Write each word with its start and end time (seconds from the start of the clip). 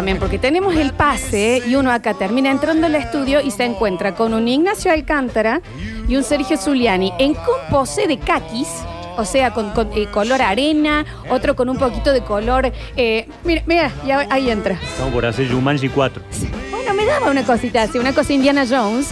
también, 0.00 0.18
porque 0.18 0.38
tenemos 0.38 0.74
el 0.76 0.94
pase 0.94 1.62
y 1.66 1.74
uno 1.74 1.92
acá 1.92 2.14
termina 2.14 2.50
entrando 2.50 2.86
al 2.86 2.94
estudio 2.94 3.42
y 3.42 3.50
se 3.50 3.66
encuentra 3.66 4.14
con 4.14 4.32
un 4.32 4.48
Ignacio 4.48 4.90
Alcántara 4.90 5.60
y 6.08 6.16
un 6.16 6.24
Sergio 6.24 6.56
Zuliani 6.56 7.12
en 7.18 7.34
composé 7.34 8.06
de 8.06 8.18
caquis, 8.18 8.68
o 9.18 9.26
sea, 9.26 9.52
con, 9.52 9.72
con, 9.72 9.90
eh, 9.92 10.06
color 10.10 10.40
arena, 10.40 11.04
otro 11.28 11.54
con 11.54 11.68
un 11.68 11.76
poquito 11.76 12.14
de 12.14 12.22
color. 12.22 12.72
eh, 12.96 13.28
mira, 13.44 13.62
mira, 13.66 13.92
ya 14.06 14.26
ahí 14.30 14.48
entra. 14.48 14.80
Estamos 14.82 15.12
por 15.12 15.26
hacer 15.26 15.52
Jumanji 15.52 15.90
4. 15.90 16.22
Bueno, 16.70 16.94
me 16.94 17.04
daba 17.04 17.30
una 17.30 17.44
cosita 17.44 17.82
así, 17.82 17.98
una 17.98 18.14
cosa 18.14 18.32
Indiana 18.32 18.64
Jones. 18.66 19.10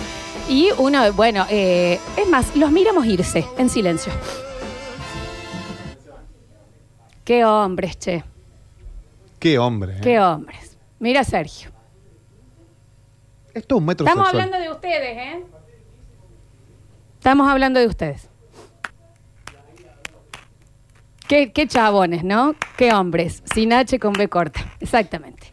Y 0.48 0.70
uno, 0.78 1.12
bueno, 1.12 1.44
eh, 1.50 2.00
es 2.16 2.28
más, 2.30 2.56
los 2.56 2.70
miramos 2.70 3.04
irse 3.04 3.44
en 3.58 3.68
silencio. 3.68 4.10
Qué 7.24 7.44
hombres, 7.44 7.98
che. 7.98 8.24
Qué 9.38 9.58
hombre. 9.58 9.98
¿eh? 9.98 10.00
Qué 10.02 10.18
hombres. 10.18 10.67
Mira, 10.98 11.24
Sergio. 11.24 11.70
Esto 13.54 13.74
es 13.76 13.78
un 13.80 13.86
metro 13.86 14.06
Estamos 14.06 14.28
sexual. 14.28 14.44
hablando 14.44 14.64
de 14.68 14.72
ustedes, 14.74 15.16
¿eh? 15.16 15.44
Estamos 17.14 17.48
hablando 17.48 17.80
de 17.80 17.86
ustedes. 17.86 18.28
Qué, 21.26 21.52
qué 21.52 21.66
chabones, 21.66 22.24
¿no? 22.24 22.54
Qué 22.76 22.92
hombres. 22.92 23.42
Sin 23.52 23.72
H 23.72 23.98
con 23.98 24.12
B 24.12 24.28
corta. 24.28 24.60
Exactamente. 24.80 25.52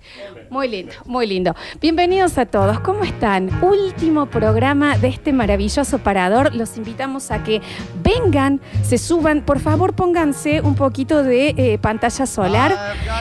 Muy 0.55 0.69
lindo, 0.69 0.93
muy 1.05 1.27
lindo. 1.27 1.53
Bienvenidos 1.81 2.38
a 2.38 2.45
todos. 2.45 2.79
¿Cómo 2.79 3.03
están? 3.03 3.49
Último 3.61 4.27
programa 4.27 4.97
de 4.97 5.09
este 5.09 5.33
maravilloso 5.33 5.99
parador. 5.99 6.55
Los 6.55 6.77
invitamos 6.77 7.29
a 7.29 7.43
que 7.43 7.61
vengan, 8.01 8.61
se 8.81 8.97
suban. 8.97 9.41
Por 9.41 9.59
favor, 9.59 9.95
pónganse 9.95 10.61
un 10.61 10.75
poquito 10.75 11.23
de 11.23 11.49
eh, 11.57 11.77
pantalla 11.77 12.25
solar. 12.25 12.73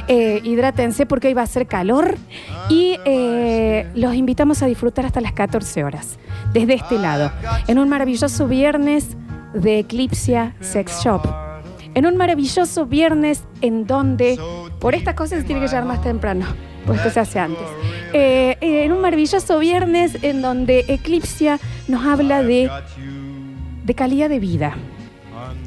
Eh, 0.07 0.43
hidrátense 0.45 1.07
porque 1.07 1.27
hoy 1.27 1.35
va 1.35 1.43
a 1.43 1.47
ser 1.49 1.67
calor. 1.67 2.17
Y 2.69 3.01
eh, 3.05 3.91
los 3.97 4.15
invitamos 4.15 4.63
a 4.63 4.67
disfrutar 4.67 5.05
hasta 5.05 5.21
las 5.21 5.33
14 5.33 5.83
horas. 5.83 6.21
Desde 6.53 6.75
este 6.75 7.01
lado. 7.01 7.33
En 7.67 7.81
un 7.81 7.89
maravilloso 7.89 8.47
viernes 8.47 9.17
de 9.55 9.81
Eclipsia 9.81 10.55
Sex 10.61 11.03
Shop. 11.03 11.27
En 11.95 12.07
un 12.07 12.17
maravilloso 12.17 12.87
viernes 12.87 13.43
en 13.61 13.89
donde, 13.89 14.39
por 14.79 14.95
estas 14.95 15.15
cosas 15.15 15.41
se 15.41 15.45
tiene 15.45 15.61
que 15.61 15.67
llegar 15.67 15.85
más 15.85 16.01
temprano, 16.01 16.47
pues 16.87 16.99
esto 16.99 17.11
se 17.11 17.21
hace 17.21 17.39
antes. 17.39 17.67
Eh, 18.13 18.57
eh, 18.61 18.85
en 18.85 18.93
un 18.93 19.01
maravilloso 19.01 19.59
viernes 19.59 20.19
en 20.23 20.43
donde 20.43 20.85
Eclipsia 20.89 21.59
nos 21.89 22.05
habla 22.07 22.43
de, 22.43 22.71
de 23.85 23.95
calidad 23.95 24.29
de 24.29 24.39
vida, 24.39 24.77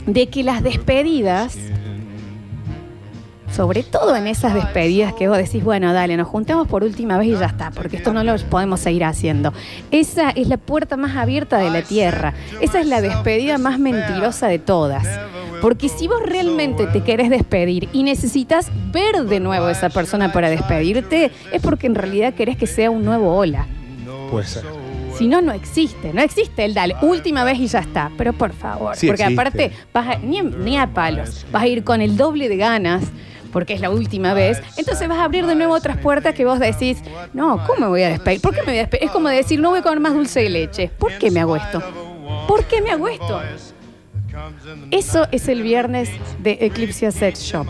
de 0.06 0.28
que 0.28 0.44
las 0.44 0.64
despedidas, 0.64 1.58
sobre 3.52 3.84
todo 3.84 4.16
en 4.16 4.28
esas 4.28 4.54
despedidas 4.54 5.14
que 5.14 5.28
vos 5.28 5.38
decís, 5.38 5.64
bueno, 5.64 5.92
dale, 5.94 6.16
nos 6.16 6.28
juntamos 6.28 6.68
por 6.68 6.84
última 6.84 7.18
vez 7.18 7.30
y 7.30 7.32
ya 7.32 7.48
está, 7.48 7.72
porque 7.72 7.98
esto 7.98 8.14
no 8.14 8.24
lo 8.24 8.36
podemos 8.50 8.80
seguir 8.80 9.04
haciendo. 9.04 9.54
Esa 9.92 10.30
es 10.30 10.48
la 10.48 10.58
puerta 10.58 10.96
más 10.98 11.16
abierta 11.16 11.58
de 11.58 11.70
la 11.70 11.82
tierra. 11.82 12.34
Esa 12.62 12.80
es 12.80 12.88
la 12.88 13.02
despedida 13.02 13.58
más 13.58 13.80
mentirosa 13.80 14.48
de 14.48 14.60
todas. 14.60 15.08
Porque 15.62 15.90
si 15.90 16.08
vos 16.08 16.22
realmente 16.24 16.88
te 16.88 17.02
querés 17.02 17.30
despedir 17.30 17.90
y 17.94 18.04
necesitas 18.04 18.70
ver 18.92 19.24
de 19.26 19.40
nuevo 19.40 19.66
a 19.66 19.72
esa 19.72 19.90
persona 19.90 20.32
para 20.32 20.50
despedirte, 20.50 21.32
es 21.52 21.62
porque 21.62 21.88
en 21.88 21.96
realidad 21.96 22.34
querés 22.34 22.58
que 22.58 22.68
sea 22.68 22.90
un 22.92 23.04
nuevo 23.06 23.36
hola. 23.36 23.66
Puede 24.32 24.46
ser. 24.46 24.64
Si 25.18 25.28
no, 25.28 25.42
no 25.42 25.52
existe. 25.52 26.14
No 26.14 26.22
existe 26.22 26.64
el 26.64 26.74
dale, 26.76 26.96
última 27.02 27.44
vez 27.44 27.58
y 27.60 27.68
ya 27.68 27.80
está. 27.80 28.12
Pero 28.18 28.34
por 28.34 28.54
favor, 28.54 28.96
Sí 28.96 29.08
porque 29.08 29.24
existe. 29.24 29.42
aparte, 29.42 29.72
vas 29.94 30.08
a- 30.16 30.20
ni, 30.20 30.42
ni 30.42 30.78
a 30.78 30.88
palos, 30.94 31.46
vas 31.52 31.64
a 31.64 31.68
ir 31.68 31.84
con 31.84 32.02
el 32.02 32.18
doble 32.18 32.50
de 32.50 32.58
ganas. 32.58 33.04
Porque 33.52 33.74
es 33.74 33.80
la 33.82 33.90
última 33.90 34.34
vez. 34.34 34.62
Entonces 34.76 35.08
vas 35.08 35.18
a 35.20 35.24
abrir 35.24 35.46
de 35.48 35.56
nuevo 35.56 35.74
otras 35.74 35.98
puertas 35.98 36.36
que 36.36 36.46
vos 36.46 36.60
decís, 36.60 36.98
no, 37.34 37.64
¿cómo 37.66 37.80
me 37.80 37.88
voy 37.88 38.04
a 38.04 38.10
despedir? 38.10 38.42
¿Por 38.42 38.54
qué 38.54 38.60
me 38.60 38.66
voy 38.68 38.76
a 38.78 38.82
despedir? 38.82 39.06
Es 39.06 39.12
como 39.12 39.30
decir, 39.30 39.60
no 39.60 39.70
voy 39.70 39.80
a 39.80 39.82
comer 39.82 40.02
más 40.02 40.14
dulce 40.14 40.42
de 40.42 40.50
leche. 40.50 40.92
¿Por 41.00 41.14
qué 41.18 41.32
me 41.32 41.40
hago 41.40 41.56
esto? 41.56 41.82
¿Por 42.48 42.66
qué 42.66 42.82
me 42.82 42.92
hago 42.92 43.08
esto? 43.08 43.42
Eso 44.92 45.28
es 45.32 45.48
el 45.48 45.62
viernes 45.62 46.10
de 46.40 46.58
Eclipse 46.62 47.12
Sex 47.12 47.42
Shop. 47.42 47.68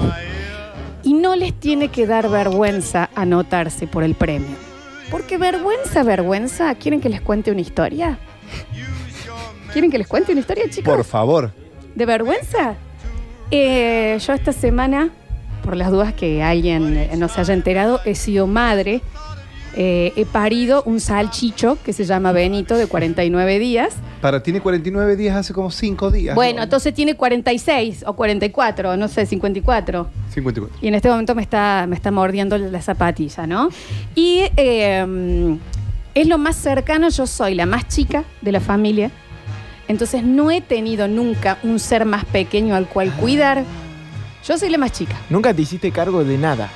Y 1.04 1.14
no 1.14 1.36
les 1.36 1.54
tiene 1.54 1.90
que 1.90 2.06
dar 2.06 2.30
vergüenza 2.30 3.10
anotarse 3.16 3.88
por 3.88 4.04
el 4.04 4.16
premio. 4.16 4.56
Porque 5.10 5.38
vergüenza, 5.38 6.04
vergüenza, 6.04 6.76
¿quieren 6.76 7.00
que 7.00 7.10
les 7.10 7.22
cuente 7.22 7.52
una 7.52 7.62
historia? 7.62 8.18
¿Quieren 9.72 9.90
que 9.90 9.98
les 9.98 10.08
cuente 10.08 10.32
una 10.32 10.42
historia, 10.42 10.70
chicos? 10.70 10.96
Por 10.96 11.06
favor. 11.06 11.54
¿De 11.96 12.06
vergüenza? 12.06 12.76
Eh, 13.52 14.18
yo 14.20 14.34
esta 14.34 14.52
semana, 14.52 15.10
por 15.64 15.78
las 15.78 15.92
dudas 15.92 16.14
que 16.14 16.44
alguien 16.44 16.98
eh, 16.98 17.12
no 17.18 17.30
se 17.30 17.40
haya 17.40 17.54
enterado, 17.54 18.02
he 18.04 18.16
sido 18.16 18.48
madre. 18.48 19.02
Eh, 19.80 20.12
he 20.16 20.26
parido 20.26 20.82
un 20.88 21.00
salchicho 21.00 21.78
que 21.86 21.94
se 21.94 22.04
llama 22.04 22.32
Benito 22.32 22.76
de 22.76 22.88
49 22.88 23.60
días. 23.60 23.96
Para, 24.22 24.42
tiene 24.42 24.60
49 24.60 25.16
días 25.16 25.36
hace 25.36 25.54
como 25.54 25.70
5 25.70 26.10
días. 26.10 26.34
Bueno, 26.34 26.58
¿no? 26.58 26.64
entonces 26.64 26.96
tiene 26.96 27.16
46 27.16 28.04
o 28.08 28.16
44, 28.16 28.98
no 28.98 29.08
sé, 29.08 29.28
54. 29.28 30.08
54. 30.34 30.80
Y 30.82 30.88
en 30.88 30.96
este 30.96 31.10
momento 31.10 31.36
me 31.36 31.44
está, 31.44 31.86
me 31.88 31.96
está 31.96 32.10
mordiendo 32.10 32.58
la 32.58 32.82
zapatilla, 32.82 33.46
¿no? 33.46 33.70
Y 34.16 34.46
eh, 34.58 35.58
es 36.16 36.28
lo 36.28 36.40
más 36.40 36.56
cercano, 36.56 37.10
yo 37.10 37.28
soy 37.28 37.54
la 37.54 37.68
más 37.68 37.88
chica 37.88 38.24
de 38.42 38.52
la 38.52 38.60
familia. 38.60 39.12
Entonces 39.88 40.24
no 40.24 40.50
he 40.50 40.60
tenido 40.60 41.08
nunca 41.08 41.60
un 41.62 41.78
ser 41.78 42.06
más 42.06 42.26
pequeño 42.26 42.74
al 42.74 42.88
cual 42.88 43.12
cuidar. 43.14 43.64
Yo 44.44 44.58
soy 44.58 44.70
la 44.70 44.80
más 44.80 44.92
chica. 44.92 45.16
Nunca 45.30 45.54
te 45.54 45.62
hiciste 45.62 45.92
cargo 45.92 46.24
de 46.24 46.40
nada. 46.40 46.68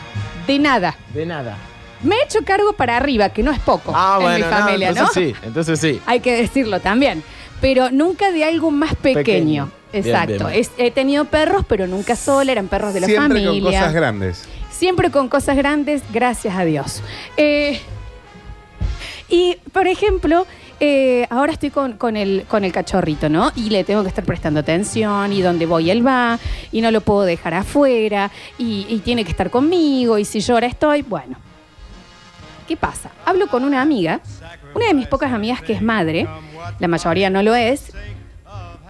De 0.45 0.59
nada. 0.59 0.95
De 1.15 1.25
nada. 1.25 1.57
Me 2.03 2.15
he 2.15 2.23
hecho 2.23 2.39
cargo 2.45 2.73
para 2.73 2.97
arriba, 2.97 3.29
que 3.29 3.43
no 3.43 3.51
es 3.51 3.59
poco 3.59 3.91
Ah, 3.95 4.15
en 4.19 4.23
bueno, 4.23 4.45
mi 4.45 4.51
familia, 4.51 4.89
no, 4.89 4.95
¿no? 4.95 5.01
entonces 5.07 5.35
sí, 5.39 5.45
entonces 5.47 5.79
sí. 5.79 6.01
Hay 6.05 6.19
que 6.19 6.35
decirlo 6.35 6.79
también. 6.79 7.23
Pero 7.61 7.91
nunca 7.91 8.31
de 8.31 8.43
algo 8.43 8.71
más 8.71 8.95
pequeño. 8.95 9.69
Exacto. 9.93 10.47
bien. 10.47 10.59
Es- 10.59 10.71
he 10.77 10.89
tenido 10.89 11.25
perros, 11.25 11.63
pero 11.67 11.85
nunca 11.85 12.15
sola, 12.15 12.51
eran 12.51 12.67
perros 12.67 12.93
de 12.93 13.01
la 13.01 13.07
Siempre 13.07 13.39
familia. 13.43 13.61
con 13.61 13.71
cosas 13.79 13.93
grandes. 13.93 14.45
Siempre 14.71 15.11
con 15.11 15.29
cosas 15.29 15.55
grandes, 15.57 16.01
gracias 16.11 16.55
a 16.55 16.65
Dios. 16.65 17.03
Eh, 17.37 17.79
y, 19.29 19.57
por 19.71 19.87
ejemplo, 19.87 20.47
eh, 20.79 21.27
ahora 21.29 21.53
estoy 21.53 21.69
con, 21.69 21.93
con 21.93 22.17
el, 22.17 22.45
con 22.47 22.63
el 22.63 22.71
cachorrito, 22.71 23.29
¿no? 23.29 23.51
Y 23.55 23.69
le 23.69 23.83
tengo 23.83 24.01
que 24.01 24.09
estar 24.09 24.23
prestando 24.25 24.59
atención 24.61 25.31
y 25.31 25.41
donde 25.41 25.65
voy 25.67 25.91
él 25.91 26.05
va 26.05 26.39
y 26.71 26.81
no 26.81 26.89
lo 26.89 27.01
puedo 27.01 27.21
dejar 27.21 27.53
afuera 27.53 28.31
y, 28.57 28.87
y 28.89 28.99
tiene 28.99 29.23
que 29.23 29.31
estar 29.31 29.49
conmigo 29.51 30.17
y 30.17 30.25
si 30.25 30.39
llora 30.39 30.65
estoy, 30.67 31.03
bueno. 31.03 31.37
¿Qué 32.71 32.77
pasa? 32.77 33.09
Hablo 33.25 33.47
con 33.47 33.65
una 33.65 33.81
amiga, 33.81 34.21
una 34.73 34.85
de 34.85 34.93
mis 34.93 35.05
pocas 35.05 35.33
amigas 35.33 35.61
que 35.61 35.73
es 35.73 35.81
madre, 35.81 36.25
la 36.79 36.87
mayoría 36.87 37.29
no 37.29 37.43
lo 37.43 37.53
es, 37.53 37.91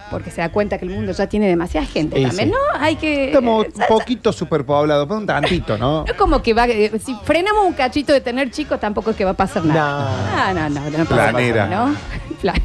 porque 0.08 0.30
se 0.30 0.40
da 0.40 0.50
cuenta 0.50 0.78
que 0.78 0.84
el 0.84 0.92
mundo 0.92 1.10
ya 1.10 1.26
tiene 1.26 1.48
demasiada 1.48 1.84
gente 1.84 2.16
Sí, 2.16 2.22
también, 2.22 2.50
sí. 2.50 2.54
¿no? 2.54 2.80
Hay 2.80 2.94
que... 2.94 3.24
Estamos 3.24 3.66
eh, 3.66 3.72
un 3.74 3.86
poquito 3.88 4.32
superpoblados, 4.32 5.08
pero 5.08 5.18
un 5.18 5.26
tantito, 5.26 5.76
¿no? 5.76 6.04
no 6.04 6.06
es 6.06 6.12
como 6.12 6.40
que 6.40 6.54
va, 6.54 6.68
eh, 6.68 6.92
si 7.04 7.12
frenamos 7.24 7.64
un 7.66 7.72
cachito 7.72 8.12
de 8.12 8.20
tener 8.20 8.52
chicos, 8.52 8.78
tampoco 8.78 9.10
es 9.10 9.16
que 9.16 9.24
va 9.24 9.32
a 9.32 9.34
pasar 9.34 9.64
nada. 9.64 10.54
No, 10.54 10.68
no, 10.68 10.80
no, 10.80 10.98
no 10.98 11.04
pasa 11.04 11.30
Planera. 11.32 11.66
nada, 11.66 11.86
¿no? 11.88 11.96
Plan. 12.40 12.62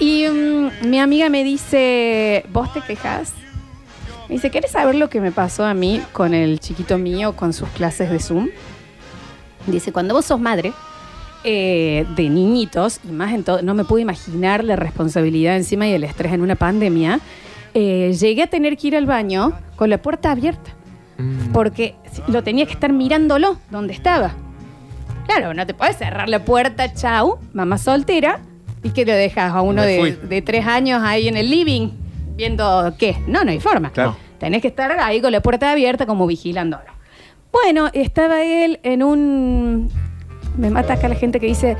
Y 0.00 0.26
mm, 0.26 0.88
mi 0.88 0.98
amiga 0.98 1.28
me 1.28 1.44
dice, 1.44 2.44
¿vos 2.48 2.72
te 2.72 2.80
quejas? 2.80 3.32
Me 4.28 4.34
dice, 4.34 4.50
¿querés 4.50 4.72
saber 4.72 4.96
lo 4.96 5.08
que 5.08 5.20
me 5.20 5.30
pasó 5.30 5.64
a 5.64 5.72
mí 5.72 6.02
con 6.12 6.34
el 6.34 6.58
chiquito 6.58 6.98
mío 6.98 7.36
con 7.36 7.52
sus 7.52 7.68
clases 7.68 8.10
de 8.10 8.18
Zoom? 8.18 8.48
Dice, 9.66 9.92
cuando 9.92 10.14
vos 10.14 10.24
sos 10.24 10.40
madre 10.40 10.72
eh, 11.44 12.06
de 12.16 12.28
niñitos, 12.28 13.00
y 13.08 13.12
más 13.12 13.32
en 13.32 13.44
todo, 13.44 13.62
no 13.62 13.74
me 13.74 13.84
puedo 13.84 14.00
imaginar 14.00 14.64
la 14.64 14.76
responsabilidad 14.76 15.56
encima 15.56 15.86
y 15.88 15.92
el 15.92 16.04
estrés 16.04 16.32
en 16.32 16.42
una 16.42 16.56
pandemia, 16.56 17.20
eh, 17.74 18.16
llegué 18.18 18.42
a 18.42 18.46
tener 18.46 18.76
que 18.76 18.88
ir 18.88 18.96
al 18.96 19.06
baño 19.06 19.52
con 19.76 19.90
la 19.90 19.98
puerta 19.98 20.30
abierta 20.30 20.76
Mm. 21.18 21.52
porque 21.52 21.94
lo 22.28 22.42
tenía 22.42 22.66
que 22.66 22.72
estar 22.72 22.92
mirándolo 22.92 23.56
donde 23.70 23.94
estaba. 23.94 24.34
Claro, 25.26 25.54
no 25.54 25.66
te 25.66 25.74
puedes 25.74 25.96
cerrar 25.96 26.28
la 26.28 26.44
puerta, 26.44 26.92
chau, 26.92 27.38
mamá 27.52 27.78
soltera, 27.78 28.40
y 28.82 28.90
que 28.90 29.04
lo 29.04 29.12
dejas 29.12 29.52
a 29.52 29.62
uno 29.62 29.82
de, 29.82 30.42
tres 30.44 30.66
años 30.66 31.02
ahí 31.02 31.26
en 31.26 31.36
el 31.36 31.50
living 31.50 31.90
viendo 32.36 32.94
qué. 32.98 33.16
No, 33.26 33.42
no 33.42 33.50
hay 33.50 33.58
forma. 33.58 33.90
Claro. 33.90 34.16
Tenés 34.38 34.62
que 34.62 34.68
estar 34.68 34.92
ahí 35.00 35.20
con 35.20 35.32
la 35.32 35.40
puerta 35.40 35.72
abierta 35.72 36.06
como 36.06 36.26
vigilándolo. 36.26 36.84
Bueno, 37.62 37.88
estaba 37.94 38.42
él 38.42 38.80
en 38.82 39.02
un... 39.02 39.90
Me 40.58 40.68
mata 40.68 40.92
acá 40.92 41.08
la 41.08 41.14
gente 41.14 41.40
que 41.40 41.46
dice, 41.46 41.76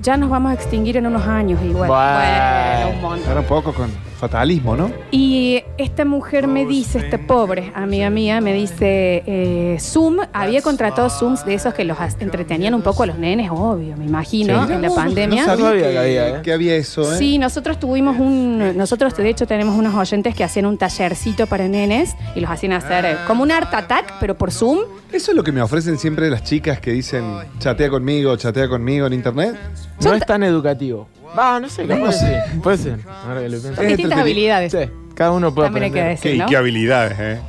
ya 0.00 0.16
nos 0.16 0.30
vamos 0.30 0.50
a 0.50 0.54
extinguir 0.54 0.96
en 0.96 1.06
unos 1.06 1.26
años 1.26 1.60
igual. 1.62 1.88
Bueno. 1.88 2.88
Bueno, 2.88 2.90
un 2.96 3.00
montón. 3.02 3.30
Era 3.30 3.40
un 3.40 3.46
poco 3.46 3.74
con 3.74 3.90
fatalismo, 4.20 4.76
¿no? 4.76 4.90
Y 5.10 5.62
esta 5.78 6.04
mujer 6.04 6.46
me 6.46 6.66
dice, 6.66 6.98
esta 6.98 7.18
pobre 7.18 7.72
amiga 7.74 8.10
mía, 8.10 8.40
me 8.40 8.52
dice, 8.52 9.22
eh, 9.26 9.78
Zoom, 9.80 10.18
había 10.32 10.62
contratado 10.62 11.08
Zooms 11.10 11.44
de 11.44 11.54
esos 11.54 11.74
que 11.74 11.84
los 11.84 11.98
entretenían 12.20 12.74
un 12.74 12.82
poco 12.82 13.02
a 13.02 13.06
los 13.06 13.18
nenes, 13.18 13.50
obvio, 13.50 13.96
me 13.96 14.04
imagino, 14.04 14.66
Sí. 14.66 14.72
en 14.74 14.82
la 14.82 14.90
pandemia. 14.90 15.46
No 15.46 15.56
sabía, 15.56 16.00
había, 16.00 16.28
¿eh? 16.28 16.42
que 16.42 16.52
había 16.52 16.76
eso, 16.76 17.12
¿eh? 17.14 17.16
Sí, 17.18 17.38
nosotros 17.38 17.80
tuvimos 17.80 18.18
un, 18.18 18.76
nosotros 18.76 19.16
de 19.16 19.28
hecho 19.28 19.46
tenemos 19.46 19.76
unos 19.76 19.94
oyentes 19.94 20.34
que 20.34 20.44
hacían 20.44 20.66
un 20.66 20.76
tallercito 20.76 21.46
para 21.46 21.66
nenes 21.66 22.14
y 22.34 22.40
los 22.40 22.50
hacían 22.50 22.72
hacer 22.72 23.04
eh, 23.06 23.16
como 23.26 23.42
un 23.42 23.50
art 23.50 23.72
attack, 23.72 24.14
pero 24.20 24.36
por 24.36 24.52
Zoom. 24.52 24.80
Eso 25.10 25.30
es 25.32 25.36
lo 25.36 25.42
que 25.42 25.50
me 25.52 25.62
ofrecen 25.62 25.98
siempre 25.98 26.28
las 26.30 26.44
chicas 26.44 26.78
que 26.80 26.92
dicen 26.92 27.24
chatea 27.58 27.88
conmigo, 27.88 28.36
chatea 28.36 28.68
conmigo 28.68 29.06
en 29.06 29.14
internet. 29.14 29.56
No 30.02 30.14
es 30.14 30.24
tan 30.24 30.42
educativo. 30.42 31.08
Va, 31.38 31.60
no 31.60 31.68
sé, 31.68 31.86
capaz 31.86 31.98
No 32.00 32.06
que 32.06 32.12
sé. 32.12 32.42
sí. 32.52 32.58
Puede 32.60 32.78
ser. 32.78 32.98
Ahora 33.08 33.40
que 33.40 33.48
lo 33.48 33.60
pienso. 33.60 33.74
Son 33.76 33.84
Es 33.84 33.96
distintas 33.96 34.18
entretenido. 34.18 34.20
habilidades. 34.20 34.72
Sí, 34.72 34.78
cada 35.14 35.32
uno 35.32 35.54
puede 35.54 35.66
También 35.66 35.84
hay 35.84 35.90
que 35.92 36.00
aprender. 36.00 36.22
decir, 36.22 36.52
¿no? 36.52 36.58
habilidades, 36.58 37.18
¿eh? 37.20 37.40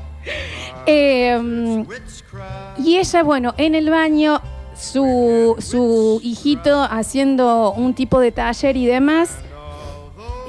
Eh, 0.88 1.84
y 2.78 2.98
ella, 2.98 3.24
bueno, 3.24 3.54
en 3.58 3.76
el 3.76 3.90
baño, 3.90 4.42
su, 4.76 5.56
su 5.60 6.20
hijito 6.24 6.82
haciendo 6.84 7.72
un 7.74 7.94
tipo 7.94 8.20
de 8.20 8.32
taller 8.32 8.78
y 8.78 8.86
demás, 8.88 9.38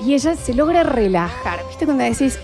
y 0.05 0.15
ella 0.15 0.35
se 0.37 0.55
logra 0.55 0.83
relajar. 0.83 1.61
¿Viste 1.69 1.85
cuando 1.85 2.05
decís, 2.05 2.39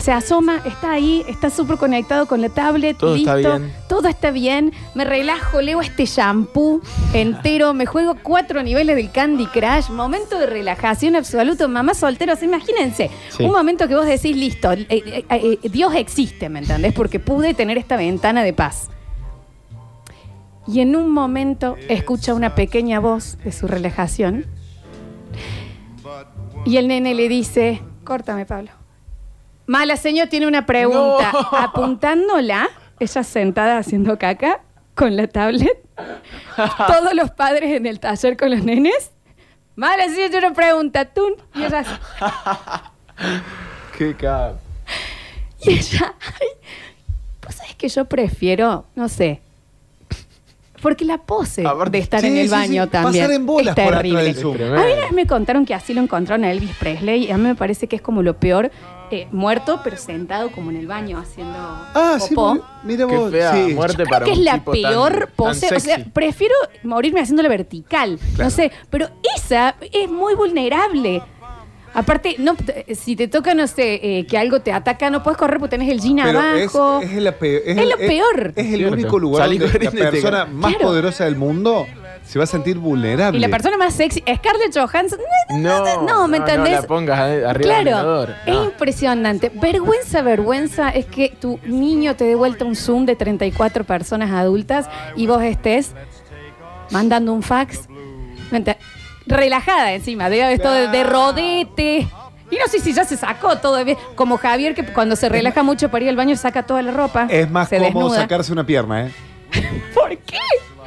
se 0.00 0.12
asoma, 0.12 0.60
está 0.64 0.92
ahí, 0.92 1.24
está 1.28 1.50
súper 1.50 1.76
conectado 1.76 2.26
con 2.26 2.40
la 2.40 2.48
tablet, 2.48 2.96
Todo 2.96 3.14
listo, 3.16 3.36
está 3.36 3.58
bien. 3.58 3.72
todo 3.88 4.08
está 4.08 4.30
bien, 4.30 4.72
me 4.94 5.04
relajo, 5.04 5.60
leo 5.60 5.80
este 5.80 6.06
shampoo 6.06 6.80
entero, 7.12 7.74
me 7.74 7.86
juego 7.86 8.16
cuatro 8.22 8.62
niveles 8.62 8.96
del 8.96 9.10
Candy 9.10 9.46
Crush, 9.46 9.90
momento 9.90 10.38
de 10.38 10.46
relajación 10.46 11.16
absoluto, 11.16 11.68
mamá 11.68 11.94
solteros, 11.94 12.42
imagínense, 12.42 13.10
Sí. 13.30 13.44
un 13.44 13.52
momento 13.52 13.86
que 13.88 13.94
vos 13.94 14.06
decís, 14.06 14.36
listo, 14.36 14.72
eh, 14.72 14.86
eh, 14.88 15.24
eh, 15.30 15.58
Dios 15.68 15.94
existe, 15.94 16.48
¿me 16.48 16.60
entendés? 16.60 16.92
Porque 16.92 17.20
pude 17.20 17.54
tener 17.54 17.76
esta 17.78 17.96
ventana 17.96 18.42
de 18.42 18.52
paz. 18.52 18.88
Y 20.66 20.80
en 20.80 20.94
un 20.94 21.10
momento 21.10 21.76
escucha 21.88 22.34
una 22.34 22.54
pequeña 22.54 23.00
voz 23.00 23.36
de 23.44 23.50
su 23.50 23.66
relajación. 23.66 24.46
Y 26.64 26.76
el 26.76 26.86
nene 26.88 27.14
le 27.14 27.28
dice, 27.28 27.82
córtame, 28.04 28.46
Pablo. 28.46 28.70
Mala 29.66 29.96
señor 29.96 30.28
tiene 30.28 30.46
una 30.46 30.66
pregunta. 30.66 31.30
No. 31.32 31.40
Apuntándola, 31.58 32.68
ella 33.00 33.22
sentada 33.22 33.78
haciendo 33.78 34.18
caca 34.18 34.60
con 34.94 35.16
la 35.16 35.26
tablet. 35.28 35.78
Todos 36.86 37.14
los 37.14 37.30
padres 37.30 37.76
en 37.76 37.86
el 37.86 38.00
taller 38.00 38.36
con 38.36 38.50
los 38.50 38.62
nenes. 38.64 39.10
Mala 39.76 40.04
señor 40.08 40.30
tiene 40.30 40.46
una 40.48 40.54
pregunta. 40.54 41.04
Tun. 41.06 41.34
Y 41.54 41.64
ella, 41.64 41.84
Qué 43.96 44.14
cap. 44.14 44.56
y 45.62 45.70
ella, 45.78 46.14
ay, 46.20 46.48
pues 47.40 47.56
sabes 47.56 47.74
que 47.76 47.88
yo 47.88 48.04
prefiero, 48.06 48.86
no 48.94 49.08
sé. 49.08 49.40
Porque 50.82 51.04
la 51.04 51.18
pose 51.18 51.62
de 51.90 51.98
estar 51.98 52.20
Sí, 52.20 52.26
en 52.26 52.36
el 52.38 52.46
sí, 52.46 52.50
baño 52.50 52.84
sí. 52.84 52.90
también 52.90 53.24
Pasar 53.24 53.36
en 53.36 53.46
bolas 53.46 53.78
es 53.78 53.84
por 53.84 53.94
atrás 53.94 54.02
terrible. 54.02 54.22
del 54.24 54.34
Zoom. 54.34 54.54
A 54.54 54.56
mí 54.56 54.58
Tremendo. 54.64 54.82
una 54.92 55.02
vez 55.04 55.12
me 55.12 55.26
contaron 55.28 55.64
que 55.64 55.74
así 55.74 55.94
lo 55.94 56.00
encontraron 56.02 56.44
a 56.44 56.50
Elvis 56.50 56.74
Presley 56.76 57.26
y 57.26 57.30
a 57.30 57.36
mí 57.38 57.44
me 57.44 57.54
parece 57.54 57.86
que 57.86 57.94
es 57.96 58.02
como 58.02 58.22
lo 58.24 58.36
peor, 58.36 58.72
eh, 59.12 59.28
muerto 59.30 59.80
pero 59.84 59.96
sentado 59.96 60.50
como 60.50 60.70
en 60.70 60.76
el 60.78 60.86
baño 60.86 61.18
haciendo 61.18 61.54
Ah, 61.58 62.18
sí, 62.20 62.34
popó. 62.34 62.54
mi- 62.54 62.60
mira 62.84 63.06
Qué 63.06 63.16
vos. 63.16 63.30
fea 63.30 63.52
sí. 63.52 63.74
muerte 63.74 63.96
Creo 63.96 64.08
para 64.08 64.24
que 64.24 64.32
es 64.32 64.38
un 64.38 64.44
la 64.44 64.52
tipo 64.54 64.72
tan- 64.72 64.82
peor 64.82 65.12
tan 65.26 65.28
pose. 65.36 65.74
O 65.74 65.80
sea, 65.80 66.04
prefiero 66.12 66.54
morirme 66.82 67.20
haciéndole 67.20 67.48
vertical. 67.48 68.18
No 68.38 68.50
sé, 68.50 68.72
pero 68.90 69.08
esa 69.36 69.76
es 69.92 70.08
muy 70.10 70.34
vulnerable. 70.34 71.22
Aparte, 71.94 72.36
no, 72.38 72.54
t- 72.54 72.94
si 72.94 73.16
te 73.16 73.28
toca, 73.28 73.52
no 73.52 73.66
sé, 73.66 74.00
eh, 74.02 74.26
que 74.26 74.38
algo 74.38 74.60
te 74.60 74.72
ataca, 74.72 75.10
no 75.10 75.22
puedes 75.22 75.36
correr 75.36 75.58
porque 75.58 75.76
tenés 75.76 75.90
el 75.90 76.00
jean 76.00 76.20
Pero 76.24 76.40
abajo. 76.40 77.00
es, 77.02 77.10
es 77.12 77.22
la 77.22 77.32
pe- 77.32 77.70
Es 77.70 77.76
el- 77.76 77.90
lo 77.90 77.96
peor. 77.98 78.52
Es 78.56 78.72
el 78.72 78.86
único 78.86 79.18
lugar 79.18 79.44
Salí 79.44 79.58
donde 79.58 79.78
la 79.78 79.90
persona 79.90 80.44
más 80.46 80.70
Claro. 80.72 80.88
poderosa 80.88 81.24
del 81.26 81.36
mundo 81.36 81.86
se 82.32 82.38
va 82.38 82.44
a 82.44 82.46
sentir 82.46 82.78
vulnerable. 82.78 83.36
y 83.36 83.40
la 83.42 83.48
persona 83.48 83.76
más 83.76 83.92
sexy, 83.92 84.20
Scarlett 84.20 84.74
Johansson. 84.74 85.18
No, 85.50 86.02
No, 86.02 86.26
¿me 86.28 86.38
entendés? 86.38 86.76
No 86.76 86.80
la 86.80 86.86
pongas 86.86 87.18
arriba 87.18 87.52
del 87.52 87.60
Claro, 87.62 87.90
inodoro. 87.90 88.32
es 88.46 88.54
No. 88.54 88.64
impresionante. 88.64 89.50
Vergüenza, 89.54 90.22
vergüenza 90.22 90.88
es 90.88 91.04
que 91.04 91.28
tu 91.38 91.58
niño 91.66 92.16
te 92.16 92.24
dé 92.24 92.34
vuelta 92.34 92.64
un 92.64 92.74
Zoom 92.74 93.04
de 93.04 93.16
34 93.16 93.84
personas 93.84 94.30
adultas 94.30 94.88
y 95.14 95.26
vos 95.26 95.42
estés 95.42 95.92
mandando 96.90 97.32
un 97.34 97.42
fax. 97.42 97.86
¿me 98.50 98.64
ent- 98.64 98.76
Relajada 99.26 99.92
encima, 99.92 100.30
de 100.30 100.52
esto 100.54 100.70
de, 100.72 100.88
de 100.88 101.04
rodete. 101.04 102.08
Y 102.50 102.56
no 102.56 102.66
sé 102.68 102.80
si 102.80 102.92
ya 102.92 103.04
se 103.04 103.16
sacó 103.16 103.56
todo 103.58 103.82
bien. 103.84 103.96
Como 104.14 104.36
Javier, 104.38 104.74
que 104.74 104.84
cuando 104.86 105.16
se 105.16 105.28
relaja 105.28 105.62
mucho 105.62 105.90
para 105.90 106.04
ir 106.04 106.10
al 106.10 106.16
baño 106.16 106.34
saca 106.36 106.62
toda 106.64 106.82
la 106.82 106.92
ropa. 106.92 107.26
Es 107.30 107.50
más 107.50 107.68
se 107.68 107.76
cómodo 107.76 107.92
desnuda. 108.06 108.20
sacarse 108.20 108.52
una 108.52 108.64
pierna, 108.66 109.06
¿eh? 109.06 109.12
¿Por 109.94 110.16
qué? 110.18 110.38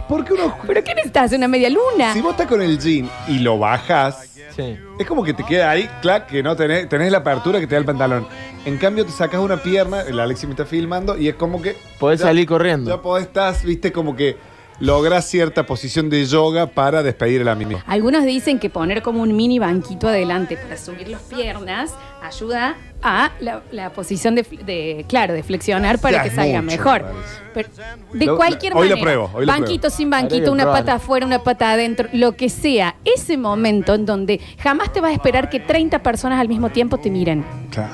Porque 0.08 0.34
uno. 0.34 0.56
¿Pero 0.68 0.84
qué 0.84 0.94
necesitas? 0.94 1.32
¿Una 1.34 1.48
media 1.48 1.70
luna? 1.70 2.14
Si 2.14 2.22
vos 2.22 2.32
estás 2.32 2.48
con 2.48 2.62
el 2.62 2.78
jean 2.80 3.10
y 3.28 3.40
lo 3.40 3.58
bajas, 3.58 4.30
Sí. 4.56 4.78
es 5.00 5.08
como 5.08 5.24
que 5.24 5.34
te 5.34 5.44
queda 5.44 5.70
ahí, 5.72 5.90
clac, 6.02 6.28
que 6.28 6.42
no 6.44 6.56
tenés, 6.56 6.88
tenés 6.88 7.12
la 7.12 7.18
apertura 7.20 7.60
que 7.60 7.68
te 7.68 7.76
da 7.76 7.80
el 7.80 7.86
pantalón. 7.86 8.28
En 8.66 8.78
cambio, 8.78 9.06
te 9.06 9.12
sacas 9.12 9.40
una 9.42 9.58
pierna, 9.58 10.02
el 10.02 10.20
Alexi 10.20 10.46
me 10.48 10.54
está 10.54 10.66
filmando, 10.66 11.18
y 11.18 11.28
es 11.28 11.36
como 11.36 11.62
que. 11.62 11.76
Podés 12.00 12.20
ya- 12.20 12.28
salir 12.28 12.48
corriendo. 12.48 12.90
Ya 12.90 13.02
podés, 13.02 13.26
estás, 13.28 13.64
viste, 13.64 13.92
como 13.92 14.16
que 14.16 14.38
lográs 14.80 15.26
cierta 15.26 15.66
posición 15.66 16.10
de 16.10 16.26
yoga 16.26 16.68
para 16.68 17.02
despedir 17.02 17.42
el 17.42 17.48
amigo. 17.48 17.82
Algunos 17.88 18.26
dicen 18.26 18.60
que 18.60 18.70
poner 18.70 19.02
como 19.02 19.22
un 19.22 19.36
mini 19.36 19.58
banquito 19.58 20.08
adelante 20.10 20.58
para 20.58 20.78
subir 20.78 21.08
las 21.08 21.22
piernas 21.22 21.94
ayuda 22.28 22.76
a 23.02 23.32
la, 23.40 23.62
la 23.72 23.92
posición 23.92 24.34
de, 24.36 25.06
claro, 25.08 25.34
de 25.34 25.44
flexionar 25.44 26.00
para 26.00 26.18
Ya 26.18 26.24
que 26.24 26.30
salga 26.32 26.62
mucho, 26.62 26.78
mejor. 26.78 27.06
Pero 27.54 27.70
de 28.14 28.26
Lo- 28.26 28.36
cualquier 28.38 28.74
hoy 28.76 28.90
lo 28.90 28.96
manera, 28.96 29.02
pruebo, 29.02 29.32
hoy 29.34 29.46
lo 29.46 29.52
banquito 29.52 29.82
pruebo. 29.82 29.96
sin 29.96 30.10
banquito, 30.10 30.52
una 30.52 30.66
pata 30.66 30.94
afuera, 30.96 31.26
una 31.26 31.40
pata 31.44 31.72
adentro, 31.72 32.08
lo 32.14 32.36
que 32.36 32.50
sea. 32.50 32.96
Ese 33.06 33.38
momento 33.38 33.94
en 33.94 34.06
donde 34.06 34.40
jamás 34.60 34.92
te 34.92 35.02
vas 35.02 35.12
a 35.12 35.14
esperar 35.14 35.50
que 35.50 35.60
30 35.60 36.00
personas 36.02 36.40
al 36.40 36.48
mismo 36.50 36.70
tiempo 36.70 36.98
te 36.98 37.10
miren. 37.12 37.46
Claro. 37.70 37.94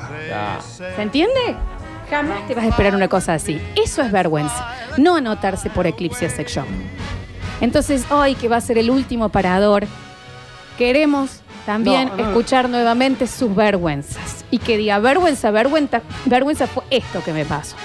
¿Se 0.62 1.02
entiende? 1.02 1.56
Jamás 2.10 2.46
te 2.48 2.56
vas 2.56 2.66
a 2.66 2.68
esperar 2.70 2.96
una 2.96 3.08
cosa 3.08 3.34
así. 3.34 3.60
Eso 3.82 4.02
es 4.02 4.12
vergüenza. 4.12 4.74
No 4.98 5.16
anotarse 5.16 5.70
por 5.70 5.88
Eclipse 5.88 6.30
Sex 6.30 6.54
Shop. 6.56 6.66
Entonces, 7.62 8.06
hoy 8.12 8.36
que 8.36 8.48
va 8.48 8.58
a 8.58 8.62
ser 8.62 8.78
el 8.78 8.90
último 8.90 9.30
parador, 9.30 9.86
queremos 10.78 11.42
también 11.66 12.10
No, 12.10 12.18
no. 12.18 12.28
escuchar 12.30 12.70
nuevamente 12.70 13.28
sus 13.28 13.56
vergüenzas. 13.56 14.46
Y 14.52 14.58
que 14.60 14.78
diga, 14.78 15.00
vergüenza, 15.00 15.52
vergüenza, 15.52 16.02
vergüenza 16.26 16.68
fue 16.68 16.84
esto 16.90 17.24
que 17.24 17.34
me 17.34 17.46
pasó. 17.46 17.76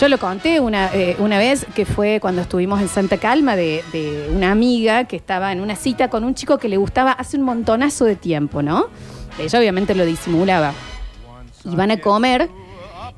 Yo 0.00 0.08
lo 0.08 0.18
conté 0.18 0.58
una, 0.58 0.90
eh, 0.94 1.16
una 1.18 1.38
vez 1.38 1.66
que 1.74 1.84
fue 1.84 2.18
cuando 2.20 2.42
estuvimos 2.42 2.80
en 2.80 2.88
Santa 2.88 3.18
Calma 3.18 3.56
de, 3.56 3.84
de 3.92 4.30
una 4.34 4.50
amiga 4.50 5.04
que 5.04 5.16
estaba 5.16 5.52
en 5.52 5.60
una 5.60 5.76
cita 5.76 6.08
con 6.08 6.24
un 6.24 6.34
chico 6.34 6.58
que 6.58 6.68
le 6.68 6.76
gustaba 6.76 7.12
hace 7.12 7.36
un 7.36 7.44
montonazo 7.44 8.04
de 8.04 8.16
tiempo, 8.16 8.62
¿no? 8.62 8.86
Ella 9.38 9.58
obviamente 9.58 9.94
lo 9.94 10.04
disimulaba. 10.04 10.72
Iban 11.64 11.90
a 11.90 11.98
comer 11.98 12.48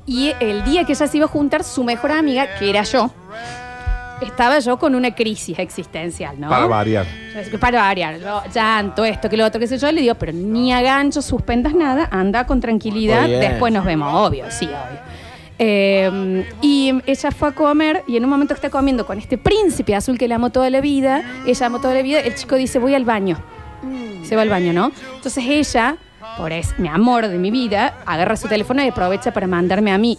y 0.05 0.33
el 0.39 0.63
día 0.65 0.83
que 0.83 0.93
ella 0.93 1.07
se 1.07 1.17
iba 1.17 1.25
a 1.25 1.29
juntar, 1.29 1.63
su 1.63 1.83
mejor 1.83 2.11
amiga, 2.11 2.47
que 2.59 2.69
era 2.69 2.83
yo, 2.83 3.09
estaba 4.21 4.59
yo 4.59 4.77
con 4.77 4.95
una 4.95 5.13
crisis 5.13 5.57
existencial, 5.59 6.39
¿no? 6.39 6.49
Para 6.49 6.65
variar. 6.65 7.05
Para 7.59 7.81
variar, 7.81 8.19
yo, 8.19 8.43
llanto, 8.53 9.03
esto, 9.05 9.29
que 9.29 9.37
lo 9.37 9.45
otro, 9.45 9.59
qué 9.59 9.67
sé 9.67 9.77
yo, 9.77 9.91
le 9.91 10.01
digo, 10.01 10.15
pero 10.15 10.31
ni 10.31 10.71
a 10.73 10.81
gancho, 10.81 11.21
suspendas 11.21 11.73
nada, 11.73 12.07
anda 12.11 12.45
con 12.45 12.61
tranquilidad, 12.61 13.21
Muy 13.21 13.31
bien. 13.31 13.41
después 13.41 13.73
nos 13.73 13.85
vemos, 13.85 14.13
obvio, 14.13 14.45
sí, 14.49 14.65
obvio. 14.65 14.99
Eh, 15.57 16.45
y 16.61 16.93
ella 17.05 17.31
fue 17.31 17.49
a 17.49 17.51
comer 17.53 18.03
y 18.07 18.17
en 18.17 18.25
un 18.25 18.29
momento 18.29 18.53
que 18.53 18.57
está 18.57 18.69
comiendo 18.69 19.05
con 19.05 19.17
este 19.17 19.37
príncipe 19.37 19.95
azul 19.95 20.17
que 20.17 20.27
le 20.27 20.33
amó 20.33 20.49
toda 20.49 20.69
la 20.69 20.81
vida, 20.81 21.23
ella 21.45 21.65
amó 21.65 21.79
toda 21.79 21.93
la 21.93 22.01
vida, 22.01 22.19
el 22.19 22.35
chico 22.35 22.55
dice, 22.55 22.79
voy 22.79 22.93
al 22.93 23.05
baño. 23.05 23.37
Se 24.23 24.35
va 24.35 24.41
al 24.41 24.49
baño, 24.49 24.73
¿no? 24.73 24.91
Entonces 25.15 25.43
ella, 25.47 25.97
por 26.37 26.51
es 26.51 26.77
mi 26.79 26.87
amor 26.87 27.27
de 27.27 27.37
mi 27.37 27.51
vida, 27.51 27.97
agarra 28.05 28.35
su 28.35 28.47
teléfono 28.47 28.83
y 28.83 28.87
aprovecha 28.87 29.31
para 29.31 29.45
mandarme 29.45 29.91
a 29.91 29.97
mí. 29.97 30.17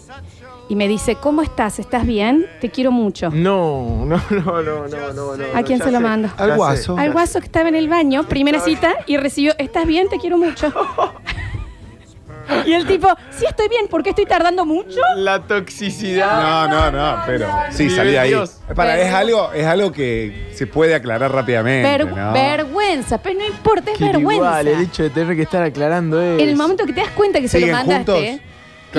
Y 0.68 0.74
me 0.74 0.88
dice, 0.88 1.14
¿cómo 1.16 1.42
estás? 1.42 1.78
¿Estás 1.78 2.04
bien? 2.06 2.44
Te 2.60 2.70
quiero 2.70 2.90
mucho. 2.90 3.30
No, 3.30 4.04
no, 4.04 4.20
no, 4.30 4.62
no, 4.62 4.88
no, 4.88 5.12
no, 5.12 5.36
no. 5.36 5.44
¿A 5.54 5.62
quién 5.62 5.78
se 5.78 5.92
lo 5.92 5.98
sé. 5.98 6.02
mando? 6.04 6.28
Al 6.36 6.56
guaso. 6.56 6.98
Al 6.98 7.12
guaso 7.12 7.38
que 7.38 7.46
estaba 7.46 7.68
en 7.68 7.76
el 7.76 7.88
baño, 7.88 8.24
primera 8.24 8.58
cita, 8.60 8.94
y 9.06 9.16
recibió, 9.16 9.54
¿estás 9.58 9.86
bien? 9.86 10.08
Te 10.08 10.18
quiero 10.18 10.38
mucho. 10.38 10.72
y 12.66 12.72
el 12.72 12.84
tipo, 12.86 13.08
sí 13.30 13.44
estoy 13.48 13.68
bien, 13.68 13.86
¿por 13.88 14.02
qué 14.02 14.10
estoy 14.10 14.26
tardando 14.26 14.64
mucho? 14.66 14.98
La 15.16 15.40
toxicidad. 15.46 16.68
No, 16.68 16.68
no, 16.68 16.90
no, 16.90 17.22
pero 17.26 17.48
sí, 17.70 17.88
salí 17.88 18.10
de 18.12 18.18
ahí. 18.18 18.34
Para, 18.74 18.98
es 19.00 19.14
algo, 19.14 19.52
es 19.52 19.66
algo 19.66 19.92
que 19.92 20.48
se 20.52 20.66
puede 20.66 20.96
aclarar 20.96 21.30
rápidamente. 21.32 21.88
Ver- 21.88 22.12
¿no? 22.12 22.32
Vergüenza, 22.32 23.18
pero 23.18 23.38
no 23.38 23.46
importa, 23.46 23.92
es 23.92 23.98
Que 23.98 24.04
vergüenza. 24.06 24.34
igual, 24.34 24.66
el 24.68 24.80
hecho 24.82 25.04
de 25.04 25.10
tener 25.10 25.36
que 25.36 25.42
estar 25.42 25.62
aclarando 25.62 26.20
eso. 26.20 26.42
en 26.42 26.48
el 26.48 26.56
momento 26.56 26.84
que 26.86 26.92
te 26.92 27.00
das 27.02 27.10
cuenta 27.10 27.40
que 27.40 27.46
se 27.46 27.60
lo 27.60 27.66
¿Siguen 27.66 27.86
mandaste. 27.86 28.12
juntos? 28.30 28.46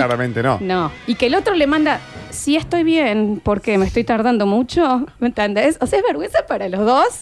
Claramente 0.03 0.43
no. 0.43 0.57
No. 0.61 0.91
Y 1.05 1.15
que 1.15 1.27
el 1.27 1.35
otro 1.35 1.55
le 1.55 1.67
manda, 1.67 1.99
sí 2.29 2.55
estoy 2.55 2.83
bien, 2.83 3.41
porque 3.43 3.77
me 3.77 3.85
estoy 3.85 4.03
tardando 4.03 4.45
mucho. 4.45 5.05
¿Me 5.19 5.27
entendés? 5.27 5.77
O 5.81 5.87
sea, 5.87 5.99
es 5.99 6.05
vergüenza 6.05 6.45
para 6.47 6.69
los 6.69 6.85
dos. 6.85 7.21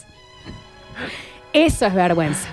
Eso 1.53 1.85
es 1.85 1.93
vergüenza. 1.93 2.49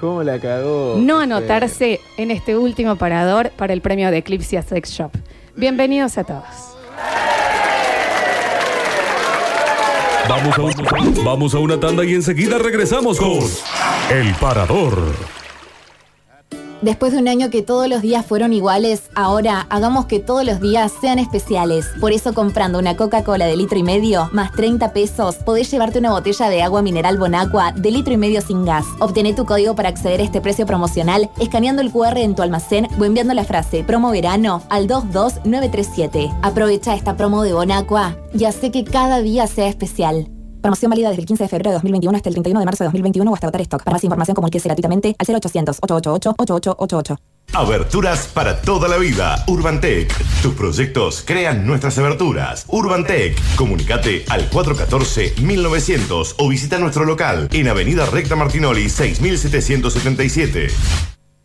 ¿Cómo 0.00 0.22
la 0.22 0.40
cagó? 0.40 0.96
No 0.98 1.18
Qué 1.18 1.22
anotarse 1.24 2.00
en 2.16 2.32
este 2.32 2.56
último 2.56 2.96
parador 2.96 3.50
para 3.56 3.72
el 3.72 3.80
premio 3.80 4.10
de 4.10 4.18
Eclipse 4.18 4.60
Sex 4.60 4.90
Shop. 4.90 5.12
Bienvenidos 5.54 6.18
a 6.18 6.24
todos. 6.24 6.72
Vamos 10.28 10.58
a, 10.58 11.22
vamos 11.24 11.54
a 11.54 11.58
una 11.58 11.78
tanda 11.78 12.04
y 12.04 12.14
enseguida 12.14 12.58
regresamos 12.58 13.18
con 13.18 13.38
El 14.10 14.34
Parador. 14.36 15.41
Después 16.82 17.12
de 17.12 17.18
un 17.18 17.28
año 17.28 17.48
que 17.48 17.62
todos 17.62 17.88
los 17.88 18.02
días 18.02 18.26
fueron 18.26 18.52
iguales, 18.52 19.04
ahora 19.14 19.68
hagamos 19.70 20.06
que 20.06 20.18
todos 20.18 20.44
los 20.44 20.60
días 20.60 20.90
sean 21.00 21.20
especiales. 21.20 21.86
Por 22.00 22.10
eso 22.10 22.34
comprando 22.34 22.80
una 22.80 22.96
Coca-Cola 22.96 23.46
de 23.46 23.56
litro 23.56 23.78
y 23.78 23.84
medio 23.84 24.28
más 24.32 24.50
30 24.50 24.92
pesos, 24.92 25.36
podés 25.36 25.70
llevarte 25.70 26.00
una 26.00 26.10
botella 26.10 26.48
de 26.48 26.60
agua 26.60 26.82
mineral 26.82 27.18
Bonacqua 27.18 27.70
de 27.70 27.92
litro 27.92 28.14
y 28.14 28.16
medio 28.16 28.40
sin 28.40 28.64
gas. 28.64 28.84
Obtené 28.98 29.32
tu 29.32 29.46
código 29.46 29.76
para 29.76 29.90
acceder 29.90 30.20
a 30.20 30.24
este 30.24 30.40
precio 30.40 30.66
promocional 30.66 31.30
escaneando 31.38 31.82
el 31.82 31.92
QR 31.92 32.18
en 32.18 32.34
tu 32.34 32.42
almacén 32.42 32.88
o 32.98 33.04
enviando 33.04 33.32
la 33.32 33.44
frase 33.44 33.84
promo 33.84 34.10
verano 34.10 34.64
al 34.68 34.88
22937. 34.88 36.32
Aprovecha 36.42 36.96
esta 36.96 37.16
promo 37.16 37.44
de 37.44 37.52
Bonacqua 37.52 38.16
y 38.34 38.44
hace 38.44 38.72
que 38.72 38.82
cada 38.82 39.20
día 39.20 39.46
sea 39.46 39.68
especial. 39.68 40.26
Promoción 40.62 40.90
válida 40.90 41.08
desde 41.08 41.22
el 41.22 41.26
15 41.26 41.42
de 41.44 41.48
febrero 41.48 41.70
de 41.70 41.74
2021 41.74 42.16
hasta 42.16 42.28
el 42.28 42.34
31 42.36 42.60
de 42.60 42.66
marzo 42.66 42.84
de 42.84 42.86
2021 42.86 43.30
o 43.30 43.34
hasta 43.34 43.46
agotar 43.48 43.60
stock. 43.62 43.82
Para 43.82 43.94
más 43.96 44.04
información 44.04 44.34
comuníquese 44.36 44.68
gratuitamente 44.68 45.16
al 45.18 45.26
0800 45.26 45.78
888 45.82 46.34
8888. 46.38 47.16
Aberturas 47.54 48.28
para 48.32 48.62
toda 48.62 48.88
la 48.88 48.96
vida. 48.96 49.44
Urbantec. 49.48 50.14
Tus 50.40 50.54
proyectos 50.54 51.24
crean 51.26 51.66
nuestras 51.66 51.98
aberturas. 51.98 52.64
Urbantec. 52.68 53.36
Comunicate 53.56 54.24
al 54.30 54.48
414-1900 54.50 56.36
o 56.38 56.48
visita 56.48 56.78
nuestro 56.78 57.04
local 57.04 57.48
en 57.52 57.68
Avenida 57.68 58.06
Recta 58.06 58.36
Martinoli 58.36 58.88
6777. 58.88 60.68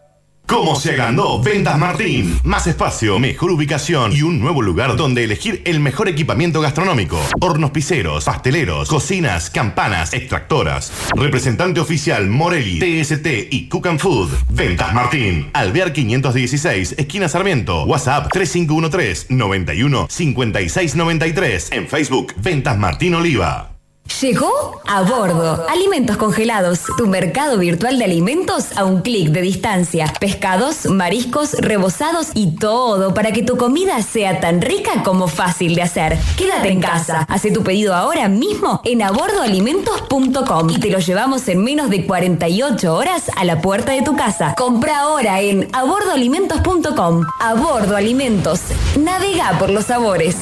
¿Cómo 0.51 0.75
se 0.75 0.91
agrandó 0.91 1.41
Ventas 1.41 1.79
Martín? 1.79 2.37
Más 2.43 2.67
espacio, 2.67 3.19
mejor 3.19 3.51
ubicación 3.51 4.11
y 4.11 4.21
un 4.21 4.41
nuevo 4.41 4.61
lugar 4.61 4.97
donde 4.97 5.23
elegir 5.23 5.61
el 5.63 5.79
mejor 5.79 6.09
equipamiento 6.09 6.59
gastronómico. 6.59 7.17
Hornos 7.39 7.71
piseros, 7.71 8.25
pasteleros, 8.25 8.89
cocinas, 8.89 9.49
campanas, 9.49 10.13
extractoras. 10.13 10.91
Representante 11.15 11.79
oficial 11.79 12.27
Morelli, 12.27 12.79
TST 12.79 13.27
y 13.49 13.69
Cook 13.69 13.87
and 13.87 13.99
Food. 13.99 14.29
Ventas 14.49 14.93
Martín. 14.93 15.49
Alvear 15.53 15.93
516, 15.93 16.95
esquina 16.97 17.29
Sarmiento. 17.29 17.85
WhatsApp 17.85 18.27
3513 18.33 19.27
91 19.29 20.07
5693. 20.09 21.69
En 21.71 21.87
Facebook, 21.87 22.33
Ventas 22.35 22.77
Martín 22.77 23.15
Oliva. 23.15 23.70
Llegó 24.19 24.81
a 24.87 25.01
bordo. 25.03 25.65
Alimentos 25.69 26.17
congelados. 26.17 26.81
Tu 26.97 27.07
mercado 27.07 27.57
virtual 27.57 27.97
de 27.97 28.05
alimentos 28.05 28.75
a 28.75 28.83
un 28.83 29.01
clic 29.01 29.29
de 29.29 29.41
distancia. 29.41 30.11
Pescados, 30.19 30.85
mariscos, 30.85 31.53
rebozados 31.53 32.27
y 32.33 32.55
todo 32.55 33.13
para 33.13 33.31
que 33.31 33.43
tu 33.43 33.57
comida 33.57 34.01
sea 34.01 34.39
tan 34.39 34.61
rica 34.61 35.03
como 35.03 35.27
fácil 35.27 35.75
de 35.75 35.83
hacer. 35.83 36.17
Quédate 36.37 36.69
en 36.69 36.81
casa. 36.81 37.25
Hace 37.29 37.51
tu 37.51 37.63
pedido 37.63 37.95
ahora 37.95 38.27
mismo 38.27 38.81
en 38.83 39.01
abordoalimentos.com 39.01 40.69
y 40.69 40.79
te 40.79 40.89
lo 40.89 40.99
llevamos 40.99 41.47
en 41.47 41.63
menos 41.63 41.89
de 41.89 42.05
48 42.05 42.93
horas 42.93 43.31
a 43.35 43.45
la 43.45 43.61
puerta 43.61 43.93
de 43.93 44.01
tu 44.01 44.15
casa. 44.15 44.55
Compra 44.55 44.99
ahora 45.01 45.41
en 45.41 45.67
abordoalimentos.com. 45.73 47.25
A 47.39 47.53
bordo 47.53 47.95
alimentos. 47.95 48.61
Navega 48.97 49.57
por 49.57 49.69
los 49.69 49.85
sabores. 49.85 50.35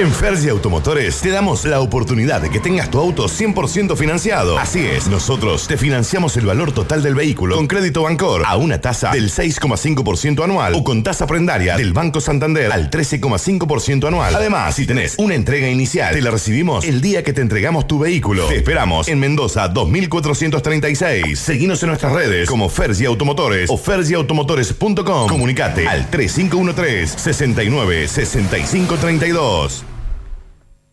En 0.00 0.10
Fergie 0.10 0.48
Automotores 0.48 1.20
te 1.20 1.28
damos 1.28 1.66
la 1.66 1.80
oportunidad 1.80 2.40
de 2.40 2.48
que 2.48 2.58
tengas 2.58 2.90
tu 2.90 2.98
auto 2.98 3.26
100% 3.26 3.98
financiado. 3.98 4.58
Así 4.58 4.78
es, 4.78 5.08
nosotros 5.08 5.66
te 5.66 5.76
financiamos 5.76 6.38
el 6.38 6.46
valor 6.46 6.72
total 6.72 7.02
del 7.02 7.14
vehículo 7.14 7.56
con 7.56 7.66
crédito 7.66 8.04
Bancor 8.04 8.44
a 8.46 8.56
una 8.56 8.80
tasa 8.80 9.10
del 9.10 9.30
6,5% 9.30 10.42
anual 10.42 10.72
o 10.74 10.84
con 10.84 11.02
tasa 11.02 11.26
prendaria 11.26 11.76
del 11.76 11.92
Banco 11.92 12.22
Santander 12.22 12.72
al 12.72 12.88
13,5% 12.88 14.08
anual. 14.08 14.34
Además, 14.34 14.74
si 14.74 14.86
tenés 14.86 15.16
una 15.18 15.34
entrega 15.34 15.68
inicial, 15.68 16.14
te 16.14 16.22
la 16.22 16.30
recibimos 16.30 16.86
el 16.86 17.02
día 17.02 17.22
que 17.22 17.34
te 17.34 17.42
entregamos 17.42 17.86
tu 17.86 17.98
vehículo. 17.98 18.46
Te 18.46 18.56
esperamos 18.56 19.06
en 19.06 19.18
Mendoza 19.18 19.68
2436. 19.68 21.38
Seguinos 21.38 21.82
en 21.82 21.90
nuestras 21.90 22.14
redes 22.14 22.48
como 22.48 22.70
Fergie 22.70 23.06
Automotores 23.06 23.68
o 23.68 23.76
fergieautomotores.com. 23.76 25.28
Comunicate 25.28 25.86
al 25.86 26.08
3513 26.08 27.18
69 27.18 28.08
65 28.08 28.96
32. 28.96 29.89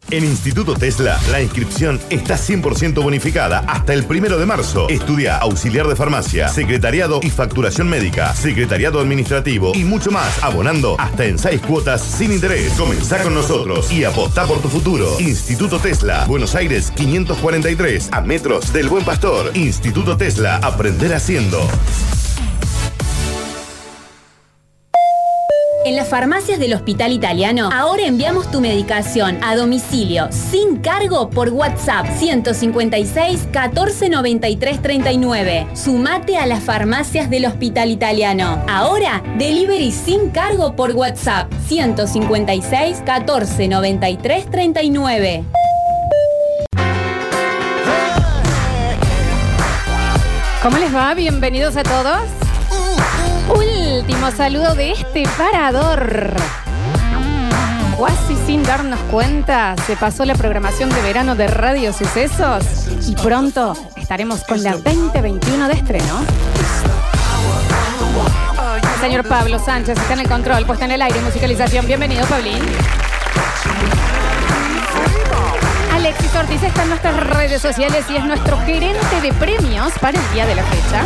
En 0.09 0.23
Instituto 0.23 0.73
Tesla, 0.73 1.19
la 1.31 1.41
inscripción 1.41 1.99
está 2.09 2.35
100% 2.37 3.03
bonificada 3.03 3.59
hasta 3.67 3.93
el 3.93 4.05
primero 4.05 4.37
de 4.37 4.45
marzo. 4.45 4.87
Estudia 4.87 5.35
auxiliar 5.35 5.85
de 5.85 5.97
farmacia, 5.97 6.47
secretariado 6.47 7.19
y 7.21 7.29
facturación 7.29 7.89
médica, 7.89 8.33
secretariado 8.33 9.01
administrativo 9.01 9.73
y 9.75 9.83
mucho 9.83 10.09
más, 10.09 10.41
abonando 10.41 10.95
hasta 10.97 11.25
en 11.25 11.37
6 11.37 11.59
cuotas 11.59 12.01
sin 12.01 12.31
interés. 12.31 12.71
Comenzá 12.77 13.21
con 13.21 13.33
nosotros 13.33 13.91
y 13.91 14.05
apostá 14.05 14.45
por 14.45 14.61
tu 14.61 14.69
futuro. 14.69 15.19
Instituto 15.19 15.77
Tesla, 15.77 16.23
Buenos 16.25 16.55
Aires 16.55 16.89
543, 16.95 18.07
a 18.13 18.21
metros 18.21 18.71
del 18.71 18.87
Buen 18.87 19.03
Pastor. 19.03 19.51
Instituto 19.57 20.15
Tesla, 20.15 20.55
aprender 20.63 21.13
haciendo. 21.13 21.59
En 25.87 25.95
las 25.95 26.09
farmacias 26.09 26.59
del 26.59 26.73
Hospital 26.73 27.13
Italiano, 27.13 27.69
ahora 27.71 28.03
enviamos 28.03 28.51
tu 28.51 28.59
medicación 28.59 29.41
a 29.41 29.55
domicilio 29.55 30.27
sin 30.31 30.79
cargo 30.79 31.29
por 31.29 31.47
WhatsApp 31.47 32.05
156 32.17 33.47
14 33.53 34.09
93 34.09 34.81
39. 34.81 35.67
Sumate 35.75 36.35
a 36.35 36.45
las 36.45 36.61
farmacias 36.61 37.29
del 37.29 37.45
Hospital 37.45 37.89
Italiano. 37.89 38.61
Ahora, 38.67 39.23
delivery 39.37 39.93
sin 39.93 40.29
cargo 40.31 40.75
por 40.75 40.91
WhatsApp 40.91 41.49
156 41.69 43.03
14 43.05 43.69
93 43.69 44.51
39. 44.51 45.45
¿Cómo 50.61 50.77
les 50.79 50.93
va? 50.93 51.13
Bienvenidos 51.13 51.77
a 51.77 51.83
todos. 51.83 52.23
Último 53.97 54.29
saludo 54.29 54.75
de 54.75 54.91
este 54.91 55.23
parador. 55.39 56.35
Casi 57.97 58.35
sin 58.45 58.61
darnos 58.61 58.99
cuenta, 59.09 59.75
se 59.87 59.95
pasó 59.95 60.23
la 60.23 60.35
programación 60.35 60.91
de 60.91 61.01
verano 61.01 61.35
de 61.35 61.47
Radio 61.47 61.91
Sucesos 61.91 62.63
y 63.07 63.15
pronto 63.15 63.75
estaremos 63.95 64.43
con 64.43 64.61
la 64.61 64.73
2021 64.73 65.67
de 65.67 65.73
estreno. 65.73 66.19
Señor 69.01 69.27
Pablo 69.27 69.57
Sánchez 69.57 69.97
está 69.97 70.13
en 70.13 70.19
el 70.19 70.27
control, 70.29 70.67
puesta 70.67 70.85
en 70.85 70.91
el 70.91 71.01
aire, 71.01 71.19
musicalización. 71.21 71.87
Bienvenido, 71.87 72.23
Pablín. 72.27 72.61
Alexis 76.07 76.35
Ortiz 76.35 76.63
está 76.63 76.83
en 76.83 76.89
nuestras 76.89 77.17
redes 77.17 77.61
sociales 77.61 78.05
y 78.09 78.15
es 78.15 78.23
nuestro 78.23 78.57
gerente 78.59 79.19
de 79.21 79.33
premios 79.33 79.91
para 79.99 80.17
el 80.17 80.33
día 80.33 80.45
de 80.45 80.55
la 80.55 80.63
fecha. 80.63 81.03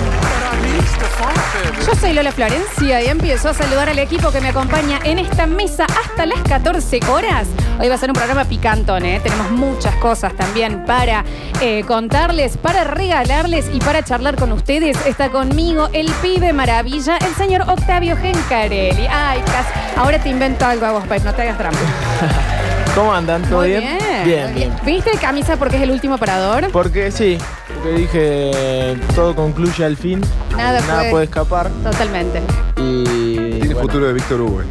Yo 1.87 1.95
soy 1.95 2.13
Lola 2.13 2.31
Florencia 2.31 3.01
y 3.01 3.07
empiezo 3.07 3.49
a 3.49 3.55
saludar 3.55 3.89
al 3.89 3.97
equipo 3.97 4.31
que 4.31 4.39
me 4.41 4.49
acompaña 4.49 4.99
en 5.03 5.17
esta 5.17 5.47
mesa 5.47 5.87
hasta 6.05 6.27
las 6.27 6.39
14 6.43 6.99
horas. 7.09 7.47
Hoy 7.79 7.89
va 7.89 7.95
a 7.95 7.97
ser 7.97 8.11
un 8.11 8.13
programa 8.13 8.45
picantón, 8.45 9.03
¿eh? 9.03 9.19
tenemos 9.23 9.49
muchas 9.49 9.95
cosas 9.95 10.35
también 10.35 10.85
para 10.85 11.25
eh, 11.61 11.83
contarles, 11.87 12.57
para 12.57 12.83
regalarles 12.83 13.71
y 13.73 13.79
para 13.79 14.03
charlar 14.03 14.35
con 14.35 14.51
ustedes. 14.51 15.03
Está 15.07 15.29
conmigo 15.31 15.89
el 15.93 16.11
pibe 16.21 16.53
maravilla, 16.53 17.17
el 17.17 17.33
señor 17.33 17.63
Octavio 17.63 18.15
Gencarelli. 18.17 19.07
Ay, 19.09 19.41
casi. 19.47 19.97
Ahora 19.97 20.19
te 20.19 20.29
invento 20.29 20.63
algo 20.63 20.85
a 20.85 20.91
vos, 20.91 21.07
Pep, 21.07 21.23
no 21.23 21.33
te 21.33 21.41
hagas 21.41 21.57
trampa. 21.57 21.79
¿Cómo 22.95 23.13
andan? 23.13 23.41
¿Todo 23.43 23.59
Muy 23.59 23.69
bien? 23.69 23.83
bien. 23.97 24.23
Bien, 24.25 24.53
bien. 24.55 24.71
¿Viste 24.85 25.11
camisa 25.19 25.55
porque 25.57 25.77
es 25.77 25.83
el 25.83 25.91
último 25.91 26.17
parador? 26.17 26.69
Porque 26.71 27.09
sí, 27.11 27.37
porque 27.73 27.89
dije 27.97 28.97
todo 29.15 29.33
concluye 29.35 29.85
al 29.85 29.95
fin. 29.95 30.21
Nada 30.57 30.81
puede- 30.81 31.11
puede 31.11 31.23
escapar. 31.25 31.69
Totalmente. 31.83 32.41
Y. 32.77 33.03
Tiene 33.03 33.59
bueno, 33.75 33.81
futuro 33.81 34.07
de 34.07 34.13
Víctor 34.13 34.41
Hugo. 34.41 34.61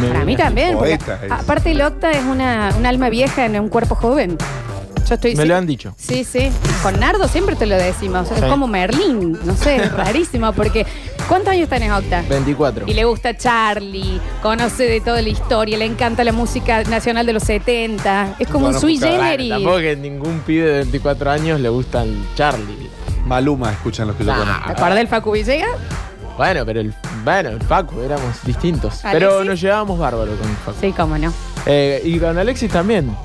me 0.00 0.08
Para 0.08 0.24
mí 0.24 0.36
también. 0.36 0.76
poeta 0.76 1.20
es. 1.24 1.30
aparte, 1.30 1.70
el 1.70 1.80
Octa 1.82 2.10
es 2.10 2.24
una, 2.24 2.74
un 2.76 2.84
alma 2.84 3.08
vieja 3.10 3.46
en 3.46 3.58
un 3.60 3.68
cuerpo 3.68 3.94
joven. 3.94 4.36
Yo 5.08 5.14
estoy 5.14 5.36
Me 5.36 5.42
sí- 5.44 5.48
lo 5.48 5.56
han 5.56 5.66
dicho. 5.66 5.94
Sí, 5.96 6.24
sí. 6.24 6.50
Con 6.82 6.98
Nardo 6.98 7.28
siempre 7.28 7.54
te 7.54 7.66
lo 7.66 7.76
decimos. 7.76 8.28
Es 8.32 8.40
Sí. 8.40 8.46
como 8.48 8.66
Merlín. 8.66 9.38
No 9.44 9.54
sé, 9.54 9.76
es 9.76 9.92
rarísimo. 9.92 10.52
Porque 10.52 10.84
¿cuántos 11.28 11.48
años 11.52 11.68
tenés, 11.68 11.90
Octa? 11.92 12.22
24. 12.28 12.84
Y 12.88 12.94
le 12.94 13.04
gusta 13.04 13.36
Charlie, 13.36 14.20
conoce 14.42 14.84
de 14.84 15.00
toda 15.00 15.22
la 15.22 15.28
historia, 15.28 15.78
le 15.78 15.84
encanta 15.84 16.24
la 16.24 16.32
música 16.32 16.82
nacional 16.84 17.26
de 17.26 17.32
los 17.32 17.42
70. 17.44 18.36
Es 18.38 18.48
como 18.48 18.66
un 18.68 18.78
sui 18.78 18.98
generis. 18.98 19.50
tampoco 19.50 19.78
que 19.78 19.96
ningún 19.96 20.40
pibe 20.40 20.66
de 20.66 20.72
24 20.78 21.30
años 21.30 21.60
le 21.60 21.68
gusta 21.68 22.02
el 22.02 22.16
Charlie. 22.34 22.90
Maluma, 23.24 23.72
escuchan 23.72 24.06
los 24.08 24.16
que 24.16 24.24
yo 24.24 24.32
Nah. 24.32 24.38
conozco. 24.38 24.64
¿Te 24.66 24.72
acuerdas 24.72 24.96
del 24.98 25.08
Facu 25.08 25.30
Villegas? 25.32 25.70
Bueno, 26.36 26.66
pero 26.66 26.80
el, 26.80 26.94
bueno, 27.24 27.48
el 27.48 27.58
Paco 27.58 28.02
éramos 28.02 28.44
distintos. 28.44 29.04
¿Alexis? 29.04 29.10
Pero 29.28 29.42
nos 29.44 29.60
llevábamos 29.60 29.98
bárbaro 29.98 30.36
con 30.36 30.48
el 30.48 30.56
Paco. 30.56 30.76
Sí, 30.80 30.92
cómo 30.92 31.16
no. 31.18 31.32
Eh, 31.64 32.02
y 32.04 32.18
con 32.18 32.36
Alexis 32.38 32.70
también. 32.70 33.16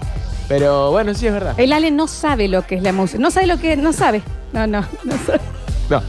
Pero 0.47 0.91
bueno, 0.91 1.13
sí 1.13 1.27
es 1.27 1.33
verdad. 1.33 1.53
El 1.57 1.71
Ale 1.73 1.91
no 1.91 2.07
sabe 2.07 2.47
lo 2.47 2.65
que 2.65 2.75
es 2.75 2.83
la 2.83 2.93
música. 2.93 3.19
No 3.21 3.29
sabe 3.31 3.47
lo 3.47 3.57
que 3.57 3.75
No 3.77 3.93
sabe. 3.93 4.21
No, 4.53 4.65
no, 4.65 4.81
no 5.03 5.13
sabe. 5.25 5.39
No, 5.89 6.01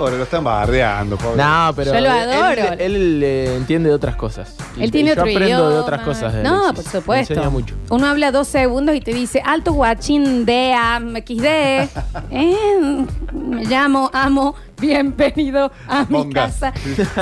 Pobre, 0.00 0.16
lo 0.16 0.24
están 0.24 0.42
bardeando, 0.42 1.18
pobre. 1.18 1.36
no 1.36 1.72
pero 1.76 1.92
Yo 1.92 2.00
lo 2.00 2.06
él- 2.06 2.30
adoro. 2.30 2.72
Él, 2.72 2.80
él, 2.96 3.20
eh, 3.22 3.56
entiende 3.56 3.90
de 3.90 3.94
otras 3.94 4.16
cosas. 4.16 4.56
Y- 4.78 4.82
Él 4.84 4.90
tiene 4.90 5.10
y 5.10 5.12
otro 5.12 5.26
Yo 5.26 5.32
aprendo 5.32 5.56
idioma. 5.58 5.70
de 5.74 5.78
otras 5.78 6.00
cosas. 6.00 6.32
de 6.32 6.42
No, 6.42 6.64
Alexis. 6.68 6.84
por 6.84 6.84
Me 6.94 7.00
supuesto. 7.00 7.34
enseña 7.34 7.50
mucho. 7.50 7.74
Uno 7.90 8.06
habla 8.06 8.32
dos 8.32 8.48
segundos 8.48 8.94
y 8.96 9.00
te 9.02 9.12
dice 9.12 9.42
alto 9.44 9.74
guachín 9.74 10.46
de 10.46 10.72
am, 10.72 11.14
XD. 11.16 11.88
Eh, 12.30 13.04
me 13.32 13.64
llamo, 13.66 14.10
amo, 14.14 14.54
bienvenido 14.80 15.70
a 15.88 16.04
mi 16.08 16.18
Mongas. 16.18 16.56
casa. 16.60 16.72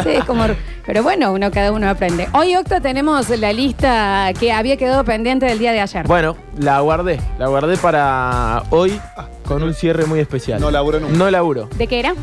Sí, 0.04 0.10
es 0.10 0.24
como. 0.24 0.44
Pero 0.86 1.02
bueno, 1.02 1.32
uno 1.32 1.50
cada 1.50 1.72
uno 1.72 1.88
aprende. 1.88 2.28
Hoy, 2.32 2.54
Octa, 2.56 2.80
tenemos 2.80 3.28
la 3.30 3.52
lista 3.52 4.30
que 4.38 4.52
había 4.52 4.76
quedado 4.76 5.04
pendiente 5.04 5.46
del 5.46 5.58
día 5.58 5.72
de 5.72 5.80
ayer. 5.80 6.06
Bueno, 6.06 6.36
la 6.58 6.78
guardé. 6.80 7.18
La 7.38 7.48
guardé 7.48 7.76
para 7.76 8.62
hoy 8.70 9.00
con 9.44 9.62
un 9.62 9.74
cierre 9.74 10.06
muy 10.06 10.20
especial. 10.20 10.60
No 10.60 10.70
laburo 10.70 11.00
nunca. 11.00 11.16
No 11.16 11.30
laburo. 11.30 11.68
¿De 11.76 11.86
qué 11.86 11.98
era? 12.00 12.14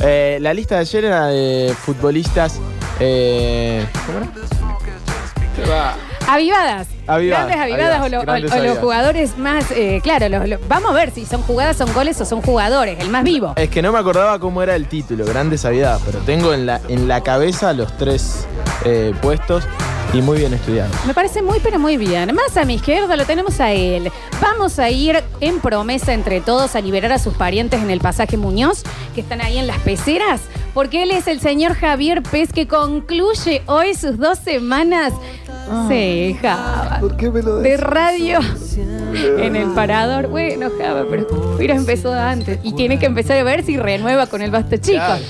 Eh, 0.00 0.38
la 0.40 0.52
lista 0.54 0.76
de 0.76 0.80
ayer 0.82 1.04
era 1.04 1.26
de 1.26 1.74
futbolistas. 1.78 2.60
eh, 3.00 3.86
¿Cómo 4.06 4.18
era? 4.18 4.28
Avivadas. 6.32 6.88
Avivadas, 7.06 7.46
Grandes 7.46 7.60
avivadas, 7.62 8.00
avivadas, 8.00 8.06
o, 8.06 8.08
lo- 8.08 8.18
o- 8.18 8.22
grandes 8.22 8.44
o 8.50 8.54
los 8.54 8.58
avivadas. 8.60 8.82
jugadores 8.82 9.38
más. 9.38 9.70
eh, 9.72 10.00
claro, 10.02 10.28
los- 10.28 10.48
los- 10.48 10.68
vamos 10.68 10.90
a 10.92 10.94
ver 10.94 11.10
si 11.10 11.26
son 11.26 11.42
jugadas, 11.42 11.76
son 11.76 11.92
goles 11.92 12.20
o 12.20 12.24
son 12.24 12.40
jugadores. 12.42 12.98
El 13.00 13.08
más 13.10 13.24
vivo. 13.24 13.52
Es 13.56 13.68
que 13.68 13.82
no 13.82 13.92
me 13.92 13.98
acordaba 13.98 14.38
cómo 14.38 14.62
era 14.62 14.74
el 14.76 14.86
título, 14.86 15.24
Grandes 15.24 15.64
Aviadas, 15.64 16.00
pero 16.06 16.18
tengo 16.20 16.54
en 16.54 16.66
la, 16.66 16.80
en 16.88 17.08
la 17.08 17.22
cabeza 17.22 17.72
los 17.72 17.96
tres 17.98 18.46
eh, 18.84 19.12
puestos 19.20 19.64
y 20.12 20.20
muy 20.22 20.38
bien 20.38 20.52
estudiados. 20.54 20.94
Me 21.06 21.14
parece 21.14 21.40
muy, 21.42 21.58
pero 21.60 21.78
muy 21.78 21.96
bien. 21.96 22.34
Más 22.34 22.56
a 22.56 22.64
mi 22.64 22.74
izquierda 22.74 23.16
lo 23.16 23.24
tenemos 23.24 23.60
a 23.60 23.72
él. 23.72 24.10
Vamos 24.40 24.78
a 24.78 24.90
ir 24.90 25.22
en 25.40 25.60
promesa 25.60 26.12
entre 26.12 26.40
todos 26.40 26.76
a 26.76 26.80
liberar 26.80 27.12
a 27.12 27.18
sus 27.18 27.34
parientes 27.34 27.80
en 27.82 27.90
el 27.90 28.00
pasaje 28.00 28.36
Muñoz, 28.36 28.82
que 29.14 29.20
están 29.22 29.40
ahí 29.40 29.58
en 29.58 29.66
las 29.66 29.78
peceras, 29.78 30.40
porque 30.74 31.02
él 31.02 31.10
es 31.10 31.26
el 31.26 31.40
señor 31.40 31.74
Javier 31.74 32.22
Pez, 32.22 32.52
que 32.52 32.66
concluye 32.66 33.62
hoy 33.66 33.94
sus 33.94 34.18
dos 34.18 34.38
semanas. 34.38 35.12
Sí, 35.88 36.36
Java. 36.40 36.98
¿Por 37.00 37.16
qué 37.16 37.30
me 37.30 37.42
lo 37.42 37.56
De 37.58 37.76
radio 37.76 38.40
en 39.38 39.56
el 39.56 39.68
parador. 39.70 40.28
Bueno, 40.28 40.70
Java, 40.78 41.04
pero 41.08 41.26
hubiera 41.56 41.74
empezado 41.74 42.14
antes. 42.14 42.58
Y 42.62 42.72
tiene 42.72 42.98
que 42.98 43.06
empezar 43.06 43.38
a 43.38 43.42
ver 43.42 43.64
si 43.64 43.76
renueva 43.76 44.26
con 44.26 44.42
el 44.42 44.50
basta 44.50 44.78
chicos. 44.78 45.20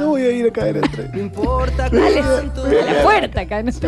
No 0.00 0.06
voy 0.08 0.22
a 0.22 0.30
ir 0.30 0.46
a 0.46 0.50
caer 0.50 0.78
entre. 0.78 1.04
Dale, 1.04 2.20
a 2.80 2.92
la 2.92 3.02
puerta 3.02 3.40
acá. 3.42 3.62
No 3.62 3.70
sé. 3.70 3.86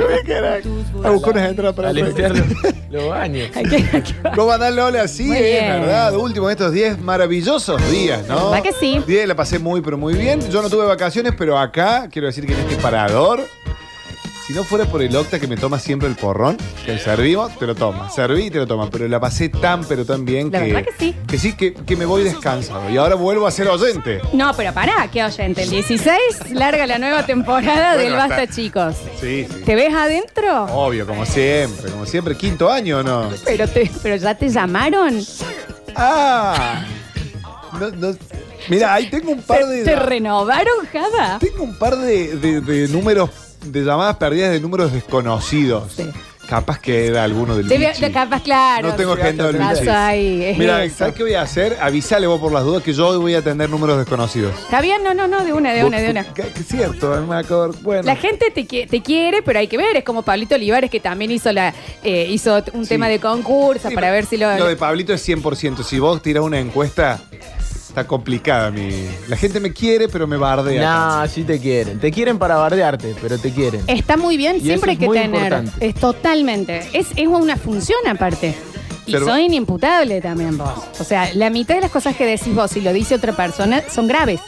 A 1.02 1.10
buscar 1.10 1.32
unas 1.32 1.48
entradas 1.48 1.74
para 1.74 1.88
A 1.88 1.92
limpiar 1.94 2.32
los, 2.90 3.08
baños. 3.08 3.48
¿Cómo 4.34 4.52
andás, 4.52 4.74
Lola? 4.74 5.08
Sí, 5.08 5.32
es 5.32 5.80
verdad. 5.80 6.14
Último 6.14 6.48
de 6.48 6.52
estos 6.52 6.72
10 6.72 7.00
maravillosos 7.00 7.90
días, 7.90 8.28
¿no? 8.28 8.50
¿Verdad 8.50 8.62
que 8.62 8.72
sí? 8.72 9.02
10 9.06 9.26
la 9.26 9.34
pasé 9.34 9.58
muy, 9.58 9.80
pero 9.80 9.96
muy 9.96 10.12
bien. 10.12 10.40
Yo 10.50 10.60
no 10.60 10.68
tuve 10.68 10.84
vacaciones, 10.84 11.32
pero 11.36 11.58
acá 11.58 12.08
quiero 12.12 12.26
decir 12.26 12.46
que 12.46 12.52
en 12.52 12.60
este 12.60 12.76
parador, 12.76 13.40
si 14.52 14.58
no 14.58 14.64
fuera 14.64 14.84
por 14.84 15.00
el 15.00 15.16
Octa 15.16 15.40
que 15.40 15.46
me 15.46 15.56
toma 15.56 15.78
siempre 15.78 16.08
el 16.08 16.14
porrón, 16.14 16.58
que 16.84 16.98
servimos, 16.98 17.58
te 17.58 17.66
lo 17.66 17.74
toma. 17.74 18.10
Serví 18.10 18.44
y 18.44 18.50
te 18.50 18.58
lo 18.58 18.66
toma. 18.66 18.90
Pero 18.90 19.08
la 19.08 19.18
pasé 19.18 19.48
tan, 19.48 19.82
pero 19.84 20.04
tan 20.04 20.26
bien 20.26 20.50
La 20.52 20.60
que. 20.60 20.72
verdad 20.74 20.84
que 20.90 20.94
sí. 20.98 21.16
Que 21.26 21.38
sí, 21.38 21.54
que, 21.54 21.72
que 21.72 21.96
me 21.96 22.04
voy 22.04 22.22
descansado. 22.22 22.90
Y 22.90 22.98
ahora 22.98 23.14
vuelvo 23.14 23.46
a 23.46 23.50
ser 23.50 23.68
oyente. 23.68 24.20
No, 24.34 24.52
pero 24.54 24.74
pará, 24.74 25.08
qué 25.10 25.24
oyente. 25.24 25.62
El 25.62 25.70
16 25.70 26.18
larga 26.52 26.86
la 26.86 26.98
nueva 26.98 27.24
temporada 27.24 27.94
Bueno, 27.94 28.10
del 28.10 28.12
Basta, 28.18 28.46
chicos. 28.46 28.94
Sí, 29.20 29.46
sí. 29.50 29.62
¿Te 29.64 29.74
ves 29.74 29.94
adentro? 29.94 30.64
Obvio, 30.66 31.06
como 31.06 31.24
siempre, 31.24 31.90
como 31.90 32.04
siempre. 32.04 32.36
Quinto 32.36 32.70
año, 32.70 32.98
¿o 32.98 33.02
¿no? 33.02 33.30
Pero, 33.46 33.66
te, 33.68 33.90
pero 34.02 34.16
ya 34.16 34.34
te 34.34 34.50
llamaron. 34.50 35.18
¡Ah! 35.96 36.84
No, 37.80 37.90
no- 37.90 38.16
Mira, 38.68 38.94
ahí 38.94 39.10
tengo 39.10 39.32
un 39.32 39.42
par 39.42 39.58
¿Te, 39.60 39.66
de. 39.66 39.82
te 39.84 39.96
renovaron, 39.96 40.86
Java? 40.92 41.38
Tengo 41.40 41.64
un 41.64 41.74
par 41.76 41.96
de, 41.96 42.36
de- 42.36 42.60
de 42.60 42.86
números, 42.88 43.28
de 43.64 43.84
llamadas 43.84 44.16
perdidas 44.16 44.50
de 44.52 44.60
números 44.60 44.92
desconocidos. 44.92 45.92
Sí. 45.96 46.10
Capaz 46.48 46.80
que 46.80 47.06
era 47.06 47.22
alguno 47.22 47.56
del 47.56 47.68
Debe- 47.68 47.92
Vichy. 47.96 48.12
capaz, 48.12 48.42
claro. 48.42 48.88
No 48.88 48.94
tengo 48.96 49.12
agenda 49.12 49.46
del 49.46 49.56
Vas 49.58 49.78
Vichy. 49.78 49.88
ahí, 49.90 50.42
es 50.44 50.58
Mira, 50.58 50.84
eso. 50.84 50.96
¿sabes 50.98 51.14
qué 51.14 51.22
voy 51.22 51.34
a 51.34 51.42
hacer? 51.42 51.78
Avisale 51.80 52.26
vos 52.26 52.40
por 52.40 52.52
las 52.52 52.64
dudas 52.64 52.82
que 52.82 52.92
yo 52.92 53.08
hoy 53.08 53.16
voy 53.18 53.34
a 53.36 53.38
atender 53.38 53.70
números 53.70 53.96
desconocidos. 53.96 54.52
¿Está 54.58 54.80
bien? 54.80 55.02
No, 55.04 55.14
no, 55.14 55.28
no, 55.28 55.44
de 55.44 55.52
una, 55.52 55.72
de 55.72 55.84
una, 55.84 56.00
de 56.00 56.10
una. 56.10 56.24
Que, 56.34 56.42
que 56.42 56.60
es 56.60 56.66
cierto, 56.66 57.24
me 57.26 57.36
acabo- 57.36 57.72
Bueno. 57.82 58.02
La 58.02 58.16
gente 58.16 58.50
te, 58.50 58.66
qui- 58.66 58.88
te 58.90 59.00
quiere, 59.02 59.40
pero 59.42 59.60
hay 59.60 59.68
que 59.68 59.76
ver. 59.78 59.96
Es 59.96 60.04
como 60.04 60.22
Pablito 60.22 60.56
Olivares, 60.56 60.90
que 60.90 61.00
también 61.00 61.30
hizo 61.30 61.52
la 61.52 61.72
eh, 62.02 62.26
hizo 62.28 62.62
un 62.74 62.84
Sí. 62.84 62.88
tema 62.88 63.08
de 63.08 63.20
concurso 63.20 63.88
Sí, 63.88 63.94
para 63.94 64.10
ver 64.10 64.26
si 64.26 64.36
lo. 64.36 64.54
Lo 64.58 64.66
de 64.66 64.76
Pablito 64.76 65.14
es 65.14 65.22
100%. 65.26 65.84
Si 65.84 66.00
vos 66.00 66.20
tirás 66.20 66.42
una 66.42 66.58
encuesta, 66.58 67.20
está 67.92 68.06
complicada 68.06 68.70
mi... 68.70 68.88
La 69.28 69.36
gente 69.36 69.60
me 69.60 69.70
quiere, 69.72 70.08
pero 70.08 70.26
me 70.26 70.38
bardea. 70.38 71.20
No, 71.20 71.28
sí 71.28 71.44
te 71.44 71.60
quieren. 71.60 72.00
Te 72.00 72.10
quieren 72.10 72.38
para 72.38 72.56
bardearte, 72.56 73.14
pero 73.20 73.38
te 73.38 73.52
quieren. 73.52 73.82
Está 73.86 74.16
muy 74.16 74.38
bien, 74.38 74.56
Y 74.56 74.60
siempre 74.60 74.92
hay 74.92 74.96
eso 74.96 75.00
que 75.00 75.04
es 75.04 75.08
muy 75.08 75.18
tener. 75.18 75.52
importante. 75.52 75.86
Es 75.86 75.94
totalmente. 75.96 76.78
Es, 76.94 77.08
es 77.14 77.26
una 77.26 77.56
función 77.56 77.98
aparte. 78.08 78.54
Y 79.06 79.12
Pero- 79.12 79.26
soy 79.26 79.42
inimputable 79.42 80.22
también 80.22 80.56
vos. 80.56 80.72
O 81.00 81.04
sea, 81.04 81.34
la 81.34 81.50
mitad 81.50 81.74
de 81.74 81.82
las 81.82 81.90
cosas 81.90 82.16
que 82.16 82.24
decís 82.24 82.54
vos 82.54 82.74
y 82.76 82.80
lo 82.80 82.92
dice 82.94 83.14
otra 83.14 83.32
persona 83.34 83.82
son 83.92 84.08
graves. 84.08 84.40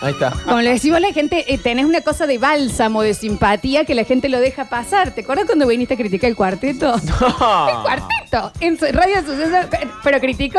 Ahí 0.00 0.12
está. 0.12 0.30
Como 0.44 0.60
le 0.62 0.70
decimos 0.70 0.96
a 0.96 1.00
la 1.00 1.12
gente, 1.12 1.44
eh, 1.52 1.58
tenés 1.58 1.84
una 1.84 2.00
cosa 2.00 2.26
de 2.26 2.38
bálsamo, 2.38 3.02
de 3.02 3.12
simpatía 3.14 3.84
que 3.84 3.94
la 3.94 4.04
gente 4.04 4.28
lo 4.30 4.40
deja 4.40 4.64
pasar. 4.70 5.14
¿Te 5.14 5.20
acuerdas 5.20 5.44
cuando 5.46 5.66
viniste 5.68 5.94
a 5.94 5.96
criticar 5.96 6.28
el 6.30 6.36
cuarteto? 6.36 6.92
El 7.04 7.82
cuarteto. 7.82 8.52
En 8.60 8.78
su- 8.78 8.86
Radio 8.86 9.16
Suceso, 9.24 9.68
pero 10.02 10.18
criticó. 10.18 10.58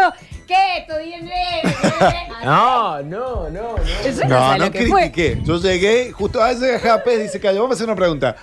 ¿Qué? 0.51 0.79
Estudié 0.79 1.15
en 1.15 1.29
No, 2.45 3.01
no, 3.03 3.49
no, 3.49 3.77
no. 3.77 3.83
Eso 4.03 4.27
no, 4.27 4.57
No, 4.57 4.71
critiqué. 4.71 5.39
Yo 5.43 5.57
llegué, 5.57 6.11
justo 6.11 6.43
a 6.43 6.51
ese 6.51 6.77
Japé 6.77 7.19
dice 7.19 7.39
Cayo, 7.39 7.61
vamos 7.61 7.75
a 7.75 7.77
hacer 7.77 7.87
una 7.87 7.95
pregunta. 7.95 8.35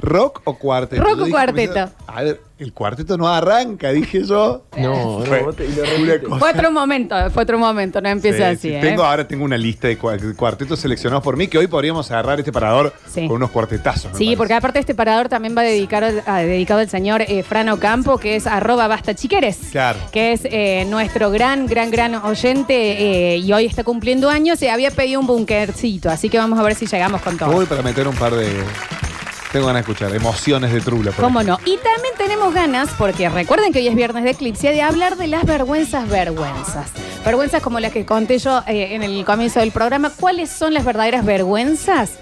¿Rock 0.00 0.42
o 0.44 0.58
cuarteto? 0.58 1.02
Rock 1.02 1.16
Yo 1.16 1.22
o 1.22 1.24
dije, 1.26 1.30
cuarteto. 1.30 1.90
A 2.06 2.22
ver, 2.22 2.40
el 2.58 2.72
cuarteto 2.72 3.16
no 3.16 3.28
arranca, 3.28 3.90
dije 3.90 4.22
yo. 4.24 4.64
No, 4.76 5.18
no, 5.20 5.24
Fue 5.26 5.42
vos 5.42 5.56
te- 5.56 5.64
y 5.66 5.72
lo 5.72 5.82
una 5.82 5.90
repite. 6.12 6.20
cosa. 6.22 6.38
Fue 6.38 6.50
otro 6.50 6.70
momento, 6.70 7.30
fue 7.30 7.42
otro 7.44 7.58
momento, 7.58 8.00
no 8.00 8.08
empieza 8.08 8.36
Sí, 8.38 8.42
así, 8.44 8.56
sí. 8.68 8.74
¿eh? 8.74 8.80
Tengo, 8.82 9.02
ahora 9.04 9.26
tengo 9.26 9.44
una 9.44 9.56
lista 9.56 9.88
de 9.88 9.98
cua- 9.98 10.36
cuartetos 10.36 10.78
seleccionados 10.80 11.22
por 11.24 11.36
mí 11.36 11.48
que 11.48 11.56
hoy 11.58 11.66
podríamos 11.68 12.10
agarrar 12.10 12.38
este 12.38 12.52
parador 12.52 12.92
Sí. 13.06 13.26
con 13.26 13.36
unos 13.36 13.50
cuartetazos. 13.50 14.12
me 14.12 14.18
Sí, 14.18 14.24
parece. 14.24 14.36
porque 14.36 14.54
aparte 14.54 14.78
este 14.80 14.94
parador 14.94 15.28
también 15.28 15.56
va 15.56 15.62
dedicar, 15.62 16.04
al- 16.04 16.22
a- 16.26 16.38
dedicado 16.40 16.80
al 16.80 16.88
señor 16.90 17.22
eh, 17.22 17.42
Frano 17.42 17.78
Campo, 17.78 18.18
que 18.18 18.36
es 18.36 18.46
arroba 18.46 18.88
basta 18.88 19.14
chiqueres. 19.14 19.58
Claro. 19.72 19.98
Que 20.12 20.32
es 20.32 20.40
eh, 20.44 20.84
nuestro 20.88 21.30
gran, 21.30 21.66
gran, 21.66 21.90
gran 21.90 22.14
oyente 22.16 22.74
eh, 23.34 23.36
y 23.38 23.52
hoy 23.52 23.64
está 23.66 23.84
cumpliendo 23.84 24.28
años. 24.28 24.58
Se 24.58 24.70
había 24.70 24.90
pedido 24.90 25.20
un 25.20 25.26
bunkercito, 25.26 26.10
así 26.10 26.28
que 26.28 26.36
vamos 26.38 26.58
a 26.58 26.62
ver 26.62 26.74
si 26.74 26.86
llegamos 26.86 27.22
con 27.22 27.38
todo. 27.38 27.50
Voy 27.52 27.66
para 27.66 27.82
meter 27.82 28.06
un 28.06 28.14
par 28.16 28.34
de. 28.34 28.46
Tengo 29.52 29.66
ganas 29.66 29.84
de 29.84 29.92
escuchar. 29.92 30.14
Emociones 30.14 30.72
de 30.72 30.80
Trula. 30.80 31.10
por 31.10 31.24
¿Cómo 31.24 31.40
ejemplo. 31.40 31.58
no? 31.64 31.72
Y 31.72 31.76
también 31.78 32.14
tenemos 32.16 32.54
ganas, 32.54 32.90
porque 32.96 33.28
recuerden 33.28 33.72
que 33.72 33.80
hoy 33.80 33.88
es 33.88 33.96
viernes 33.96 34.22
de 34.22 34.30
Eclipse, 34.30 34.68
de 34.70 34.82
hablar 34.82 35.16
de 35.16 35.26
las 35.26 35.44
vergüenzas, 35.44 36.08
vergüenzas. 36.08 36.90
Vergüenzas 37.24 37.60
como 37.60 37.80
las 37.80 37.90
que 37.92 38.06
conté 38.06 38.38
yo 38.38 38.62
eh, 38.68 38.94
en 38.94 39.02
el 39.02 39.24
comienzo 39.24 39.58
del 39.60 39.72
programa. 39.72 40.10
¿Cuáles 40.10 40.50
son 40.50 40.72
las 40.72 40.84
verdaderas 40.84 41.24
vergüenzas? 41.24 42.12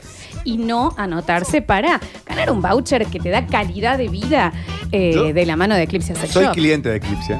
Y 0.44 0.56
no 0.56 0.94
anotarse 0.96 1.60
para 1.60 2.00
ganar 2.26 2.50
un 2.50 2.62
voucher 2.62 3.04
que 3.06 3.20
te 3.20 3.28
da 3.28 3.44
calidad 3.46 3.98
de 3.98 4.08
vida 4.08 4.52
eh, 4.92 5.12
Yo- 5.14 5.32
de 5.34 5.44
la 5.44 5.56
mano 5.56 5.74
de 5.74 5.82
Eclipse 5.82 6.14
Sex 6.14 6.32
Soy 6.32 6.44
Shop. 6.46 6.54
cliente 6.54 6.88
de 6.88 6.96
Eclipse. 6.96 7.38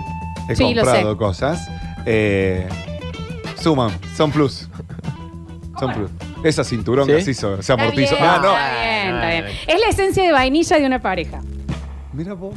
He 0.51 0.57
Sí, 0.57 0.74
lo 0.74 0.83
comprado 0.83 1.12
sé. 1.12 1.16
cosas. 1.18 1.68
Eh, 2.05 2.68
suman, 3.59 3.90
son 4.16 4.31
plus. 4.31 4.68
Son 5.81 5.92
plus. 5.94 6.11
Esa 6.44 6.64
cinturón 6.64 7.07
¿Sí? 7.07 7.12
que 7.12 7.22
se 7.22 7.31
hizo, 7.33 7.55
se 7.57 7.61
Está 7.61 7.74
amortizó. 7.74 8.14
bien, 8.16 8.27
Ah, 8.29 8.40
no. 8.42 8.53
está 8.53 8.70
bien, 8.81 9.14
está 9.14 9.29
bien. 9.29 9.44
Es 9.66 9.81
la 9.81 9.87
esencia 9.88 10.22
de 10.24 10.33
vainilla 10.33 10.79
de 10.79 10.87
una 10.87 11.01
pareja. 11.01 11.40
Mira 12.12 12.35
vos. 12.35 12.55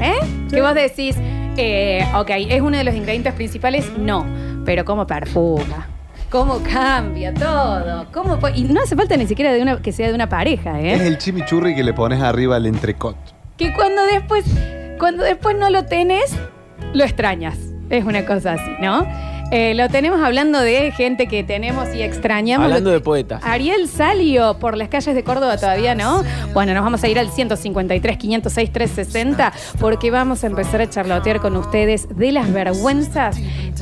¿Eh? 0.00 0.14
Que 0.50 0.60
vos 0.60 0.74
decís, 0.74 1.16
eh, 1.56 2.04
ok, 2.14 2.30
¿es 2.50 2.60
uno 2.60 2.76
de 2.76 2.84
los 2.84 2.94
ingredientes 2.94 3.32
principales? 3.34 3.90
No, 3.98 4.26
pero 4.66 4.84
cómo 4.84 5.06
perfuma, 5.06 5.86
cómo 6.30 6.60
cambia 6.62 7.32
todo, 7.32 8.06
cómo 8.12 8.38
po- 8.38 8.48
y 8.50 8.64
no 8.64 8.82
hace 8.82 8.94
falta 8.96 9.16
ni 9.16 9.26
siquiera 9.26 9.52
de 9.52 9.62
una, 9.62 9.80
que 9.80 9.92
sea 9.92 10.08
de 10.08 10.14
una 10.14 10.28
pareja, 10.28 10.78
Es 10.80 11.00
¿eh? 11.00 11.06
el 11.06 11.16
chimichurri 11.18 11.74
que 11.74 11.82
le 11.84 11.92
pones 11.94 12.20
arriba 12.20 12.56
al 12.56 12.66
entrecot. 12.66 13.16
Que 13.56 13.72
cuando 13.72 14.02
después, 14.06 14.44
cuando 14.98 15.22
después 15.24 15.56
no 15.58 15.70
lo 15.70 15.84
tenés, 15.86 16.34
lo 16.92 17.04
extrañas. 17.04 17.56
Es 17.88 18.04
una 18.04 18.24
cosa 18.26 18.52
así, 18.54 18.70
¿no? 18.80 19.06
Eh, 19.52 19.74
lo 19.74 19.88
tenemos 19.90 20.20
hablando 20.22 20.58
de 20.60 20.92
gente 20.92 21.26
que 21.26 21.44
tenemos 21.44 21.94
y 21.94 22.00
extrañamos. 22.02 22.64
Hablando 22.64 22.90
de 22.90 23.00
poetas. 23.00 23.42
Ariel 23.44 23.86
salió 23.86 24.58
por 24.58 24.78
las 24.78 24.88
calles 24.88 25.14
de 25.14 25.22
Córdoba 25.22 25.58
todavía, 25.58 25.94
¿no? 25.94 26.24
Bueno, 26.54 26.72
nos 26.72 26.82
vamos 26.82 27.04
a 27.04 27.08
ir 27.08 27.18
al 27.18 27.30
153, 27.30 28.16
506, 28.16 28.72
360 28.72 29.52
porque 29.78 30.10
vamos 30.10 30.42
a 30.42 30.46
empezar 30.46 30.80
a 30.80 30.88
charlotear 30.88 31.40
con 31.40 31.56
ustedes 31.56 32.08
de 32.16 32.32
las 32.32 32.50
vergüenzas 32.50 33.36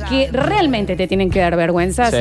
que 0.09 0.29
realmente 0.31 0.95
te 0.97 1.07
tienen 1.07 1.29
que 1.29 1.39
dar 1.39 1.55
vergüenzas 1.55 2.11
Sí. 2.11 2.17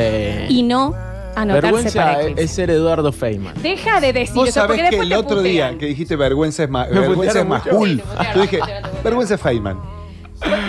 y 0.48 0.62
no 0.62 0.94
anotarse 1.34 1.62
Vergüenza 1.72 2.04
para 2.04 2.22
es, 2.22 2.50
ser 2.52 2.70
Eduardo 2.70 3.10
Feynman. 3.12 3.54
Deja 3.62 4.00
de 4.00 4.12
decir 4.12 4.34
Vos 4.34 4.48
eso, 4.48 4.60
porque 4.66 4.76
sabés 4.82 4.90
que 4.96 5.04
el 5.06 5.12
otro 5.12 5.38
putean. 5.38 5.44
día 5.72 5.78
que 5.78 5.86
dijiste 5.86 6.14
vergüenza 6.16 6.64
es, 6.64 6.70
ma 6.70 6.86
vergüenza 6.86 7.40
es 7.40 7.44
te 7.44 7.44
putearon, 7.44 8.02
Yo 8.34 8.42
dije, 8.42 8.60
vergüenza 9.02 9.34
es 9.34 9.40
Feynman. 9.40 9.78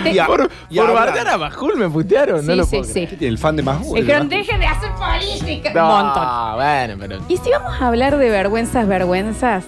Te- 0.04 0.10
Y 0.14 0.18
a- 0.18 0.26
Por, 0.26 0.50
y 0.70 0.76
por 0.78 0.88
ahora- 0.90 1.04
bardear 1.06 1.28
a 1.28 1.38
Majul 1.38 1.76
me 1.76 1.88
putearon, 1.88 2.44
no 2.46 2.52
Sí, 2.52 2.58
lo 2.58 2.64
sí, 2.64 2.70
puedo 2.76 2.84
sí. 2.84 2.92
creer. 2.92 3.08
¿Qué 3.10 3.16
tiene? 3.16 3.32
El 3.32 3.38
fan 3.38 3.56
de 3.56 3.62
majul. 3.62 4.00
Dijeron, 4.00 4.28
deje 4.28 4.58
de 4.58 4.66
hacer 4.66 4.90
política. 4.92 5.72
No, 5.74 5.88
Un 5.98 6.04
montón. 6.06 6.54
bueno, 6.56 6.94
pero. 6.98 7.18
Y 7.28 7.36
si 7.36 7.50
vamos 7.50 7.80
a 7.80 7.86
hablar 7.88 8.16
de 8.18 8.30
vergüenzas, 8.30 8.86
vergüenzas, 8.88 9.64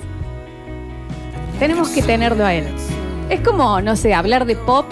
tenemos 1.58 1.88
que 1.90 2.02
tenerlo 2.02 2.44
a 2.44 2.54
él. 2.54 2.66
Es 3.30 3.40
como, 3.40 3.80
no 3.80 3.96
sé, 3.96 4.12
hablar 4.14 4.44
de 4.44 4.56
pop 4.56 4.86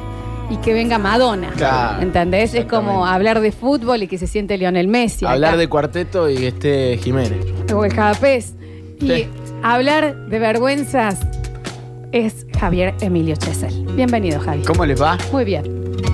y 0.50 0.56
que 0.58 0.72
venga 0.72 0.98
Madonna. 0.98 1.50
Claro, 1.56 2.02
¿Entendés? 2.02 2.54
Es 2.54 2.64
como 2.66 2.80
exactamente. 2.90 3.14
hablar 3.14 3.40
de 3.40 3.52
fútbol 3.52 4.02
y 4.02 4.08
que 4.08 4.18
se 4.18 4.26
siente 4.26 4.56
Lionel 4.58 4.88
Messi. 4.88 5.24
Hablar 5.24 5.50
acá. 5.50 5.58
de 5.58 5.68
cuarteto 5.68 6.28
y 6.30 6.36
que 6.36 6.48
esté 6.48 6.98
Jiménez. 7.02 7.32
O 7.74 7.84
el 7.84 7.92
Javapés. 7.94 8.54
Y 9.00 9.06
Sí. 9.06 9.28
hablar 9.62 10.14
de 10.28 10.38
vergüenzas 10.38 11.18
es 12.12 12.46
Javier 12.58 12.94
Emilio 13.00 13.36
Chesel. 13.36 13.86
Bienvenido, 13.94 14.40
Javi. 14.40 14.62
¿Cómo 14.62 14.84
les 14.86 15.00
va? 15.00 15.18
Muy 15.32 15.44
bien. 15.44 15.62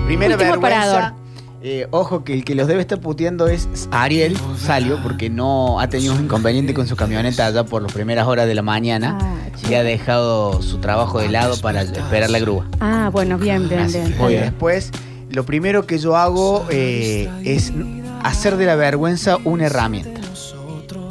Primera 0.05 0.33
Último 0.35 0.51
vergüenza. 0.51 0.59
parador. 0.61 1.13
eh, 1.61 1.87
ojo 1.91 2.23
que 2.23 2.33
el 2.33 2.43
que 2.45 2.55
los 2.55 2.67
debe 2.67 2.81
estar 2.81 2.99
puteando 2.99 3.47
es 3.47 3.67
Ariel 3.91 4.37
Salio, 4.57 4.99
porque 5.03 5.29
no 5.29 5.79
ha 5.79 5.87
tenido 5.87 6.13
un 6.15 6.21
inconveniente 6.23 6.73
con 6.73 6.87
su 6.87 6.95
camioneta 6.95 7.47
allá 7.47 7.63
por 7.65 7.81
las 7.81 7.91
primeras 7.91 8.27
horas 8.27 8.47
de 8.47 8.55
la 8.55 8.61
mañana 8.61 9.17
Ah, 9.21 9.35
y 9.69 9.73
ha 9.73 9.83
dejado 9.83 10.61
su 10.61 10.77
trabajo 10.79 11.19
de 11.19 11.29
lado 11.29 11.57
para 11.61 11.81
esperar 11.81 12.29
la 12.29 12.39
grúa. 12.39 12.65
Ah, 12.79 13.09
bueno, 13.11 13.37
bien, 13.37 13.67
bien, 13.67 13.87
bien. 13.91 14.15
Muy 14.17 14.29
bien. 14.33 14.43
Después, 14.43 14.91
lo 15.31 15.45
primero 15.45 15.85
que 15.85 15.97
yo 15.99 16.15
hago 16.15 16.65
eh, 16.69 17.29
es 17.43 17.73
hacer 18.23 18.55
de 18.57 18.65
la 18.65 18.75
vergüenza 18.75 19.37
una 19.43 19.65
herramienta. 19.65 20.21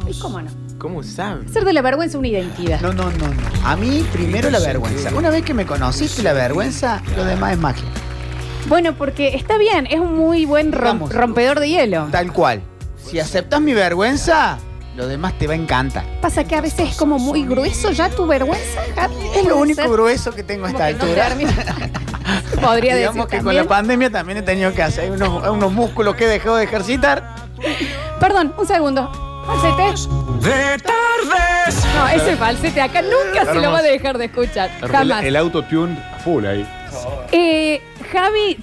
¿Y 0.09 0.17
cómo 0.19 0.41
no? 0.41 0.49
¿Cómo 0.79 1.03
sabe? 1.03 1.45
Hacer 1.45 1.65
de 1.65 1.73
la 1.73 1.81
vergüenza 1.81 2.17
una 2.17 2.29
identidad. 2.29 2.79
No, 2.79 2.93
no, 2.93 3.03
no, 3.11 3.27
no. 3.27 3.67
A 3.67 3.75
mí 3.75 4.05
primero 4.13 4.49
la 4.49 4.59
vergüenza. 4.59 5.09
Una 5.13 5.29
vez 5.29 5.43
que 5.43 5.53
me 5.53 5.65
conociste 5.65 6.23
la 6.23 6.31
vergüenza, 6.33 7.01
lo 7.17 7.25
demás 7.25 7.51
es 7.53 7.57
magia. 7.59 7.83
Bueno, 8.67 8.93
porque 8.95 9.35
está 9.35 9.57
bien, 9.57 9.87
es 9.87 9.99
un 9.99 10.15
muy 10.15 10.45
buen 10.45 10.71
rom- 10.71 10.83
Vamos. 10.83 11.13
rompedor 11.13 11.59
de 11.59 11.69
hielo. 11.69 12.07
Tal 12.11 12.31
cual. 12.31 12.61
Si 13.03 13.19
aceptas 13.19 13.59
mi 13.59 13.73
vergüenza, 13.73 14.57
lo 14.95 15.07
demás 15.07 15.37
te 15.37 15.47
va 15.47 15.53
a 15.53 15.57
encantar. 15.57 16.05
Pasa 16.21 16.45
que 16.45 16.55
a 16.55 16.61
veces 16.61 16.91
es 16.91 16.95
como 16.95 17.19
muy 17.19 17.43
grueso 17.45 17.91
ya 17.91 18.09
tu 18.09 18.25
vergüenza, 18.25 18.81
Javi. 18.95 19.15
Es 19.35 19.43
lo 19.43 19.49
Puede 19.49 19.61
único 19.61 19.81
ser. 19.81 19.91
grueso 19.91 20.31
que 20.31 20.43
tengo 20.43 20.65
a 20.65 20.71
Como 20.71 20.79
esta 20.83 20.87
que 20.93 20.97
no 20.97 21.03
altura. 21.11 21.27
termina. 21.27 21.51
Podría 22.61 22.95
Digamos 22.95 23.15
decir 23.15 23.29
que 23.31 23.37
con 23.37 23.45
también. 23.47 23.63
la 23.63 23.69
pandemia 23.69 24.09
también 24.11 24.37
he 24.37 24.41
tenido 24.43 24.73
que 24.73 24.83
hacer 24.83 25.11
unos, 25.11 25.47
unos 25.49 25.73
músculos 25.73 26.15
que 26.15 26.25
he 26.25 26.27
dejado 26.27 26.55
de 26.57 26.63
ejercitar. 26.65 27.35
Perdón, 28.19 28.53
un 28.57 28.65
segundo. 28.67 29.25
Falsete. 29.49 30.07
De 30.47 30.77
tardes. 30.83 31.85
No, 31.95 32.07
ese 32.07 32.35
falsete 32.37 32.81
acá 32.81 33.01
nunca 33.01 33.51
se 33.51 33.59
lo 33.59 33.71
va 33.71 33.79
a 33.79 33.81
dejar 33.81 34.17
de 34.17 34.25
escuchar. 34.25 34.69
El, 34.81 34.89
Jamás. 34.89 35.23
el 35.23 35.35
autotune 35.35 35.97
full 36.23 36.45
ahí. 36.45 36.67
Eh, 37.31 37.81
Javi, 38.11 38.57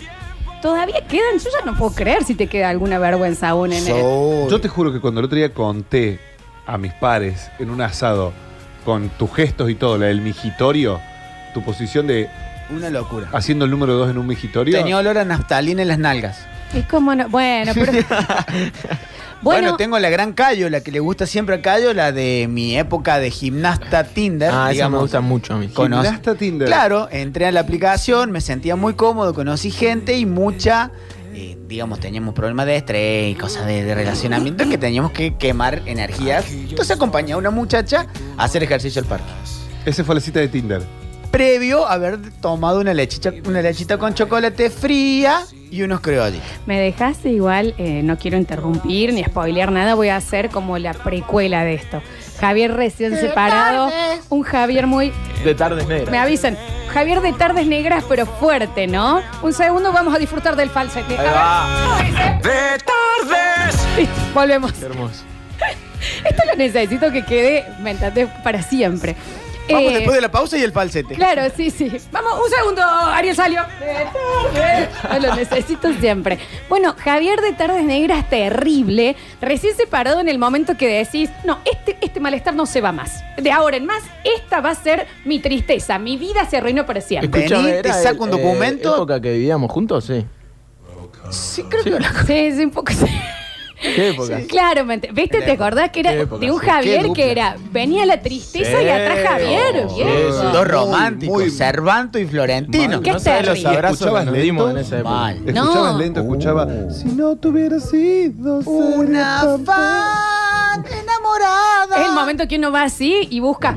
todavía 0.62 1.04
quedan. 1.08 1.38
Yo 1.38 1.50
ya 1.58 1.64
no 1.70 1.76
puedo 1.76 1.92
creer 1.92 2.22
si 2.24 2.34
te 2.36 2.46
queda 2.46 2.68
alguna 2.70 2.98
vergüenza 3.00 3.48
aún 3.48 3.72
en 3.72 3.84
él. 3.86 3.96
Yo 4.48 4.60
te 4.60 4.68
juro 4.68 4.92
que 4.92 5.00
cuando 5.00 5.20
el 5.20 5.26
otro 5.26 5.36
día 5.36 5.52
conté 5.52 6.20
a 6.66 6.78
mis 6.78 6.92
pares 6.94 7.50
en 7.58 7.70
un 7.70 7.80
asado 7.80 8.32
con 8.84 9.08
tus 9.10 9.34
gestos 9.34 9.68
y 9.70 9.74
todo, 9.74 9.98
la 9.98 10.06
del 10.06 10.20
mijitorio, 10.20 11.00
tu 11.52 11.62
posición 11.64 12.06
de 12.06 12.30
Una 12.70 12.90
locura. 12.90 13.28
haciendo 13.32 13.64
el 13.64 13.72
número 13.72 13.94
dos 13.94 14.08
en 14.08 14.18
un 14.18 14.26
mijitorio. 14.26 14.78
Tenía 14.78 14.96
olor 14.98 15.18
a 15.18 15.24
naftalina 15.24 15.82
en 15.82 15.88
las 15.88 15.98
nalgas. 15.98 16.46
¿Y 16.72 16.82
cómo 16.82 17.14
no? 17.14 17.28
Bueno, 17.28 17.72
pero. 17.74 17.92
Bueno, 19.42 19.60
bueno, 19.62 19.76
tengo 19.76 19.98
la 19.98 20.08
gran 20.10 20.32
Cayo, 20.32 20.68
la 20.70 20.80
que 20.82 20.90
le 20.90 20.98
gusta 21.00 21.26
siempre 21.26 21.56
a 21.56 21.62
Cayo, 21.62 21.92
la 21.94 22.10
de 22.12 22.46
mi 22.50 22.76
época 22.76 23.18
de 23.18 23.30
gimnasta 23.30 24.04
Tinder. 24.04 24.50
Ah, 24.52 24.70
esa 24.72 24.88
me 24.88 24.98
gusta 24.98 25.20
mucho 25.20 25.54
a 25.54 25.58
mí. 25.58 25.68
Conoce- 25.68 26.04
Gimnasta 26.06 26.34
Tinder. 26.34 26.66
Claro, 26.68 27.08
entré 27.10 27.46
a 27.46 27.52
la 27.52 27.60
aplicación, 27.60 28.30
me 28.32 28.40
sentía 28.40 28.76
muy 28.76 28.94
cómodo, 28.94 29.34
conocí 29.34 29.70
gente 29.70 30.16
y 30.16 30.26
mucha, 30.26 30.90
eh, 31.34 31.56
digamos, 31.68 32.00
teníamos 32.00 32.34
problemas 32.34 32.66
de 32.66 32.76
estrés 32.76 33.32
y 33.32 33.34
cosas 33.34 33.66
de, 33.66 33.84
de 33.84 33.94
relacionamiento 33.94 34.68
que 34.68 34.78
teníamos 34.78 35.12
que 35.12 35.36
quemar 35.36 35.82
energías. 35.86 36.50
Entonces 36.50 36.96
acompañé 36.96 37.32
a 37.34 37.36
una 37.36 37.50
muchacha 37.50 38.06
a 38.36 38.44
hacer 38.44 38.62
ejercicio 38.62 39.02
al 39.02 39.06
parque. 39.08 39.30
Ese 39.84 40.02
fue 40.02 40.14
la 40.16 40.20
cita 40.20 40.40
de 40.40 40.48
Tinder. 40.48 40.82
Previo 41.30 41.86
a 41.86 41.92
haber 41.92 42.18
tomado 42.40 42.80
una 42.80 42.94
lechita, 42.94 43.32
una 43.46 43.60
lechita 43.60 43.98
con 43.98 44.14
chocolate 44.14 44.70
fría 44.70 45.42
y 45.70 45.82
unos 45.82 46.00
criollos. 46.00 46.42
me 46.66 46.78
dejaste 46.80 47.30
igual, 47.30 47.74
eh, 47.78 48.02
no 48.02 48.18
quiero 48.18 48.36
interrumpir 48.36 49.12
ni 49.12 49.24
spoilear 49.24 49.72
nada, 49.72 49.94
voy 49.94 50.08
a 50.08 50.16
hacer 50.16 50.50
como 50.50 50.78
la 50.78 50.94
precuela 50.94 51.64
de 51.64 51.74
esto. 51.74 52.02
Javier 52.40 52.74
recién 52.74 53.16
separado, 53.16 53.90
un 54.28 54.42
Javier 54.42 54.86
muy 54.86 55.12
De 55.44 55.54
tardes 55.54 55.86
negras. 55.86 56.10
Me 56.10 56.18
avisan. 56.18 56.56
Javier 56.92 57.20
de 57.20 57.32
tardes 57.32 57.66
negras, 57.66 58.04
pero 58.08 58.26
fuerte, 58.26 58.86
¿no? 58.86 59.22
Un 59.42 59.52
segundo, 59.52 59.92
vamos 59.92 60.14
a 60.14 60.18
disfrutar 60.18 60.56
del 60.56 60.70
falsete. 60.70 61.18
Ahí 61.18 61.26
va. 61.26 61.98
De 62.42 62.78
tardes. 62.78 63.86
Listo, 63.96 64.14
volvemos. 64.34 64.72
Qué 64.72 64.86
hermoso. 64.86 65.24
Esto 66.24 66.42
lo 66.46 66.56
necesito 66.56 67.10
que 67.10 67.24
quede, 67.24 67.64
¿me? 67.80 67.94
Para 68.42 68.62
siempre. 68.62 69.16
Vamos 69.68 69.90
Eh, 69.90 69.94
después 69.94 70.14
de 70.14 70.20
la 70.20 70.30
pausa 70.30 70.56
y 70.58 70.62
el 70.62 70.72
falsete. 70.72 71.14
Claro, 71.14 71.42
sí, 71.56 71.70
sí. 71.70 71.90
Vamos, 72.12 72.40
un 72.44 72.50
segundo, 72.50 72.82
Ariel 72.82 73.34
salió. 73.36 73.62
Tarde. 73.62 74.88
Lo 75.26 75.34
necesito 75.34 75.92
siempre. 75.94 76.38
Bueno, 76.68 76.94
Javier 76.98 77.40
de 77.40 77.52
Tardes 77.52 77.84
Negras, 77.84 78.28
terrible. 78.30 79.16
Recién 79.40 79.76
separado 79.76 80.20
en 80.20 80.28
el 80.28 80.38
momento 80.38 80.76
que 80.76 80.88
decís, 80.88 81.30
no, 81.44 81.58
este, 81.64 81.96
este 82.00 82.20
malestar 82.20 82.54
no 82.54 82.66
se 82.66 82.80
va 82.80 82.92
más. 82.92 83.22
De 83.36 83.50
ahora 83.50 83.76
en 83.76 83.86
más, 83.86 84.02
esta 84.24 84.60
va 84.60 84.70
a 84.70 84.74
ser 84.74 85.06
mi 85.24 85.38
tristeza. 85.40 85.98
Mi 85.98 86.16
vida 86.16 86.44
se 86.48 86.56
arruinó 86.58 86.86
para 86.86 87.00
siempre. 87.00 87.48
Vení, 87.48 87.64
te 87.64 87.78
¿era 87.80 87.94
saco 87.94 88.24
un 88.24 88.30
eh, 88.30 88.32
documento. 88.32 88.94
época 88.94 89.20
que 89.20 89.32
vivíamos 89.32 89.70
juntos? 89.70 90.04
Sí. 90.04 90.24
Sí, 91.30 91.64
creo 91.64 91.82
que 91.82 91.90
la 91.90 92.12
Sí, 92.26 92.52
sí, 92.52 92.64
un 92.64 92.70
poco 92.70 92.92
sí. 92.92 93.06
¿Qué 93.80 94.08
época? 94.10 94.40
Claramente. 94.48 95.10
¿Viste? 95.12 95.42
¿Te 95.42 95.52
acordás 95.52 95.90
que 95.90 96.00
era 96.00 96.12
época, 96.14 96.40
de 96.44 96.50
un 96.50 96.60
sí. 96.60 96.66
Javier 96.66 97.00
Qué 97.02 97.06
dupla. 97.08 97.24
que 97.24 97.30
era, 97.30 97.56
venía 97.72 98.06
la 98.06 98.20
tristeza 98.22 98.78
Sí. 98.78 98.84
y 98.84 98.88
atrás 98.88 99.18
Javier? 99.28 99.86
Sí, 99.88 99.94
viejo. 100.02 100.32
sí. 100.32 100.46
Dos 100.52 100.68
románticos, 100.68 101.36
muy- 101.42 101.50
Cervanto 101.50 102.18
y 102.18 102.26
Florentino. 102.26 103.00
¿Qué 103.02 103.12
no 103.12 103.18
sabes 103.20 103.40
los 103.46 103.54
terrible. 103.54 103.68
abrazos 103.76 103.98
que 103.98 104.04
¿Escuchabas 104.04 104.24
nos 104.26 104.34
dimos 104.34 104.70
en 104.70 104.76
lento? 104.76 104.86
esa 104.88 104.96
época. 104.98 105.14
Mal. 105.14 105.36
Escuchabas 105.36 105.92
No. 105.92 105.98
lento, 105.98 106.20
escuchaba. 106.20 106.66
Si 106.90 107.04
no 107.08 107.36
tuviera 107.36 107.80
sido. 107.80 108.58
Una 108.64 109.40
ser 109.42 109.50
tan- 109.50 109.64
fan 109.66 110.84
enamorada. 111.02 112.00
Es 112.02 112.06
el 112.08 112.12
momento 112.14 112.48
que 112.48 112.56
uno 112.56 112.72
va 112.72 112.82
así 112.84 113.26
y 113.30 113.40
busca. 113.40 113.76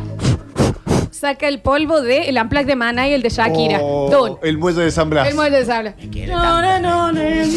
Saca 1.20 1.50
el 1.50 1.60
polvo 1.60 2.00
del 2.02 2.34
de 2.34 2.40
Amplac 2.40 2.66
de 2.66 2.78
Maná 2.78 3.10
y 3.10 3.14
el 3.14 3.22
de 3.22 3.28
Shakira. 3.28 3.80
Oh, 3.82 4.10
Don. 4.10 4.38
el 4.42 4.58
muelle 4.58 4.84
de 4.84 4.92
San 4.92 5.10
Blas. 5.10 5.28
El 5.28 5.36
muelle 5.36 5.58
de 5.58 5.66
sable. 5.66 5.94
quiere 6.10 6.32
No, 6.32 6.62
no, 6.62 6.80
no, 6.80 7.12
no, 7.12 7.22
no, 7.22 7.52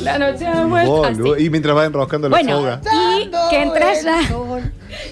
La 0.00 0.18
noche 0.18 0.46
ha 0.46 0.64
vuelto. 0.64 1.04
Así. 1.04 1.44
Y 1.44 1.50
mientras 1.50 1.76
va 1.76 1.84
enroscando 1.84 2.30
la 2.30 2.36
Bueno, 2.38 2.56
soga. 2.60 2.80
y 3.20 3.30
que 3.50 3.62
entras 3.62 4.02
ya. 4.04 4.20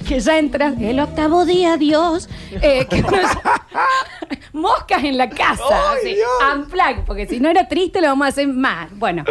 Que 0.08 0.20
ya 0.20 0.38
entra 0.38 0.72
el 0.80 1.00
octavo 1.00 1.44
día, 1.44 1.76
Dios. 1.76 2.28
eh, 2.62 2.86
que 2.88 3.02
nos- 3.02 3.12
moscas 4.52 5.04
en 5.04 5.18
la 5.18 5.28
casa. 5.28 5.92
así, 5.98 6.16
unplug, 6.54 7.04
porque 7.04 7.26
si 7.26 7.40
no 7.40 7.50
era 7.50 7.68
triste, 7.68 8.00
lo 8.00 8.06
vamos 8.08 8.24
a 8.26 8.28
hacer 8.28 8.46
más. 8.48 8.88
Bueno, 8.96 9.24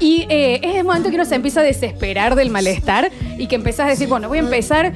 y 0.00 0.26
eh, 0.28 0.60
es 0.62 0.74
el 0.76 0.84
momento 0.84 1.08
que 1.08 1.14
uno 1.14 1.24
se 1.24 1.36
empieza 1.36 1.60
a 1.60 1.62
desesperar 1.62 2.34
del 2.34 2.50
malestar 2.50 3.10
y 3.38 3.46
que 3.46 3.54
empezás 3.54 3.86
a 3.86 3.90
decir, 3.90 4.08
bueno, 4.08 4.28
voy 4.28 4.38
a 4.38 4.42
empezar 4.42 4.92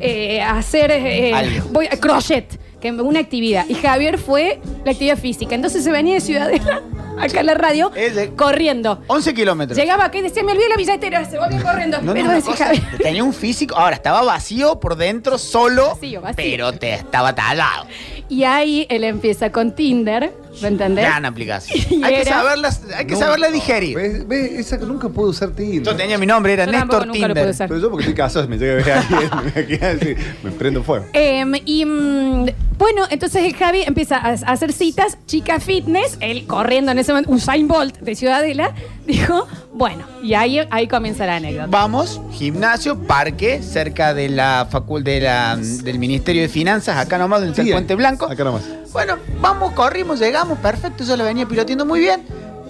eh, 0.00 0.40
hacer 0.42 0.90
eh, 0.90 1.62
voy 1.70 1.86
a 1.86 1.96
crochet, 1.98 2.58
que 2.80 2.90
una 2.90 3.20
actividad. 3.20 3.66
Y 3.68 3.74
Javier 3.74 4.18
fue 4.18 4.60
la 4.84 4.92
actividad 4.92 5.18
física. 5.18 5.54
Entonces 5.54 5.84
se 5.84 5.90
venía 5.90 6.14
de 6.14 6.20
Ciudadela, 6.20 6.82
acá 7.18 7.40
en 7.40 7.46
la 7.46 7.54
radio, 7.54 7.92
Es 7.94 8.14
de- 8.16 8.30
corriendo. 8.34 9.02
11 9.06 9.34
kilómetros. 9.34 9.78
Llegaba 9.78 10.06
acá 10.06 10.18
y 10.18 10.22
decía, 10.22 10.42
me 10.42 10.52
olvidé 10.52 10.68
la 10.70 10.76
billetera, 10.76 11.24
se 11.28 11.38
volvió 11.38 11.62
corriendo. 11.62 11.98
No, 11.98 12.04
no, 12.06 12.12
Pero 12.14 12.24
una 12.26 12.34
decía 12.36 12.52
cosa, 12.52 12.64
Javier. 12.66 12.84
tenía 13.02 13.22
un 13.24 13.34
físico, 13.34 13.76
ahora 13.76 13.96
estaba 13.96 14.22
vacío 14.22 14.80
por 14.80 14.96
dentro, 14.96 15.36
solo, 15.38 15.88
Vacío, 15.90 16.20
vacío. 16.22 16.36
pero 16.36 16.72
te 16.72 16.94
estaba 16.94 17.34
talado. 17.34 17.86
Y 18.28 18.44
ahí 18.44 18.86
él 18.88 19.04
empieza 19.04 19.50
con 19.52 19.74
Tinder, 19.74 20.32
¿me 20.62 20.68
entendés? 20.68 21.04
Gran 21.04 21.24
aplicación. 21.24 21.78
Hay 22.04 22.14
que, 22.14 22.20
era- 22.22 22.32
saberlas, 22.32 22.82
hay 22.96 23.06
que 23.06 23.16
saberla 23.16 23.50
digerir. 23.50 23.96
¿Ves? 23.96 24.26
¿Ves? 24.28 24.52
Esa 24.52 24.78
que 24.78 24.86
nunca 24.86 25.08
pude 25.08 25.30
usar 25.30 25.50
Tinder. 25.50 25.82
Yo 25.82 25.96
tenía 25.96 26.18
mi 26.18 26.26
nombre, 26.26 26.52
era 26.52 26.64
Yo 26.66 26.72
tampoco 26.72 27.06
Néstor 27.06 27.06
nunca 27.14 27.28
lo 27.28 27.34
Tinder. 27.34 27.50
usar. 27.50 27.68
Pero 27.68 27.80
yo 27.80 27.90
porque 27.90 28.02
estoy 28.04 28.14
casado, 28.16 28.48
me 28.48 28.58
llega 28.58 28.72
a 28.72 28.76
ver 28.76 28.90
a 28.90 29.00
alguien, 29.00 29.30
me 29.54 29.66
queda 29.66 29.90
así, 29.90 30.14
me 30.42 30.50
prendo 30.52 30.82
fuego. 30.82 31.06
Em, 31.12 31.52
y 31.64 31.84
mm, 31.84 32.46
bueno, 32.78 33.02
entonces 33.10 33.44
el 33.44 33.54
Javi 33.54 33.82
empieza 33.82 34.16
a, 34.16 34.28
a 34.30 34.32
hacer 34.32 34.72
citas, 34.72 35.18
chica 35.26 35.60
fitness, 35.60 36.16
él 36.20 36.46
corriendo 36.46 36.92
en 36.92 36.98
ese 36.98 37.12
momento, 37.12 37.30
Usain 37.32 37.68
Bolt 37.68 37.98
de 37.98 38.14
Ciudadela, 38.14 38.72
dijo, 39.06 39.46
bueno, 39.72 40.04
y 40.22 40.34
ahí, 40.34 40.60
ahí 40.70 40.88
comienza 40.88 41.26
la 41.26 41.36
anécdota. 41.36 41.66
Vamos, 41.68 42.20
gimnasio, 42.32 42.98
parque, 43.06 43.62
cerca 43.62 44.14
de 44.14 44.28
la 44.30 44.66
facul 44.70 45.04
de 45.04 45.20
la, 45.20 45.56
del 45.56 45.98
Ministerio 45.98 46.42
de 46.42 46.48
Finanzas, 46.48 46.96
acá 46.96 47.18
nomás, 47.18 47.42
en 47.42 47.54
Sí, 47.54 47.60
el 47.62 47.70
Puente 47.72 47.94
Blanco. 47.94 48.26
Acá 48.26 48.44
nomás. 48.44 48.62
Bueno, 48.92 49.16
vamos, 49.40 49.72
corrimos, 49.72 50.18
llegamos, 50.18 50.39
perfecto, 50.58 51.04
yo 51.04 51.16
lo 51.16 51.24
venía 51.24 51.46
piloteando 51.46 51.84
muy 51.86 52.00
bien. 52.00 52.24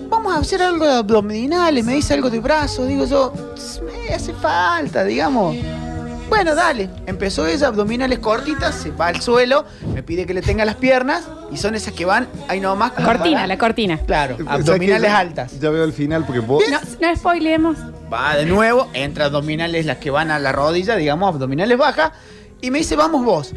Vamos 0.08 0.34
a 0.34 0.38
hacer 0.38 0.60
algo 0.62 0.84
de 0.86 0.94
abdominales, 0.94 1.84
me 1.84 1.94
dice 1.94 2.14
algo 2.14 2.30
de 2.30 2.40
brazos, 2.40 2.88
digo 2.88 3.04
yo, 3.06 3.32
me 3.84 4.12
hace 4.14 4.32
falta, 4.34 5.04
digamos. 5.04 5.56
Bueno, 6.28 6.54
dale. 6.54 6.88
Empezó 7.06 7.46
ella, 7.46 7.68
abdominales 7.68 8.18
cortitas, 8.20 8.74
se 8.76 8.90
va 8.92 9.08
al 9.08 9.20
suelo, 9.20 9.64
me 9.94 10.02
pide 10.02 10.26
que 10.26 10.34
le 10.34 10.42
tenga 10.42 10.64
las 10.64 10.76
piernas 10.76 11.24
y 11.50 11.56
son 11.56 11.74
esas 11.74 11.92
que 11.92 12.04
van 12.04 12.28
ahí 12.48 12.60
nomás. 12.60 12.92
como 12.92 13.06
Cortina, 13.06 13.34
para- 13.36 13.46
la 13.48 13.58
cortina. 13.58 13.98
Claro, 13.98 14.36
abdominales 14.48 15.10
Ya- 15.10 15.18
altas. 15.18 15.58
Ya 15.60 15.70
veo 15.70 15.84
el 15.84 15.92
final 15.92 16.24
porque 16.24 16.40
vos. 16.40 16.62
No, 16.70 16.78
no 17.08 17.16
spoilemos. 17.16 17.76
Va 18.12 18.36
de 18.36 18.46
nuevo, 18.46 18.88
entra 18.94 19.24
abdominales 19.26 19.86
las 19.86 19.98
que 19.98 20.10
van 20.10 20.30
a 20.30 20.38
la 20.38 20.52
rodilla, 20.52 20.94
digamos, 20.96 21.34
abdominales 21.34 21.76
bajas, 21.78 22.12
y 22.60 22.70
me 22.70 22.78
dice, 22.78 22.94
vamos 22.96 23.24
vos. 23.24 23.52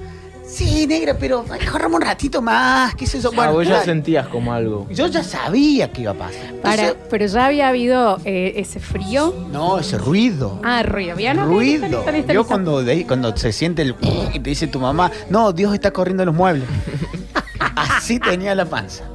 Sí, 0.53 0.85
negra, 0.85 1.17
pero 1.17 1.43
corramos 1.71 1.95
un 1.99 2.05
ratito 2.05 2.41
más, 2.41 2.93
¿qué 2.95 3.05
es 3.05 3.15
eso? 3.15 3.31
Ah, 3.37 3.49
vos 3.49 3.67
ya 3.67 3.83
sentías 3.83 4.27
como 4.27 4.53
algo. 4.53 4.87
Yo 4.91 5.07
ya 5.07 5.23
sabía 5.23 5.91
que 5.91 6.01
iba 6.01 6.11
a 6.11 6.15
pasar. 6.15 6.53
Para, 6.61 6.93
pero 7.09 7.25
ya 7.25 7.47
había 7.47 7.69
habido 7.69 8.19
eh, 8.23 8.53
ese 8.57 8.79
frío. 8.79 9.33
no, 9.51 9.79
ese 9.79 9.97
ruido. 9.97 10.61
Ah, 10.63 10.83
ruido. 10.83 11.17
¿Ya 11.17 11.33
no? 11.33 11.45
ruido. 11.47 12.05
Yo 12.31 12.45
cuando, 12.45 12.83
de- 12.83 13.05
cuando 13.07 13.35
se 13.35 13.51
siente 13.51 13.81
el 13.81 13.95
y 14.33 14.39
te 14.39 14.49
dice 14.51 14.67
tu 14.67 14.79
mamá, 14.79 15.11
no, 15.29 15.51
Dios 15.53 15.73
está 15.73 15.91
corriendo 15.91 16.23
los 16.25 16.35
muebles. 16.35 16.67
Así 17.75 18.19
tenía 18.19 18.53
la 18.53 18.65
panza. 18.65 19.05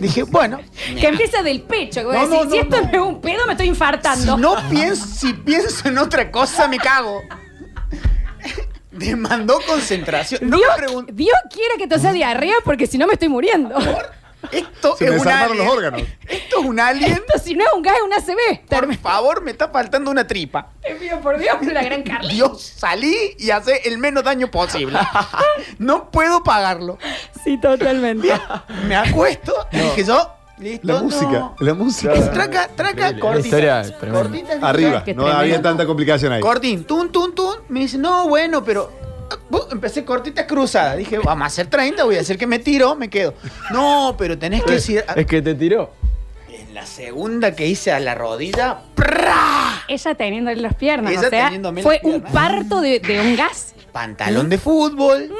Dije, 0.00 0.24
bueno, 0.24 0.58
Que 0.98 1.06
empieza 1.08 1.42
del 1.42 1.62
pecho. 1.62 2.00
que 2.00 2.06
vos 2.06 2.14
No, 2.14 2.20
decís, 2.28 2.44
no, 2.44 2.50
si 2.50 2.56
no, 2.56 2.62
esto 2.62 2.76
no. 2.76 2.82
no. 2.82 2.90
es 2.90 3.14
un 3.14 3.20
pedo, 3.20 3.46
me 3.46 3.52
estoy 3.52 3.68
infartando. 3.68 4.34
si 4.34 4.40
no 4.42 4.56
pienso, 4.68 5.06
si 5.06 5.32
pienso 5.32 5.86
en 5.88 5.98
otra 5.98 6.28
cosa, 6.32 6.66
me 6.66 6.78
cago. 6.78 7.20
Demandó 8.92 9.60
concentración. 9.66 10.48
No 10.48 10.58
Dios, 10.58 11.06
Dios 11.12 11.36
quiera 11.52 11.74
que 11.78 11.86
te 11.86 11.98
sea 11.98 12.12
diarrea 12.12 12.54
porque 12.64 12.86
si 12.86 12.98
no 12.98 13.06
me 13.06 13.14
estoy 13.14 13.28
muriendo. 13.28 13.74
Esto 14.50 14.96
Se 14.96 15.04
es 15.04 15.10
me 15.12 15.18
un 15.20 15.28
alien. 15.28 15.58
los 15.58 15.68
órganos. 15.72 16.02
Esto 16.28 16.58
es 16.60 16.64
un 16.66 16.80
alien. 16.80 17.12
Esto 17.12 17.38
si 17.38 17.54
no 17.54 17.64
es 17.64 17.70
un 17.76 17.82
gas, 17.82 17.94
es 17.96 18.02
un 18.02 18.12
ACB. 18.12 18.66
Por 18.68 18.96
favor, 18.96 19.40
me 19.42 19.52
está 19.52 19.68
faltando 19.68 20.10
una 20.10 20.26
tripa. 20.26 20.68
Te 20.82 20.96
pido 20.96 21.20
por 21.20 21.38
Dios, 21.38 21.56
una 21.62 21.82
gran 21.82 22.02
Carlita. 22.04 22.34
Dios, 22.34 22.60
salí 22.60 23.16
y 23.38 23.50
hace 23.50 23.82
el 23.84 23.98
menos 23.98 24.24
daño 24.24 24.50
posible. 24.50 24.98
No 25.78 26.10
puedo 26.10 26.42
pagarlo. 26.42 26.98
Sí, 27.44 27.58
totalmente. 27.60 28.28
Me 28.86 28.96
acuesto 28.96 29.54
y 29.70 29.78
dije 29.78 30.04
yo, 30.04 30.34
listo. 30.62 30.86
La 30.86 31.02
música, 31.02 31.30
no. 31.30 31.56
la 31.58 31.74
música. 31.74 32.30
Traca, 32.32 32.68
traca, 32.74 33.18
cortita. 33.18 33.82
Cortita, 34.10 34.52
Arriba, 34.62 34.90
no 34.98 35.02
tremendo. 35.04 35.26
había 35.32 35.60
tanta 35.62 35.84
complicación 35.86 36.32
ahí. 36.32 36.40
Cortín, 36.40 36.84
tun, 36.84 37.10
tun, 37.12 37.34
tun. 37.34 37.56
Me 37.68 37.80
dice, 37.80 37.98
no, 37.98 38.28
bueno, 38.28 38.64
pero. 38.64 38.90
ah, 39.30 39.36
bu- 39.50 39.66
Empecé 39.72 40.04
cortitas 40.04 40.46
cruzadas. 40.46 40.96
Dije, 40.96 41.18
vamos 41.18 41.42
a 41.44 41.46
hacer 41.46 41.66
30, 41.66 42.04
voy 42.04 42.16
a 42.16 42.20
hacer 42.20 42.38
que 42.38 42.46
me 42.46 42.58
tiro, 42.58 42.94
me 42.94 43.10
quedo. 43.10 43.34
No, 43.72 44.14
pero 44.16 44.38
tenés 44.38 44.62
que 44.62 44.72
decir. 44.72 45.04
Es 45.16 45.26
que 45.26 45.42
te 45.42 45.54
tiró. 45.54 45.90
En 46.50 46.74
la 46.74 46.86
segunda 46.86 47.54
que 47.54 47.66
hice 47.66 47.92
a 47.92 48.00
la 48.00 48.14
rodilla, 48.14 48.78
¡prá! 48.94 49.82
Ella 49.88 50.14
teniéndole 50.14 50.56
las 50.60 50.74
piernas. 50.74 51.12
Ella 51.12 51.26
o 51.26 51.30
sea, 51.30 51.50
fue 51.82 52.00
las 52.02 52.04
un 52.14 52.22
parto 52.22 52.80
de, 52.80 53.00
de 53.00 53.20
un 53.20 53.36
gas. 53.36 53.74
pantalón 53.92 54.48
de 54.48 54.56
fútbol, 54.58 55.30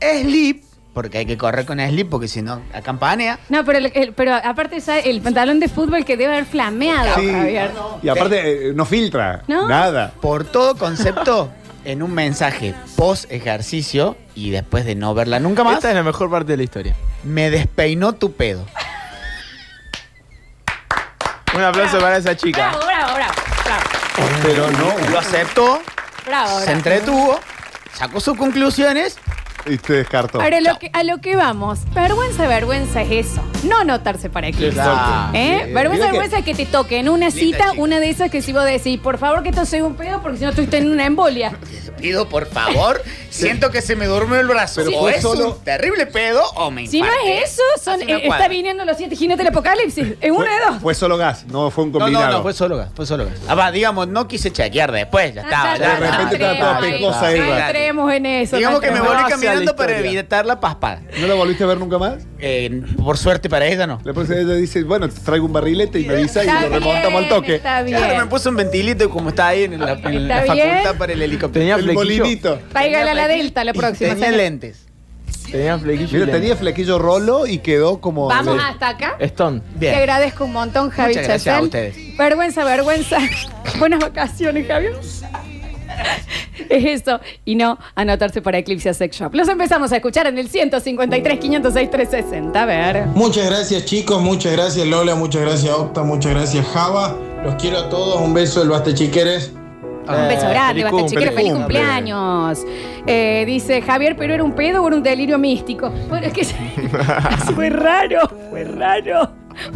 slip, 0.00 0.62
porque 0.98 1.18
hay 1.18 1.26
que 1.26 1.38
correr 1.38 1.64
con 1.64 1.78
slip 1.78 2.10
porque 2.10 2.26
si 2.26 2.42
no, 2.42 2.60
acampanea. 2.74 3.38
No, 3.50 3.64
pero, 3.64 3.78
el- 3.78 3.92
el- 3.94 4.12
pero 4.14 4.34
aparte 4.34 4.80
ya 4.80 4.98
el 4.98 5.20
pantalón 5.20 5.60
de 5.60 5.68
fútbol 5.68 6.04
que 6.04 6.16
debe 6.16 6.32
haber 6.32 6.44
flameado, 6.44 7.14
Sí. 7.20 7.30
Javier. 7.30 7.70
Y 8.02 8.08
aparte, 8.08 8.70
eh, 8.70 8.72
no 8.74 8.84
filtra. 8.84 9.44
¿No? 9.46 9.68
Nada. 9.68 10.10
Por 10.20 10.42
todo 10.42 10.74
concepto, 10.76 11.52
en 11.84 12.02
un 12.02 12.12
mensaje 12.12 12.74
post 12.96 13.30
ejercicio 13.30 14.16
y 14.34 14.50
después 14.50 14.84
de 14.84 14.96
no 14.96 15.14
verla 15.14 15.38
nunca 15.38 15.62
más, 15.62 15.74
Esta 15.76 15.90
es 15.90 15.94
la 15.94 16.02
mejor 16.02 16.28
parte 16.32 16.50
de 16.50 16.56
la 16.56 16.64
historia. 16.64 16.96
me 17.22 17.48
despeinó 17.48 18.14
tu 18.14 18.32
pedo. 18.32 18.66
Un 21.54 21.62
aplauso 21.62 22.00
para 22.00 22.16
esa 22.16 22.36
chica. 22.36 22.70
Bravo, 22.70 22.84
bravo, 22.86 23.14
bravo. 23.14 23.32
Bravo, 24.16 24.30
Pero 24.42 24.70
no. 24.72 25.10
Lo 25.12 25.18
aceptó, 25.20 25.80
bravo, 26.26 26.58
se 26.58 26.64
bravo. 26.64 26.70
entretuvo, 26.76 27.40
sacó 27.94 28.18
sus 28.18 28.36
conclusiones. 28.36 29.16
Y 29.68 29.78
te 29.78 29.92
descartó. 29.94 30.40
Ahora, 30.40 30.60
lo 30.60 30.78
que, 30.78 30.90
a 30.92 31.02
lo 31.04 31.18
que 31.18 31.36
vamos. 31.36 31.80
Vergüenza, 31.94 32.46
vergüenza 32.46 33.02
es 33.02 33.26
eso. 33.28 33.42
No 33.64 33.84
notarse 33.84 34.30
para 34.30 34.48
aquí. 34.48 34.70
Claro. 34.70 35.30
¿Eh? 35.34 35.64
Sí, 35.66 35.72
vergüenza, 35.72 35.90
mira 35.92 36.06
que- 36.06 36.12
vergüenza 36.12 36.38
es 36.38 36.44
que 36.44 36.54
te 36.54 36.66
toque 36.66 36.98
en 36.98 37.08
una 37.08 37.30
cita, 37.30 37.70
chica. 37.70 37.72
una 37.76 38.00
de 38.00 38.10
esas 38.10 38.30
que 38.30 38.40
si 38.42 38.52
vos 38.52 38.64
decís, 38.64 38.98
por 39.00 39.18
favor 39.18 39.42
que 39.42 39.48
esto 39.50 39.64
sea 39.66 39.84
un 39.84 39.94
pedo 39.94 40.22
porque 40.22 40.38
si 40.38 40.44
no 40.44 40.50
estoy 40.50 40.66
teniendo 40.66 40.94
una 40.94 41.06
embolia. 41.06 41.52
Pido 41.98 42.28
por 42.28 42.46
favor, 42.46 43.02
siento 43.28 43.70
que 43.72 43.82
se 43.82 43.96
me 43.96 44.06
durmió 44.06 44.38
el 44.38 44.46
brazo. 44.46 44.82
Pero 44.84 44.96
o 44.96 45.00
fue 45.00 45.16
es 45.16 45.22
solo- 45.22 45.54
un 45.56 45.64
terrible 45.64 46.06
pedo 46.06 46.42
o 46.54 46.70
me 46.70 46.86
Si 46.86 47.00
no 47.00 47.06
infarté. 47.08 47.42
es 47.42 47.52
eso, 47.54 47.62
son, 47.82 48.00
eh, 48.02 48.06
cuadra. 48.06 48.36
está 48.36 48.48
viniendo 48.48 48.84
los 48.84 48.96
siete 48.96 49.16
jinetes 49.16 49.38
del 49.38 49.48
apocalipsis. 49.48 50.06
Es 50.20 50.30
una 50.30 50.44
de 50.54 50.64
dos. 50.66 50.80
Fue 50.82 50.94
solo 50.94 51.16
gas, 51.16 51.44
no 51.46 51.70
fue 51.72 51.84
un 51.84 51.90
No, 51.92 51.98
combinado. 51.98 52.26
no, 52.26 52.32
no, 52.34 52.42
fue 52.42 52.52
solo 52.54 52.76
gas, 52.76 52.90
fue 52.94 53.04
solo 53.04 53.24
gas. 53.26 53.34
Ah, 53.48 53.56
va, 53.56 53.72
digamos, 53.72 54.06
no 54.06 54.28
quise 54.28 54.52
chequear 54.52 54.92
después, 54.92 55.34
ya 55.34 55.42
estaba. 55.42 55.72
Ah, 55.72 55.76
ya, 55.76 55.88
de 55.98 56.10
repente 56.10 56.38
ya, 56.38 56.52
estaba 56.52 56.54
ya, 56.54 56.60
toda 56.60 56.74
ya, 56.88 56.96
pecosa 56.96 57.20
ya, 57.22 57.26
ahí, 57.28 57.38
ya, 57.38 57.46
ya. 57.48 57.66
entremos 57.66 58.12
en 58.12 58.26
eso. 58.26 58.56
Digamos 58.56 58.76
no 58.76 58.80
que 58.80 58.86
me 58.92 58.96
entremos. 58.98 59.08
volví 59.08 59.22
Hacia 59.24 59.34
la 59.36 59.40
caminando 59.40 59.57
para 59.76 59.98
evitar 59.98 60.46
la 60.46 60.60
paspada. 60.60 61.02
¿No 61.20 61.26
la 61.26 61.34
volviste 61.34 61.64
a 61.64 61.66
ver 61.66 61.78
nunca 61.78 61.98
más? 61.98 62.26
Eh, 62.38 62.82
por 62.96 63.16
suerte 63.18 63.48
para 63.48 63.66
ella 63.66 63.86
no. 63.86 64.00
La 64.04 64.12
próxima 64.12 64.38
ella 64.38 64.54
dice, 64.54 64.82
bueno, 64.84 65.08
te 65.08 65.20
traigo 65.20 65.46
un 65.46 65.52
barrilete 65.52 66.00
y 66.00 66.04
me 66.06 66.14
avisa 66.14 66.44
y 66.44 66.46
Está 66.48 66.62
lo 66.62 66.68
remontamos 66.70 67.14
al 67.14 67.24
bien, 67.24 67.28
toque. 67.28 67.54
Está 67.56 67.82
bien. 67.82 67.98
Claro, 67.98 68.18
me 68.24 68.26
puse 68.30 68.48
un 68.48 68.56
ventilito 68.56 69.04
y 69.04 69.08
como 69.08 69.28
está 69.30 69.48
ahí 69.48 69.64
en 69.64 69.78
la, 69.80 69.92
en 69.92 70.28
la 70.28 70.40
Está 70.40 70.54
bien. 70.54 70.68
facultad 70.70 70.98
para 70.98 71.12
el 71.12 71.22
helicóptero. 71.22 71.60
Tenía 71.60 71.74
El 71.76 71.82
flequillo. 71.82 72.04
molinito. 72.24 72.58
A 72.74 72.86
la 73.14 73.28
delta 73.28 73.64
la 73.64 73.72
próxima. 73.72 74.10
Tenía 74.10 74.24
señor. 74.26 74.36
lentes. 74.38 74.84
Tenía 75.50 75.78
flequillo. 75.78 76.08
y 76.08 76.12
Mira, 76.12 76.26
lente. 76.26 76.40
tenía 76.40 76.56
flequillo 76.56 76.98
rolo 76.98 77.46
y 77.46 77.58
quedó 77.58 78.00
como. 78.00 78.26
Vamos 78.28 78.58
hasta 78.62 78.88
acá. 78.90 79.16
Stone. 79.20 79.62
Te 79.80 79.94
agradezco 79.94 80.44
un 80.44 80.52
montón, 80.52 80.90
Javi 80.90 81.14
Muchas 81.14 81.26
gracias 81.26 81.56
a 81.56 81.62
ustedes. 81.62 82.16
Vergüenza, 82.16 82.64
vergüenza. 82.64 83.18
Buenas 83.78 84.00
vacaciones, 84.00 84.66
Javier. 84.66 84.94
Es 86.68 87.02
eso, 87.02 87.20
y 87.44 87.54
no 87.54 87.78
anotarse 87.94 88.42
para 88.42 88.58
Eclipse 88.58 88.92
Sex 88.92 89.16
Shop. 89.16 89.34
Los 89.34 89.48
empezamos 89.48 89.92
a 89.92 89.96
escuchar 89.96 90.26
en 90.26 90.38
el 90.38 90.48
153, 90.48 91.38
506, 91.38 91.90
360. 91.90 92.62
A 92.62 92.66
ver. 92.66 93.06
Muchas 93.14 93.46
gracias 93.46 93.84
chicos, 93.84 94.20
muchas 94.20 94.52
gracias 94.52 94.86
Lola, 94.86 95.14
muchas 95.14 95.42
gracias 95.42 95.72
Octa, 95.72 96.02
muchas 96.02 96.32
gracias 96.32 96.66
Java. 96.66 97.16
Los 97.44 97.54
quiero 97.54 97.78
a 97.78 97.88
todos, 97.88 98.20
un 98.20 98.34
beso 98.34 98.60
del 98.60 98.70
Basta 98.70 98.92
Chiqueres. 98.92 99.52
Un 100.08 100.28
beso 100.28 100.48
grande, 100.48 100.84
basta 100.84 101.04
chiquero, 101.04 101.32
feliz 101.32 101.36
feliz 101.36 101.52
cumple. 101.52 101.80
cumpleaños. 101.80 102.58
Eh, 103.06 103.44
dice 103.46 103.82
Javier, 103.82 104.16
pero 104.16 104.32
era 104.34 104.42
un 104.42 104.52
pedo 104.52 104.82
o 104.82 104.86
era 104.88 104.96
un 104.96 105.02
delirio 105.02 105.38
místico. 105.38 105.90
Bueno, 106.08 106.26
es 106.26 106.32
que 106.32 106.44
fue 107.54 107.68
raro, 107.68 108.20
fue 108.50 108.64
raro. 108.64 109.30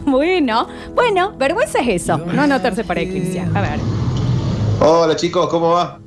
Bueno, 0.06 0.68
bueno, 0.94 1.34
vergüenza 1.36 1.80
es 1.80 2.02
eso, 2.02 2.16
no 2.18 2.42
anotarse 2.42 2.82
para 2.82 3.02
Eclipse. 3.02 3.40
A 3.40 3.60
ver. 3.60 3.78
Hola 4.80 5.14
chicos, 5.16 5.48
¿cómo 5.48 5.70
va? 5.70 6.01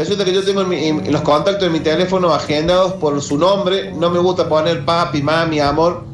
Resulta 0.00 0.24
que 0.24 0.32
yo 0.32 0.42
tengo 0.42 0.62
en, 0.62 0.68
mi- 0.70 0.86
en 0.86 1.12
los 1.12 1.20
contactos 1.20 1.60
de 1.64 1.68
mi 1.68 1.80
teléfono 1.80 2.32
agendados 2.32 2.94
por 2.94 3.20
su 3.20 3.36
nombre. 3.36 3.92
No 3.92 4.08
me 4.08 4.18
gusta 4.18 4.48
poner 4.48 4.82
papi, 4.86 5.20
mami, 5.22 5.60
amor. 5.60 6.04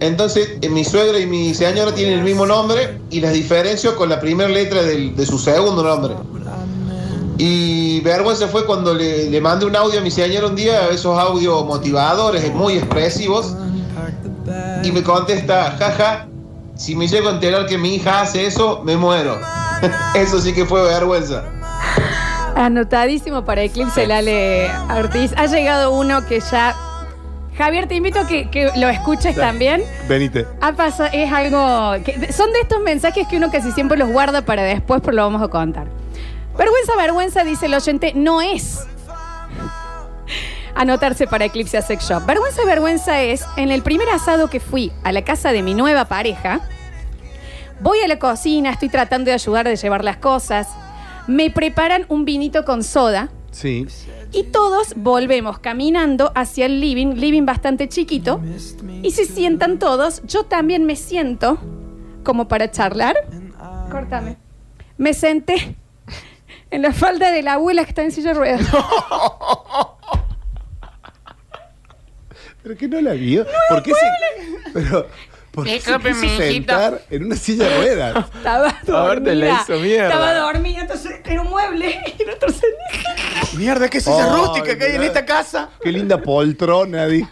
Entonces, 0.00 0.54
eh, 0.60 0.68
mi 0.68 0.84
suegra 0.84 1.20
y 1.20 1.26
mi 1.26 1.54
señora 1.54 1.94
tienen 1.94 2.18
el 2.18 2.24
mismo 2.24 2.46
nombre 2.46 2.98
y 3.10 3.20
las 3.20 3.32
diferencio 3.32 3.94
con 3.94 4.08
la 4.08 4.18
primera 4.18 4.50
letra 4.50 4.82
del- 4.82 5.14
de 5.14 5.24
su 5.24 5.38
segundo 5.38 5.84
nombre. 5.84 6.14
Y 7.38 8.00
vergüenza 8.00 8.48
fue 8.48 8.66
cuando 8.66 8.92
le, 8.92 9.30
le 9.30 9.40
mandé 9.40 9.66
un 9.66 9.76
audio 9.76 10.00
a 10.00 10.02
mi 10.02 10.10
señora 10.10 10.48
un 10.48 10.56
día, 10.56 10.88
esos 10.88 11.16
audios 11.16 11.64
motivadores, 11.64 12.52
muy 12.52 12.72
expresivos. 12.78 13.54
Y 14.82 14.90
me 14.90 15.04
contesta, 15.04 15.76
jaja, 15.78 16.26
si 16.74 16.96
me 16.96 17.06
llego 17.06 17.28
a 17.28 17.32
enterar 17.34 17.66
que 17.66 17.78
mi 17.78 17.94
hija 17.94 18.22
hace 18.22 18.46
eso, 18.46 18.80
me 18.84 18.96
muero. 18.96 19.38
eso 20.16 20.40
sí 20.40 20.52
que 20.52 20.66
fue 20.66 20.82
vergüenza. 20.82 21.44
Anotadísimo 22.66 23.44
para 23.44 23.62
Eclipse 23.62 24.06
Lale 24.06 24.70
Ortiz. 24.96 25.32
Ha 25.36 25.46
llegado 25.46 25.92
uno 25.92 26.24
que 26.26 26.40
ya. 26.40 26.74
Javier, 27.58 27.86
te 27.88 27.96
invito 27.96 28.20
a 28.20 28.26
que, 28.26 28.48
que 28.50 28.70
lo 28.76 28.88
escuches 28.88 29.34
también. 29.36 29.82
Venite. 30.08 30.46
Ha 30.60 30.72
pasado, 30.72 31.10
es 31.12 31.30
algo. 31.32 32.02
que- 32.04 32.32
son 32.32 32.52
de 32.52 32.60
estos 32.60 32.80
mensajes 32.80 33.26
que 33.28 33.36
uno 33.36 33.50
casi 33.50 33.72
siempre 33.72 33.98
los 33.98 34.08
guarda 34.10 34.42
para 34.42 34.62
después, 34.62 35.00
pero 35.02 35.14
lo 35.16 35.22
vamos 35.24 35.42
a 35.42 35.48
contar. 35.48 35.88
Vergüenza, 36.56 36.96
vergüenza, 36.96 37.44
dice 37.44 37.66
el 37.66 37.74
oyente, 37.74 38.12
no 38.14 38.40
es 38.40 38.86
anotarse 40.74 41.26
para 41.26 41.44
Eclipse 41.46 41.76
a 41.78 41.82
Sex 41.82 42.08
Shop. 42.08 42.24
Vergüenza, 42.24 42.64
vergüenza 42.64 43.20
es 43.20 43.44
en 43.56 43.70
el 43.70 43.82
primer 43.82 44.08
asado 44.08 44.48
que 44.48 44.60
fui 44.60 44.92
a 45.04 45.12
la 45.12 45.22
casa 45.22 45.52
de 45.52 45.62
mi 45.62 45.74
nueva 45.74 46.04
pareja. 46.06 46.60
Voy 47.80 47.98
a 48.00 48.08
la 48.08 48.18
cocina, 48.18 48.70
estoy 48.70 48.88
tratando 48.88 49.26
de 49.26 49.34
ayudar 49.34 49.66
de 49.66 49.76
llevar 49.76 50.04
las 50.04 50.16
cosas. 50.18 50.68
Me 51.26 51.50
preparan 51.50 52.06
un 52.08 52.24
vinito 52.24 52.64
con 52.64 52.82
soda. 52.82 53.30
Sí. 53.50 53.86
Y 54.32 54.44
todos 54.44 54.94
volvemos 54.96 55.58
caminando 55.58 56.32
hacia 56.34 56.66
el 56.66 56.80
living, 56.80 57.14
living 57.16 57.44
bastante 57.44 57.88
chiquito, 57.88 58.40
y 59.02 59.10
se 59.10 59.26
sientan 59.26 59.78
todos. 59.78 60.22
Yo 60.24 60.44
también 60.44 60.86
me 60.86 60.96
siento 60.96 61.58
como 62.24 62.48
para 62.48 62.70
charlar. 62.70 63.16
Córtame. 63.90 64.38
Me 64.96 65.12
senté 65.12 65.76
en 66.70 66.82
la 66.82 66.92
falda 66.92 67.30
de 67.30 67.42
la 67.42 67.54
abuela 67.54 67.84
que 67.84 67.90
está 67.90 68.02
en 68.02 68.12
silla 68.12 68.32
de 68.32 68.38
ruedas. 68.38 68.66
¿Pero 72.62 72.76
que 72.76 72.88
no 72.88 73.00
la 73.00 73.12
vio? 73.12 73.44
¿Por 73.68 73.82
qué 73.82 73.92
se.? 73.92 74.06
Pero. 74.72 75.06
¿Por 75.52 75.64
qué 75.66 75.80
se 75.80 75.98
quiso 75.98 76.36
sentar 76.38 77.02
en 77.10 77.24
una 77.26 77.36
silla 77.36 77.68
de 77.68 77.76
ruedas? 77.76 78.26
Estaba 78.36 78.74
dormida. 78.84 79.34
La 79.34 79.60
hizo 79.62 79.78
mierda. 79.80 80.06
Estaba 80.08 80.34
dormida, 80.34 80.80
entonces 80.80 81.12
era 81.24 81.42
un 81.42 81.50
mueble 81.50 82.00
y 82.18 82.22
el 82.22 82.30
otro 82.30 82.48
se... 82.50 82.66
Mierda, 83.56 83.88
¿qué 83.88 83.98
es 83.98 84.06
esa 84.06 84.34
Ay, 84.34 84.40
rústica 84.40 84.78
que 84.78 84.84
hay 84.84 84.92
en 84.92 85.00
mirá. 85.00 85.06
esta 85.12 85.26
casa? 85.26 85.68
Qué 85.82 85.92
linda 85.92 86.16
poltrona, 86.18 87.06
di. 87.06 87.26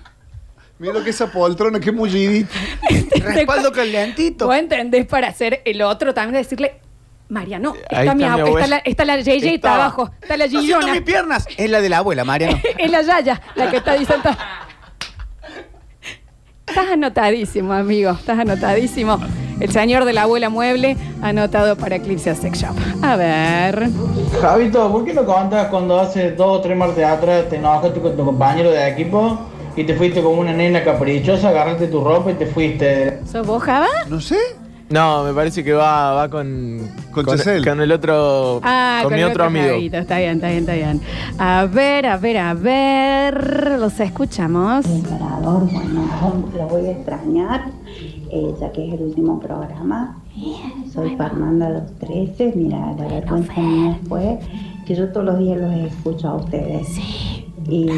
Mira 0.78 0.92
lo 0.94 1.02
que 1.04 1.10
es 1.10 1.16
esa 1.16 1.30
poltrona, 1.32 1.80
qué 1.80 1.92
mullidita. 1.92 2.54
Respaldo 3.22 3.72
calentito. 3.72 4.46
¿Vos 4.46 4.56
entendés 4.56 5.06
para 5.06 5.28
hacer 5.28 5.62
el 5.64 5.80
otro 5.82 6.12
también 6.14 6.42
decirle, 6.42 6.80
Mariano, 7.28 7.74
Ahí 7.90 8.00
está, 8.08 8.14
mi, 8.14 8.24
está 8.24 8.36
mi 8.36 8.42
ab- 8.42 8.46
está, 8.46 8.48
abuela. 8.48 8.66
la, 8.66 8.76
está 8.78 9.04
la 9.04 9.20
Yeye, 9.20 9.54
está 9.54 9.74
abajo, 9.76 10.10
está 10.20 10.36
la 10.36 10.48
Gillona. 10.48 10.92
mis 10.92 11.02
piernas. 11.02 11.46
Es 11.56 11.70
la 11.70 11.80
de 11.80 11.88
la 11.88 11.98
abuela, 11.98 12.24
Mariano. 12.24 12.60
es 12.76 12.90
la 12.90 13.02
Yaya, 13.02 13.40
la 13.54 13.70
que 13.70 13.76
está 13.76 13.92
ahí 13.92 14.04
sentada. 14.04 14.59
Estás 16.70 16.88
anotadísimo, 16.88 17.72
amigo. 17.72 18.12
Estás 18.12 18.38
anotadísimo. 18.38 19.18
El 19.58 19.72
señor 19.72 20.04
de 20.04 20.12
la 20.12 20.22
abuela 20.22 20.50
mueble 20.50 20.96
anotado 21.20 21.74
para 21.74 21.96
Eclipse 21.96 22.32
Sex 22.32 22.60
Shop. 22.60 22.76
A 23.02 23.16
ver. 23.16 23.88
Javito, 24.40 24.90
¿por 24.92 25.04
qué 25.04 25.12
no 25.12 25.24
contas 25.24 25.66
cuando 25.66 25.98
hace 25.98 26.30
dos 26.30 26.58
o 26.58 26.60
tres 26.60 26.76
martes 26.76 27.04
atrás 27.04 27.48
te 27.50 27.56
enojaste 27.56 28.00
con 28.00 28.16
tu 28.16 28.24
compañero 28.24 28.70
de 28.70 28.88
equipo 28.88 29.36
y 29.74 29.82
te 29.82 29.96
fuiste 29.96 30.22
como 30.22 30.40
una 30.40 30.52
nena 30.52 30.84
caprichosa, 30.84 31.48
agarraste 31.48 31.88
tu 31.88 32.04
ropa 32.04 32.30
y 32.30 32.34
te 32.34 32.46
fuiste? 32.46 33.18
¿Sos 33.26 33.44
vos, 33.44 33.60
Java? 33.64 33.88
No 34.08 34.20
sé. 34.20 34.38
No, 34.90 35.22
me 35.22 35.32
parece 35.32 35.62
que 35.62 35.72
va, 35.72 36.14
va 36.14 36.28
con. 36.28 36.80
Con 37.12 37.24
con, 37.24 37.36
Chesel. 37.36 37.64
con 37.64 37.80
el 37.80 37.92
otro. 37.92 38.60
Ah, 38.64 39.02
con, 39.04 39.14
mi 39.14 39.20
el 39.20 39.28
otro 39.28 39.44
amigo. 39.44 39.76
Está 39.76 40.18
bien, 40.18 40.34
está 40.34 40.48
bien, 40.48 40.58
está 40.58 40.74
bien. 40.74 41.00
A 41.38 41.68
ver, 41.72 42.06
a 42.06 42.16
ver, 42.16 42.36
a 42.38 42.54
ver. 42.54 43.78
Los 43.78 44.00
escuchamos. 44.00 44.84
Emperador, 44.86 45.70
bueno, 45.70 46.08
lo 46.56 46.66
voy 46.66 46.86
a 46.86 46.90
extrañar, 46.90 47.70
eh, 48.32 48.52
ya 48.60 48.72
que 48.72 48.88
es 48.88 48.94
el 48.94 49.02
último 49.02 49.38
programa. 49.38 50.20
Soy 50.92 51.16
Fernanda 51.16 51.70
Los 51.70 51.96
13. 52.00 52.54
Mira, 52.56 52.92
la 52.98 53.06
vergüenza 53.06 53.60
mía 53.60 53.96
fue 54.08 54.40
que 54.86 54.96
yo 54.96 55.12
todos 55.12 55.24
los 55.24 55.38
días 55.38 55.60
los 55.60 55.72
escucho 55.72 56.26
a 56.26 56.34
ustedes. 56.34 56.88
Y, 57.70 57.88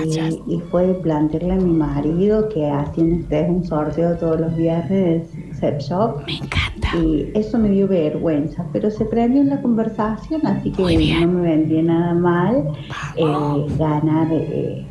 y 0.47 0.61
fue 0.71 0.95
plantearle 1.03 1.55
a 1.55 1.57
mi 1.57 1.73
marido 1.73 2.49
que 2.49 2.69
hacían 2.69 3.21
ustedes 3.21 3.49
un 3.49 3.65
sorteo 3.65 4.17
todos 4.17 4.39
los 4.39 4.57
viernes 4.57 5.33
del 5.33 5.55
Sex 5.55 5.89
Shop. 5.89 6.23
Me 6.27 6.37
encanta. 6.37 6.97
Y 6.99 7.33
eso 7.35 7.59
me 7.59 7.71
dio 7.71 7.89
vergüenza, 7.89 8.67
pero 8.73 8.91
se 8.91 9.05
prendió 9.07 9.41
en 9.41 9.49
la 9.49 9.63
conversación, 9.63 10.47
así 10.47 10.71
que 10.71 10.83
no 11.21 11.29
me 11.29 11.41
vendría 11.41 11.83
nada 11.83 12.15
mal 12.15 12.69
eh, 13.17 13.67
ganar 13.79 14.29
eh, 14.31 14.87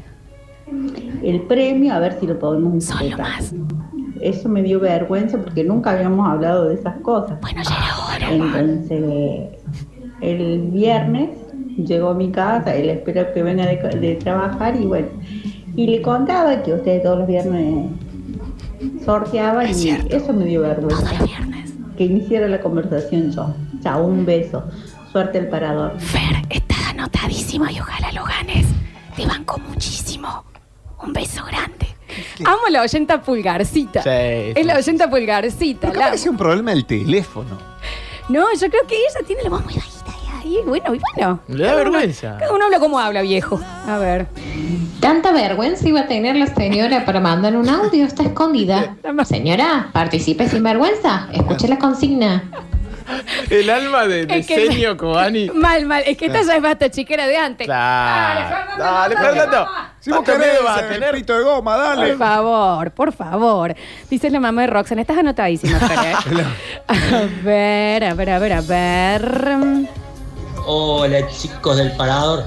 el 1.23 1.41
premio, 1.41 1.93
a 1.93 1.99
ver 1.99 2.13
si 2.19 2.27
lo 2.27 2.39
podemos 2.39 2.73
disfrutar. 2.73 3.41
Eso 4.19 4.49
me 4.49 4.61
dio 4.63 4.79
vergüenza 4.79 5.37
porque 5.37 5.63
nunca 5.63 5.91
habíamos 5.91 6.27
hablado 6.27 6.69
de 6.69 6.75
esas 6.75 6.97
cosas. 7.01 7.39
Bueno, 7.41 7.61
ya 7.63 7.75
era 7.75 8.29
hora. 8.29 8.33
Entonces, 8.35 9.49
el 10.21 10.69
viernes 10.71 11.29
llegó 11.77 12.09
a 12.09 12.13
mi 12.13 12.31
casa, 12.31 12.75
él 12.75 12.89
espera 12.89 13.33
que 13.33 13.43
venga 13.43 13.65
de, 13.65 13.77
de 13.77 14.15
trabajar 14.15 14.75
y 14.75 14.85
bueno, 14.85 15.07
y 15.75 15.87
le 15.87 16.01
contaba 16.01 16.61
que 16.63 16.73
ustedes 16.73 17.03
todos 17.03 17.19
los 17.19 17.27
viernes 17.27 17.89
sorteaban 19.05 19.67
y 19.69 19.89
eso 20.09 20.33
me 20.33 20.45
dio 20.45 20.61
vergüenza. 20.61 21.11
Que 21.97 22.05
iniciara 22.05 22.47
la 22.47 22.59
conversación 22.61 23.31
yo. 23.31 23.53
Chao, 23.83 24.05
un 24.05 24.25
beso. 24.25 24.63
Suerte 25.11 25.37
al 25.39 25.47
parador. 25.49 25.99
Fer, 25.99 26.41
estás 26.49 26.87
anotadísimo 26.89 27.65
y 27.69 27.79
ojalá 27.79 28.11
lo 28.13 28.23
ganes. 28.23 28.65
Te 29.15 29.25
banco 29.25 29.59
muchísimo. 29.59 30.43
Un 31.03 31.13
beso 31.13 31.43
grande. 31.45 31.87
Amo 32.45 32.61
la 32.69 32.81
oyenta 32.81 33.21
pulgarcita. 33.21 34.01
Sí, 34.03 34.09
Es 34.55 34.65
la 34.65 34.77
oyenta 34.77 35.09
pulgarcita. 35.09 35.87
Pero 35.89 35.99
la- 35.99 36.05
parece 36.07 36.29
un 36.29 36.37
problema 36.37 36.71
del 36.71 36.85
teléfono. 36.85 37.57
No, 38.29 38.45
yo 38.53 38.69
creo 38.69 38.87
que 38.87 38.95
ella 38.95 39.25
tiene 39.27 39.43
la 39.43 39.49
voz 39.49 39.65
muy 39.65 39.73
bajita. 39.75 40.00
Y 40.43 40.57
bueno, 40.67 40.93
y 40.95 40.99
bueno. 41.15 41.39
Le 41.47 41.65
da 41.65 41.75
vergüenza. 41.75 42.37
Cada 42.39 42.53
uno 42.53 42.65
habla 42.65 42.79
como 42.79 42.99
habla, 42.99 43.21
viejo. 43.21 43.59
A 43.87 43.97
ver. 43.97 44.27
Tanta 44.99 45.31
vergüenza 45.31 45.87
iba 45.87 46.01
a 46.01 46.07
tener 46.07 46.35
la 46.35 46.47
señora 46.47 47.05
para 47.05 47.19
mandar 47.19 47.55
un 47.55 47.67
audio, 47.69 48.05
está 48.05 48.23
escondida. 48.23 48.95
Señora, 49.25 49.89
participe 49.91 50.47
sin 50.47 50.63
vergüenza, 50.63 51.27
escuche 51.33 51.67
la 51.67 51.77
consigna. 51.79 52.43
El 53.49 53.69
alma 53.69 54.05
de, 54.07 54.25
de 54.25 54.37
Es 54.39 54.47
que- 54.47 54.67
Senio 54.67 54.95
Cobani. 54.95 55.49
Mal, 55.53 55.85
mal. 55.85 56.01
Es 56.05 56.17
que 56.17 56.27
esta 56.27 56.43
ya 56.43 56.55
es 56.55 56.61
basta 56.61 56.89
chiquera 56.89 57.27
de 57.27 57.35
antes. 57.35 57.65
Claro. 57.67 58.55
Dale, 58.77 59.17
Fernando. 59.17 59.67
Si 59.99 60.09
vos 60.11 60.19
¿Cuánto 60.23 60.39
miedo 60.39 60.51
querés 60.53 60.63
vas 60.63 60.77
a 60.81 60.87
tener? 60.87 61.15
pito 61.15 61.37
de 61.37 61.43
goma, 61.43 61.75
dale. 61.77 62.07
Por 62.09 62.17
favor, 62.17 62.91
por 62.91 63.11
favor. 63.11 63.75
Dice 64.09 64.29
la 64.29 64.39
mamá 64.39 64.61
de 64.61 64.67
Roxanne. 64.67 65.01
Estás 65.01 65.17
anotadísima, 65.17 65.77
Fer, 65.79 65.99
¿eh? 66.07 66.45
A 66.87 67.43
ver, 67.43 68.03
a 68.05 68.13
ver, 68.13 68.29
a 68.29 68.39
ver, 68.39 68.53
a 68.53 68.61
ver. 68.61 69.31
Hola 70.65 71.27
chicos 71.29 71.77
del 71.77 71.91
parador. 71.93 72.45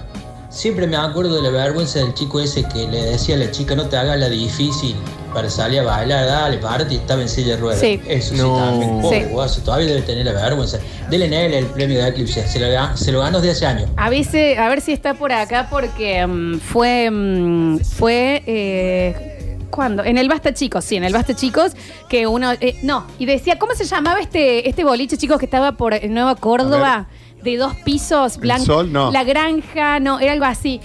Siempre 0.48 0.86
me 0.86 0.96
acuerdo 0.96 1.34
de 1.34 1.42
la 1.42 1.50
vergüenza 1.50 1.98
del 1.98 2.14
chico 2.14 2.38
ese 2.40 2.62
que 2.68 2.86
le 2.86 3.02
decía 3.02 3.34
a 3.34 3.38
la 3.38 3.50
chica 3.50 3.74
no 3.74 3.88
te 3.88 3.96
hagas 3.96 4.16
la 4.18 4.28
difícil 4.28 4.94
para 5.32 5.50
salir 5.50 5.80
a 5.80 5.82
bailar, 5.82 6.26
dale, 6.26 6.58
párate 6.58 6.94
y 6.94 6.98
estaba 6.98 7.22
en 7.22 7.28
silla 7.28 7.56
de 7.56 7.60
ruedas. 7.60 7.80
Sí. 7.80 8.00
Eso 8.06 8.34
No. 8.36 8.54
sí 8.56 8.62
también, 8.62 9.00
pobre 9.02 9.24
Sí. 9.24 9.28
guaso, 9.30 9.60
todavía 9.62 9.88
debe 9.88 10.02
tener 10.02 10.24
la 10.26 10.32
vergüenza. 10.32 10.78
Dele 11.10 11.24
en 11.26 11.32
él 11.32 11.54
el 11.54 11.66
premio 11.66 12.00
de 12.00 12.08
Eclipse, 12.08 12.46
se 12.46 12.60
lo, 12.60 12.68
ga- 12.68 12.94
se 12.96 13.10
lo 13.10 13.18
ganó 13.18 13.40
desde 13.40 13.50
hace 13.50 13.66
años. 13.66 13.90
A 13.96 14.08
veces, 14.10 14.56
a 14.56 14.68
ver 14.68 14.80
si 14.80 14.92
está 14.92 15.14
por 15.14 15.32
acá 15.32 15.66
porque 15.68 16.24
mm, 16.24 16.60
fue, 16.60 17.10
mm, 17.10 17.78
fue, 17.80 18.42
eh, 18.46 19.30
¿Cuándo? 19.70 20.04
En 20.04 20.18
el 20.18 20.28
Basta 20.28 20.54
Chicos, 20.54 20.84
sí, 20.84 20.94
en 20.94 21.02
el 21.02 21.12
Basta 21.12 21.34
Chicos, 21.34 21.72
que 22.08 22.28
uno. 22.28 22.52
eh, 22.52 22.76
no, 22.84 23.08
y 23.18 23.26
decía, 23.26 23.58
¿cómo 23.58 23.74
se 23.74 23.84
llamaba 23.84 24.20
este, 24.20 24.68
este 24.68 24.84
boliche, 24.84 25.16
chicos, 25.16 25.36
que 25.40 25.46
estaba 25.46 25.72
por 25.72 26.00
Nueva 26.08 26.36
Córdoba? 26.36 27.08
De 27.44 27.56
dos 27.56 27.74
pisos, 27.76 28.38
blanco. 28.38 28.64
Sol, 28.64 28.92
no. 28.92 29.12
La 29.12 29.22
granja, 29.22 30.00
no, 30.00 30.18
era 30.18 30.32
algo 30.32 30.46
así. 30.46 30.80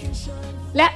La, 0.74 0.91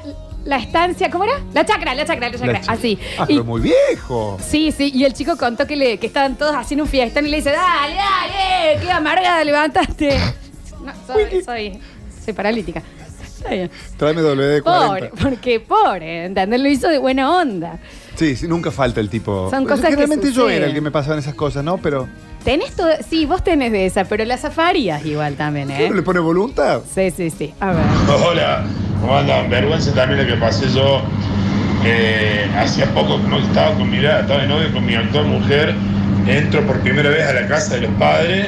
la 0.45 0.57
estancia, 0.57 1.09
¿cómo 1.09 1.24
era? 1.24 1.39
La 1.53 1.66
chacra, 1.66 1.95
la 1.95 2.05
chacra, 2.05 2.30
la 2.30 2.38
chacra. 2.38 2.61
La- 2.66 2.72
así. 2.74 2.99
Ah, 3.18 3.26
Y- 3.28 3.34
pero 3.36 3.45
muy 3.45 3.61
viejo. 3.61 4.38
Sí, 4.45 4.72
sí, 4.72 4.91
y 4.93 5.05
el 5.05 5.14
chico 5.14 5.38
contó 5.38 5.66
que, 5.66 5.76
le, 5.78 5.97
que 5.97 6.07
estaban 6.07 6.36
todos 6.36 6.53
haciendo 6.55 6.84
un 6.84 6.89
fiestón 6.89 7.26
y 7.26 7.30
le 7.30 7.38
dice, 7.38 7.51
dale, 7.51 7.95
dale, 7.95 8.82
qué 8.82 8.91
amargada, 8.91 9.43
levantaste. 9.43 10.20
No, 10.84 10.91
soy, 11.07 11.41
soy, 11.43 11.80
soy 12.26 12.34
paralítica. 12.34 12.84
Está 13.24 13.49
bien. 13.51 13.72
Tráeme 13.97 14.22
WD-40. 14.22 14.64
Pobre, 14.64 15.11
porque 15.22 15.59
pobre, 15.61 16.26
¿entendés? 16.26 16.59
Lo 16.59 16.68
hizo 16.68 16.89
de 16.89 16.97
buena 16.97 17.36
onda. 17.38 17.80
Sí, 18.16 18.36
sí, 18.36 18.47
nunca 18.47 18.72
falta 18.72 18.99
el 19.01 19.09
tipo. 19.09 19.49
Son 19.49 19.64
cosas 19.64 19.82
que 19.86 19.91
Generalmente 19.91 20.28
yo 20.28 20.43
suceden. 20.43 20.57
era 20.57 20.66
el 20.68 20.74
que 20.74 20.82
me 20.82 20.91
pasaban 20.91 21.20
esas 21.20 21.34
cosas, 21.34 21.64
¿no? 21.64 21.78
Pero 21.78 22.07
Tenés 22.43 22.76
todo, 22.76 22.89
sí, 23.09 23.26
vos 23.26 23.41
tenés 23.43 23.72
de 23.72 23.86
esa, 23.86 24.03
pero 24.03 24.24
las 24.26 24.41
zafarías 24.41 25.05
igual 25.05 25.36
también, 25.36 25.72
¿eh? 25.72 25.86
¿uno 25.88 25.95
le 25.95 26.01
pone 26.03 26.20
voluntad? 26.20 26.82
Sí, 26.93 27.09
sí, 27.09 27.30
sí. 27.30 27.53
A 27.61 27.68
ver. 27.72 27.84
Hola, 28.26 28.64
¿cómo 29.01 29.16
andan? 29.18 29.49
Vergüenza 29.49 29.93
también 29.93 30.28
lo 30.28 30.34
que 30.36 30.39
pasé 30.39 30.68
yo. 30.74 31.01
eh, 31.86 32.45
hacía 32.57 32.86
poco 32.93 33.22
que 33.22 33.28
no 33.30 33.39
estaba 33.39 33.74
con 33.76 33.89
mi 33.89 33.97
estaba 33.97 34.41
de 34.41 34.47
novio 34.47 34.72
con 34.74 34.86
mi 34.86 34.93
actual 34.95 35.26
mujer. 35.28 35.74
Entro 36.28 36.61
por 36.68 36.80
primera 36.82 37.09
vez 37.09 37.26
a 37.28 37.34
la 37.34 37.47
casa 37.47 37.76
de 37.76 37.82
los 37.82 37.91
padres. 37.95 38.47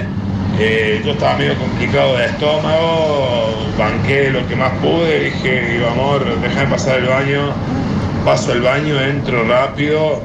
eh, 0.59 1.01
yo 1.03 1.11
estaba 1.11 1.37
medio 1.37 1.55
complicado 1.57 2.17
de 2.17 2.25
estómago, 2.25 3.55
banqué 3.77 4.29
lo 4.29 4.45
que 4.47 4.55
más 4.55 4.71
pude, 4.81 5.25
dije, 5.25 5.69
digo, 5.73 5.87
amor, 5.87 6.25
déjame 6.41 6.67
pasar 6.69 6.99
el 6.99 7.07
baño, 7.07 7.53
paso 8.25 8.51
al 8.51 8.61
baño, 8.61 8.99
entro 8.99 9.47
rápido, 9.47 10.19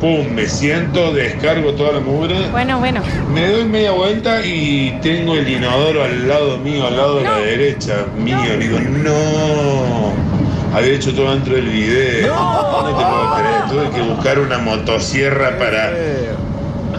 pum, 0.00 0.28
me 0.34 0.46
siento, 0.46 1.12
descargo 1.12 1.72
toda 1.72 1.92
la 1.94 2.00
mugre. 2.00 2.48
Bueno, 2.50 2.78
bueno. 2.78 3.00
Me 3.32 3.48
doy 3.50 3.64
media 3.64 3.92
vuelta 3.92 4.44
y 4.44 4.98
tengo 5.02 5.34
el 5.34 5.48
inodoro 5.48 6.04
al 6.04 6.28
lado 6.28 6.58
mío, 6.58 6.86
al 6.86 6.96
lado 6.96 7.16
de 7.16 7.24
la 7.24 7.38
derecha 7.38 8.04
mío. 8.18 8.36
Digo, 8.58 8.78
no. 8.78 10.76
Había 10.76 10.92
hecho 10.94 11.14
todo 11.14 11.30
dentro 11.30 11.54
del 11.54 11.68
video. 11.68 12.34
No, 12.36 12.84
te 12.84 12.92
puedo 12.92 13.34
creer. 13.36 13.62
Tuve 13.70 13.96
que 13.96 14.02
buscar 14.12 14.38
una 14.38 14.58
motosierra 14.58 15.56
para 15.58 15.92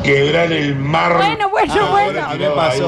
quebrar 0.04 0.52
el 0.52 0.76
mar. 0.76 1.14
Bueno, 1.18 1.50
bueno, 1.50 1.74
Ah, 1.80 1.88
bueno. 1.92 2.20
ahora 2.22 2.32
tirado 2.38 2.62
ahí, 2.62 2.80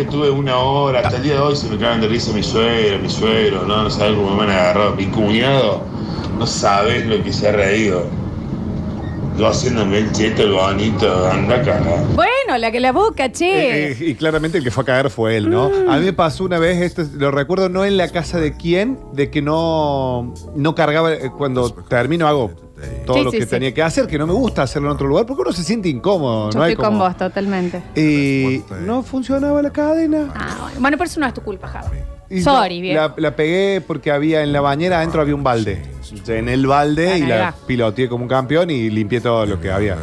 eh, 0.00 0.06
Tuve 0.08 0.30
una 0.30 0.56
hora, 0.58 1.00
hasta 1.00 1.16
el 1.16 1.22
día 1.24 1.34
de 1.34 1.40
hoy 1.40 1.56
se 1.56 1.68
me 1.68 1.78
cagan 1.78 2.00
de 2.00 2.08
risa 2.08 2.32
mi 2.32 2.42
suegro, 2.42 2.98
mi 3.00 3.08
suegro, 3.08 3.62
no, 3.66 3.82
no 3.84 3.90
sabes 3.90 4.14
cómo 4.14 4.36
me 4.36 4.44
han 4.44 4.50
agarrado. 4.50 4.94
Mi 4.94 5.06
cuñado, 5.06 5.82
no 6.38 6.46
sabes 6.46 7.06
lo 7.06 7.22
que 7.22 7.32
se 7.32 7.48
ha 7.48 7.52
reído. 7.52 8.04
Yo 9.38 9.48
haciéndome 9.48 9.98
el 9.98 10.12
cheto, 10.12 10.42
el 10.44 10.52
bonito, 10.52 11.26
anda 11.30 11.56
acá. 11.56 11.78
Bueno, 12.14 12.56
la 12.58 12.72
que 12.72 12.80
la 12.80 12.92
boca, 12.92 13.30
che. 13.30 13.44
Eh, 13.44 13.92
eh, 13.92 13.96
y 14.00 14.14
claramente 14.14 14.56
el 14.56 14.64
que 14.64 14.70
fue 14.70 14.82
a 14.82 14.86
cagar 14.86 15.10
fue 15.10 15.36
él, 15.36 15.50
¿no? 15.50 15.68
Mm. 15.68 15.90
A 15.90 15.98
mí 15.98 16.06
me 16.06 16.12
pasó 16.14 16.44
una 16.44 16.58
vez, 16.58 16.80
esto 16.80 17.02
es- 17.02 17.12
lo 17.12 17.30
recuerdo 17.30 17.68
no 17.68 17.84
en 17.84 17.98
la 17.98 18.08
casa 18.08 18.38
de 18.40 18.56
quién, 18.56 18.98
de 19.12 19.28
que 19.30 19.42
no, 19.42 20.32
no 20.54 20.74
cargaba, 20.74 21.12
eh, 21.12 21.30
cuando 21.36 21.70
termino 21.70 22.26
hago 22.26 22.50
todo 23.04 23.18
Sí, 23.18 23.24
lo 23.24 23.30
sí, 23.30 23.38
que 23.40 23.44
sí. 23.44 23.50
tenía 23.50 23.74
que 23.74 23.82
hacer, 23.82 24.06
que 24.06 24.16
no 24.18 24.26
me 24.26 24.32
gusta 24.32 24.62
hacerlo 24.62 24.88
en 24.88 24.94
otro 24.94 25.06
lugar, 25.06 25.26
porque 25.26 25.42
uno 25.42 25.52
se 25.52 25.64
siente 25.64 25.90
incómodo, 25.90 26.50
Yo 26.50 26.58
¿no? 26.58 26.64
Hay 26.64 26.72
estoy 26.72 26.84
con 26.84 26.94
como- 26.94 27.04
vos 27.06 27.16
totalmente. 27.18 27.82
Y 27.94 28.62
no 28.86 29.02
funcionaba 29.02 29.60
la 29.60 29.70
cadena. 29.70 30.32
Ah, 30.34 30.70
bueno, 30.78 30.96
pero 30.96 31.08
eso 31.10 31.20
no 31.20 31.26
es 31.26 31.34
tu 31.34 31.42
culpa, 31.42 31.68
Java. 31.68 31.90
Y 32.28 32.40
Sorry, 32.40 32.80
viejo. 32.80 33.00
la, 33.00 33.14
la 33.16 33.36
pegué 33.36 33.80
porque 33.80 34.10
había 34.10 34.42
en 34.42 34.52
la 34.52 34.60
bañera 34.60 34.98
adentro 34.98 35.20
había 35.20 35.34
un 35.34 35.44
balde. 35.44 35.82
En 36.26 36.48
el 36.48 36.66
balde 36.66 37.06
y 37.18 37.22
Ahí 37.22 37.26
la 37.28 37.36
va. 37.38 37.54
piloteé 37.66 38.08
como 38.08 38.24
un 38.24 38.28
campeón 38.28 38.70
y 38.70 38.90
limpié 38.90 39.20
todo 39.20 39.46
lo 39.46 39.60
que 39.60 39.70
había. 39.70 39.96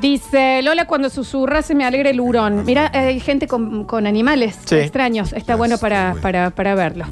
Dice, 0.00 0.60
Lola, 0.62 0.86
cuando 0.86 1.08
susurra 1.08 1.62
se 1.62 1.74
me 1.74 1.84
alegra 1.84 2.10
el 2.10 2.20
hurón. 2.20 2.64
Mira, 2.66 2.90
hay 2.94 3.18
gente 3.18 3.48
con, 3.48 3.84
con 3.84 4.06
animales 4.06 4.56
Sí. 4.66 4.76
extraños. 4.76 5.32
Está 5.32 5.56
bueno 5.56 5.78
para, 5.78 6.14
para, 6.20 6.50
para 6.50 6.74
verlo. 6.74 7.06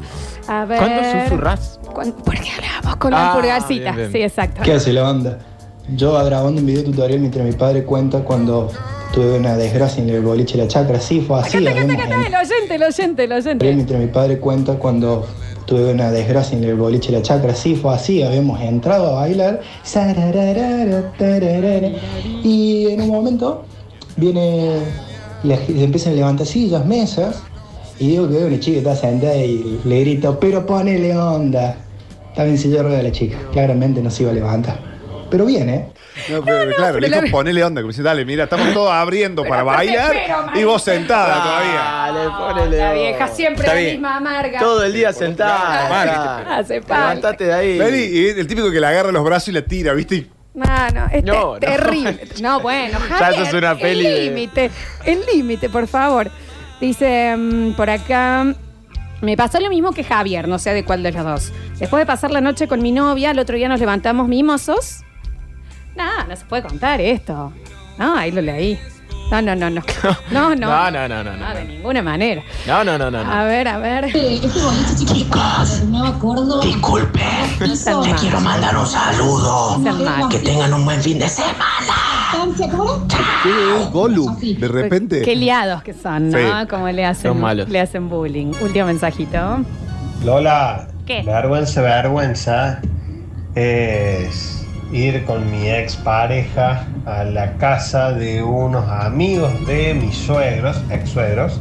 A 0.46 0.64
ver. 0.66 0.78
¿Cuándo 0.78 1.00
susurrás? 1.24 1.80
Cuan- 1.92 2.12
Porque 2.24 2.50
hablamos 2.50 2.96
con 2.96 3.10
la 3.12 3.32
Ah, 3.32 3.66
bien, 3.68 3.94
bien. 3.96 4.12
Sí, 4.12 4.18
exacto. 4.22 4.60
¿Qué 4.62 4.72
hace 4.74 4.92
la 4.92 5.02
banda? 5.02 5.38
Yo 5.88 6.12
grabando 6.24 6.60
un 6.60 6.66
video 6.66 6.82
tutorial 6.82 7.20
mientras 7.20 7.44
mi 7.44 7.52
padre 7.52 7.84
cuenta 7.84 8.20
cuando 8.20 8.70
tuve 9.12 9.38
una 9.38 9.56
desgracia 9.56 10.02
en 10.02 10.08
el 10.08 10.22
boliche 10.22 10.56
La 10.56 10.66
Chacra. 10.66 10.98
Sí, 10.98 11.20
fue 11.20 11.40
así. 11.40 11.58
Acá 11.58 11.82
está, 11.82 11.92
acá 11.92 12.02
está, 12.04 12.26
el 12.26 12.34
oyente, 12.34 12.74
el 12.74 12.82
oyente, 12.82 13.24
el 13.24 13.32
oyente. 13.32 13.74
Mientras 13.74 14.00
mi 14.00 14.06
padre 14.06 14.38
cuenta 14.38 14.74
cuando 14.76 15.26
tuve 15.66 15.92
una 15.92 16.10
desgracia 16.10 16.56
en 16.56 16.64
el 16.64 16.76
boliche 16.76 17.12
La 17.12 17.20
Chacra, 17.20 17.54
sí, 17.54 17.74
fue 17.74 17.94
así, 17.94 18.22
habíamos 18.22 18.60
entrado 18.62 19.16
a 19.16 19.20
bailar, 19.20 19.60
y 22.42 22.86
en 22.88 23.00
un 23.02 23.08
momento 23.08 23.64
viene, 24.16 24.78
la 25.42 25.56
se 25.56 25.84
empiezan 25.84 26.14
a 26.14 26.16
levantar 26.16 26.46
sillas, 26.46 26.86
mesas, 26.86 27.42
y 27.98 28.08
digo 28.08 28.28
que 28.28 28.34
veo 28.34 28.46
una 28.46 28.58
chica 28.58 28.82
que 28.82 28.90
está 28.90 28.96
sentada 28.96 29.36
y 29.36 29.80
le 29.84 30.00
grito, 30.00 30.38
pero 30.40 30.64
ponele 30.64 31.16
onda. 31.16 31.76
En 32.36 32.58
silla 32.58 32.78
de 32.78 32.82
ruedas 32.82 33.04
la 33.04 33.12
chica, 33.12 33.36
claramente 33.52 34.02
no 34.02 34.10
se 34.10 34.24
iba 34.24 34.32
a 34.32 34.34
levantar. 34.34 34.93
Pero 35.34 35.46
viene. 35.46 35.88
No, 36.30 36.44
pero, 36.44 36.72
claro, 36.76 37.00
le 37.00 37.08
dijo 37.08 37.22
la- 37.22 37.30
ponele 37.32 37.64
onda, 37.64 37.80
como 37.80 37.90
dice, 37.90 38.04
dale, 38.04 38.24
mira, 38.24 38.44
estamos 38.44 38.72
todos 38.72 38.92
abriendo 38.92 39.42
para 39.42 39.62
pero 39.64 39.76
bailar 39.76 40.14
espero, 40.14 40.36
y 40.54 40.62
vos 40.62 40.80
sentada 40.80 41.42
todavía. 41.42 41.74
Dale, 41.74 42.30
ponele. 42.54 42.76
La 42.76 42.92
vieja 42.92 43.26
siempre 43.26 43.62
Está 43.64 43.74
la 43.74 43.80
bien. 43.80 43.92
misma 43.94 44.16
amarga. 44.18 44.60
Todo 44.60 44.84
el 44.84 44.92
día 44.92 45.12
sentada. 45.12 45.88
Mal. 45.88 46.46
Hace. 46.60 46.80
Levántate 46.80 47.44
de 47.46 47.52
ahí. 47.52 47.78
Vení, 47.78 47.98
y 47.98 48.26
el 48.28 48.46
típico 48.46 48.70
que 48.70 48.78
le 48.78 48.86
agarra 48.86 49.10
los 49.10 49.24
brazos 49.24 49.48
y 49.48 49.52
la 49.52 49.62
tira, 49.62 49.92
¿viste? 49.92 50.28
No, 50.54 50.64
no, 50.94 51.06
es 51.12 51.24
No, 51.24 51.32
te- 51.58 51.66
no. 51.66 51.72
terrible. 51.72 52.20
No, 52.40 52.60
bueno, 52.60 52.96
Ya 53.10 53.16
Javier, 53.16 53.40
eso 53.42 53.48
es 53.48 53.54
una 53.54 53.74
peli 53.76 54.06
El 54.06 54.24
límite, 54.26 54.70
el 55.04 55.20
límite, 55.34 55.68
por 55.68 55.88
favor. 55.88 56.30
Dice 56.80 57.34
mm, 57.36 57.72
por 57.72 57.90
acá. 57.90 58.54
Me 59.20 59.36
pasó 59.38 59.58
lo 59.58 59.70
mismo 59.70 59.92
que 59.92 60.04
Javier, 60.04 60.46
no 60.46 60.58
sé 60.58 60.74
de 60.74 60.84
cuál 60.84 61.02
de 61.02 61.10
los 61.10 61.24
dos. 61.24 61.52
Después 61.78 62.00
de 62.02 62.06
pasar 62.06 62.30
la 62.30 62.40
noche 62.42 62.68
con 62.68 62.82
mi 62.82 62.92
novia, 62.92 63.30
el 63.30 63.38
otro 63.38 63.56
día 63.56 63.68
nos 63.68 63.80
levantamos 63.80 64.28
mimosos. 64.28 65.00
No, 65.96 66.24
no 66.28 66.36
se 66.36 66.44
puede 66.46 66.62
contar 66.62 67.00
esto. 67.00 67.52
No, 67.98 68.16
ahí 68.16 68.30
lo 68.32 68.40
leí. 68.42 68.78
No, 69.30 69.40
no, 69.40 69.54
no, 69.56 69.70
no. 69.70 69.80
No, 70.30 70.54
no. 70.54 70.68
No, 70.68 70.90
no, 70.90 71.08
no, 71.08 71.24
no, 71.24 71.32
no. 71.36 71.48
No, 71.48 71.54
de 71.54 71.64
ninguna 71.64 72.02
manera. 72.02 72.42
No, 72.66 72.84
no, 72.84 72.98
no, 72.98 73.10
no. 73.10 73.18
A 73.20 73.44
ver, 73.44 73.66
a 73.68 73.78
ver. 73.78 74.12
Disculpe, 76.62 77.20
le 78.04 78.14
quiero 78.16 78.40
mandar 78.40 78.76
un 78.76 78.86
saludo. 78.86 79.80
Que 80.30 80.38
tengan 80.40 80.74
un 80.74 80.84
buen 80.84 81.00
fin 81.00 81.18
de 81.18 81.28
semana. 81.28 81.64
¿Qué 83.42 83.80
es 83.80 83.90
Gollum? 83.90 84.36
De 84.38 84.68
repente. 84.68 85.22
Qué 85.22 85.36
liados 85.36 85.82
que 85.82 85.94
son, 85.94 86.30
¿no? 86.30 86.38
Sí. 86.38 86.44
Como 86.68 86.88
le 86.88 87.04
hacen, 87.06 87.30
Son 87.32 87.40
malos. 87.40 87.68
le 87.68 87.80
hacen 87.80 88.08
bullying. 88.08 88.52
Último 88.60 88.86
mensajito. 88.86 89.64
Lola, 90.24 90.88
¿Qué? 91.06 91.22
vergüenza, 91.22 91.80
vergüenza 91.82 92.80
es 93.54 94.63
ir 94.92 95.24
con 95.24 95.50
mi 95.50 95.68
ex 95.68 95.96
pareja 95.96 96.86
a 97.06 97.24
la 97.24 97.52
casa 97.54 98.12
de 98.12 98.42
unos 98.42 98.88
amigos 98.88 99.50
de 99.66 99.94
mis 99.94 100.16
suegros, 100.16 100.80
ex 100.90 101.10
suegros, 101.10 101.60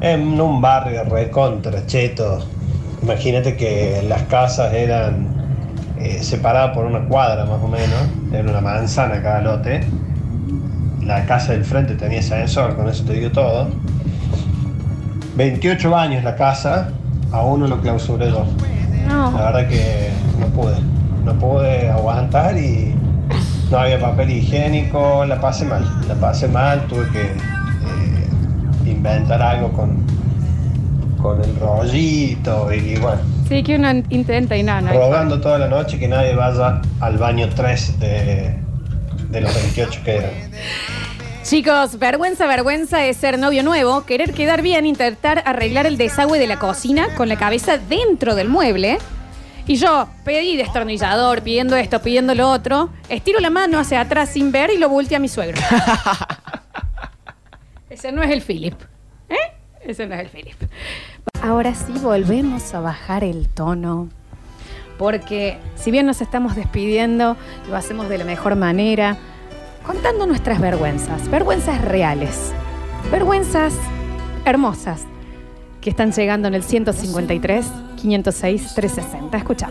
en 0.00 0.40
un 0.40 0.60
barrio 0.60 1.04
recontra 1.04 1.86
cheto. 1.86 2.44
Imagínate 3.02 3.56
que 3.56 4.04
las 4.08 4.22
casas 4.24 4.72
eran 4.72 5.28
eh, 5.98 6.22
separadas 6.22 6.74
por 6.74 6.84
una 6.84 7.06
cuadra 7.06 7.44
más 7.44 7.62
o 7.62 7.68
menos, 7.68 8.00
era 8.32 8.48
una 8.50 8.60
manzana 8.60 9.22
cada 9.22 9.40
lote. 9.40 9.80
La 11.02 11.24
casa 11.24 11.52
del 11.52 11.64
frente 11.64 11.94
tenía 11.94 12.18
ascensor, 12.18 12.76
con 12.76 12.88
eso 12.88 13.04
te 13.04 13.14
digo 13.14 13.30
todo. 13.30 13.68
28 15.36 15.96
años 15.96 16.24
la 16.24 16.34
casa, 16.34 16.88
a 17.30 17.42
uno 17.42 17.68
lo 17.68 17.80
clausuré 17.80 18.30
yo. 18.30 18.44
No. 19.06 19.30
La 19.32 19.50
verdad 19.50 19.68
que 19.68 20.10
no 20.40 20.46
pude. 20.48 20.95
No 21.26 21.34
pude 21.34 21.90
aguantar 21.90 22.56
y 22.56 22.94
no 23.70 23.78
había 23.78 23.98
papel 24.00 24.30
higiénico, 24.30 25.24
la 25.26 25.40
pasé 25.40 25.64
mal. 25.64 25.84
La 26.06 26.14
pasé 26.14 26.46
mal, 26.46 26.86
tuve 26.86 27.08
que 27.10 27.22
eh, 27.22 28.28
inventar 28.86 29.42
algo 29.42 29.72
con, 29.72 30.06
con 31.20 31.42
el 31.42 31.54
rollito 31.58 32.72
y, 32.72 32.96
bueno, 32.96 33.20
Sí, 33.48 33.62
que 33.62 33.74
uno 33.76 33.90
intenta 34.08 34.56
y 34.56 34.62
no, 34.62 34.80
no. 34.80 34.90
hay 34.90 34.96
rogando 34.96 35.40
toda 35.40 35.58
la 35.58 35.68
noche 35.68 35.98
que 35.98 36.08
nadie 36.08 36.34
vaya 36.34 36.80
al 37.00 37.18
baño 37.18 37.48
3 37.54 38.00
de, 38.00 38.54
de 39.30 39.40
los 39.40 39.52
28 39.54 40.00
que 40.04 40.16
eran. 40.16 40.30
Chicos, 41.42 41.98
vergüenza, 42.00 42.46
vergüenza 42.46 43.04
es 43.04 43.16
ser 43.18 43.38
novio 43.38 43.62
nuevo, 43.62 44.04
querer 44.04 44.32
quedar 44.32 44.62
bien, 44.62 44.84
intentar 44.86 45.42
arreglar 45.46 45.86
el 45.86 45.96
desagüe 45.96 46.38
de 46.40 46.46
la 46.48 46.58
cocina 46.58 47.06
con 47.16 47.28
la 47.28 47.36
cabeza 47.36 47.78
dentro 47.78 48.34
del 48.34 48.48
mueble. 48.48 48.98
Y 49.66 49.76
yo 49.76 50.08
pedí 50.24 50.56
destornillador, 50.56 51.42
pidiendo 51.42 51.74
esto, 51.76 52.00
pidiendo 52.00 52.34
lo 52.34 52.48
otro, 52.50 52.90
estiro 53.08 53.40
la 53.40 53.50
mano 53.50 53.78
hacia 53.78 54.00
atrás 54.00 54.30
sin 54.30 54.52
ver 54.52 54.70
y 54.70 54.78
lo 54.78 54.88
volteé 54.88 55.16
a 55.16 55.20
mi 55.20 55.28
suegro. 55.28 55.60
Ese 57.90 58.12
no 58.12 58.22
es 58.22 58.30
el 58.30 58.42
Philip. 58.42 58.80
¿Eh? 59.28 59.34
Ese 59.80 60.06
no 60.06 60.14
es 60.14 60.20
el 60.20 60.28
Philip. 60.28 60.56
Ahora 61.42 61.74
sí 61.74 61.92
volvemos 62.00 62.74
a 62.74 62.80
bajar 62.80 63.24
el 63.24 63.48
tono. 63.48 64.08
porque 64.98 65.58
si 65.74 65.90
bien 65.90 66.06
nos 66.06 66.22
estamos 66.22 66.56
despidiendo, 66.56 67.36
lo 67.68 67.76
hacemos 67.76 68.08
de 68.08 68.18
la 68.18 68.24
mejor 68.24 68.56
manera, 68.56 69.18
contando 69.84 70.26
nuestras 70.26 70.60
vergüenzas, 70.60 71.28
vergüenzas 71.28 71.82
reales, 71.82 72.52
vergüenzas 73.10 73.74
hermosas 74.46 75.04
que 75.86 75.90
están 75.90 76.10
llegando 76.10 76.48
en 76.48 76.54
el 76.54 76.64
153 76.64 77.64
506 78.02 78.74
360. 78.74 79.36
Escucha. 79.38 79.68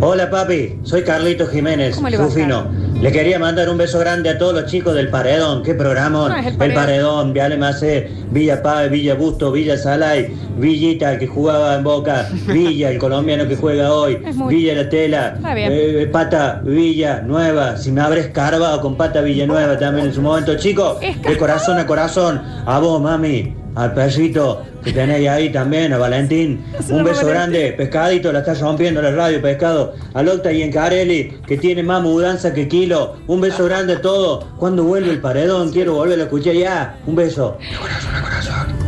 Hola 0.00 0.30
papi, 0.30 0.78
soy 0.84 1.02
Carlito 1.02 1.48
Jiménez, 1.48 1.96
¿Cómo 1.96 2.08
le 2.08 2.16
va, 2.16 2.24
Rufino. 2.26 2.66
Le 3.00 3.10
quería 3.10 3.40
mandar 3.40 3.68
un 3.68 3.76
beso 3.76 3.98
grande 3.98 4.30
a 4.30 4.38
todos 4.38 4.54
los 4.54 4.66
chicos 4.66 4.94
del 4.94 5.08
Paredón. 5.08 5.64
¿Qué 5.64 5.74
programa? 5.74 6.28
No, 6.28 6.36
es 6.36 6.46
el 6.46 6.62
el, 6.62 6.74
Paredón. 6.74 7.32
Viale 7.32 7.56
Macé, 7.56 8.08
Villa 8.30 8.62
Paz, 8.62 8.88
Villa 8.88 9.14
Busto, 9.16 9.50
Villa 9.50 9.76
Salay, 9.76 10.32
Villita 10.58 11.18
que 11.18 11.26
jugaba 11.26 11.74
en 11.74 11.82
Boca, 11.82 12.28
Villa, 12.46 12.90
el 12.92 12.98
colombiano 12.98 13.48
que 13.48 13.56
juega 13.56 13.92
hoy, 13.92 14.18
muy- 14.34 14.54
Villa 14.54 14.74
La 14.76 14.88
Tela, 14.88 15.38
bien. 15.56 15.72
eh, 15.72 16.08
Pata 16.12 16.62
Villa 16.64 17.20
Nueva. 17.20 17.76
Si 17.78 17.90
me 17.90 18.00
habré 18.00 18.20
escarbado 18.20 18.80
con 18.80 18.96
Pata 18.96 19.20
Villanueva 19.20 19.76
también 19.76 20.06
en 20.06 20.14
su 20.14 20.22
momento. 20.22 20.56
Chicos, 20.56 21.00
de 21.00 21.36
corazón 21.36 21.78
a 21.78 21.86
corazón, 21.86 22.40
a 22.64 22.78
vos 22.78 23.02
mami, 23.02 23.52
al 23.74 23.92
perrito 23.92 24.62
que 24.84 24.92
tenéis 24.92 25.28
ahí 25.28 25.50
también, 25.50 25.92
a 25.92 25.98
Valentín. 25.98 26.64
Un 26.90 27.04
beso 27.04 27.26
Valentín. 27.26 27.28
grande, 27.28 27.72
pescadito, 27.76 28.32
la 28.32 28.40
está 28.40 28.54
rompiendo 28.54 29.00
la 29.02 29.10
radio, 29.12 29.40
pescado. 29.40 29.94
Al 30.14 30.28
Octa 30.28 30.52
y 30.52 30.62
en 30.62 30.72
Carelli, 30.72 31.38
que 31.46 31.56
tiene 31.56 31.82
más 31.82 32.02
mudanza 32.02 32.52
que 32.52 32.68
kilo. 32.68 33.16
Un 33.26 33.40
beso 33.40 33.64
grande 33.64 33.94
a 33.94 34.00
todos. 34.00 34.44
Cuando 34.58 34.84
vuelve 34.84 35.10
el 35.10 35.20
paredón, 35.20 35.72
quiero 35.72 35.94
volver 35.94 36.18
a 36.20 36.24
escuchar 36.24 36.54
ya. 36.54 36.96
Un 37.06 37.16
beso. 37.16 37.58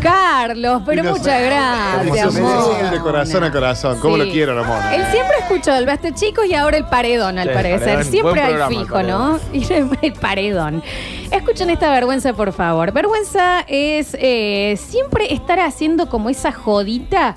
Carlos, 0.04 0.82
pero 0.84 1.02
Y 1.02 1.06
muchas 1.08 1.42
gracias, 1.42 2.36
amor. 2.36 2.90
de 2.90 3.00
corazón 3.00 3.44
a 3.44 3.50
corazón. 3.50 3.98
¿Cómo 4.00 4.16
Sí. 4.16 4.24
lo 4.26 4.30
quiero, 4.30 4.60
amor? 4.62 4.76
Él 4.92 5.02
siempre 5.10 5.36
escuchó 5.40 5.74
el 5.74 5.86
Basta 5.86 6.12
Chicos 6.14 6.44
y 6.46 6.54
ahora 6.54 6.76
el 6.76 6.84
Paredón, 6.84 7.38
al 7.38 7.48
Sí, 7.48 7.54
parecer. 7.54 7.80
Paredón. 7.80 8.04
Siempre 8.04 8.30
Buen 8.32 8.44
hay 8.44 8.52
programa, 8.52 8.68
fijo, 8.82 9.02
¿no? 9.02 9.40
Y 9.54 9.72
el 10.06 10.12
Paredón. 10.12 10.82
Escuchen 11.30 11.70
esta 11.70 11.90
vergüenza, 11.90 12.34
por 12.34 12.52
favor. 12.52 12.92
Vergüenza 12.92 13.60
es 13.66 14.14
eh, 14.20 14.76
siempre 14.78 15.32
estar 15.32 15.58
haciendo 15.58 16.08
como 16.10 16.28
esa 16.28 16.52
jodita, 16.52 17.36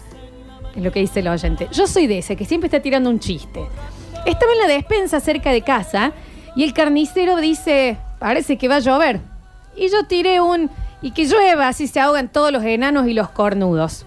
es 0.75 0.83
lo 0.83 0.91
que 0.91 0.99
dice 0.99 1.21
el 1.21 1.29
oyente. 1.29 1.69
Yo 1.71 1.87
soy 1.87 2.05
de 2.05 2.17
ese, 2.19 2.35
que 2.35 2.43
siempre 2.45 2.67
está 2.67 2.81
tirando 2.81 3.09
un 3.09 3.19
chiste. 3.19 3.65
Estaba 4.25 4.51
en 4.51 4.59
la 4.59 4.67
despensa 4.67 5.19
cerca 5.21 5.51
de 5.51 5.61
casa 5.61 6.11
y 6.55 6.63
el 6.65 6.73
carnicero 6.73 7.37
dice, 7.37 7.97
parece 8.19 8.57
que 8.57 8.67
va 8.67 8.75
a 8.75 8.79
llover. 8.79 9.21
Y 9.75 9.89
yo 9.89 10.05
tiré 10.05 10.41
un, 10.41 10.69
y 11.01 11.11
que 11.11 11.25
llueva, 11.25 11.67
así 11.67 11.87
se 11.87 11.99
ahogan 11.99 12.29
todos 12.31 12.51
los 12.51 12.63
enanos 12.63 13.07
y 13.07 13.13
los 13.13 13.29
cornudos. 13.29 14.05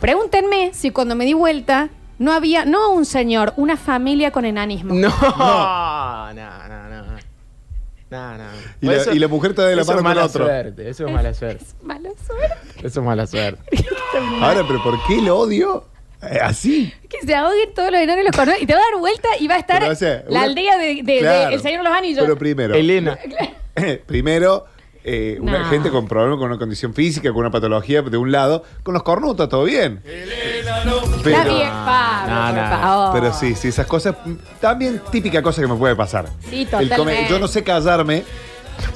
Pregúntenme 0.00 0.70
si 0.74 0.90
cuando 0.90 1.14
me 1.14 1.24
di 1.24 1.32
vuelta 1.34 1.88
no 2.18 2.32
había, 2.32 2.64
no 2.64 2.90
un 2.92 3.04
señor, 3.04 3.52
una 3.56 3.76
familia 3.76 4.30
con 4.30 4.44
enanismo. 4.44 4.94
No, 4.94 5.08
no, 5.08 6.32
no, 6.68 6.88
no. 6.88 7.04
No, 8.10 8.38
no. 8.38 8.44
Y 8.80 8.86
la- 8.86 9.12
y 9.14 9.18
la 9.18 9.28
mujer 9.28 9.50
está 9.52 9.66
de 9.66 9.74
la 9.74 9.82
eso 9.82 9.90
mano 9.92 9.98
es 10.00 10.02
con 10.04 10.14
mala 10.14 10.24
otro. 10.26 10.44
Suerte, 10.44 10.88
eso 10.88 11.06
es 11.06 11.12
mala 11.12 11.34
suerte. 11.34 11.64
Mala 11.82 12.10
suerte. 12.24 12.86
Eso 12.86 13.00
es 13.00 13.06
mala 13.06 13.26
suerte. 13.26 13.62
Ahora, 14.40 14.62
pero 14.68 14.82
¿por 14.84 15.04
qué 15.06 15.18
el 15.18 15.28
odio? 15.30 15.84
Eh, 16.22 16.38
así. 16.40 16.92
Que 17.08 17.26
se 17.26 17.34
ahoguen 17.34 17.74
todos 17.74 17.90
los 17.90 18.00
enanos 18.00 18.22
y 18.22 18.26
los 18.26 18.36
cornudos. 18.36 18.62
Y 18.62 18.66
te 18.66 18.74
va 18.74 18.80
a 18.80 18.84
dar 18.92 19.00
vuelta 19.00 19.28
y 19.40 19.48
va 19.48 19.56
a 19.56 19.58
estar 19.58 19.80
Pero, 19.80 19.92
o 19.92 19.96
sea, 19.96 20.22
la 20.28 20.40
una- 20.40 20.42
aldea 20.42 20.78
de, 20.78 20.86
de- 20.94 21.02
de 21.02 21.18
Claro. 21.18 21.54
El 21.56 21.60
Señor 21.60 21.82
de 21.82 21.88
los 21.88 21.98
Anillos. 21.98 22.22
Pero 22.22 22.38
primero. 22.38 22.74
Elena. 22.74 23.18
primero, 24.06 24.66
eh, 25.04 25.38
una 25.40 25.58
No. 25.60 25.64
gente 25.66 25.90
con 25.90 26.08
problemas, 26.08 26.38
con 26.38 26.48
una 26.48 26.58
condición 26.58 26.94
física, 26.94 27.28
con 27.30 27.40
una 27.40 27.50
patología 27.50 28.02
de 28.02 28.16
un 28.16 28.32
lado. 28.32 28.62
Con 28.82 28.94
los 28.94 29.02
cornudos 29.02 29.34
está 29.34 29.48
todo 29.48 29.64
bien. 29.64 30.00
Pero, 30.02 31.00
Está 31.30 31.44
bien, 31.44 31.70
Pablo, 31.70 32.34
No, 32.34 32.46
por 32.46 32.54
no. 32.62 32.68
favor. 32.82 33.20
Pero 33.20 33.32
sí, 33.32 33.54
sí, 33.54 33.68
esas 33.68 33.86
cosas. 33.86 34.14
También 34.60 35.00
típica 35.10 35.42
cosa 35.42 35.60
que 35.62 35.68
me 35.68 35.76
puede 35.76 35.94
pasar. 35.96 36.26
Sí, 36.48 36.62
El 36.62 36.66
totalmente. 36.70 36.96
come- 36.96 37.26
yo 37.28 37.38
no 37.38 37.48
sé 37.48 37.62
callarme. 37.62 38.24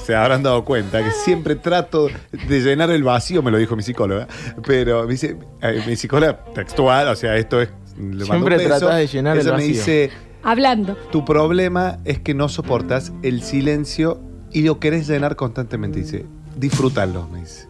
Se 0.05 0.13
habrán 0.15 0.43
dado 0.43 0.65
cuenta 0.65 1.01
que 1.03 1.11
siempre 1.11 1.55
trato 1.55 2.09
de 2.31 2.61
llenar 2.61 2.89
el 2.91 3.03
vacío, 3.03 3.41
me 3.41 3.49
lo 3.49 3.57
dijo 3.57 3.75
mi 3.77 3.83
psicóloga. 3.83 4.27
Pero 4.65 5.03
me 5.05 5.11
dice, 5.11 5.37
eh, 5.61 5.81
mi 5.87 5.95
psicóloga 5.95 6.43
textual, 6.53 7.07
o 7.07 7.15
sea, 7.15 7.35
esto 7.37 7.61
es. 7.61 7.69
le 7.97 8.03
mando 8.03 8.25
Siempre 8.25 8.55
un 8.55 8.63
beso, 8.63 8.77
tratás 8.79 8.97
de 8.97 9.07
llenar 9.07 9.37
el 9.37 9.41
ella 9.41 9.51
me 9.51 9.57
vacío. 9.57 9.67
dice, 9.73 10.11
Hablando. 10.43 10.95
tu 11.11 11.23
problema 11.25 11.99
es 12.05 12.19
que 12.19 12.33
no 12.33 12.49
soportas 12.49 13.11
el 13.23 13.41
silencio 13.41 14.19
y 14.51 14.61
lo 14.63 14.79
querés 14.79 15.07
llenar 15.07 15.35
constantemente. 15.35 15.99
Dice, 15.99 16.25
disfrútalo, 16.55 17.27
me 17.27 17.41
dice. 17.41 17.67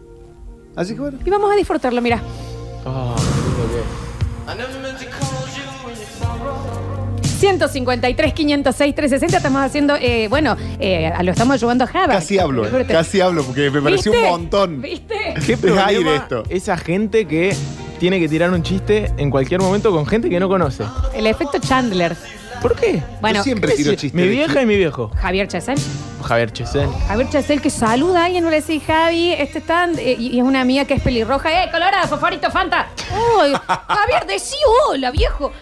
Así 0.76 0.94
que 0.94 1.00
bueno. 1.00 1.18
Y 1.24 1.30
vamos 1.30 1.52
a 1.52 1.56
disfrutarlo, 1.56 2.00
mira. 2.00 2.22
Oh, 2.84 3.16
153, 7.40 8.34
506, 8.34 8.94
360. 8.94 9.36
Estamos 9.38 9.62
haciendo, 9.62 9.96
eh, 9.96 10.28
bueno, 10.28 10.56
eh, 10.78 11.10
lo 11.22 11.30
estamos 11.32 11.54
ayudando 11.54 11.84
a 11.84 11.86
Java. 11.86 12.14
Casi 12.14 12.38
hablo, 12.38 12.66
eh, 12.66 12.84
casi 12.86 13.20
hablo 13.20 13.42
porque 13.44 13.70
me 13.70 13.80
pareció 13.80 14.12
un 14.12 14.22
montón. 14.22 14.82
¿Viste? 14.82 15.34
¿Qué 15.46 15.54
Es 15.54 15.62
aire 15.64 16.02
problema 16.02 16.16
esto. 16.16 16.42
esa 16.50 16.76
gente 16.76 17.26
que 17.26 17.54
tiene 17.98 18.20
que 18.20 18.28
tirar 18.28 18.50
un 18.52 18.62
chiste 18.62 19.10
en 19.16 19.30
cualquier 19.30 19.60
momento 19.60 19.90
con 19.90 20.06
gente 20.06 20.28
que 20.28 20.38
no 20.38 20.48
conoce? 20.48 20.84
El 21.14 21.26
efecto 21.26 21.58
Chandler. 21.58 22.14
¿Por 22.60 22.76
qué? 22.76 23.02
Bueno, 23.20 23.38
Yo 23.38 23.42
siempre 23.44 23.72
tiro 23.72 23.90
chistes. 23.92 24.12
Mi 24.14 24.22
de 24.22 24.28
vieja 24.28 24.60
y 24.62 24.66
mi 24.66 24.76
viejo. 24.76 25.10
Javier 25.16 25.48
Chesel. 25.48 25.78
Javier 26.22 26.52
Chesel. 26.52 26.88
Javier 27.08 27.28
Chesel 27.30 27.60
que 27.62 27.70
saluda 27.70 28.22
a 28.22 28.24
alguien, 28.26 28.44
no 28.44 28.50
le 28.50 28.56
dice 28.56 28.78
Javi, 28.80 29.32
este 29.32 29.58
está, 29.58 29.88
eh, 29.98 30.16
y 30.18 30.38
es 30.38 30.44
una 30.44 30.60
amiga 30.60 30.84
que 30.84 30.94
es 30.94 31.02
pelirroja. 31.02 31.64
¡Eh, 31.64 31.70
colorado, 31.70 32.06
favorito, 32.08 32.50
Fanta! 32.50 32.88
¡Uy! 33.40 33.52
Javier, 33.66 34.26
decí 34.26 34.56
hola, 34.88 35.10
viejo! 35.10 35.52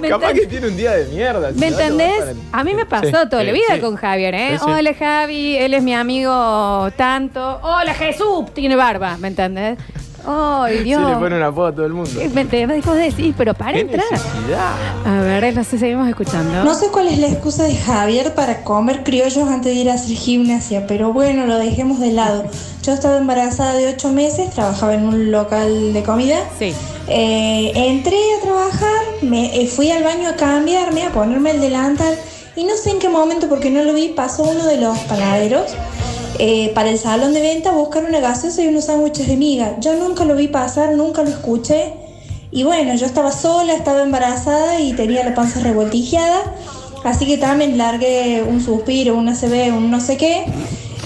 ¿Me 0.00 0.08
Capaz 0.10 0.34
que 0.34 0.46
tiene 0.46 0.66
un 0.66 0.76
día 0.76 0.92
de 0.92 1.06
mierda. 1.06 1.52
¿Me 1.52 1.54
si 1.54 1.60
no, 1.74 1.80
entendés? 1.80 2.36
A 2.52 2.62
mí 2.64 2.74
me 2.74 2.84
pasó 2.84 3.06
Sí, 3.06 3.28
toda 3.30 3.44
la 3.44 3.52
vida 3.52 3.76
sí. 3.76 3.80
con 3.80 3.96
Javier, 3.96 4.34
¿eh? 4.34 4.48
Sí, 4.58 4.64
sí. 4.64 4.70
Hola 4.70 4.92
Javi, 4.92 5.56
él 5.56 5.72
es 5.72 5.82
mi 5.82 5.94
amigo 5.94 6.90
tanto. 6.96 7.60
Hola 7.62 7.94
Jesús, 7.94 8.52
tiene 8.52 8.76
barba, 8.76 9.16
¿me 9.16 9.28
entendés? 9.28 9.78
¡Ay, 10.26 10.82
Dios! 10.82 11.02
Se 11.02 11.14
le 11.14 11.16
pone 11.16 11.36
una 11.36 11.52
foto 11.52 11.66
a 11.66 11.72
todo 11.72 11.86
el 11.86 11.92
mundo. 11.92 12.10
¿Me 12.34 12.40
entendés? 12.40 12.84
Vos 12.84 12.96
decís, 12.96 13.34
pero 13.38 13.54
para 13.54 13.72
¿Qué 13.72 13.80
entrar. 13.80 14.04
necesidad? 14.10 14.72
A 15.04 15.22
ver, 15.22 15.54
no 15.54 15.62
sé, 15.62 15.78
seguimos 15.78 16.08
escuchando. 16.08 16.64
No 16.64 16.74
sé 16.74 16.88
cuál 16.88 17.06
es 17.08 17.18
la 17.18 17.28
excusa 17.28 17.62
de 17.64 17.76
Javier 17.76 18.34
para 18.34 18.64
comer 18.64 19.04
criollos 19.04 19.48
antes 19.48 19.74
de 19.74 19.80
ir 19.80 19.90
a 19.90 19.94
hacer 19.94 20.16
gimnasia, 20.16 20.86
pero 20.86 21.12
bueno, 21.12 21.46
lo 21.46 21.56
dejemos 21.58 22.00
de 22.00 22.12
lado. 22.12 22.44
Yo 22.82 22.92
estaba 22.92 23.18
embarazada 23.18 23.74
de 23.74 23.88
ocho 23.88 24.12
meses, 24.12 24.50
trabajaba 24.50 24.94
en 24.94 25.06
un 25.06 25.30
local 25.30 25.92
de 25.92 26.02
comida. 26.02 26.38
Sí. 26.58 26.74
Eh, 27.08 27.72
entré 27.74 28.16
a 28.38 28.42
trabajar, 28.42 29.04
me 29.22 29.62
eh, 29.62 29.68
fui 29.68 29.90
al 29.92 30.02
baño 30.02 30.28
a 30.28 30.34
cambiarme, 30.34 31.04
a 31.04 31.12
ponerme 31.12 31.52
el 31.52 31.60
delantal 31.60 32.16
y 32.56 32.64
no 32.64 32.74
sé 32.74 32.90
en 32.90 32.98
qué 32.98 33.08
momento, 33.08 33.48
porque 33.48 33.70
no 33.70 33.84
lo 33.84 33.92
vi, 33.92 34.08
pasó 34.08 34.42
uno 34.42 34.66
de 34.66 34.78
los 34.78 34.98
panaderos 35.00 35.74
eh, 36.38 36.72
para 36.74 36.90
el 36.90 36.98
salón 36.98 37.32
de 37.34 37.40
venta 37.40 37.70
buscar 37.70 38.04
una 38.04 38.20
gaseosa 38.20 38.62
y 38.62 38.68
unos 38.68 38.84
sándwiches 38.84 39.26
de 39.26 39.36
miga. 39.36 39.76
Yo 39.80 39.94
nunca 39.94 40.24
lo 40.24 40.34
vi 40.34 40.48
pasar, 40.48 40.94
nunca 40.94 41.22
lo 41.22 41.30
escuché. 41.30 41.94
Y 42.50 42.64
bueno, 42.64 42.94
yo 42.94 43.06
estaba 43.06 43.32
sola, 43.32 43.74
estaba 43.74 44.02
embarazada 44.02 44.80
y 44.80 44.92
tenía 44.92 45.24
la 45.24 45.34
panza 45.34 45.60
revoltijeada. 45.60 46.42
Así 47.04 47.26
que 47.26 47.38
también 47.38 47.78
largué 47.78 48.42
un 48.42 48.60
suspiro, 48.60 49.16
un 49.16 49.28
ACB, 49.28 49.76
un 49.76 49.90
no 49.90 50.00
sé 50.00 50.16
qué. 50.16 50.46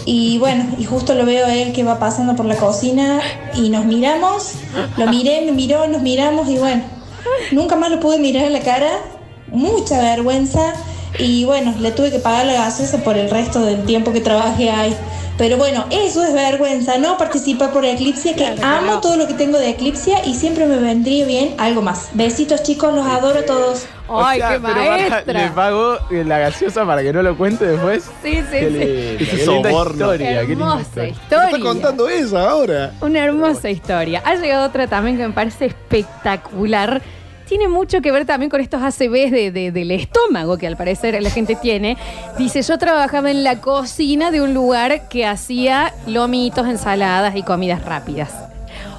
Y 0.07 0.39
bueno, 0.39 0.65
y 0.79 0.85
justo 0.85 1.15
lo 1.15 1.25
veo 1.25 1.47
él 1.47 1.73
que 1.73 1.85
va 1.85 1.99
pasando 1.99 2.35
por 2.37 2.47
la 2.47 2.57
cocina 2.57 3.21
y 3.55 3.69
nos 3.69 3.85
miramos. 3.85 4.53
Lo 4.97 5.07
miré, 5.07 5.43
me 5.45 5.53
miró, 5.53 5.87
nos 5.89 6.03
miramos 6.03 6.49
y 6.49 6.57
bueno, 6.57 6.83
nunca 7.53 7.77
más 7.77 7.91
lo 7.91 8.01
pude 8.01 8.19
mirar 8.19 8.45
en 8.45 8.53
la 8.53 8.61
cara. 8.61 8.91
Mucha 9.49 10.01
vergüenza. 10.01 10.75
Y 11.23 11.45
bueno, 11.45 11.75
le 11.81 11.91
tuve 11.93 12.11
que 12.11 12.19
pagar 12.19 12.47
la 12.47 12.55
gaseosa 12.55 12.99
por 12.99 13.17
el 13.17 13.31
resto 13.31 13.61
del 13.61 13.85
tiempo 13.85 14.13
que 14.13 14.21
trabajé 14.21 14.71
ahí. 14.71 14.97
Pero 15.39 15.57
bueno, 15.57 15.87
eso 15.91 16.23
es 16.23 16.35
vergüenza, 16.35 16.99
no 16.99 17.17
participar 17.17 17.73
por 17.73 17.83
Eclipsia, 17.87 18.35
que 18.37 18.45
amo 18.63 19.01
todo 19.01 19.17
lo 19.17 19.27
que 19.27 19.33
tengo 19.33 19.59
de 19.59 19.71
Eclipsia 19.71 20.23
y 20.27 20.35
siempre 20.35 20.67
me 20.67 20.77
vendría 20.77 21.25
bien 21.25 21.55
algo 21.57 21.81
más. 21.81 22.11
Besitos 22.13 22.63
chicos, 22.63 22.95
los 22.95 23.07
adoro 23.07 23.39
a 23.39 23.45
todos. 23.47 23.87
¡Ay, 24.13 24.39
O 24.39 24.43
sea, 24.43 24.51
qué 24.51 24.61
pero 24.61 24.75
para- 24.75 24.91
maestra! 24.91 25.33
le 25.33 25.49
pago 25.53 25.95
eh, 26.11 26.25
la 26.27 26.39
gaseosa 26.41 26.85
para 26.85 27.01
que 27.03 27.13
no 27.15 27.23
lo 27.23 27.39
cuente 27.39 27.65
después. 27.65 28.05
Sí, 28.23 28.35
sí, 28.35 28.43
Qué 28.51 29.17
sí. 29.19 29.25
qué 29.25 29.37
linda 29.47 29.71
soborno. 29.71 29.93
historia, 30.13 30.29
qué 30.43 30.47
linda 30.49 30.65
Hermosa 30.67 30.81
historia. 30.83 31.09
historia. 31.11 31.45
Está 31.47 31.59
contando 31.61 32.09
eso 32.11 32.39
ahora. 32.39 32.93
Una 33.01 33.25
hermosa 33.25 33.71
historia. 33.71 34.21
Ha 34.27 34.35
llegado 34.35 34.67
otra 34.67 34.89
también 34.89 35.17
que 35.17 35.27
me 35.27 35.33
parece 35.33 35.65
espectacular. 35.67 37.01
Tiene 37.51 37.67
mucho 37.67 38.01
que 38.01 38.13
ver 38.13 38.27
también 38.27 38.49
con 38.49 38.61
estos 38.61 38.81
ACVs 38.81 39.33
de, 39.33 39.51
de- 39.51 39.73
del 39.73 39.91
estómago 39.91 40.57
que 40.57 40.69
al 40.69 40.77
parecer 40.77 41.21
la 41.21 41.31
gente 41.31 41.57
tiene. 41.57 41.97
Dice, 42.39 42.63
yo 42.63 42.79
trabajaba 42.79 43.29
en 43.29 43.43
la 43.43 43.61
cocina 43.61 44.31
de 44.31 44.41
un 44.41 44.55
lugar 44.55 45.09
que 45.09 45.27
hacía 45.27 45.93
lomitos, 46.07 46.69
ensaladas 46.69 47.35
y 47.35 47.43
comidas 47.43 47.85
rápidas. 47.85 48.31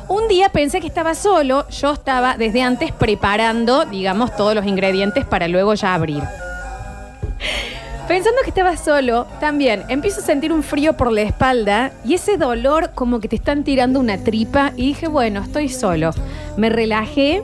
Un 0.10 0.28
día 0.28 0.50
pensé 0.50 0.82
que 0.82 0.88
estaba 0.88 1.16
solo, 1.16 1.66
yo 1.70 1.94
estaba 1.94 2.36
desde 2.36 2.62
antes 2.62 2.92
preparando, 2.92 3.86
digamos, 3.86 4.36
todos 4.36 4.54
los 4.54 4.66
ingredientes 4.68 5.24
para 5.24 5.48
luego 5.48 5.74
ya 5.74 5.94
abrir. 5.94 6.22
Pensando 8.10 8.42
que 8.44 8.50
estaba 8.50 8.76
solo, 8.76 9.28
también 9.40 9.84
empiezo 9.88 10.20
a 10.20 10.24
sentir 10.26 10.52
un 10.52 10.64
frío 10.64 10.98
por 10.98 11.14
la 11.14 11.22
espalda 11.22 11.94
y 12.04 12.16
ese 12.16 12.36
dolor 12.36 12.92
como 12.96 13.22
que 13.22 13.30
te 13.30 13.38
están 13.38 13.64
tirando 13.64 14.02
una 14.02 14.18
tripa 14.18 14.74
y 14.76 14.88
dije, 14.88 15.08
bueno, 15.08 15.42
estoy 15.42 15.70
solo. 15.70 16.12
Me 16.58 16.70
relajé 16.70 17.42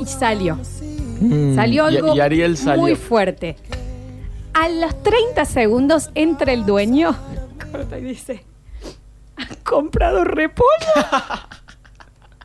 y 0.00 0.06
salió. 0.06 0.56
Mm. 1.20 1.54
Salió 1.54 1.84
algo 1.84 2.14
y 2.14 2.20
Ariel 2.20 2.56
salió. 2.56 2.80
muy 2.82 2.96
fuerte. 2.96 3.56
A 4.54 4.68
los 4.68 5.02
30 5.02 5.44
segundos 5.44 6.10
entra 6.14 6.52
el 6.52 6.64
dueño 6.66 7.16
corta 7.72 7.98
y 7.98 8.02
dice: 8.04 8.44
¿Han 9.36 9.54
comprado 9.64 10.24
repollo? 10.24 10.68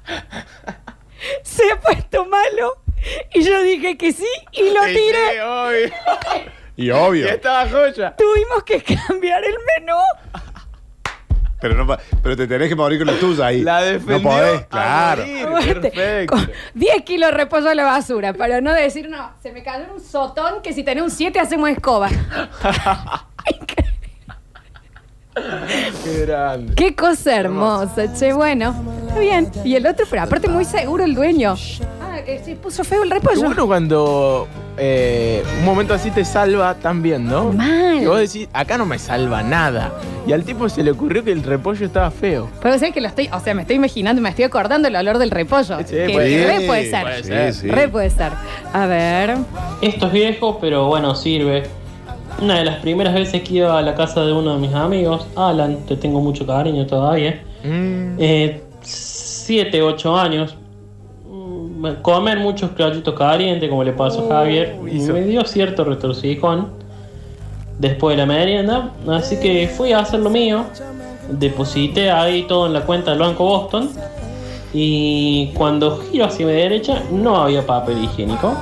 Se 1.43 1.71
ha 1.71 1.79
puesto 1.79 2.25
malo. 2.25 2.77
Y 3.33 3.43
yo 3.43 3.61
dije 3.63 3.97
que 3.97 4.11
sí 4.11 4.27
y 4.51 4.69
lo 4.71 4.83
tiré. 4.85 5.31
sí, 5.33 5.39
obvio. 5.41 5.91
Y 6.77 6.89
obvio. 6.91 7.25
Y 7.25 7.29
estaba 7.29 7.69
joya. 7.69 8.13
Tuvimos 8.17 8.63
que 8.65 8.83
cambiar 8.83 9.41
el 9.45 9.55
menú. 9.79 9.97
Pero, 11.67 11.75
no, 11.75 11.87
pa- 11.87 11.99
pero 12.21 12.35
te 12.37 12.47
tenés 12.47 12.69
que 12.69 12.75
morir 12.75 12.99
con 12.99 13.07
la 13.07 13.19
tuya 13.19 13.47
ahí. 13.47 13.61
La 13.61 13.79
No 13.79 13.85
defendió 13.85 14.29
podés, 14.29 14.61
a 14.61 14.65
claro. 14.67 15.21
morir. 15.25 15.47
Fuerte. 15.47 15.91
Perfecto. 15.91 16.35
Con 16.35 16.51
10 16.75 17.01
kilos 17.03 17.31
de 17.31 17.37
repollo 17.37 17.69
a 17.69 17.75
la 17.75 17.83
basura, 17.83 18.33
para 18.33 18.61
no 18.61 18.73
decir, 18.73 19.09
no, 19.09 19.31
se 19.41 19.51
me 19.51 19.63
cayó 19.63 19.85
un 19.93 19.99
sotón 20.01 20.61
que 20.61 20.73
si 20.73 20.83
tenés 20.83 21.03
un 21.03 21.11
7 21.11 21.39
hacemos 21.39 21.69
escoba. 21.69 22.09
Qué 26.03 26.25
grande. 26.25 26.73
Qué 26.75 26.95
cosa 26.95 27.35
hermosa, 27.35 28.13
che, 28.13 28.33
bueno. 28.33 28.75
Está 29.07 29.19
bien. 29.19 29.51
Y 29.63 29.75
el 29.75 29.85
otro, 29.87 30.05
pero 30.09 30.23
aparte 30.23 30.47
muy 30.47 30.65
seguro 30.65 31.03
el 31.03 31.13
dueño. 31.15 31.55
Ah, 32.01 32.19
que 32.25 32.39
se 32.39 32.55
puso 32.55 32.83
feo 32.83 33.03
el 33.03 33.09
Qué 33.09 33.15
repollo. 33.15 33.41
bueno 33.43 33.67
cuando 33.67 34.47
eh, 34.77 35.43
un 35.59 35.65
momento 35.65 35.93
así 35.93 36.11
te 36.11 36.23
salva 36.25 36.75
también, 36.75 37.25
¿no? 37.27 37.51
Mal. 37.51 38.01
Y 38.01 38.05
vos 38.05 38.19
decís, 38.19 38.47
acá 38.53 38.77
no 38.77 38.85
me 38.85 38.97
salva 38.99 39.43
nada. 39.43 39.93
Y 40.27 40.33
al 40.33 40.43
tipo 40.43 40.67
se 40.69 40.83
le 40.83 40.91
ocurrió 40.91 41.23
que 41.23 41.31
el 41.31 41.43
repollo 41.43 41.85
estaba 41.85 42.09
feo. 42.11 42.49
Pero 42.61 42.79
sé 42.79 42.91
que 42.91 42.99
lo 43.01 43.07
estoy, 43.07 43.29
o 43.31 43.39
sea, 43.39 43.53
me 43.53 43.61
estoy 43.61 43.75
imaginando, 43.75 44.21
me 44.21 44.29
estoy 44.29 44.45
acordando 44.45 44.87
el 44.87 44.95
olor 44.95 45.17
del 45.17 45.31
repollo. 45.31 45.77
que 45.79 46.09
puede 46.11 46.45
re 46.45 46.57
ser. 46.57 46.67
puede 46.67 46.89
ser. 46.89 47.01
Puede 47.03 47.23
ser. 47.23 47.53
Sí, 47.53 47.59
sí. 47.61 47.67
Re 47.69 47.87
puede 47.89 48.09
ser. 48.09 48.31
A 48.73 48.85
ver. 48.85 49.35
Esto 49.81 50.07
es 50.07 50.13
viejo, 50.13 50.59
pero 50.59 50.87
bueno, 50.87 51.13
sirve. 51.15 51.63
Una 52.41 52.59
de 52.59 52.65
las 52.65 52.77
primeras 52.77 53.13
veces 53.13 53.41
que 53.43 53.55
iba 53.55 53.77
a 53.77 53.81
la 53.81 53.95
casa 53.95 54.25
de 54.25 54.33
uno 54.33 54.53
de 54.55 54.59
mis 54.59 54.73
amigos, 54.73 55.25
Alan, 55.35 55.77
te 55.87 55.95
tengo 55.95 56.19
mucho 56.19 56.45
cariño 56.45 56.85
todavía. 56.85 57.41
Eh, 58.19 58.61
siete, 58.81 59.81
ocho 59.81 60.15
años. 60.17 60.55
Mm, 61.29 62.01
Comer 62.01 62.39
muchos 62.39 62.71
criollitos 62.71 63.13
calientes, 63.15 63.69
como 63.69 63.83
le 63.83 63.93
pasó 63.93 64.25
a 64.29 64.35
Javier, 64.37 64.75
me 65.13 65.21
dio 65.23 65.45
cierto 65.45 65.83
retorcijón 65.85 66.69
después 67.79 68.15
de 68.17 68.21
la 68.21 68.25
merienda. 68.25 68.91
Así 69.07 69.39
que 69.39 69.67
fui 69.69 69.93
a 69.93 69.99
hacer 69.99 70.19
lo 70.19 70.29
mío. 70.29 70.65
Deposité 71.29 72.11
ahí 72.11 72.43
todo 72.43 72.67
en 72.67 72.73
la 72.73 72.81
cuenta 72.81 73.11
del 73.11 73.19
Banco 73.21 73.45
Boston. 73.45 73.89
Y 74.73 75.51
cuando 75.55 75.99
giro 76.11 76.25
hacia 76.25 76.45
mi 76.45 76.51
derecha, 76.51 77.01
no 77.11 77.37
había 77.37 77.65
papel 77.65 78.03
higiénico. 78.03 78.53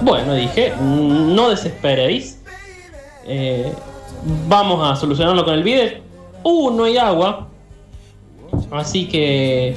Bueno, 0.00 0.32
dije, 0.34 0.72
"Mm, 0.80 1.34
no 1.34 1.50
desesperéis. 1.50 2.37
Eh, 3.28 3.72
vamos 4.48 4.90
a 4.90 4.96
solucionarlo 4.96 5.44
con 5.44 5.54
el 5.54 5.62
bidet. 5.62 6.02
Uh, 6.42 6.70
no 6.70 6.84
hay 6.84 6.96
agua. 6.96 7.46
Así 8.70 9.06
que. 9.06 9.76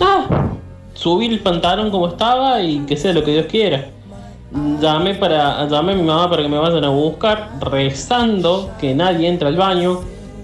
Ah, 0.00 0.26
subí 0.94 1.26
el 1.26 1.40
pantalón 1.40 1.90
como 1.90 2.08
estaba 2.08 2.62
y 2.62 2.80
que 2.80 2.96
sea 2.96 3.12
lo 3.12 3.24
que 3.24 3.32
Dios 3.32 3.46
quiera. 3.46 3.88
Llamé, 4.80 5.14
para, 5.14 5.66
llamé 5.66 5.92
a 5.92 5.96
mi 5.96 6.02
mamá 6.02 6.28
para 6.28 6.42
que 6.42 6.48
me 6.48 6.58
vayan 6.58 6.84
a 6.84 6.90
buscar, 6.90 7.50
rezando 7.60 8.70
que 8.78 8.94
nadie 8.94 9.28
entra 9.28 9.48
al 9.48 9.56
baño. 9.56 10.00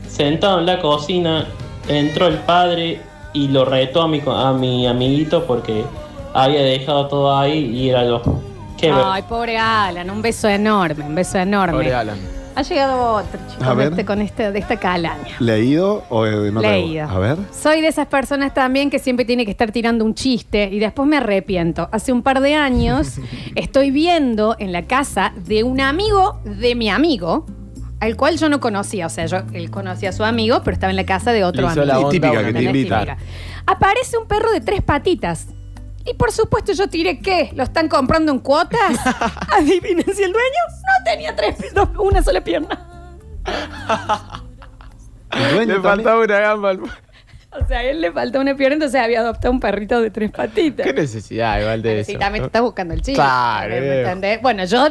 Sentado 0.09 0.61
en 0.61 0.67
la 0.67 0.81
cocina, 0.81 1.47
entró 1.87 2.27
el 2.27 2.39
padre 2.39 3.01
y 3.35 3.49
lo 3.49 3.65
retó 3.65 4.03
a 4.03 4.09
mi, 4.09 4.23
a 4.27 4.53
mi 4.53 4.87
amiguito 4.87 5.45
porque 5.45 5.85
había 6.33 6.63
dejado 6.63 7.07
todo 7.09 7.37
ahí 7.37 7.59
y 7.59 7.91
era 7.91 8.05
yo. 8.05 8.23
Qué 8.79 8.91
ver- 8.93 9.03
Ay, 9.05 9.23
pobre 9.29 9.59
Alan, 9.59 10.09
un 10.11 10.23
beso 10.23 10.49
enorme, 10.49 11.05
un 11.05 11.15
beso 11.15 11.39
enorme. 11.39 11.73
Pobre 11.73 11.95
Alan. 11.95 12.17
Ha 12.55 12.63
llegado 12.63 13.13
otro, 13.15 13.39
chico, 13.49 13.63
A 13.65 13.69
de 13.71 13.75
ver. 13.77 13.89
este- 13.93 14.05
con 14.05 14.21
este, 14.21 14.51
de 14.51 14.59
esta 14.59 14.77
calaña. 14.79 15.37
¿Leído 15.39 16.03
o 16.09 16.27
eh, 16.27 16.51
no 16.51 16.61
Leído. 16.61 17.09
A 17.09 17.19
ver. 17.21 17.37
Soy 17.53 17.81
de 17.81 17.87
esas 17.89 18.09
personas 18.09 18.53
también 18.53 18.91
que 18.91 18.99
siempre 18.99 19.25
tiene 19.25 19.45
que 19.45 19.53
estar 19.53 19.71
tirando 19.71 20.05
un 20.05 20.15
chiste 20.15 20.69
y 20.73 20.81
después 20.81 21.09
me 21.09 21.19
arrepiento. 21.19 21.89
Hace 21.93 22.13
un 22.13 22.23
par 22.23 22.41
de 22.41 22.55
años 22.57 23.19
estoy 23.55 23.93
viendo 23.93 24.57
en 24.59 24.73
la 24.73 24.83
casa 24.87 25.33
de 25.37 25.63
un 25.63 25.81
amigo 25.81 26.41
de 26.45 26.75
mi 26.75 26.89
amigo, 26.91 27.47
al 28.01 28.17
cual 28.17 28.39
yo 28.39 28.49
no 28.49 28.59
conocía. 28.59 29.07
O 29.07 29.11
sea, 29.11 29.27
yo 29.27 29.39
él 29.53 29.71
conocía 29.71 30.09
a 30.09 30.13
su 30.13 30.25
amigo, 30.25 30.61
pero 30.65 30.75
estaba 30.75 30.91
en 30.91 30.97
la 30.97 31.07
casa 31.07 31.31
de 31.33 31.45
otro 31.45 31.63
Le 31.63 31.69
hizo 31.73 31.81
amigo. 31.83 31.87
la 31.93 31.99
onda 32.01 32.11
Típica 32.11 32.31
una 32.33 32.41
que 32.41 32.53
te 32.53 32.59
amiga. 32.59 32.71
invita. 32.71 33.01
Típica. 33.01 33.19
Aparece 33.67 34.19
un 34.19 34.27
perro 34.27 34.51
de 34.51 34.61
tres 34.61 34.83
patitas. 34.83 35.47
Y 36.11 36.15
por 36.15 36.33
supuesto 36.33 36.73
yo 36.73 36.89
tiré 36.89 37.19
¿qué? 37.21 37.51
¿Lo 37.55 37.63
están 37.65 37.89
comprando 37.89 38.33
en 38.33 38.39
cuotas? 38.39 38.79
Adivinen 39.57 40.05
si 40.15 40.23
el 40.23 40.33
dueño 40.33 40.61
no 40.69 41.05
tenía 41.05 41.35
tres, 41.37 41.57
dos- 41.75 41.89
una 41.99 42.23
sola 42.23 42.41
pierna. 42.43 43.19
Le 45.67 45.81
faltaba 45.81 46.21
una 46.25 46.39
gamba 46.41 46.71
al... 46.71 46.81
O 47.51 47.67
sea, 47.67 47.79
a 47.79 47.83
él 47.83 48.03
le 48.03 48.13
faltó 48.13 48.41
una 48.41 48.55
pierna, 48.55 48.75
entonces 48.75 49.01
había 49.01 49.21
adoptado 49.21 49.51
un 49.53 49.59
perrito 49.59 50.03
de 50.03 50.11
tres 50.11 50.31
patitas. 50.31 50.87
¿Qué 50.87 50.93
necesidad 50.93 51.59
igual 51.59 51.81
de 51.81 52.05
Sí, 52.05 52.13
eso? 52.13 52.21
también 52.21 52.43
te 52.45 52.47
estás 52.49 52.61
buscando 52.61 52.93
el 52.93 53.01
chiste. 53.01 53.15
Claro, 53.15 53.71
¿me 53.71 53.81
viejo. 53.81 53.95
entendés? 54.01 54.43
Bueno, 54.43 54.65
yo, 54.67 54.87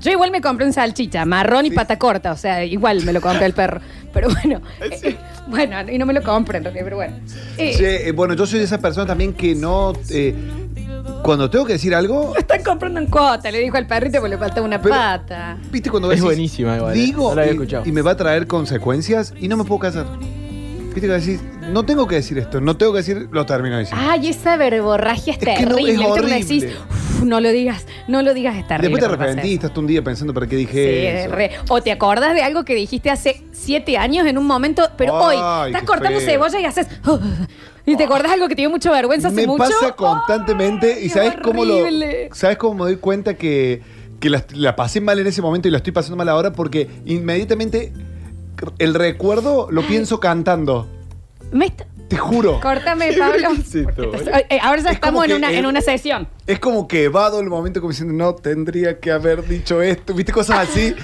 yo 0.00 0.10
igual 0.10 0.30
me 0.30 0.40
compré 0.40 0.64
un 0.66 0.72
salchicha, 0.72 1.26
marrón 1.26 1.66
y 1.66 1.70
pata 1.70 1.98
corta, 1.98 2.32
o 2.32 2.36
sea, 2.36 2.64
igual 2.64 3.04
me 3.04 3.12
lo 3.12 3.20
compré 3.20 3.44
el 3.44 3.52
perro. 3.52 3.82
Pero 4.10 4.30
bueno, 4.30 4.62
eh, 4.80 5.16
bueno, 5.48 5.76
y 5.90 5.98
no 5.98 6.06
me 6.06 6.12
lo 6.12 6.22
compré 6.22 6.58
en 6.58 6.64
realidad, 6.64 6.84
pero 6.84 6.96
bueno. 6.96 7.16
Eh, 7.58 7.74
Sí, 7.76 7.84
eh, 7.84 8.12
bueno, 8.12 8.34
yo 8.34 8.46
soy 8.46 8.58
de 8.58 8.64
esas 8.64 8.78
personas 8.80 9.06
también 9.08 9.32
que 9.32 9.54
no. 9.54 9.92
eh, 10.10 10.34
cuando 11.22 11.48
tengo 11.50 11.64
que 11.64 11.74
decir 11.74 11.94
algo, 11.94 12.32
Lo 12.34 12.38
están 12.38 12.62
comprando 12.64 12.98
en 13.00 13.06
cuota, 13.06 13.50
le 13.50 13.60
dijo 13.60 13.76
al 13.76 13.86
perrito 13.86 14.18
porque 14.18 14.30
le 14.30 14.38
faltaba 14.38 14.66
una 14.66 14.80
Pero- 14.82 14.94
pata. 14.94 15.56
¿viste 15.70 15.88
cuando 15.90 16.08
Es 16.10 16.16
decís, 16.18 16.24
buenísima 16.24 16.76
igual, 16.76 16.96
eh. 16.96 17.00
Digo 17.00 17.28
No 17.30 17.34
la 17.36 17.42
había 17.42 17.52
y- 17.52 17.56
escuchado. 17.56 17.82
y, 17.86 17.92
me 17.92 18.02
va 18.02 18.12
a 18.12 18.16
traer 18.16 18.46
consecuencias 18.46 19.32
y 19.38 19.46
no 19.48 19.56
me 19.56 19.64
puedo 19.64 19.78
casar. 19.80 20.06
¿Viste 20.94 21.00
que 21.00 21.06
decís, 21.08 21.40
no 21.70 21.84
tengo 21.84 22.06
que 22.06 22.16
decir 22.16 22.36
esto, 22.38 22.60
no 22.60 22.76
tengo 22.76 22.92
que 22.92 22.98
decir, 22.98 23.28
lo 23.30 23.46
termino 23.46 23.78
diciendo. 23.78 24.04
Ay, 24.10 24.28
esa 24.28 24.56
verborragia 24.56 25.32
es, 25.32 25.38
Es 25.38 25.44
que 25.58 25.64
no, 25.66 25.74
terrible. 25.76 25.92
es 25.92 25.98
¿Viste 25.98 26.04
cuando 26.06 26.26
horrible. 26.26 26.44
decís, 26.44 26.64
"Uf, 26.90 27.22
no 27.24 27.40
lo 27.40 27.50
digas, 27.50 27.86
no 28.08 28.22
lo 28.22 28.34
digas, 28.34 28.56
es 28.56 28.66
terrible. 28.68 28.88
Después 28.88 29.02
te 29.02 29.06
cuando 29.08 29.24
arrepentiste, 29.24 29.66
estás 29.66 29.78
un 29.78 29.86
día 29.86 30.02
pensando 30.02 30.34
para 30.34 30.46
qué 30.46 30.56
Sí, 30.56 30.66
dije 30.66 31.08
es 31.20 31.26
eso. 31.26 31.34
re- 31.34 31.50
O 31.68 31.80
te 31.82 31.92
acordás 31.92 32.34
de 32.34 32.42
algo 32.42 32.64
que 32.64 32.74
dijiste 32.74 33.10
hace 33.10 33.42
siete 33.52 33.96
años 33.96 34.26
en 34.26 34.36
un 34.38 34.46
momento, 34.46 34.88
pero 34.98 35.16
Ay, 35.26 35.38
hoy 35.38 35.66
estás 35.68 35.80
qué 35.82 35.86
cortando 35.86 36.18
feo. 36.20 36.28
cebolla 36.30 36.60
y 36.60 36.64
haces. 36.66 36.86
y 37.86 37.96
te 37.96 38.04
acordás 38.04 38.28
de 38.28 38.34
algo 38.34 38.48
que 38.48 38.54
te 38.54 38.62
dio 38.62 38.70
mucha 38.70 38.90
vergüenza 38.90 39.28
hace 39.28 39.36
Me 39.42 39.46
mucho. 39.46 39.64
pasa 39.64 39.92
constantemente 39.96 40.98
y 41.00 41.04
qué 41.04 41.08
¿sabes 41.08 41.34
cómo 41.42 41.64
lo 41.64 41.78
horrible. 41.78 42.28
sabes 42.32 42.56
cómo 42.58 42.74
me 42.74 42.90
doy 42.90 42.96
cuenta 42.96 43.34
que, 43.34 43.82
que 44.20 44.28
la, 44.30 44.44
la 44.54 44.76
pasé 44.76 45.00
mal 45.00 45.18
en 45.18 45.26
ese 45.26 45.40
momento 45.42 45.68
y 45.68 45.70
la 45.70 45.78
estoy 45.78 45.92
pasando 45.92 46.16
mal 46.16 46.28
ahora 46.28 46.52
porque 46.52 46.88
inmediatamente 47.06 47.92
el 48.78 48.94
recuerdo 48.94 49.68
lo 49.70 49.86
pienso 49.86 50.20
cantando. 50.20 50.86
Me 51.52 51.74
Te 52.12 52.18
juro. 52.18 52.60
Córtame, 52.60 53.14
Pablo. 53.14 53.48
Eh, 53.74 54.46
eh, 54.50 54.58
ahora 54.62 54.82
ya 54.82 54.90
Es 54.90 54.98
como 55.00 55.22
estamos 55.22 55.24
en 55.24 55.30
que 55.30 55.36
una, 55.36 55.50
el- 55.50 55.56
en 55.56 55.66
una 55.66 55.80
sesión. 55.80 56.28
Es 56.46 56.58
como 56.58 56.86
que 56.86 57.04
evado 57.04 57.40
el 57.40 57.46
momento 57.48 57.80
como 57.80 57.90
diciendo, 57.92 58.12
no, 58.12 58.34
tendría 58.34 58.98
que 59.00 59.10
haber 59.10 59.46
dicho 59.48 59.80
esto. 59.80 60.12
¿Viste? 60.12 60.30
Cosas 60.30 60.68
así. 60.68 60.94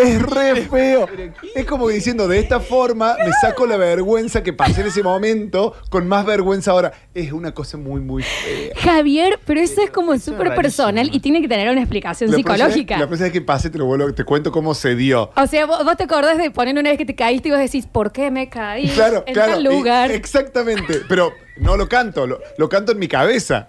es 0.00 0.22
re 0.22 0.62
feo. 0.62 1.06
Es 1.54 1.66
como 1.66 1.88
diciendo, 1.88 2.26
de 2.28 2.38
esta 2.38 2.60
forma 2.60 3.16
me 3.18 3.30
saco 3.42 3.66
la 3.66 3.76
vergüenza 3.76 4.42
que 4.42 4.52
pasé 4.54 4.80
en 4.80 4.86
ese 4.86 5.02
momento 5.02 5.74
con 5.90 6.08
más 6.08 6.24
vergüenza 6.24 6.70
ahora. 6.70 6.92
Es 7.12 7.32
una 7.32 7.52
cosa 7.52 7.76
muy, 7.76 8.00
muy 8.00 8.22
fea. 8.22 8.72
Javier, 8.78 9.38
pero 9.44 9.60
eso 9.60 9.82
es 9.82 9.90
como 9.90 10.16
súper 10.18 10.54
personal 10.54 11.10
y 11.12 11.20
tiene 11.20 11.42
que 11.42 11.48
tener 11.48 11.68
una 11.70 11.80
explicación 11.82 12.30
La 12.30 12.36
próxima- 12.38 12.54
psicológica. 12.56 12.98
La 12.98 13.06
próxima 13.06 13.24
vez 13.24 13.32
que 13.32 13.40
pase 13.42 13.68
te 13.68 13.76
lo 13.76 13.84
vuelvo, 13.84 14.14
te 14.14 14.24
cuento 14.24 14.50
cómo 14.50 14.72
se 14.74 14.94
dio. 14.94 15.30
O 15.36 15.46
sea, 15.46 15.66
vos, 15.66 15.84
vos 15.84 15.96
te 15.98 16.04
acordás 16.04 16.38
de 16.38 16.50
poner 16.52 16.78
una 16.78 16.88
vez 16.88 16.96
que 16.98 17.04
te 17.04 17.14
caíste 17.16 17.48
y 17.48 17.50
vos 17.50 17.60
decís, 17.60 17.86
¿por 17.86 18.12
qué 18.12 18.30
me 18.30 18.48
caí? 18.48 18.88
Claro, 18.90 19.24
en 19.26 19.34
claro. 19.34 19.52
tal 19.54 19.60
y- 19.60 19.64
lugar. 19.64 20.10
Exactamente. 20.38 21.02
Pero 21.08 21.32
no 21.58 21.76
lo 21.76 21.88
canto, 21.88 22.26
lo, 22.26 22.40
lo 22.56 22.68
canto 22.68 22.92
en 22.92 22.98
mi 22.98 23.08
cabeza. 23.08 23.68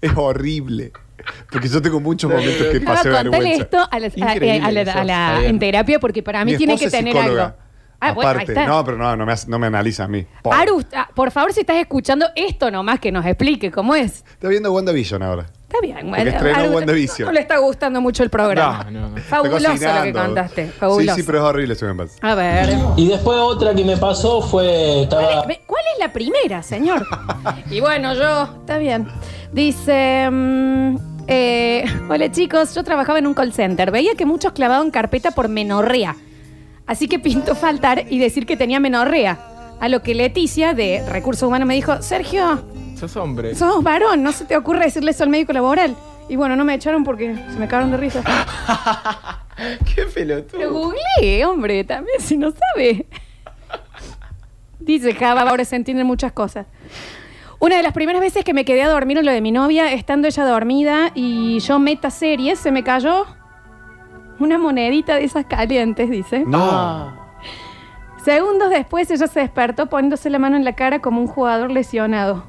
Es 0.00 0.12
horrible. 0.16 0.92
Porque 1.50 1.68
yo 1.68 1.82
tengo 1.82 2.00
muchos 2.00 2.30
momentos 2.30 2.68
que 2.68 2.80
pasé 2.80 3.10
contale 3.10 3.30
vergüenza. 3.30 3.62
esto 3.64 3.78
a 3.90 3.98
la, 3.98 4.06
a- 4.06 4.10
Increíble 4.14 4.60
a 4.64 4.70
la- 4.72 4.84
que 4.84 4.90
a 4.90 5.04
la- 5.04 5.26
Javier. 5.34 5.50
en 5.50 5.58
terapia 5.58 5.98
porque 5.98 6.22
para 6.22 6.44
mí 6.44 6.52
Mi 6.52 6.56
tiene 6.58 6.74
esposa 6.74 6.90
que 6.90 6.96
es 6.96 7.04
tener 7.04 7.14
psicóloga. 7.14 7.44
algo. 7.44 7.56
Ah, 8.00 8.12
bueno, 8.12 8.30
ahí 8.30 8.34
Aparte, 8.36 8.52
está. 8.52 8.66
no, 8.66 8.84
pero 8.84 8.96
no, 8.96 9.16
no 9.16 9.26
me, 9.26 9.32
hace- 9.32 9.48
no 9.50 9.58
me 9.58 9.66
analiza 9.66 10.04
a 10.04 10.08
mí. 10.08 10.24
Pobre. 10.42 10.56
Aru, 10.58 10.84
ah, 10.94 11.08
por 11.14 11.32
favor, 11.32 11.52
si 11.52 11.60
estás 11.60 11.76
escuchando 11.78 12.26
esto 12.36 12.70
nomás, 12.70 13.00
que 13.00 13.10
nos 13.10 13.26
explique 13.26 13.72
cómo 13.72 13.96
es. 13.96 14.24
Está 14.30 14.46
viendo 14.48 14.72
WandaVision 14.72 15.22
ahora. 15.22 15.46
Está 15.68 15.82
bien, 15.82 16.08
bueno. 16.08 16.30
estrenó 16.30 16.70
WandaVision. 16.70 17.26
No 17.26 17.32
le 17.32 17.40
está 17.40 17.58
gustando 17.58 18.00
mucho 18.00 18.22
el 18.22 18.30
programa. 18.30 18.84
No, 18.84 19.00
no, 19.00 19.08
no. 19.10 19.16
Fabuloso 19.18 19.68
lo 19.68 20.02
que 20.02 20.12
contaste. 20.14 20.66
Fabuloso. 20.68 21.14
Sí, 21.14 21.20
sí, 21.20 21.26
pero 21.26 21.38
es 21.38 21.44
horrible 21.44 21.74
eso 21.74 21.84
me 21.84 21.94
pasa. 21.94 22.16
A 22.22 22.34
ver. 22.34 22.70
Y 22.96 23.06
después 23.06 23.38
otra 23.38 23.74
que 23.74 23.84
me 23.84 23.98
pasó 23.98 24.40
fue. 24.40 25.02
Estaba. 25.02 25.44
¿Cuál 25.66 25.82
es 25.92 25.98
la 25.98 26.10
primera, 26.10 26.62
señor? 26.62 27.06
y 27.70 27.80
bueno, 27.80 28.14
yo, 28.14 28.44
está 28.60 28.78
bien. 28.78 29.08
Dice, 29.52 30.30
mm, 30.30 30.96
eh, 31.26 31.84
hola 32.08 32.32
chicos, 32.32 32.74
yo 32.74 32.82
trabajaba 32.82 33.18
en 33.18 33.26
un 33.26 33.34
call 33.34 33.52
center. 33.52 33.90
Veía 33.90 34.14
que 34.14 34.24
muchos 34.24 34.52
clavaban 34.52 34.90
carpeta 34.90 35.32
por 35.32 35.50
menorrea. 35.50 36.16
Así 36.86 37.08
que 37.08 37.18
pintó 37.18 37.54
faltar 37.54 38.06
y 38.08 38.18
decir 38.18 38.46
que 38.46 38.56
tenía 38.56 38.80
menorrea. 38.80 39.38
A 39.80 39.88
lo 39.90 40.02
que 40.02 40.14
Leticia, 40.14 40.72
de 40.72 41.04
Recursos 41.06 41.46
Humanos, 41.46 41.68
me 41.68 41.74
dijo, 41.74 42.00
Sergio, 42.00 42.64
Sos 42.98 43.16
hombre. 43.16 43.54
sos 43.54 43.82
varón, 43.82 44.22
no 44.22 44.32
se 44.32 44.44
te 44.44 44.56
ocurre 44.56 44.84
decirle 44.84 45.12
eso 45.12 45.22
al 45.24 45.30
médico 45.30 45.52
laboral. 45.52 45.96
Y 46.28 46.36
bueno, 46.36 46.56
no 46.56 46.64
me 46.64 46.74
echaron 46.74 47.04
porque 47.04 47.34
se 47.34 47.58
me 47.58 47.68
cagaron 47.68 47.90
de 47.90 47.96
risa. 47.96 48.22
Qué 49.94 50.02
pelotudo. 50.02 50.58
Pero 50.58 50.72
googleé, 50.72 51.44
hombre, 51.46 51.84
también, 51.84 52.20
si 52.20 52.36
no 52.36 52.50
sabe. 52.50 53.06
Dice 54.80 55.14
Java, 55.14 55.42
ahora 55.42 55.64
se 55.64 55.76
entienden 55.76 56.06
muchas 56.06 56.32
cosas. 56.32 56.66
Una 57.60 57.76
de 57.76 57.82
las 57.82 57.92
primeras 57.92 58.20
veces 58.20 58.44
que 58.44 58.54
me 58.54 58.64
quedé 58.64 58.82
a 58.82 58.88
dormir 58.88 59.18
en 59.18 59.26
lo 59.26 59.32
de 59.32 59.40
mi 59.40 59.52
novia, 59.52 59.92
estando 59.92 60.28
ella 60.28 60.44
dormida 60.44 61.10
y 61.14 61.58
yo 61.60 61.78
meta 61.78 62.10
series, 62.10 62.58
se 62.58 62.70
me 62.70 62.84
cayó 62.84 63.26
una 64.38 64.58
monedita 64.58 65.16
de 65.16 65.24
esas 65.24 65.46
calientes, 65.46 66.10
dice. 66.10 66.44
No. 66.46 67.16
Segundos 68.24 68.70
después 68.70 69.10
ella 69.10 69.26
se 69.26 69.40
despertó 69.40 69.86
poniéndose 69.86 70.30
la 70.30 70.38
mano 70.38 70.56
en 70.56 70.64
la 70.64 70.74
cara 70.74 71.00
como 71.00 71.20
un 71.20 71.26
jugador 71.26 71.70
lesionado. 71.70 72.44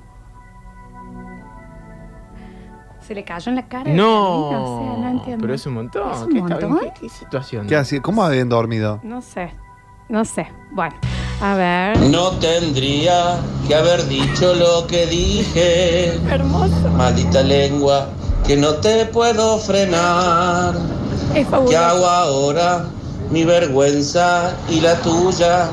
Se 3.10 3.16
le 3.16 3.24
cayó 3.24 3.49
en 3.49 3.55
la 3.55 3.68
cara. 3.68 3.91
No. 3.91 4.49
Karina, 4.51 4.62
o 4.62 4.80
sea, 4.93 4.97
no 5.03 5.10
entiendo. 5.10 5.41
Pero 5.41 5.53
es 5.55 5.66
un 5.66 5.74
montón. 5.74 6.12
¿Es 6.12 6.20
un 6.20 6.30
¿Qué, 6.32 6.41
montón? 6.41 6.80
¿Qué, 6.80 6.93
qué 7.01 7.10
situación? 7.10 7.66
¿Qué 7.66 7.76
hacía? 7.76 8.03
¿Cómo 8.03 8.24
habían 8.24 8.49
dormido? 8.49 8.99
No 9.01 9.24
sé. 9.24 9.51
No 10.10 10.24
sé. 10.26 10.47
Bueno, 10.74 10.93
a 11.41 11.55
ver. 11.55 11.97
No 12.01 12.30
tendría 12.38 13.38
que 13.68 13.74
haber 13.74 14.07
dicho 14.07 14.53
lo 14.53 14.86
que 14.86 15.07
dije. 15.07 16.18
Hermoso. 16.30 16.88
Maldita 16.95 17.41
lengua, 17.41 18.10
que 18.45 18.55
no 18.55 18.76
te 18.76 19.07
puedo 19.07 19.57
frenar. 19.57 20.76
Es 21.34 21.34
¿Qué 21.34 21.45
fabuloso. 21.45 21.80
hago 21.80 22.05
ahora? 22.05 22.86
Mi 23.32 23.43
vergüenza 23.43 24.55
y 24.70 24.82
la 24.82 24.93
tuya. 25.01 25.72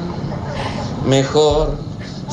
Mejor, 1.07 1.77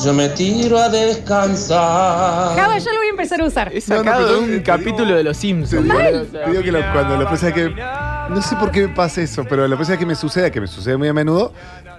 yo 0.02 0.12
me 0.12 0.28
tiro 0.30 0.78
a 0.78 0.88
descansar. 0.88 2.56
Java, 2.56 2.78
yo 2.78 2.90
lo 2.92 2.98
voy 2.98 3.06
a 3.06 3.10
empezar 3.10 3.40
a 3.40 3.44
usar. 3.46 3.72
Es 3.72 3.84
sacado 3.84 4.26
de 4.42 4.54
un 4.56 4.60
capítulo 4.60 5.14
de 5.14 5.24
Los 5.24 5.36
Simpsons. 5.36 5.86
Te 6.32 6.50
digo 6.50 6.62
que 6.62 6.72
lo- 6.72 6.92
cuando 6.92 7.16
vez 7.30 7.52
que. 7.52 7.74
No 8.30 8.40
sé 8.40 8.56
por 8.56 8.70
qué 8.70 8.88
me 8.88 8.94
pasa 8.94 9.20
eso, 9.20 9.44
pero 9.48 9.68
la 9.68 9.76
vez 9.76 9.98
que 9.98 10.06
me 10.06 10.14
suceda, 10.14 10.50
que 10.50 10.60
me 10.60 10.66
sucede 10.66 10.96
muy 10.96 11.08
a 11.08 11.12
menudo, 11.12 11.52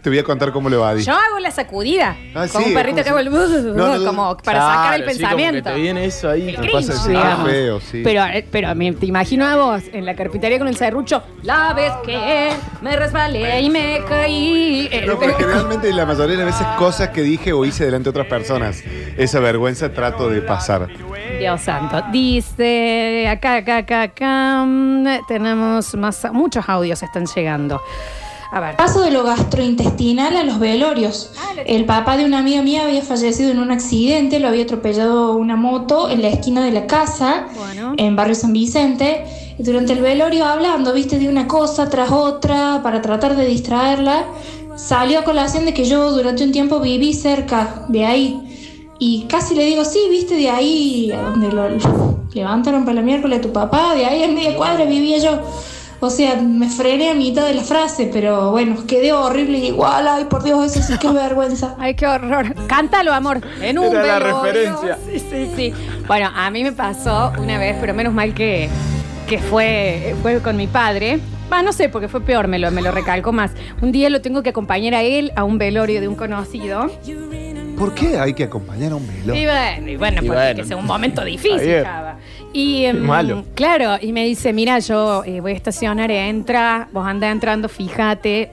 te 0.06 0.10
voy 0.12 0.20
a 0.20 0.24
contar 0.24 0.52
cómo 0.52 0.70
le 0.70 0.78
va 0.78 0.92
a. 0.92 0.96
Yo 0.98 1.14
hago 1.14 1.40
la 1.40 1.50
sacudida. 1.50 2.16
Ah, 2.36 2.46
como 2.52 2.64
sí, 2.64 2.70
un 2.70 2.76
perrito 2.76 2.98
que 2.98 3.06
¿cómo 3.10 3.18
hago 3.18 3.56
el 3.56 3.76
No, 3.76 4.06
como 4.06 4.38
para 4.38 4.60
sacar 4.60 4.94
el 4.94 5.00
sí, 5.00 5.20
como 5.24 5.30
que 5.36 5.36
pensamiento. 5.36 5.70
te 5.72 5.76
viene 5.82 6.06
eso 6.06 6.30
ahí. 6.30 6.50
El 6.56 6.70
pasa 6.72 7.44
feo, 7.44 7.82
sí. 7.82 8.02
Pero, 8.04 8.24
eh, 8.26 8.46
pero 8.52 8.76
me- 8.76 8.92
te 8.94 9.08
imagino 9.08 9.48
a 9.48 9.56
vos 9.56 9.82
en 9.92 10.06
la 10.06 10.16
carpintería 10.16 10.60
con 10.60 10.68
el 10.68 10.76
serrucho. 10.78 11.24
La 11.42 11.74
vez 11.74 11.92
que 12.06 12.52
me 12.84 12.96
resbalé 12.96 13.62
y 13.62 13.70
me 13.72 14.02
caí. 14.08 14.88
Eh, 14.92 15.06
No, 15.08 15.16
porque 15.18 15.34
generalmente 15.34 15.92
la 15.92 16.06
mayoría 16.06 16.38
de 16.38 16.46
las 16.46 16.54
veces 16.60 16.68
cosas 16.78 17.10
que 17.10 17.24
dije 17.24 17.52
o 17.52 17.66
hice 17.66 17.86
delante 17.86 18.04
de 18.04 18.10
otras 18.12 18.28
personas, 18.28 18.84
esa 19.18 19.40
vergüenza 19.40 19.92
trato 19.92 20.30
de 20.30 20.42
pasar. 20.42 20.88
Dios 21.40 21.62
santo. 21.62 22.00
Dice, 22.12 23.28
acá, 23.28 23.56
acá, 23.56 23.78
acá, 23.78 24.02
acá, 24.04 24.64
mm, 24.68 25.26
tenemos 25.28 25.96
más, 25.96 26.28
muchos 26.32 26.64
audios 26.70 27.02
están 27.02 27.26
llegando. 27.26 27.82
A 28.56 28.62
ver. 28.62 28.78
Paso 28.78 29.02
de 29.02 29.12
lo 29.12 29.24
gastrointestinal 29.24 30.38
a 30.38 30.44
los 30.44 30.60
velorios. 30.60 31.32
El 31.66 31.84
papá 31.84 32.16
de 32.16 32.24
una 32.24 32.40
amiga 32.40 32.62
mía 32.62 32.86
había 32.86 33.02
fallecido 33.02 33.52
en 33.52 33.60
un 33.60 33.70
accidente, 33.70 34.40
lo 34.40 34.48
había 34.48 34.64
atropellado 34.64 35.36
una 35.36 35.58
moto 35.58 36.10
en 36.10 36.22
la 36.22 36.30
esquina 36.30 36.64
de 36.64 36.72
la 36.72 36.88
casa, 36.88 37.48
en 37.98 38.16
barrio 38.16 38.34
San 38.34 38.54
Vicente. 38.54 39.26
Y 39.60 39.64
durante 39.64 39.92
el 39.92 40.00
velorio 40.00 40.46
hablando, 40.46 40.94
viste, 40.94 41.20
de 41.20 41.28
una 41.28 41.50
cosa 41.50 41.90
tras 41.90 42.12
otra 42.12 42.80
para 42.82 43.02
tratar 43.02 43.36
de 43.36 43.46
distraerla, 43.46 44.24
salió 44.78 45.20
a 45.20 45.24
colación 45.26 45.66
de 45.66 45.74
que 45.74 45.84
yo 45.84 46.12
durante 46.12 46.46
un 46.46 46.54
tiempo 46.54 46.80
viví 46.80 47.14
cerca 47.14 47.84
de 47.90 48.06
ahí. 48.06 48.88
Y 49.00 49.24
casi 49.24 49.54
le 49.56 49.66
digo, 49.66 49.84
sí, 49.84 50.00
viste, 50.10 50.36
de 50.38 50.50
ahí 50.50 51.12
a 51.12 51.24
donde 51.24 51.52
lo 51.52 51.68
levantaron 52.34 52.86
para 52.86 52.96
la 52.96 53.02
miércoles 53.02 53.40
a 53.40 53.42
tu 53.42 53.52
papá, 53.52 53.96
de 53.96 54.06
ahí 54.06 54.24
en 54.24 54.34
media 54.34 54.56
cuadra 54.56 54.86
vivía 54.86 55.18
yo. 55.18 55.42
O 56.00 56.10
sea, 56.10 56.36
me 56.36 56.70
frené 56.70 57.10
a 57.10 57.14
mitad 57.14 57.46
de 57.46 57.54
la 57.54 57.64
frase, 57.64 58.10
pero 58.12 58.52
bueno, 58.52 58.86
quedé 58.86 59.14
horrible 59.14 59.58
igual. 59.60 60.08
Ay, 60.08 60.26
por 60.26 60.44
Dios, 60.44 60.76
eso 60.76 60.82
sí 60.82 60.98
que 61.00 61.08
vergüenza. 61.12 61.76
Ay, 61.80 61.96
qué 61.96 62.06
horror. 62.08 62.54
Cántalo, 62.68 63.14
amor. 63.14 63.42
En 63.62 63.80
un 63.80 63.86
Era 63.96 64.06
la 64.06 64.20
velorio. 64.20 64.42
referencia. 64.44 64.98
Sí, 65.10 65.20
sí, 65.20 65.52
sí. 65.56 65.74
Bueno, 66.08 66.30
a 66.36 66.50
mí 66.52 66.64
me 66.64 66.72
pasó 66.74 67.32
una 67.40 67.58
vez, 67.58 67.78
pero 67.80 67.94
menos 67.94 68.14
mal 68.14 68.34
que, 68.34 68.70
que 69.28 69.40
fue, 69.40 70.16
fue 70.22 70.40
con 70.42 70.58
mi 70.58 70.68
padre. 70.68 71.20
Va, 71.52 71.62
no 71.62 71.72
sé, 71.74 71.90
porque 71.90 72.08
fue 72.08 72.22
peor, 72.22 72.48
me 72.48 72.58
lo, 72.60 72.72
me 72.72 72.82
lo 72.82 72.92
recalco 72.92 73.32
más. 73.32 73.52
Un 73.82 73.92
día 73.92 74.10
lo 74.10 74.20
tengo 74.22 74.42
que 74.44 74.50
acompañar 74.50 74.96
a 74.96 75.04
él 75.04 75.32
a 75.36 75.44
un 75.44 75.58
velorio 75.60 76.02
de 76.02 76.08
un 76.08 76.16
conocido. 76.16 76.90
¿Por 77.78 77.94
qué 77.94 78.18
hay 78.18 78.34
que 78.34 78.44
acompañar 78.46 78.92
a 78.94 78.96
un 78.96 79.08
velo? 79.08 79.36
Y 79.36 79.46
bueno, 79.46 79.90
y 79.90 79.96
bueno, 79.98 80.18
Y 80.24 80.28
porque 80.28 80.42
bueno. 80.42 80.62
que 80.62 80.68
sea 80.68 80.78
un 80.78 80.86
momento 80.86 81.24
difícil, 81.24 81.60
bien. 81.60 81.84
Java. 81.84 82.18
Y 82.54 82.86
em, 82.86 83.00
malo. 83.00 83.44
claro, 83.54 83.98
y 84.02 84.14
me 84.14 84.24
dice, 84.26 84.54
mira, 84.54 84.80
yo 84.80 85.24
eh, 85.26 85.42
voy 85.42 85.52
a 85.52 85.56
estacionar, 85.56 86.10
entra, 86.10 86.88
vos 86.94 87.06
anda 87.06 87.30
entrando, 87.30 87.68
fíjate. 87.68 88.52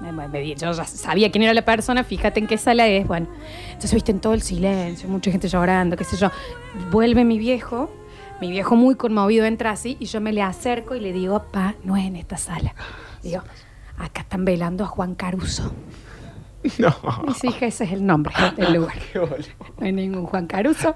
Me- 0.00 0.12
me- 0.12 0.28
me- 0.28 0.54
Yo 0.54 0.72
ya 0.72 0.84
sabía 0.84 1.30
quién 1.30 1.42
era 1.44 1.54
la 1.54 1.64
persona, 1.64 2.02
fíjate 2.04 2.40
en 2.40 2.46
qué 2.46 2.56
sala 2.58 2.86
es. 2.86 3.06
Bueno, 3.06 3.28
entonces 3.68 3.92
viste 3.94 4.12
en 4.12 4.20
todo 4.20 4.32
el 4.34 4.42
silencio, 4.42 5.08
mucha 5.08 5.30
gente 5.30 5.48
llorando, 5.48 5.96
qué 5.96 6.04
sé 6.04 6.16
yo. 6.16 6.30
Vuelve 6.90 7.24
mi 7.24 7.38
viejo, 7.38 7.90
mi 8.40 8.50
viejo 8.50 8.74
muy 8.76 8.94
conmovido 8.94 9.44
entra 9.46 9.70
así, 9.70 9.96
y 10.00 10.06
yo 10.06 10.20
me 10.20 10.32
le 10.32 10.42
acerco 10.42 10.94
y 10.94 11.00
le 11.00 11.12
digo, 11.12 11.44
pa, 11.52 11.74
no 11.84 11.96
es 11.96 12.04
en 12.06 12.16
esta 12.16 12.36
sala. 12.38 12.74
Digo, 13.22 13.42
acá 13.98 14.22
están 14.22 14.44
velando 14.46 14.84
a 14.84 14.86
Juan 14.86 15.14
Caruso. 15.14 15.72
No. 16.78 16.94
Y 17.28 17.32
sí, 17.34 17.48
hija, 17.48 17.66
ese 17.66 17.84
es 17.84 17.92
el 17.92 18.04
nombre 18.06 18.34
del 18.56 18.74
lugar. 18.74 18.96
No 19.78 19.86
hay 19.86 19.92
ningún 19.92 20.26
Juan 20.26 20.46
Caruso. 20.46 20.94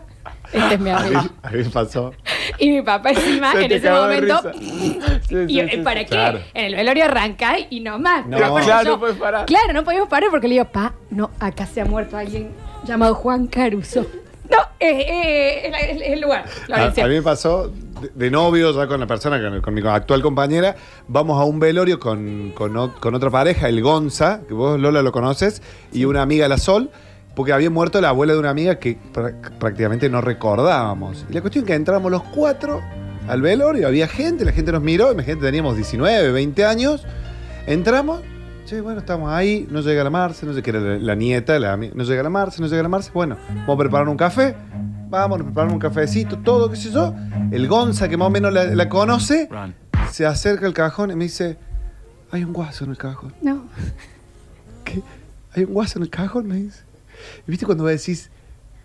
Este 0.52 0.74
es 0.74 0.80
mi 0.80 0.90
amigo. 0.90 1.20
a 1.42 1.50
mí 1.50 1.58
me 1.58 1.64
pasó. 1.70 2.12
Y 2.58 2.70
mi 2.70 2.82
papá 2.82 3.10
encima, 3.10 3.52
Se 3.52 3.62
en 3.62 3.68
te 3.68 3.76
ese 3.76 3.86
cagó 3.86 4.06
de 4.06 4.20
momento. 4.22 4.52
risa. 4.52 5.44
y, 5.48 5.60
eh, 5.60 5.80
¿Para 5.84 6.00
qué? 6.04 6.10
Claro. 6.10 6.40
En 6.54 6.64
el 6.66 6.74
velorio 6.76 7.04
arranca 7.04 7.56
y 7.70 7.80
no 7.80 7.98
más. 7.98 8.26
No. 8.26 8.36
Pero 8.36 8.46
aparte 8.48 8.66
Claro, 8.66 8.84
yo- 8.84 8.90
no 8.92 9.00
puedes 9.00 9.16
parar. 9.16 9.46
Claro, 9.46 9.72
no 9.72 9.84
podíamos 9.84 10.08
parar 10.08 10.30
porque 10.30 10.48
le 10.48 10.54
digo, 10.54 10.64
pa, 10.66 10.94
no, 11.10 11.30
acá 11.40 11.66
se 11.66 11.80
ha 11.80 11.84
muerto 11.84 12.16
alguien 12.16 12.50
llamado 12.84 13.14
Juan 13.14 13.46
Caruso. 13.46 14.06
No, 14.50 14.56
eh, 14.80 15.70
eh, 15.70 15.72
es 16.02 16.12
el 16.12 16.20
lugar. 16.20 16.44
A, 16.44 16.48
Florencia. 16.48 17.04
a 17.04 17.08
mí 17.08 17.14
me 17.14 17.22
pasó 17.22 17.70
de, 18.00 18.10
de 18.14 18.30
novio, 18.30 18.72
ya 18.74 18.86
con 18.88 18.98
la 19.00 19.06
persona, 19.06 19.40
con, 19.40 19.60
con 19.60 19.74
mi 19.74 19.80
actual 19.86 20.22
compañera, 20.22 20.74
vamos 21.06 21.40
a 21.40 21.44
un 21.44 21.60
velorio 21.60 22.00
con, 22.00 22.50
con 22.54 22.76
o- 22.76 22.94
con 22.94 23.14
otra 23.14 23.30
pareja, 23.30 23.68
el 23.68 23.80
Gonza, 23.82 24.40
que 24.48 24.54
vos 24.54 24.78
Lola 24.80 25.02
lo 25.02 25.12
conoces, 25.12 25.62
y 25.92 26.04
una 26.04 26.22
amiga, 26.22 26.48
la 26.48 26.58
Sol, 26.58 26.90
porque 27.36 27.52
había 27.52 27.70
muerto 27.70 28.00
la 28.00 28.08
abuela 28.08 28.32
de 28.32 28.38
una 28.40 28.50
amiga 28.50 28.78
que 28.80 28.98
prá- 29.14 29.34
prácticamente 29.58 30.08
no 30.10 30.20
recordábamos. 30.20 31.24
Y 31.30 31.32
la 31.34 31.40
cuestión 31.42 31.64
es 31.64 31.68
que 31.68 31.74
entramos 31.74 32.10
los 32.10 32.22
cuatro 32.24 32.80
al 33.28 33.42
velorio, 33.42 33.86
había 33.86 34.08
gente, 34.08 34.44
la 34.44 34.52
gente 34.52 34.72
nos 34.72 34.82
miró, 34.82 35.12
imagínate, 35.12 35.42
teníamos 35.46 35.76
19, 35.76 36.32
20 36.32 36.64
años, 36.64 37.04
entramos, 37.68 38.22
che, 38.70 38.80
bueno, 38.80 39.00
estamos 39.00 39.32
ahí, 39.32 39.66
no 39.68 39.80
llega 39.80 40.04
la 40.04 40.10
Marce, 40.10 40.46
no 40.46 40.54
sé 40.54 40.62
qué 40.62 40.70
era 40.70 40.78
la, 40.78 40.96
la 40.96 41.14
nieta, 41.16 41.58
la 41.58 41.76
no 41.76 42.04
llega 42.04 42.22
la 42.22 42.30
Marce, 42.30 42.62
no 42.62 42.68
llega 42.68 42.84
la 42.84 42.88
Marce, 42.88 43.10
bueno, 43.12 43.36
vamos 43.48 43.74
a 43.74 43.78
preparar 43.78 44.08
un 44.08 44.16
café, 44.16 44.54
vamos, 45.08 45.38
nos 45.38 45.46
preparamos 45.46 45.74
un 45.74 45.80
cafecito, 45.80 46.38
todo, 46.38 46.70
qué 46.70 46.76
sé 46.76 46.92
yo. 46.92 47.12
El 47.50 47.66
Gonza, 47.66 48.08
que 48.08 48.16
más 48.16 48.28
o 48.28 48.30
menos 48.30 48.52
la, 48.52 48.66
la 48.66 48.88
conoce, 48.88 49.48
se 50.12 50.24
acerca 50.24 50.66
al 50.66 50.72
cajón 50.72 51.10
y 51.10 51.16
me 51.16 51.24
dice, 51.24 51.58
hay 52.30 52.44
un 52.44 52.52
guaso 52.52 52.84
en 52.84 52.90
el 52.92 52.96
cajón. 52.96 53.34
No. 53.42 53.64
Hay 55.52 55.64
un 55.64 55.72
guaso 55.72 55.98
en 55.98 56.04
el 56.04 56.10
cajón, 56.10 56.46
me 56.46 56.54
dice. 56.54 56.84
Y 57.48 57.50
viste 57.50 57.66
cuando 57.66 57.86
decís, 57.86 58.30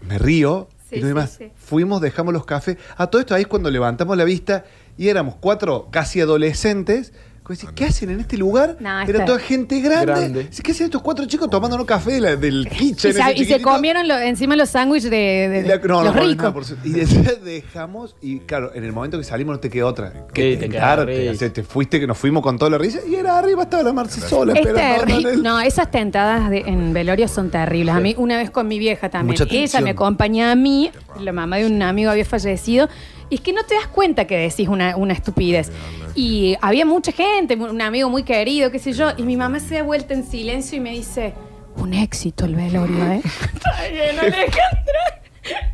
me 0.01 0.17
río, 0.17 0.67
Sí, 0.89 0.95
y 0.97 0.99
no 1.01 1.05
hay 1.05 1.11
sí, 1.11 1.15
más. 1.15 1.29
sí. 1.31 1.51
Fuimos, 1.55 2.01
dejamos 2.01 2.33
los 2.33 2.45
cafés. 2.45 2.77
A 2.97 3.07
todo 3.07 3.19
esto 3.19 3.35
ahí 3.35 3.43
es 3.43 3.47
cuando 3.47 3.69
levantamos 3.69 4.17
la 4.17 4.23
vista 4.23 4.65
y 4.97 5.09
éramos 5.09 5.35
cuatro 5.35 5.89
casi 5.91 6.21
adolescentes. 6.21 7.13
Decís, 7.53 7.69
¿Qué 7.75 7.85
hacen 7.85 8.09
en 8.09 8.19
este 8.19 8.37
lugar? 8.37 8.77
No, 8.79 9.01
Era 9.01 9.03
está- 9.11 9.25
toda 9.25 9.39
gente 9.39 9.79
grande. 9.81 10.05
Grande. 10.05 10.49
¿Qué 10.63 10.71
hacen 10.71 10.85
estos 10.85 11.01
cuatro 11.01 11.25
chicos 11.25 11.49
tomando 11.49 11.77
un 11.77 11.85
café 11.85 12.13
de 12.13 12.21
la- 12.21 12.35
del 12.35 12.67
kitchen? 12.69 13.11
ese 13.11 13.19
y 13.19 13.23
se 13.23 13.33
chiquitito? 13.35 13.61
comieron 13.69 14.07
lo- 14.07 14.17
encima 14.17 14.55
los 14.55 14.69
sándwiches 14.69 15.09
de, 15.11 15.17
de- 15.17 15.59
Y 15.59 15.67
la- 15.67 15.77
no, 15.77 15.87
no 15.87 16.03
los 16.05 16.13
ponen 16.13 16.29
ricos. 16.29 16.37
nada 16.43 16.53
por 16.53 16.65
su- 16.65 16.75
Y 16.83 16.89
después 16.89 17.43
dejamos, 17.43 18.15
y 18.21 18.39
claro, 18.39 18.71
en 18.73 18.83
el 18.83 18.91
momento 18.93 19.17
que 19.17 19.23
salimos 19.23 19.55
no 19.55 19.59
te 19.59 19.69
quedó 19.69 19.87
otra. 19.87 20.11
Que 20.33 20.53
Sí, 20.53 20.57
te 20.57 20.69
queda 20.69 20.95
tentarte, 20.95 21.19
risa. 21.19 21.31
o 21.31 21.35
sea, 21.35 21.53
te 21.53 21.63
fuiste, 21.63 21.99
que 21.99 22.07
nos 22.07 22.17
fuimos 22.17 22.41
con 22.41 22.57
toda 22.57 22.71
la 22.71 22.77
risa, 22.77 22.99
y 23.07 23.15
era 23.15 23.37
arriba 23.37 23.63
estaba 23.63 23.83
la 23.83 23.93
Marce 23.93 24.21
sola 24.21 24.53
Es 24.53 24.59
esperando. 24.65 25.05
terri- 25.05 25.19
en 25.21 25.27
el- 25.35 25.43
No, 25.43 25.59
esas 25.61 25.91
tentadas 25.91 26.49
de- 26.49 26.63
en 26.65 26.93
velorio 26.93 27.27
son 27.27 27.49
terribles. 27.51 27.93
A 27.95 27.99
mí, 27.99 28.15
una 28.17 28.37
vez 28.37 28.49
con 28.49 28.67
mi 28.67 28.79
vieja 28.79 29.09
también. 29.09 29.33
Mucha 29.33 29.43
Ella 29.43 29.51
tensión. 29.61 29.83
me 29.83 29.89
acompaña 29.91 30.51
a 30.51 30.55
mí, 30.55 30.91
la 31.19 31.31
mamá 31.31 31.57
de 31.57 31.67
un 31.67 31.81
amigo 31.81 32.09
había 32.11 32.25
fallecido. 32.25 32.89
Y 33.29 33.35
es 33.35 33.41
que 33.41 33.53
no 33.53 33.63
te 33.63 33.73
das 33.73 33.87
cuenta 33.87 34.25
que 34.25 34.37
decís 34.37 34.67
una, 34.67 34.95
una 34.95 35.13
estupidez. 35.13 35.71
Y 36.15 36.55
había 36.61 36.85
mucha 36.85 37.11
gente, 37.11 37.55
un 37.55 37.81
amigo 37.81 38.09
muy 38.09 38.23
querido, 38.23 38.71
qué 38.71 38.79
sé 38.79 38.93
yo. 38.93 39.09
Y 39.17 39.23
mi 39.23 39.35
mamá 39.35 39.59
se 39.59 39.75
da 39.75 39.83
vuelta 39.83 40.13
en 40.13 40.25
silencio 40.25 40.77
y 40.77 40.79
me 40.79 40.91
dice: 40.91 41.33
Un 41.75 41.93
éxito 41.93 42.45
el 42.45 42.55
velorio, 42.55 43.05
¿eh? 43.05 43.21
Está 43.53 43.87
bien, 43.91 44.17
Alejandra. 44.17 45.21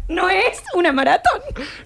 No 0.09 0.27
es 0.29 0.61
una 0.75 0.91
maratón. 0.91 1.39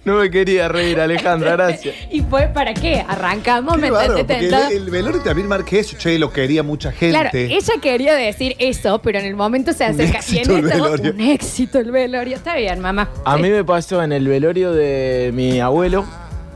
No 0.04 0.16
me 0.16 0.30
quería 0.30 0.66
reír, 0.66 0.98
Alejandra, 0.98 1.52
gracias. 1.52 1.94
¿Y 2.10 2.22
fue 2.22 2.48
para 2.48 2.74
qué? 2.74 3.04
Arrancamos, 3.06 3.76
Qué 3.76 3.80
me 3.82 3.88
el, 3.88 4.54
el 4.54 4.90
velorio 4.90 5.22
también 5.22 5.46
marca 5.46 5.76
eso, 5.76 5.96
che, 5.96 6.18
lo 6.18 6.32
quería 6.32 6.64
mucha 6.64 6.90
gente. 6.90 7.10
Claro, 7.10 7.30
ella 7.32 7.74
quería 7.80 8.14
decir 8.14 8.56
eso, 8.58 9.00
pero 9.00 9.20
en 9.20 9.26
el 9.26 9.36
momento 9.36 9.72
se 9.72 9.84
acerca. 9.84 10.18
Y 10.28 10.38
en 10.38 10.50
el 10.50 10.62
velorio. 10.62 11.12
un 11.12 11.20
éxito 11.20 11.78
el 11.78 11.92
velorio. 11.92 12.36
Está 12.36 12.56
bien, 12.56 12.80
mamá. 12.80 13.08
A 13.24 13.36
mí 13.36 13.48
me 13.48 13.62
pasó 13.62 14.02
en 14.02 14.10
el 14.10 14.26
velorio 14.26 14.72
de 14.72 15.30
mi 15.32 15.60
abuelo. 15.60 16.04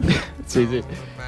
Sí, 0.46 0.66
sí. 0.68 0.80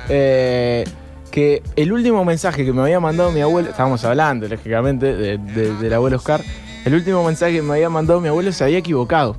Eh, 0.09 0.84
que 1.30 1.62
el 1.76 1.92
último 1.92 2.24
mensaje 2.24 2.64
que 2.64 2.72
me 2.72 2.82
había 2.82 3.00
mandado 3.00 3.30
mi 3.32 3.40
abuelo, 3.40 3.70
estábamos 3.70 4.05
hablando, 4.05 4.46
lógicamente, 4.48 5.14
de- 5.14 5.38
de- 5.38 5.74
del 5.76 5.92
abuelo 5.94 6.16
Oscar, 6.18 6.42
el 6.84 6.94
último 6.94 7.24
mensaje 7.24 7.55
que 7.55 7.62
me 7.62 7.74
había 7.74 7.88
mandado 7.88 8.20
mi 8.20 8.28
abuelo 8.28 8.53
se 8.53 8.64
había 8.64 8.78
equivocado. 8.78 9.36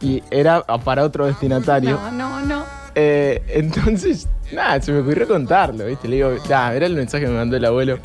Y 0.00 0.22
era 0.30 0.62
para 0.62 1.02
otro 1.04 1.26
destinatario. 1.26 1.98
No, 1.98 2.10
no, 2.12 2.40
no. 2.40 2.64
Eh, 2.94 3.42
entonces, 3.48 4.28
nada, 4.52 4.80
se 4.80 4.92
me 4.92 5.00
ocurrió 5.00 5.28
contarlo, 5.28 5.84
¿viste? 5.86 6.08
Le 6.08 6.16
digo, 6.16 6.30
nah, 6.48 6.72
era 6.72 6.86
el 6.86 6.94
mensaje 6.94 7.24
que 7.24 7.30
me 7.30 7.36
mandó 7.36 7.56
el 7.56 7.64
abuelo. 7.64 7.98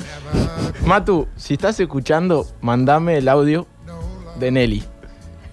Matu, 0.86 1.28
si 1.38 1.54
estás 1.54 1.80
escuchando, 1.80 2.46
mandame 2.62 3.18
el 3.18 3.30
audio 3.30 3.66
de 4.40 4.52
Nelly. 4.52 4.84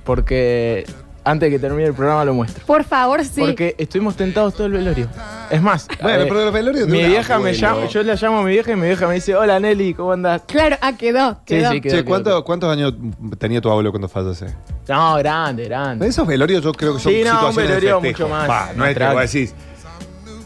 Porque 0.04 0.84
antes 1.24 1.48
de 1.50 1.56
que 1.56 1.58
termine 1.60 1.84
el 1.88 1.94
programa 1.94 2.24
lo 2.24 2.34
muestro. 2.34 2.64
Por 2.66 2.84
favor, 2.84 3.24
sí. 3.24 3.40
Porque 3.40 3.74
estuvimos 3.78 4.16
tentados 4.16 4.54
todo 4.54 4.66
el 4.66 4.72
velorio. 4.72 5.08
Es 5.50 5.60
más, 5.60 5.86
Bueno, 6.00 6.22
eh, 6.22 6.26
pero 6.28 6.44
los 6.44 6.52
velorios 6.52 6.86
de 6.86 6.92
mi 6.92 7.04
vieja 7.04 7.34
me 7.38 7.50
abuelo. 7.50 7.58
llama, 7.58 7.86
yo 7.86 8.02
la 8.02 8.14
llamo 8.14 8.38
a 8.38 8.42
mi 8.42 8.50
vieja 8.52 8.72
y 8.72 8.76
mi 8.76 8.86
vieja 8.86 9.06
me 9.08 9.14
dice, 9.14 9.34
hola 9.36 9.58
Nelly, 9.60 9.94
¿cómo 9.94 10.12
andás? 10.12 10.42
Claro, 10.46 10.76
ah, 10.80 10.92
quedó. 10.96 11.32
Sí, 11.46 11.56
quedó. 11.56 11.70
sí, 11.72 11.80
quedó, 11.80 11.90
Che, 11.92 11.98
quedó. 11.98 12.04
¿cuánto- 12.08 12.44
¿cuántos 12.44 12.72
años 12.72 12.94
tenía 13.38 13.60
tu 13.60 13.70
abuelo 13.70 13.90
cuando 13.90 14.08
fallece? 14.08 14.46
No, 14.88 15.16
grande, 15.16 15.64
grande. 15.66 16.06
Esos 16.06 16.26
velorios 16.26 16.62
yo 16.62 16.72
creo 16.72 16.94
que 16.94 17.00
son 17.00 17.12
Sí, 17.12 17.22
no, 17.24 17.30
un 17.30 17.36
situaciones 17.36 17.68
de 17.68 17.74
velorio 17.76 18.00
festejo. 18.00 18.28
mucho 18.28 18.34
más- 18.34 18.46
Pa, 18.48 18.70
no 18.76 18.86
es 18.86 18.96
que 18.96 19.04
vos 19.06 19.20
decís. 19.32 19.54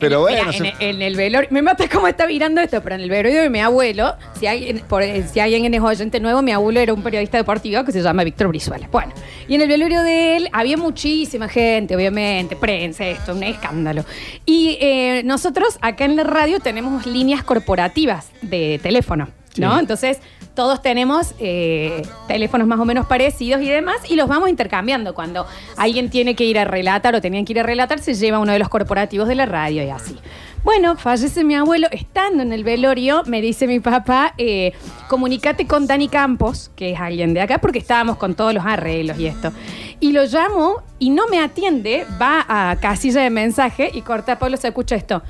Pero 0.01 0.27
Mira, 0.29 0.45
bueno, 0.45 0.53
en, 0.53 0.77
se- 0.79 0.89
en 0.91 1.03
el 1.03 1.17
velorio, 1.17 1.49
me 1.51 1.63
mata 1.63 1.89
cómo 1.89 2.07
está 2.09 2.27
virando 2.27 2.61
esto, 2.61 2.83
pero 2.83 2.97
en 2.97 3.01
el 3.03 3.11
velorio 3.11 3.43
de 3.43 3.51
mi 3.51 3.61
abuelo, 3.61 4.15
si 4.39 4.47
alguien, 4.47 4.81
por, 4.89 5.03
si 5.33 5.41
alguien 5.41 5.73
es 5.73 5.81
oyente 5.81 6.21
nuevo, 6.21 6.43
mi 6.43 6.53
abuelo 6.53 6.81
era 6.81 6.93
un 6.93 7.03
periodista 7.03 7.39
deportivo 7.39 7.85
que 7.85 7.93
se 7.93 8.03
llama 8.03 8.25
Víctor 8.25 8.49
Brizuela. 8.49 8.89
Bueno, 8.91 9.13
y 9.49 9.55
en 9.55 9.61
el 9.63 9.69
velorio 9.69 10.03
de 10.03 10.37
él 10.37 10.49
había 10.53 10.77
muchísima 10.77 11.49
gente, 11.49 11.95
obviamente, 11.97 12.57
prensa, 12.57 13.07
esto, 13.07 13.33
un 13.35 13.43
escándalo. 13.43 14.05
Y 14.45 14.79
eh, 14.81 15.23
nosotros 15.25 15.79
acá 15.81 16.05
en 16.05 16.17
la 16.17 16.25
radio 16.25 16.61
tenemos 16.61 17.07
líneas 17.07 17.43
corporativas 17.45 18.31
de 18.43 18.81
teléfono, 18.83 19.29
¿no? 19.57 19.79
Entonces, 19.79 20.19
todos 20.55 20.83
tenemos 20.83 21.35
eh, 21.39 22.03
teléfonos 22.29 22.67
más 22.67 22.79
o 22.79 22.85
menos 22.85 23.07
parecidos 23.07 23.61
y 23.63 23.69
demás, 23.69 23.97
y 24.09 24.17
los 24.17 24.29
vamos 24.29 24.49
intercambiando. 24.49 25.15
Cuando 25.15 25.47
alguien 25.77 26.11
tiene 26.11 26.35
que 26.35 26.45
ir 26.45 26.59
a 26.59 26.65
relatar 26.65 27.15
o 27.15 27.21
tenían 27.21 27.45
que 27.45 27.53
ir 27.53 27.61
a 27.61 27.63
relatar, 27.63 27.99
se 27.99 28.15
lleva 28.15 28.39
uno 28.39 28.53
de 28.53 28.59
los 28.59 28.69
corporativos 28.69 29.29
de 29.29 29.35
la 29.35 29.47
radio 29.47 29.83
y 29.83 29.91
así. 29.91 30.17
Bueno, 30.65 30.97
fallece 30.97 31.45
mi 31.45 31.55
abuelo. 31.55 31.89
Estando 31.91 32.43
en 32.43 32.53
el 32.53 32.65
velorio, 32.65 33.23
me 33.27 33.43
dice 33.43 33.67
mi 33.67 33.81
papá, 33.81 34.33
eh, 34.39 34.73
comunícate 35.09 35.67
con 35.67 35.87
Dani 35.87 36.09
Campos, 36.09 36.71
que 36.75 36.93
es 36.93 37.01
alguien 37.01 37.35
de 37.35 37.43
acá, 37.43 37.59
porque 37.59 37.79
estábamos 37.79 38.17
con 38.17 38.35
todos 38.35 38.55
los 38.55 38.65
arreglos 38.65 39.19
y 39.19 39.27
esto. 39.27 39.53
Y 40.01 40.13
lo 40.13 40.25
llamo 40.25 40.83
y 40.99 41.11
no 41.11 41.27
me 41.27 41.39
atiende, 41.41 42.07
va 42.21 42.45
a 42.49 42.77
casilla 42.77 43.21
de 43.21 43.31
mensaje 43.31 43.91
y 43.93 44.01
corta, 44.01 44.39
Pablo, 44.39 44.57
se 44.57 44.69
escucha 44.69 44.97
esto. 44.97 45.23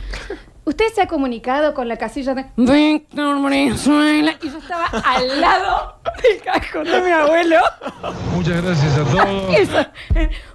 Usted 0.66 0.86
se 0.94 1.02
ha 1.02 1.06
comunicado 1.06 1.74
con 1.74 1.88
la 1.88 1.98
casilla 1.98 2.34
de 2.34 2.46
Víctor 2.56 3.38
Brizuela 3.42 4.34
y 4.42 4.48
yo 4.48 4.58
estaba 4.58 4.86
al 4.86 5.38
lado 5.38 6.00
del 6.22 6.40
cajón 6.40 6.84
de 6.84 7.02
mi 7.02 7.10
abuelo. 7.10 7.56
Muchas 8.34 8.62
gracias 8.62 8.98
a 8.98 9.04
todos. 9.04 9.54
Eso. 9.58 9.86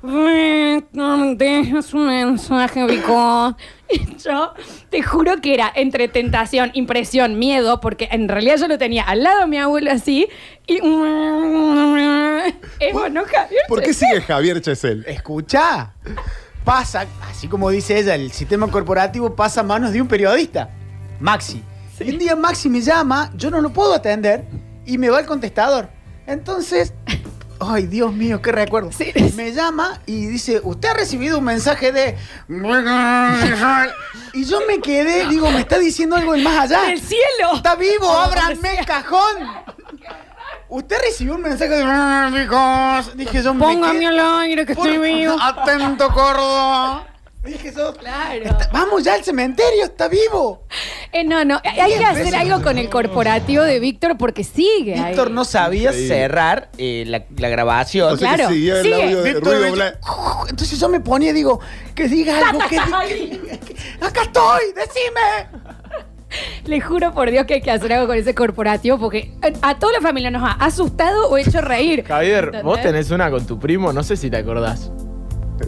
Víctor, 0.01 1.37
deja 1.37 1.81
su 1.83 1.97
mensaje, 1.97 2.85
Vico. 2.87 3.55
Y 3.91 4.17
yo 4.17 4.53
te 4.89 5.03
juro 5.03 5.41
que 5.41 5.53
era 5.53 5.71
entre 5.75 6.07
tentación, 6.07 6.71
impresión, 6.73 7.37
miedo, 7.37 7.79
porque 7.79 8.09
en 8.11 8.27
realidad 8.27 8.57
yo 8.57 8.67
lo 8.67 8.79
tenía 8.79 9.03
al 9.03 9.21
lado 9.21 9.41
de 9.41 9.47
mi 9.47 9.57
abuelo 9.57 9.91
así. 9.91 10.27
Y. 10.65 10.77
Es 12.79 12.93
bueno, 12.93 13.23
Javier. 13.25 13.61
¿Por 13.67 13.83
qué 13.83 13.93
sigue 13.93 14.21
Javier 14.21 14.59
Chesel? 14.61 15.05
Escucha, 15.07 15.93
pasa, 16.69 17.07
así 17.27 17.47
como 17.47 17.71
dice 17.71 17.97
ella, 17.97 18.13
el 18.13 18.31
sistema 18.31 18.67
corporativo 18.67 19.35
pasa 19.35 19.61
a 19.61 19.63
manos 19.63 19.91
de 19.91 20.03
un 20.03 20.07
periodista, 20.07 20.69
Maxi. 21.19 21.63
Y 21.99 22.11
un 22.11 22.19
día 22.19 22.35
Maxi 22.35 22.69
me 22.69 22.79
llama, 22.79 23.31
yo 23.35 23.49
no 23.49 23.59
lo 23.59 23.73
puedo 23.73 23.91
atender 23.91 24.45
y 24.85 24.99
me 24.99 25.09
va 25.09 25.17
al 25.17 25.25
contestador. 25.25 25.89
Entonces, 26.27 26.93
ay 27.59 27.87
Dios 27.87 28.13
mío, 28.13 28.39
qué 28.43 28.51
recuerdo. 28.51 28.91
Me 29.35 29.51
llama 29.51 29.99
y 30.05 30.27
dice, 30.27 30.61
usted 30.63 30.89
ha 30.89 30.93
recibido 30.93 31.39
un 31.39 31.45
mensaje 31.45 31.91
de... 31.91 32.15
Y 34.33 34.45
yo 34.45 34.59
me 34.67 34.79
quedé, 34.79 35.27
digo, 35.27 35.49
me 35.49 35.61
está 35.61 35.79
diciendo 35.79 36.17
algo 36.17 36.33
del 36.33 36.43
más 36.43 36.65
allá. 36.65 36.83
¡Del 36.83 37.01
cielo! 37.01 37.55
¡Está 37.55 37.73
vivo! 37.77 38.11
¡Ábranme 38.11 38.77
el 38.77 38.85
cajón! 38.85 39.37
Usted 40.69 40.97
recibió 41.03 41.35
un 41.35 41.41
mensaje 41.41 41.71
de... 41.71 41.83
Dije 43.15 43.41
yo, 43.43 43.53
me 43.53 43.59
Póngame 43.65 44.05
al 44.07 44.19
aire 44.41 44.65
que 44.65 44.73
estoy 44.73 44.97
vivo. 44.99 45.35
Atento, 45.41 46.09
Córdoba. 46.13 47.05
Dije 47.43 47.71
yo, 47.75 47.93
Claro. 47.93 48.57
vamos 48.73 49.01
ya 49.03 49.13
al 49.13 49.23
cementerio, 49.23 49.85
está 49.85 50.09
vivo. 50.09 50.63
Eh, 51.13 51.23
no, 51.23 51.45
no, 51.45 51.59
hay 51.63 51.97
que 51.97 52.03
hacer 52.05 52.35
algo 52.35 52.61
con 52.61 52.77
el 52.77 52.89
corporativo 52.89 53.63
de 53.63 53.79
Víctor 53.79 54.17
porque 54.17 54.43
sigue. 54.43 54.93
ahí. 54.99 55.05
Víctor 55.11 55.31
no 55.31 55.45
sabía 55.45 55.93
Sí. 55.93 56.07
cerrar 56.07 56.69
eh, 56.77 57.05
la, 57.07 57.23
la 57.37 57.47
grabación. 57.49 58.13
O 58.13 58.17
sea 58.17 58.31
que 58.31 58.35
Claro, 58.35 58.49
seguía 58.49 58.75
el 58.77 58.83
sigue. 58.83 59.03
audio 59.03 59.21
de 59.23 59.33
Víctor 59.33 59.53
ruido 59.53 59.71
decía, 59.71 59.99
Entonces 60.49 60.79
yo 60.79 60.89
me 60.89 60.99
ponía 60.99 61.29
y 61.29 61.33
digo, 61.33 61.61
que 61.95 62.07
diga 62.09 62.37
algo, 62.49 62.59
que 62.69 62.75
diga. 63.15 63.57
Acá 64.07 64.21
estoy, 64.23 64.65
decime. 64.75 65.59
Le 66.65 66.79
juro 66.81 67.11
por 67.13 67.31
Dios 67.31 67.45
que 67.45 67.55
hay 67.55 67.61
que 67.61 67.71
hacer 67.71 67.91
algo 67.93 68.07
con 68.07 68.15
ese 68.17 68.35
corporativo 68.35 68.97
porque 68.99 69.31
a, 69.41 69.69
a 69.69 69.79
toda 69.79 69.93
la 69.93 70.01
familia 70.01 70.29
nos 70.31 70.43
ha 70.43 70.51
asustado 70.53 71.27
o 71.29 71.37
hecho 71.37 71.61
reír. 71.61 72.03
Javier, 72.05 72.45
¿Entendés? 72.45 72.63
vos 72.63 72.81
tenés 72.81 73.11
una 73.11 73.31
con 73.31 73.45
tu 73.45 73.57
primo, 73.59 73.91
no 73.93 74.03
sé 74.03 74.15
si 74.15 74.29
te 74.29 74.37
acordás. 74.37 74.91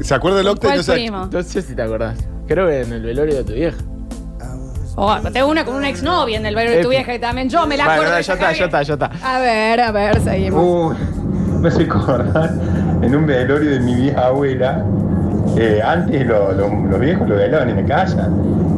¿Se 0.02 0.14
acuerda 0.14 0.38
del 0.38 0.48
octa? 0.48 0.68
¿Cuál 0.68 0.78
No 0.78 0.84
sé- 0.84 0.94
primo? 0.94 1.26
No 1.32 1.44
sé 1.44 1.62
si 1.62 1.76
te 1.76 1.82
acordás. 1.82 2.18
Creo 2.48 2.68
que 2.68 2.82
en 2.82 2.94
el 2.94 3.02
velorio 3.02 3.36
de 3.36 3.44
tu 3.44 3.54
vieja. 3.54 3.78
Oh, 4.96 5.16
tengo 5.32 5.48
una 5.48 5.64
con 5.64 5.76
una 5.76 5.90
exnovia 5.90 6.38
en 6.38 6.46
el 6.46 6.54
barrio 6.54 6.72
de 6.72 6.84
tu 6.84 6.90
vieja 6.90 7.14
que 7.14 7.20
también 7.20 7.50
yo 7.50 7.66
me 7.66 7.78
la 7.78 7.86
Bueno, 7.86 8.02
acuerdo. 8.02 8.20
ya 8.22 8.34
está, 8.34 8.52
ya 8.54 8.66
está, 8.66 8.84
ya 8.84 8.94
está. 8.94 9.12
A 9.24 9.40
ver, 9.40 9.80
a 9.80 9.92
ver, 9.92 10.20
seguimos. 10.22 10.62
Uy, 10.64 10.96
me 11.62 11.70
hace 11.70 11.84
acordar 11.84 12.52
en 13.02 13.16
un 13.16 13.26
velorio 13.26 13.72
de 13.72 13.80
mi 13.80 13.96
vieja 13.96 14.28
abuela. 14.28 14.86
Eh, 15.58 15.82
antes 15.86 16.26
lo- 16.26 16.52
lo- 16.54 16.70
los 16.90 17.00
viejos 17.00 17.28
lo 17.28 17.36
velaban 17.36 17.70
en 17.70 17.76
la 17.78 17.86
casa. 17.86 18.30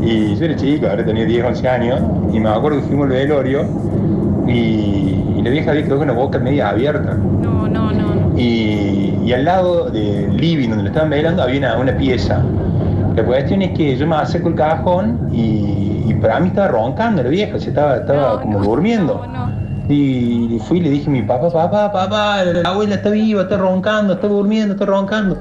Y 0.02 0.36
yo 0.36 0.46
era 0.46 0.56
chico, 0.56 0.88
ahora 0.88 1.06
tenía 1.06 1.26
10, 1.26 1.46
11 1.46 1.68
años. 1.70 2.00
Y 2.34 2.40
me 2.40 2.50
acuerdo 2.50 2.80
que 2.80 2.84
fuimos 2.88 3.06
al 3.06 3.12
velorio. 3.14 3.66
Y, 4.48 4.52
y 5.38 5.42
la 5.44 5.50
vieja 5.50 5.72
había 5.72 5.84
quedado 5.84 6.00
con 6.00 6.08
la 6.08 6.14
boca 6.14 6.40
media 6.40 6.70
abierta. 6.70 7.14
No, 7.42 7.68
no, 7.68 7.92
no. 7.94 8.38
Y, 8.38 9.20
y 9.26 9.34
al 9.34 9.46
lado 9.46 9.90
del 9.90 10.36
living 10.36 10.70
donde 10.70 10.84
lo 10.84 10.90
estaban 10.90 11.10
velando 11.10 11.44
había 11.44 11.60
una, 11.60 11.78
una 11.78 11.98
pieza. 11.98 12.42
La 13.16 13.24
cuestión 13.24 13.62
es 13.62 13.72
que 13.78 13.96
yo 13.96 14.08
me 14.08 14.16
acerco 14.16 14.50
el 14.50 14.56
cajón 14.56 15.30
y, 15.32 16.04
y 16.08 16.14
para 16.20 16.40
mí 16.40 16.48
estaba 16.50 16.68
roncando 16.70 17.22
la 17.24 17.30
vieja, 17.30 17.60
se 17.60 17.70
estaba, 17.70 17.98
estaba 17.98 18.42
como 18.42 18.60
durmiendo. 18.60 19.22
Y 19.88 20.60
fui 20.68 20.80
y 20.80 20.82
le 20.82 20.90
dije 20.90 21.10
a 21.10 21.12
mi 21.12 21.22
papá, 21.22 21.50
papá, 21.52 21.92
papá, 21.92 22.44
la 22.44 22.70
abuela 22.70 22.96
está 22.96 23.10
viva, 23.10 23.44
está 23.44 23.58
roncando, 23.58 24.14
está 24.14 24.28
durmiendo, 24.28 24.74
está 24.74 24.86
roncando. 24.86 25.38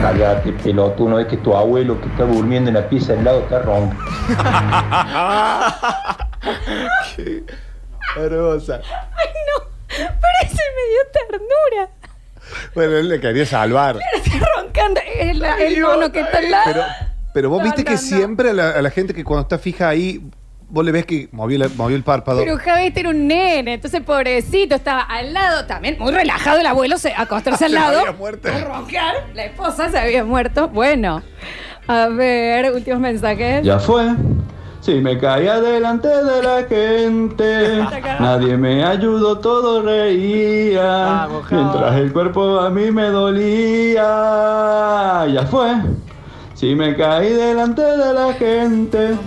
Cállate, 0.00 0.52
pelotudo, 0.52 1.08
no 1.08 1.16
ves 1.16 1.26
que 1.26 1.36
tu 1.38 1.54
abuelo 1.56 2.00
que 2.00 2.08
está 2.08 2.24
durmiendo 2.24 2.68
en 2.68 2.74
la 2.74 2.88
pieza 2.88 3.12
al 3.14 3.24
lado 3.24 3.40
está 3.40 3.60
roncando. 3.60 4.04
Hermosa. 8.16 8.80
Ay, 8.84 9.28
no. 9.48 9.64
Parece 10.20 10.62
medio 10.76 11.00
ternura. 11.12 11.88
Bueno, 12.74 12.96
él 12.96 13.08
le 13.08 13.20
quería 13.20 13.46
salvar. 13.46 13.98
Estoy 14.14 14.40
roncando. 14.56 15.00
El, 15.18 15.42
el 15.42 15.80
mono 15.80 16.12
que 16.12 16.20
está 16.20 16.38
al 16.38 16.50
lado. 16.50 16.64
Pero, 16.72 16.84
pero 17.34 17.50
vos 17.50 17.58
No, 17.58 17.64
viste 17.64 17.82
no, 17.82 17.86
que 17.86 17.92
no. 17.94 17.98
siempre 17.98 18.50
a 18.50 18.52
la, 18.52 18.70
a 18.70 18.82
la 18.82 18.90
gente 18.90 19.14
que 19.14 19.24
cuando 19.24 19.42
está 19.42 19.58
fija 19.58 19.88
ahí, 19.88 20.20
vos 20.72 20.84
le 20.84 20.90
ves 20.90 21.04
que 21.06 21.28
movió, 21.32 21.58
la- 21.58 21.68
movió 21.76 21.94
el 21.96 22.02
párpado. 22.02 22.38
Pero 22.40 22.56
Javi 22.56 22.86
este 22.86 23.00
era 23.00 23.10
un 23.10 23.28
nene, 23.28 23.74
entonces 23.74 24.00
pobrecito 24.00 24.74
estaba 24.74 25.02
al 25.02 25.32
lado 25.34 25.66
también, 25.66 25.96
muy 26.00 26.10
relajado 26.12 26.58
el 26.60 26.66
abuelo, 26.66 26.96
se 26.98 27.12
acostarse 27.14 27.64
al 27.66 27.70
Se 27.72 27.78
lado. 27.78 27.98
había 28.00 28.12
muerto. 28.12 28.48
a 28.48 28.58
roncar. 28.58 29.14
La 29.34 29.44
esposa 29.44 29.90
se 29.90 29.98
había 29.98 30.24
muerto. 30.24 30.68
Bueno, 30.68 31.22
a 31.86 32.08
ver, 32.08 32.72
últimos 32.72 32.98
mensajes. 33.00 33.62
Ya 33.64 33.78
fue. 33.78 34.06
Si 34.80 34.94
me 34.94 35.16
caía 35.18 35.60
delante 35.60 36.08
de 36.08 36.42
la 36.42 36.64
gente, 36.64 37.84
nadie 38.18 38.56
me 38.56 38.82
ayudó, 38.84 39.38
todo 39.38 39.82
reía. 39.82 41.28
Mientras 41.50 41.94
el 41.96 42.12
cuerpo 42.12 42.58
a 42.58 42.68
mí 42.70 42.90
me 42.90 43.04
dolía. 43.04 44.02
Ya 45.32 45.46
fue. 45.48 45.68
Si 46.62 46.76
me 46.76 46.94
caí 46.96 47.32
delante 47.32 47.82
de 47.82 48.14
la 48.14 48.32
gente. 48.34 49.18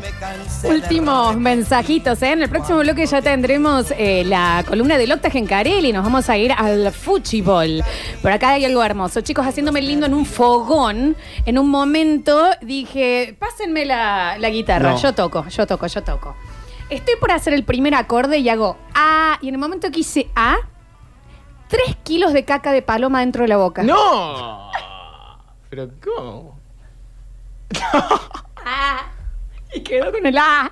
Últimos 0.63 1.35
mensajitos, 1.35 2.21
¿eh? 2.21 2.31
En 2.31 2.43
el 2.43 2.49
próximo 2.49 2.79
bloque 2.79 3.05
ya 3.05 3.21
tendremos 3.21 3.91
eh, 3.97 4.23
la 4.23 4.63
columna 4.65 4.97
del 4.97 5.11
Octa 5.11 5.29
Gencarelli. 5.29 5.91
Nos 5.91 6.05
vamos 6.05 6.29
a 6.29 6.37
ir 6.37 6.53
al 6.53 6.93
fuchibol. 6.93 7.83
Por 8.21 8.31
acá 8.31 8.51
hay 8.51 8.63
algo 8.63 8.81
hermoso. 8.81 9.19
Chicos, 9.19 9.45
haciéndome 9.45 9.81
lindo 9.81 10.05
en 10.05 10.13
un 10.13 10.25
fogón. 10.25 11.17
En 11.45 11.59
un 11.59 11.69
momento 11.69 12.51
dije, 12.61 13.35
pásenme 13.37 13.83
la, 13.83 14.37
la 14.39 14.49
guitarra. 14.49 14.91
No. 14.91 14.97
Yo 14.97 15.11
toco, 15.11 15.45
yo 15.49 15.67
toco, 15.67 15.87
yo 15.87 16.03
toco. 16.03 16.37
Estoy 16.89 17.15
por 17.19 17.31
hacer 17.31 17.53
el 17.53 17.65
primer 17.65 17.95
acorde 17.95 18.37
y 18.37 18.47
hago 18.47 18.77
A. 18.93 19.39
Y 19.41 19.49
en 19.49 19.55
el 19.55 19.59
momento 19.59 19.91
que 19.91 19.99
hice 19.99 20.29
A, 20.37 20.55
tres 21.67 21.97
kilos 22.03 22.31
de 22.31 22.45
caca 22.45 22.71
de 22.71 22.81
paloma 22.81 23.19
dentro 23.19 23.41
de 23.41 23.49
la 23.49 23.57
boca. 23.57 23.83
¡No! 23.83 24.71
¿Pero 25.69 25.89
cómo? 26.01 26.54
Y 29.73 29.81
quedó 29.81 30.11
con 30.11 30.25
el 30.25 30.37
A. 30.37 30.71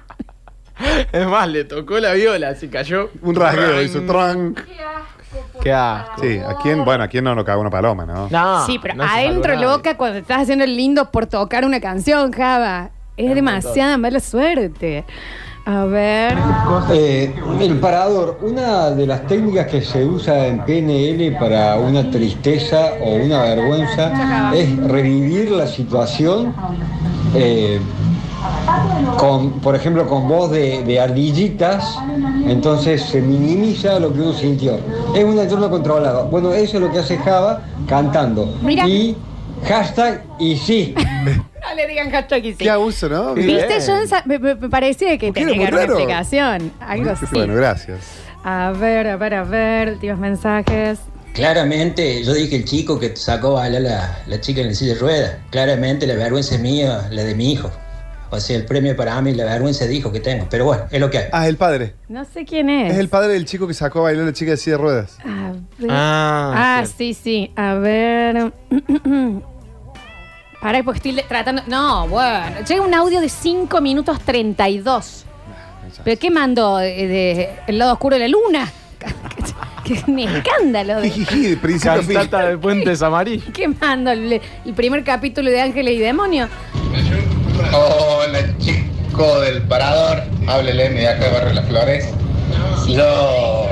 Es 1.12 1.28
más, 1.28 1.48
le 1.50 1.66
tocó 1.66 2.00
la 2.00 2.14
viola, 2.14 2.50
así 2.50 2.70
cayó. 2.70 3.10
Un 3.22 3.36
rasgueo, 3.36 3.82
hizo 3.82 4.02
tronc. 4.04 4.60
Qué 5.62 5.74
asco. 5.74 6.22
Sí, 6.22 6.40
¿a 6.40 6.56
quién? 6.62 6.84
Bueno, 6.86 7.04
¿a 7.04 7.08
quién 7.08 7.24
no 7.24 7.36
nos 7.36 7.44
caga 7.44 7.58
una 7.58 7.70
paloma, 7.70 8.06
no? 8.06 8.30
No. 8.30 8.66
sí, 8.66 8.80
pero 8.82 8.96
no 8.96 9.04
se 9.04 9.10
adentro, 9.10 9.54
nadie. 9.56 9.66
loca, 9.66 9.98
cuando 9.98 10.20
estás 10.20 10.42
haciendo 10.42 10.64
el 10.64 10.76
lindo 10.76 11.12
por 11.12 11.26
tocar 11.26 11.66
una 11.66 11.80
canción, 11.80 12.32
Java. 12.32 12.92
Es 13.18 13.34
demasiada 13.36 13.98
mala 13.98 14.20
suerte. 14.20 15.06
A 15.66 15.86
ver. 15.86 16.38
Eh, 16.92 17.34
el 17.62 17.80
parador, 17.80 18.38
una 18.42 18.90
de 18.90 19.08
las 19.08 19.26
técnicas 19.28 19.68
que 19.68 19.82
se 19.82 20.04
usa 20.04 20.48
en 20.48 20.60
PNL 20.66 21.38
para 21.40 21.78
una 21.78 22.12
tristeza 22.12 22.92
o 23.02 23.16
una 23.16 23.44
vergüenza 23.44 24.52
es 24.54 24.78
revivir 24.78 25.52
la 25.52 25.66
situación 25.66 26.54
eh, 27.34 27.80
con, 29.18 29.52
por 29.62 29.74
ejemplo, 29.76 30.06
con 30.06 30.28
voz 30.28 30.52
de, 30.52 30.84
de 30.84 31.00
ardillitas, 31.00 31.98
entonces 32.46 33.02
se 33.02 33.22
minimiza 33.22 34.00
lo 34.00 34.12
que 34.12 34.20
uno 34.20 34.34
sintió. 34.34 34.78
Es 35.16 35.24
un 35.24 35.40
entorno 35.40 35.70
controlado. 35.70 36.26
Bueno, 36.26 36.52
eso 36.52 36.76
es 36.76 36.84
lo 36.84 36.92
que 36.92 37.00
hace 37.00 37.18
Java 37.20 37.62
cantando. 37.88 38.54
Mira. 38.62 38.86
Y 38.86 39.16
hashtag 39.66 40.24
y 40.40 40.58
sí. 40.58 40.96
No 41.64 41.76
le 41.76 41.88
digan 41.88 42.12
hashtag 42.12 42.46
y 42.46 42.52
sí. 42.52 42.58
Qué 42.58 42.70
abuso, 42.70 43.08
¿no? 43.08 43.34
¿Viste? 43.36 43.80
Yo 43.88 43.94
me, 44.26 44.38
me- 44.38 44.56
me 44.56 44.70
parecía 44.70 45.18
que 45.18 45.28
¿Por 45.28 45.36
qué 45.36 45.46
tenía 45.46 45.56
que 45.58 45.64
dar 45.64 45.74
una 45.74 45.84
explicación. 45.86 46.72
Algo 46.82 47.12
así. 47.12 47.26
Bueno, 47.32 47.56
gracias. 47.56 48.00
A 48.44 48.74
ver, 48.78 49.08
a 49.08 49.16
ver, 49.16 49.34
a 49.34 49.44
ver. 49.46 49.90
Últimos 49.94 50.20
mensajes. 50.20 51.00
Claramente, 51.34 52.22
yo 52.24 52.34
dije 52.34 52.58
el 52.58 52.66
chico 52.66 53.00
que 53.00 53.16
sacó 53.16 53.58
a 53.58 53.62
bailar 53.62 53.82
la, 53.82 54.18
la 54.28 54.42
chica 54.42 54.60
en 54.62 54.68
el 54.68 54.76
silla 54.76 54.94
de 54.96 55.00
ruedas. 55.00 55.36
Claramente 55.52 56.06
la 56.06 56.16
vergüenza 56.16 56.56
es 56.56 56.62
mía, 56.62 57.08
la 57.10 57.24
de 57.24 57.34
mi 57.34 57.54
hijo. 57.54 57.72
O 58.30 58.40
sea, 58.40 58.58
el 58.58 58.66
premio 58.66 58.96
para 58.98 59.20
mí, 59.22 59.32
la 59.34 59.46
vergüenza 59.46 59.86
de 59.86 59.94
hijo 59.96 60.12
que 60.12 60.20
tengo. 60.20 60.46
Pero 60.50 60.66
bueno, 60.66 60.84
es 60.92 61.00
lo 61.00 61.10
que 61.10 61.20
hay. 61.20 61.26
Ah, 61.32 61.48
el 61.48 61.56
padre. 61.56 61.94
No 62.10 62.26
sé 62.26 62.44
quién 62.44 62.70
es. 62.70 62.92
Es 62.94 63.00
el 63.00 63.08
padre 63.08 63.32
del 63.34 63.46
chico 63.46 63.68
que 63.68 63.74
sacó 63.74 64.00
a 64.00 64.04
bailar 64.04 64.24
a 64.24 64.28
la 64.28 64.34
chica 64.34 64.52
de 64.52 64.58
silla 64.58 64.76
de 64.76 64.82
ruedas. 64.84 65.18
A 65.24 65.52
ver. 65.80 65.90
Ah, 65.90 66.80
Ah, 66.82 66.86
sí, 66.86 67.14
sí. 67.14 67.52
A 67.56 67.76
ver. 67.76 68.52
Para, 70.64 70.82
porque 70.82 70.98
estoy 71.00 71.12
le- 71.12 71.24
tratando. 71.24 71.62
No, 71.68 72.08
bueno. 72.08 72.56
Llega 72.68 72.82
un 72.82 72.94
audio 72.94 73.20
de 73.22 73.28
5 73.30 73.82
minutos 73.82 74.18
32. 74.26 75.26
¿Pero 76.04 76.20
qué 76.20 76.32
mandó? 76.32 76.78
¿De, 76.78 77.08
de 77.08 77.50
El 77.68 77.78
lado 77.78 77.92
oscuro 77.94 78.16
de 78.16 78.22
la 78.22 78.28
luna? 78.30 78.72
Que 79.84 79.96
es 79.96 80.04
un 80.08 80.18
escándalo. 80.18 81.02
De, 81.02 81.10
Jiji, 81.10 81.58
príncipe 81.58 81.90
a 81.90 82.02
fin. 82.02 82.14
Cantata 82.16 82.48
de 82.48 82.58
Puentes 82.58 83.02
Amarillos. 83.02 83.44
¿Qué 83.54 83.68
mando? 83.68 84.12
¿El, 84.12 84.40
el 84.66 84.74
primer 84.74 85.04
capítulo 85.04 85.52
de 85.52 85.60
Ángeles 85.62 85.96
y 85.96 86.00
Demonios? 86.00 86.50
Hola 87.74 88.40
chico 88.60 89.42
del 89.42 89.62
parador, 89.64 90.24
háblele 90.48 90.90
de 90.90 91.06
acá 91.10 91.26
de 91.26 91.32
Barrio 91.32 91.54
Las 91.56 91.66
Flores. 91.68 92.08
Yo 92.88 93.68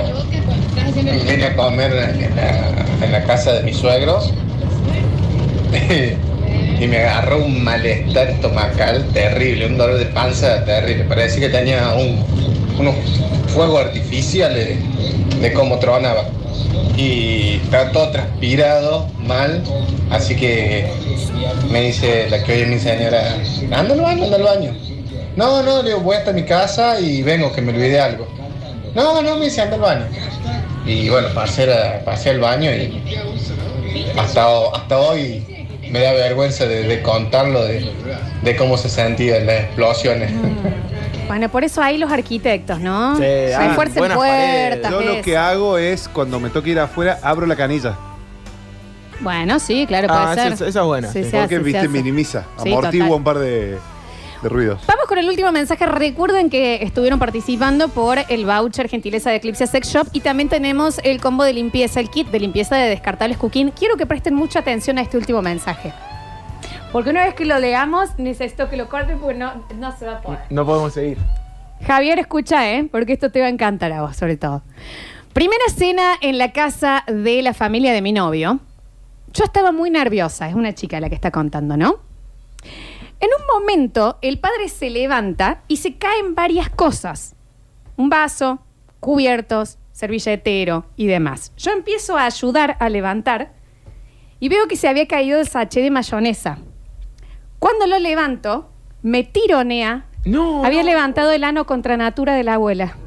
vine 1.26 1.46
a 1.46 1.56
comer 1.56 1.94
en 1.94 2.36
la, 2.36 3.06
en 3.06 3.12
la 3.14 3.24
casa 3.24 3.54
de 3.54 3.64
mis 3.64 3.78
suegros 3.78 4.34
y 6.82 6.88
me 6.88 6.98
agarró 6.98 7.46
un 7.46 7.64
malestar 7.64 8.28
estomacal 8.28 9.06
terrible, 9.14 9.68
un 9.68 9.78
dolor 9.78 10.00
de 10.00 10.06
panza 10.08 10.66
terrible. 10.66 11.04
Parecía 11.04 11.42
que 11.42 11.50
tenía 11.50 11.94
un, 11.94 12.26
unos 12.80 12.96
fuegos 13.50 13.86
artificiales 13.86 14.80
de, 15.40 15.54
cómo 15.54 15.78
tronaba. 15.78 16.26
Y 16.98 17.58
estaba 17.64 17.92
todo 17.92 18.10
transpirado, 18.10 19.08
mal, 19.20 19.64
así 20.10 20.36
que 20.36 20.88
me 21.70 21.82
dice 21.82 22.28
la 22.32 22.44
que 22.44 22.54
hoy 22.54 22.62
es 22.62 22.68
mi 22.68 22.80
señora, 22.80 23.36
anda 23.72 23.94
al 23.94 24.02
baño, 24.02 24.24
anda 24.24 24.38
al 24.38 24.44
baño. 24.44 24.76
No, 25.36 25.62
no, 25.62 25.84
le 25.84 25.90
digo, 25.90 26.02
voy 26.02 26.16
hasta 26.16 26.34
mi 26.34 26.44
casa 26.44 27.00
y 27.00 27.22
vengo, 27.22 27.54
que 27.54 27.62
me 27.62 27.74
olvidé 27.74 28.02
algo. 28.02 28.28
No, 28.96 29.22
no, 29.22 29.36
me 29.36 29.46
dice, 29.46 29.62
anda 29.62 29.76
al 29.76 29.82
baño. 29.82 30.06
Y 30.88 31.10
bueno, 31.10 31.28
pasé, 31.36 31.68
pasé 32.04 32.32
al 32.32 32.40
baño 32.40 32.72
y 32.72 33.04
hasta, 34.18 34.48
hasta 34.74 35.00
hoy 35.00 35.51
me 35.92 36.00
da 36.00 36.14
vergüenza 36.14 36.66
de, 36.66 36.84
de 36.84 37.02
contarlo, 37.02 37.64
de, 37.64 37.92
de 38.44 38.56
cómo 38.56 38.78
se 38.78 38.90
sentían 38.90 39.46
las 39.46 39.62
explosiones. 39.66 40.32
Bueno, 41.28 41.48
por 41.48 41.64
eso 41.64 41.82
hay 41.82 41.98
los 41.98 42.12
arquitectos, 42.12 42.82
¿no? 42.82 43.16
Sí, 43.16 43.24
Hay 43.24 43.54
ah, 43.70 43.74
fuerza 43.74 43.94
en 43.94 44.00
buenas 44.00 44.18
puertas. 44.18 44.92
Yo 44.92 45.00
lo 45.00 45.12
eso. 45.14 45.22
que 45.22 45.38
hago 45.38 45.78
es, 45.78 46.10
cuando 46.10 46.42
me 46.42 46.50
toque 46.50 46.72
ir 46.72 46.80
afuera, 46.80 47.20
abro 47.24 47.46
la 47.46 47.56
canilla. 47.56 47.96
Bueno, 49.22 49.58
sí, 49.58 49.86
claro, 49.88 50.08
puede 50.10 50.20
Ah, 50.20 50.34
ser. 50.36 50.52
esa- 50.52 50.68
esa 50.68 50.80
es 50.82 50.86
buena, 50.86 51.08
Sí, 51.10 51.24
sí. 51.24 51.30
Porque, 51.32 51.56
hace, 51.56 51.64
viste, 51.64 51.88
minimiza, 51.88 52.44
Sí, 52.62 52.70
amortigua 52.70 53.06
total. 53.08 53.18
un 53.18 53.24
par 53.24 53.40
de, 53.40 53.78
de 54.42 54.50
ruidos. 54.50 54.82
Vamos 54.88 55.06
con 55.08 55.18
el 55.18 55.28
último 55.28 55.52
mensaje. 55.52 55.86
Recuerden 55.86 56.50
que 56.50 56.84
estuvieron 56.84 57.20
participando 57.20 57.90
por 57.90 58.18
el 58.30 58.46
voucher 58.46 58.90
gentileza 58.90 59.30
de 59.30 59.38
Eclipse 59.38 59.68
Sex 59.68 59.88
Shop 59.88 60.08
y 60.14 60.22
también 60.22 60.50
tenemos 60.50 61.00
el 61.04 61.22
combo 61.22 61.44
de 61.44 61.54
limpieza, 61.54 62.00
el 62.00 62.10
kit 62.10 62.28
de 62.30 62.40
limpieza 62.40 62.76
de 62.76 62.90
descartables 62.90 63.38
cooking. 63.38 63.72
Quiero 63.72 63.98
que 63.98 64.06
presten 64.06 64.34
mucha 64.34 64.60
atención 64.60 64.98
a 64.98 65.02
este 65.02 65.18
último 65.18 65.42
mensaje. 65.42 65.94
Porque 66.92 67.10
una 67.10 67.24
vez 67.24 67.36
que 67.36 67.46
lo 67.46 67.58
leamos, 67.58 68.10
necesito 68.18 68.70
que 68.70 68.76
lo 68.76 68.90
corten 68.90 69.20
porque 69.20 69.38
no, 69.38 69.66
no 69.76 69.98
se 69.98 70.06
va 70.06 70.18
a 70.18 70.22
poder. 70.22 70.40
No 70.50 70.66
podemos 70.66 70.94
seguir. 70.94 71.18
Javier, 71.86 72.20
escucha, 72.20 72.70
¿eh? 72.70 72.88
Porque 72.92 73.14
esto 73.14 73.32
te 73.32 73.40
va 73.40 73.48
a 73.48 73.50
encantar 73.50 73.92
a 73.94 74.02
vos, 74.02 74.16
sobre 74.16 74.38
todo. 74.38 74.62
Primera 75.34 75.64
cena 75.74 76.16
en 76.20 76.38
la 76.38 76.52
casa 76.52 77.04
de 77.08 77.42
la 77.42 77.54
familia 77.54 77.94
de 77.94 78.02
mi 78.02 78.12
novio. 78.12 78.60
Yo 79.34 79.46
estaba 79.46 79.72
muy 79.72 79.90
nerviosa, 79.90 80.50
es 80.50 80.56
una 80.56 80.74
chica 80.74 81.00
la 81.00 81.08
que 81.08 81.16
está 81.16 81.32
contando, 81.32 81.78
¿no? 81.78 82.11
En 83.22 83.30
un 83.40 83.46
momento, 83.46 84.18
el 84.22 84.40
padre 84.40 84.68
se 84.68 84.90
levanta 84.90 85.62
y 85.68 85.78
se 85.78 85.98
caen 85.98 86.34
varias 86.34 86.70
cosas. 86.70 87.36
Un 87.96 88.10
vaso, 88.10 88.64
cubiertos, 89.00 89.78
servilletero 89.92 90.86
y 90.96 91.06
demás. 91.06 91.54
Yo 91.56 91.72
empiezo 91.72 92.18
a 92.18 92.26
ayudar 92.26 92.78
a 92.80 92.90
levantar 92.90 93.54
y 94.40 94.50
veo 94.50 94.68
que 94.68 94.76
se 94.76 94.88
había 94.88 95.08
caído 95.08 95.40
el 95.40 95.48
sachet 95.48 95.84
de 95.84 95.92
mayonesa. 95.92 96.58
Cuando 97.60 97.86
lo 97.86 98.00
levanto, 98.00 98.72
me 99.04 99.24
tironea. 99.24 100.08
No. 100.26 100.66
Había 100.66 100.82
levantado 100.82 101.32
el 101.32 101.44
ano 101.44 101.68
contra 101.68 101.98
natura 101.98 102.34
de 102.34 102.44
la 102.44 102.56
abuela. 102.56 102.98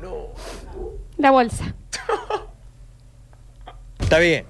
La 1.16 1.32
bolsa. 1.32 1.74
Está 3.98 4.20
bien. 4.20 4.46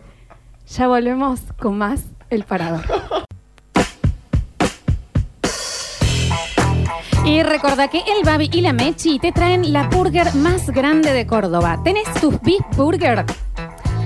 Ya 0.67 0.89
volvemos 0.89 1.41
con 1.59 1.79
más 1.79 2.05
El 2.29 2.45
Parador. 2.45 2.85
Y 7.27 7.43
recuerda 7.43 7.89
que 7.89 8.01
el 8.01 8.22
Babi 8.22 8.51
y 8.53 8.61
la 8.61 8.75
Mechi 8.75 9.18
te 9.18 9.33
traen 9.33 9.72
la 9.72 9.89
burger 9.89 10.35
más 10.35 10.68
grande 10.68 11.14
de 11.14 11.27
Córdoba. 11.27 11.81
¿Tenés 11.83 12.12
tus 12.20 12.39
Big 12.43 12.62
Burger? 12.77 13.25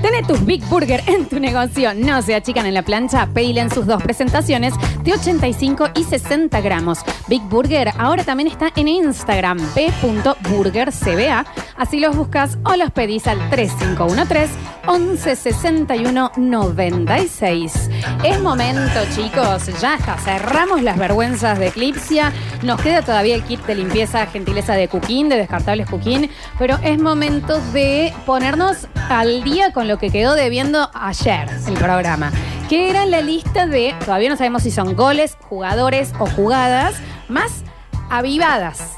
Tenés 0.03 0.29
tus 0.29 0.45
Big 0.45 0.65
Burger 0.67 1.03
en 1.07 1.27
tu 1.27 1.41
negocio. 1.41 1.93
No 1.93 2.23
se 2.23 2.37
achican 2.37 2.67
en 2.67 2.75
la 2.75 2.83
plancha. 2.83 3.29
Pedile 3.35 3.69
sus 3.71 3.87
dos 3.87 4.01
presentaciones 4.01 4.75
de 5.03 5.13
85 5.13 5.89
y 5.97 6.05
60 6.05 6.61
gramos. 6.61 7.01
Big 7.27 7.43
Burger 7.43 7.93
ahora 7.99 8.23
también 8.23 8.49
está 8.49 8.71
en 8.77 8.87
Instagram. 8.87 9.59
b.burgercba. 9.75 11.45
Así 11.77 11.99
los 11.99 12.17
buscas 12.17 12.59
o 12.65 12.77
los 12.77 12.91
pedís 12.93 13.27
al 13.27 13.39
3513 13.51 14.53
1161 14.87 16.33
96. 16.37 17.91
Es 18.25 18.41
momento, 18.41 19.01
chicos. 19.15 19.67
Ya. 19.81 19.99
Cerramos 20.25 20.83
las 20.83 20.97
vergüenzas 20.97 21.59
de 21.59 21.69
Eclipsia. 21.69 22.33
Nos 22.63 22.81
queda 22.81 23.03
todavía 23.03 23.35
el 23.35 23.43
kit 23.43 23.61
de 23.67 23.75
limpieza 23.75 24.27
gentileza 24.27 24.75
de 24.75 24.89
Cooking, 24.89 25.29
de 25.29 25.37
descartables 25.37 25.91
Cooking. 25.91 26.31
Pero 26.59 26.79
es 26.83 27.01
momento 27.01 27.61
de 27.73 28.13
ponernos 28.25 28.87
al 29.09 29.43
día 29.43 29.73
con 29.73 29.88
lo 29.89 29.99
que 29.99 30.11
quedó 30.11 30.35
debiendo 30.35 30.89
ayer 30.95 31.49
el 31.67 31.75
programa. 31.75 32.31
Que 32.69 32.91
era 32.91 33.07
la 33.07 33.21
lista 33.23 33.67
de, 33.67 33.95
todavía 34.05 34.29
no 34.29 34.37
sabemos 34.37 34.63
si 34.63 34.71
son 34.71 34.95
goles, 34.95 35.37
jugadores 35.49 36.13
o 36.21 36.27
jugadas, 36.27 36.95
más 37.29 37.65
avivadas. 38.11 38.93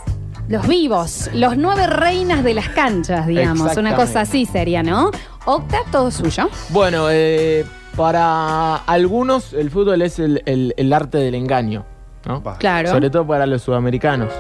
Los 0.48 0.66
vivos, 0.66 1.30
los 1.32 1.56
nueve 1.56 1.86
reinas 1.86 2.42
de 2.42 2.54
las 2.54 2.68
canchas, 2.70 3.26
digamos. 3.28 3.76
Una 3.76 3.94
cosa 3.94 4.22
así 4.22 4.44
sería, 4.46 4.82
¿no? 4.82 5.12
Octa, 5.46 5.78
todo 5.92 6.10
suyo. 6.10 6.48
Bueno, 6.70 7.06
eh, 7.10 7.64
para 7.96 8.76
algunos 8.76 9.52
el 9.52 9.70
fútbol 9.70 10.02
es 10.02 10.18
el, 10.18 10.42
el- 10.46 10.74
el 10.76 10.92
arte 10.92 11.18
del 11.18 11.36
engaño, 11.36 11.84
¿no? 12.26 12.42
Claro. 12.58 12.90
Sobre 12.90 13.10
todo 13.10 13.24
para 13.26 13.46
los 13.46 13.62
sudamericanos. 13.62 14.32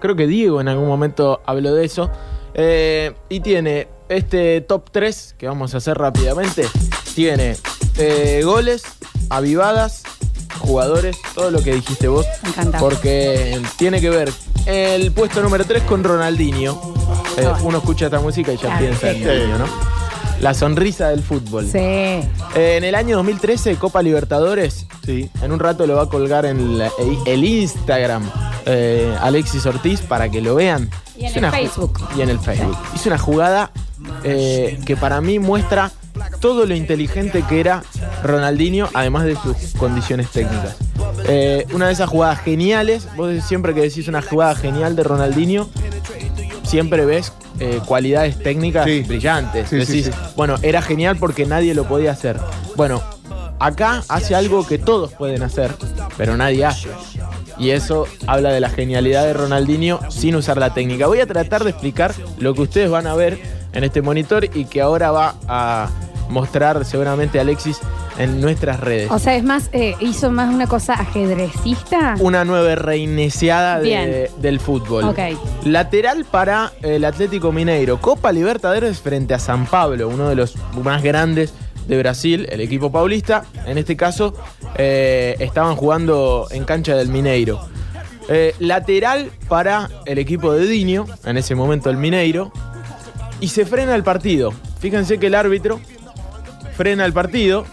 Creo 0.00 0.14
que 0.14 0.28
Diego 0.28 0.60
en 0.60 0.68
algún 0.68 0.86
momento 0.86 1.40
habló 1.46 1.74
de 1.74 1.84
eso. 1.84 2.10
Eh, 2.54 3.12
y 3.28 3.40
tiene 3.40 3.88
este 4.08 4.60
top 4.60 4.90
3 4.90 5.34
que 5.38 5.46
vamos 5.46 5.74
a 5.74 5.78
hacer 5.78 5.96
rápidamente. 5.98 6.66
Tiene 7.14 7.56
eh, 7.98 8.42
goles, 8.44 8.82
avivadas, 9.30 10.02
jugadores, 10.60 11.16
todo 11.34 11.50
lo 11.50 11.62
que 11.62 11.74
dijiste 11.74 12.08
vos. 12.08 12.26
Me 12.42 12.48
encanta. 12.50 12.78
Porque 12.78 13.60
tiene 13.78 14.00
que 14.00 14.10
ver 14.10 14.32
el 14.66 15.12
puesto 15.12 15.42
número 15.42 15.64
3 15.64 15.82
con 15.84 16.02
Ronaldinho. 16.04 16.80
Eh, 17.36 17.48
uno 17.62 17.78
escucha 17.78 18.06
esta 18.06 18.20
música 18.20 18.52
y 18.52 18.56
ya 18.56 18.62
Claro, 18.62 18.78
piensa 18.80 19.12
sí. 19.12 19.22
en 19.22 19.26
niño, 19.44 19.58
¿no? 19.58 19.66
La 20.40 20.52
sonrisa 20.52 21.08
del 21.08 21.22
fútbol. 21.22 21.64
Sí. 21.66 21.78
Eh, 21.78 22.28
en 22.54 22.84
el 22.84 22.94
año 22.94 23.16
2013, 23.16 23.76
Copa 23.76 24.02
Libertadores. 24.02 24.86
Sí. 25.04 25.30
En 25.40 25.50
un 25.52 25.58
rato 25.58 25.86
lo 25.86 25.96
va 25.96 26.02
a 26.02 26.08
colgar 26.10 26.44
en 26.44 26.76
la- 26.78 26.90
el, 27.24 27.42
Instagram 27.44 28.30
eh, 28.66 29.16
Alexis 29.22 29.64
Ortiz 29.64 30.00
para 30.02 30.28
que 30.28 30.42
lo 30.42 30.54
vean. 30.56 30.90
Y 31.16 31.20
en 31.24 31.26
Es 31.26 31.36
el 31.36 31.50
Facebook. 31.50 32.00
Y 32.18 32.20
en 32.20 32.28
el 32.28 32.38
Facebook. 32.38 32.76
Hizo 32.94 33.08
una 33.08 33.18
jugada 33.18 33.70
eh, 34.24 34.78
que 34.84 34.96
para 34.96 35.20
mí 35.20 35.38
muestra 35.38 35.90
todo 36.40 36.66
lo 36.66 36.74
inteligente 36.74 37.44
que 37.48 37.60
era 37.60 37.82
Ronaldinho, 38.22 38.88
además 38.94 39.24
de 39.24 39.36
sus 39.36 39.74
condiciones 39.78 40.30
técnicas. 40.30 40.76
Eh, 41.28 41.66
una 41.72 41.86
de 41.88 41.92
esas 41.92 42.08
jugadas 42.08 42.40
geniales, 42.40 43.08
vos 43.16 43.32
siempre 43.44 43.74
que 43.74 43.82
decís 43.82 44.08
una 44.08 44.22
jugada 44.22 44.54
genial 44.54 44.96
de 44.96 45.02
Ronaldinho, 45.02 45.68
siempre 46.62 47.04
ves 47.04 47.32
eh, 47.58 47.80
cualidades 47.86 48.38
técnicas 48.42 48.84
brillantes. 48.84 49.68
Sí, 49.68 49.84
sí, 49.84 49.86
Decís, 49.86 50.06
sí. 50.06 50.32
bueno, 50.36 50.56
era 50.62 50.82
genial 50.82 51.16
porque 51.16 51.46
nadie 51.46 51.74
lo 51.74 51.84
podía 51.84 52.12
hacer. 52.12 52.38
Bueno, 52.76 53.02
acá 53.58 54.02
hace 54.08 54.34
algo 54.34 54.66
que 54.66 54.78
todos 54.78 55.12
pueden 55.12 55.42
hacer, 55.42 55.74
pero 56.16 56.36
nadie 56.36 56.64
hace. 56.64 56.88
Y 57.58 57.70
eso 57.70 58.06
habla 58.26 58.52
de 58.52 58.60
la 58.60 58.68
genialidad 58.68 59.24
de 59.24 59.32
Ronaldinho 59.32 60.00
sin 60.10 60.36
usar 60.36 60.58
la 60.58 60.74
técnica. 60.74 61.06
Voy 61.06 61.20
a 61.20 61.26
tratar 61.26 61.64
de 61.64 61.70
explicar 61.70 62.14
lo 62.38 62.54
que 62.54 62.62
ustedes 62.62 62.90
van 62.90 63.06
a 63.06 63.14
ver 63.14 63.55
en 63.76 63.84
este 63.84 64.02
monitor 64.02 64.44
y 64.54 64.64
que 64.64 64.80
ahora 64.80 65.10
va 65.10 65.34
a 65.46 65.88
mostrar 66.28 66.84
seguramente 66.84 67.38
Alexis 67.38 67.78
en 68.18 68.40
nuestras 68.40 68.80
redes. 68.80 69.10
O 69.10 69.18
sea, 69.18 69.36
es 69.36 69.44
más, 69.44 69.68
eh, 69.72 69.94
hizo 70.00 70.30
más 70.30 70.52
una 70.52 70.66
cosa 70.66 70.94
ajedrecista. 70.94 72.14
Una 72.20 72.44
nueva 72.44 72.74
reiniciada 72.74 73.78
de- 73.78 74.30
del 74.38 74.58
fútbol. 74.58 75.04
Lateral 75.64 76.24
para 76.24 76.72
el 76.82 77.04
Atlético 77.04 77.52
Mineiro. 77.52 78.00
Copa 78.00 78.32
Libertadores 78.32 79.00
frente 79.00 79.34
a 79.34 79.38
San 79.38 79.66
Pablo, 79.66 80.08
uno 80.08 80.28
de 80.28 80.34
los 80.34 80.54
más 80.82 81.02
grandes 81.02 81.52
de 81.86 81.98
Brasil, 81.98 82.46
el 82.50 82.60
equipo 82.60 82.90
paulista. 82.90 83.44
En 83.66 83.78
este 83.78 83.96
caso, 83.96 84.34
eh, 84.76 85.36
estaban 85.38 85.76
jugando 85.76 86.48
en 86.50 86.64
cancha 86.64 86.96
del 86.96 87.08
Mineiro. 87.08 87.60
Eh, 88.28 88.54
lateral 88.58 89.30
para 89.46 89.88
el 90.04 90.18
equipo 90.18 90.52
de 90.52 90.66
Dinio, 90.66 91.06
en 91.24 91.36
ese 91.36 91.54
momento 91.54 91.90
el 91.90 91.96
Mineiro. 91.96 92.50
Y 93.40 93.48
se 93.48 93.66
frena 93.66 93.94
el 93.94 94.02
partido. 94.02 94.52
Fíjense 94.80 95.18
que 95.18 95.26
el 95.26 95.34
árbitro 95.34 95.80
frena 96.76 97.04
el 97.04 97.12
partido 97.12 97.64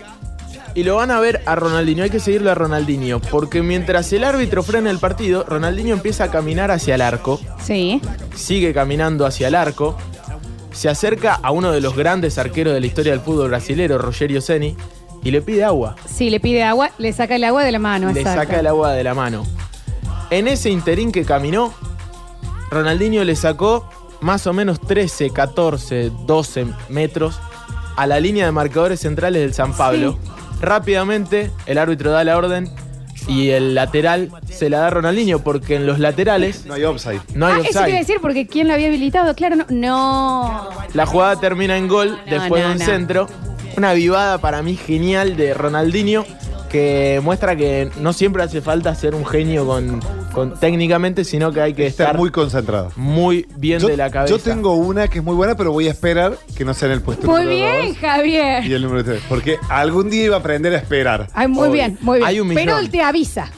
y 0.76 0.84
lo 0.84 0.96
van 0.96 1.12
a 1.12 1.20
ver 1.20 1.42
a 1.46 1.56
Ronaldinho. 1.56 2.04
Hay 2.04 2.10
que 2.10 2.20
seguirlo 2.20 2.52
a 2.52 2.56
Ronaldinho. 2.56 3.20
Porque 3.20 3.62
mientras 3.62 4.12
el 4.14 4.24
árbitro 4.24 4.64
frena 4.64 4.90
el 4.90 5.00
partido, 5.00 5.44
Ronaldinho 5.48 5.94
empieza 5.94 6.26
a 6.26 6.32
caminar 6.32 6.72
hacia 6.72 6.96
el 6.96 7.02
arco. 7.02 7.40
Sí. 7.62 8.02
Sigue 8.36 8.74
caminando 8.74 9.26
hacia 9.26 9.48
el 9.48 9.56
arco. 9.56 9.98
Se 10.72 10.90
acerca 10.90 11.36
a 11.36 11.52
uno 11.52 11.72
de 11.72 11.82
los 11.82 11.96
grandes 11.96 12.38
arqueros 12.38 12.74
de 12.74 12.80
la 12.80 12.88
historia 12.88 13.12
del 13.12 13.22
fútbol 13.22 13.50
brasilero, 13.50 14.00
Rogerio 14.00 14.42
Ceni, 14.42 14.76
y 15.24 15.32
le 15.32 15.42
pide 15.42 15.64
agua. 15.64 15.96
Si 16.08 16.30
le 16.32 16.40
pide 16.40 16.64
agua, 16.64 16.90
le 16.98 17.14
saca 17.14 17.36
el 17.36 17.44
agua 17.44 17.64
de 17.64 17.72
la 17.72 17.80
mano. 17.80 18.12
le 18.12 18.22
exacto. 18.22 18.42
saca 18.42 18.60
el 18.60 18.68
agua 18.68 18.94
de 18.94 19.04
la 19.04 19.14
mano. 19.14 19.46
En 20.32 20.48
ese 20.48 20.72
interín 20.72 21.12
que 21.12 21.26
caminó, 21.26 21.74
Ronaldinho 22.72 23.24
le 23.24 23.36
sacó 23.36 23.88
más 24.24 24.48
o 24.48 24.54
menos 24.54 24.80
13, 24.80 25.30
14, 25.32 26.12
12 26.26 26.68
metros 26.90 27.40
a 27.96 28.08
la 28.08 28.20
línea 28.20 28.46
de 28.46 28.52
marcadores 28.52 29.02
centrales 29.02 29.42
del 29.42 29.54
San 29.54 29.74
Pablo. 29.74 30.18
Rápidamente 30.62 31.52
el 31.66 31.78
árbitro 31.78 32.12
da 32.12 32.24
la 32.24 32.38
orden 32.38 32.74
y 33.28 33.50
el 33.50 33.76
lateral 33.76 34.32
se 34.50 34.70
la 34.70 34.80
da 34.80 34.88
a 34.88 34.90
Ronaldinho 34.90 35.40
porque 35.40 35.76
en 35.76 35.86
los 35.86 36.00
laterales 36.00 36.66
No 36.66 36.74
hay 36.74 36.84
offside. 36.84 37.22
no 37.36 37.48
hay 37.48 37.54
ah, 37.54 37.58
eso 37.60 37.68
offside. 37.68 37.84
quiere 37.86 38.00
decir 38.00 38.18
porque 38.22 38.48
¿quién 38.48 38.68
lo 38.68 38.74
había 38.74 38.88
habilitado? 38.88 39.36
Claro, 39.36 39.58
no. 39.58 39.66
No. 39.70 40.70
La 40.94 41.06
jugada 41.06 41.40
termina 41.40 41.78
en 41.78 41.88
gol 41.88 42.18
después 42.30 42.64
no, 42.64 42.68
de 42.70 42.74
un 42.74 42.80
no. 42.80 42.86
centro. 42.86 43.28
Una 43.76 43.94
vivada 43.94 44.38
para 44.38 44.62
mí 44.62 44.76
genial 44.78 45.36
de 45.36 45.54
Ronaldinho 45.54 46.26
que 46.74 47.22
muestra 47.24 47.56
que 47.56 47.90
no 48.02 48.12
siempre 48.14 48.42
hace 48.42 48.60
falta 48.60 48.94
ser 48.96 49.14
un 49.14 49.24
genio 49.26 49.66
con, 49.68 50.02
con- 50.34 50.60
técnicamente, 50.60 51.24
sino 51.24 51.52
que 51.52 51.62
hay 51.62 51.74
que 51.76 51.86
Estar 51.86 52.08
estar 52.08 52.18
muy 52.20 52.32
concentrado. 52.32 52.92
muy 52.96 53.46
bien 53.58 53.80
Yo, 53.80 53.88
de 53.90 53.96
la 53.96 54.10
cabeza. 54.10 54.36
yo 54.36 54.40
tengo 54.42 54.74
una 54.74 55.08
que 55.08 55.20
es 55.20 55.24
muy 55.24 55.36
buena, 55.36 55.56
pero 55.56 55.72
voy 55.72 55.88
a 55.88 55.92
esperar 55.92 56.36
que 56.58 56.66
no 56.66 56.74
sea 56.74 56.88
en 56.88 56.94
el 56.96 57.02
puesto 57.02 57.28
Muy 57.28 57.44
número 57.44 57.56
bien, 57.80 57.88
dos 57.90 57.98
Javier. 58.00 58.66
y 58.66 58.74
el 58.74 58.82
número 58.82 59.04
3. 59.04 59.22
Porque 59.30 59.58
algún 59.70 60.10
día 60.10 60.24
iba 60.26 60.36
a 60.36 60.40
aprender 60.40 60.74
a 60.74 60.78
esperar. 60.78 61.28
Ay, 61.34 61.48
muy 61.48 61.62
Obvio. 61.68 61.72
bien, 61.74 61.98
muy 62.02 62.18
bien. 62.18 62.28
Hay 62.28 62.40
un 62.40 62.48
Pero 62.50 62.60
millón. 62.62 62.80
él 62.80 62.90
te 62.90 63.02
avisa. 63.02 63.52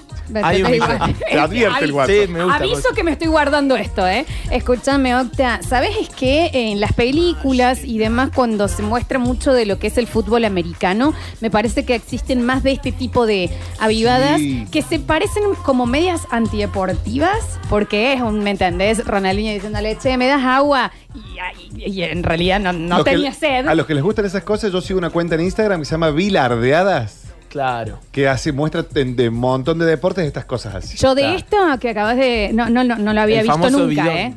Hay 0.44 0.62
un 0.64 0.68
Te- 0.68 0.72
millón. 0.74 1.16
Te 1.30 1.40
advierte 1.40 1.86
el 1.86 1.92
WhatsApp. 1.92 2.16
Sí, 2.26 2.28
me 2.32 2.44
gusta. 2.44 2.58
Aviso 2.60 2.90
que 2.96 3.04
me 3.04 3.12
estoy 3.12 3.28
guardando 3.28 3.76
esto, 3.76 4.08
¿eh? 4.08 4.26
Escúchame, 4.52 5.16
Octa. 5.16 5.60
¿Sabes 5.68 5.92
es 6.02 6.10
que 6.10 6.50
en 6.54 6.80
las 6.80 6.94
películas 6.94 7.84
y 7.84 7.98
demás, 7.98 8.30
cuando 8.34 8.68
se 8.68 8.82
muestra 8.84 9.20
mucho 9.20 9.54
de 9.54 9.66
lo 9.66 9.78
que 9.80 9.88
es 9.88 9.98
el 9.98 10.08
fútbol 10.08 10.46
americano, 10.46 11.14
me 11.42 11.50
parece 11.52 11.86
que 11.86 11.96
existen 11.96 12.44
más 12.46 12.64
de 12.64 12.72
este 12.72 12.92
tipo 12.92 13.26
de 13.26 13.50
avivadas 13.80 14.40
Sí. 14.40 14.66
que 14.72 14.82
se 14.82 15.00
parecen 15.00 15.44
como 15.64 15.86
medias 15.86 16.22
antideportivas, 16.32 17.60
porque 17.70 18.14
es 18.14 18.22
un, 18.22 18.40
¿me 18.44 18.52
entendés? 18.52 19.06
Ronaldinho 19.06 19.54
diciéndole, 19.54 19.98
che, 19.98 20.18
¿me 20.18 20.28
das 20.28 20.44
agua? 20.44 20.92
Y, 21.14 21.80
y- 21.84 21.92
y 21.92 22.04
en 22.04 22.24
realidad 22.24 22.60
no, 22.60 22.74
no 22.74 22.98
Los 22.98 23.06
que- 23.06 23.12
tenía 23.12 23.34
sed. 23.34 23.68
A 23.68 23.76
los 23.76 23.86
que 23.86 23.94
les 23.94 24.04
gustan 24.04 24.26
esas 24.26 24.44
cosas, 24.44 24.72
yo 24.72 24.82
sigo 24.82 24.98
una 25.00 25.10
cuenta 25.10 25.36
en 25.36 25.42
Instagram 25.42 25.80
que 25.82 25.86
se 25.86 25.92
llama 25.92 26.10
Vilardeadas, 26.12 27.25
Claro. 27.56 28.00
que 28.12 28.28
hace 28.28 28.52
muestra 28.52 28.84
de, 28.84 29.06
de 29.06 29.30
un 29.30 29.36
montón 29.36 29.80
de 29.80 29.86
deportes 29.86 30.26
estas 30.26 30.44
cosas 30.44 30.76
así. 30.76 30.98
Yo 30.98 31.16
de 31.16 31.22
Claro. 31.22 31.38
esto 31.38 31.58
que 31.80 31.90
acabas 31.92 32.18
de. 32.18 32.50
No, 32.54 32.70
no, 32.70 32.84
no, 32.84 32.98
no 32.98 33.14
lo 33.14 33.22
había 33.22 33.38
El 33.40 33.44
visto 33.48 33.54
famoso 33.54 33.80
nunca, 33.88 34.04
bidón. 34.04 34.18
¿eh? 34.18 34.36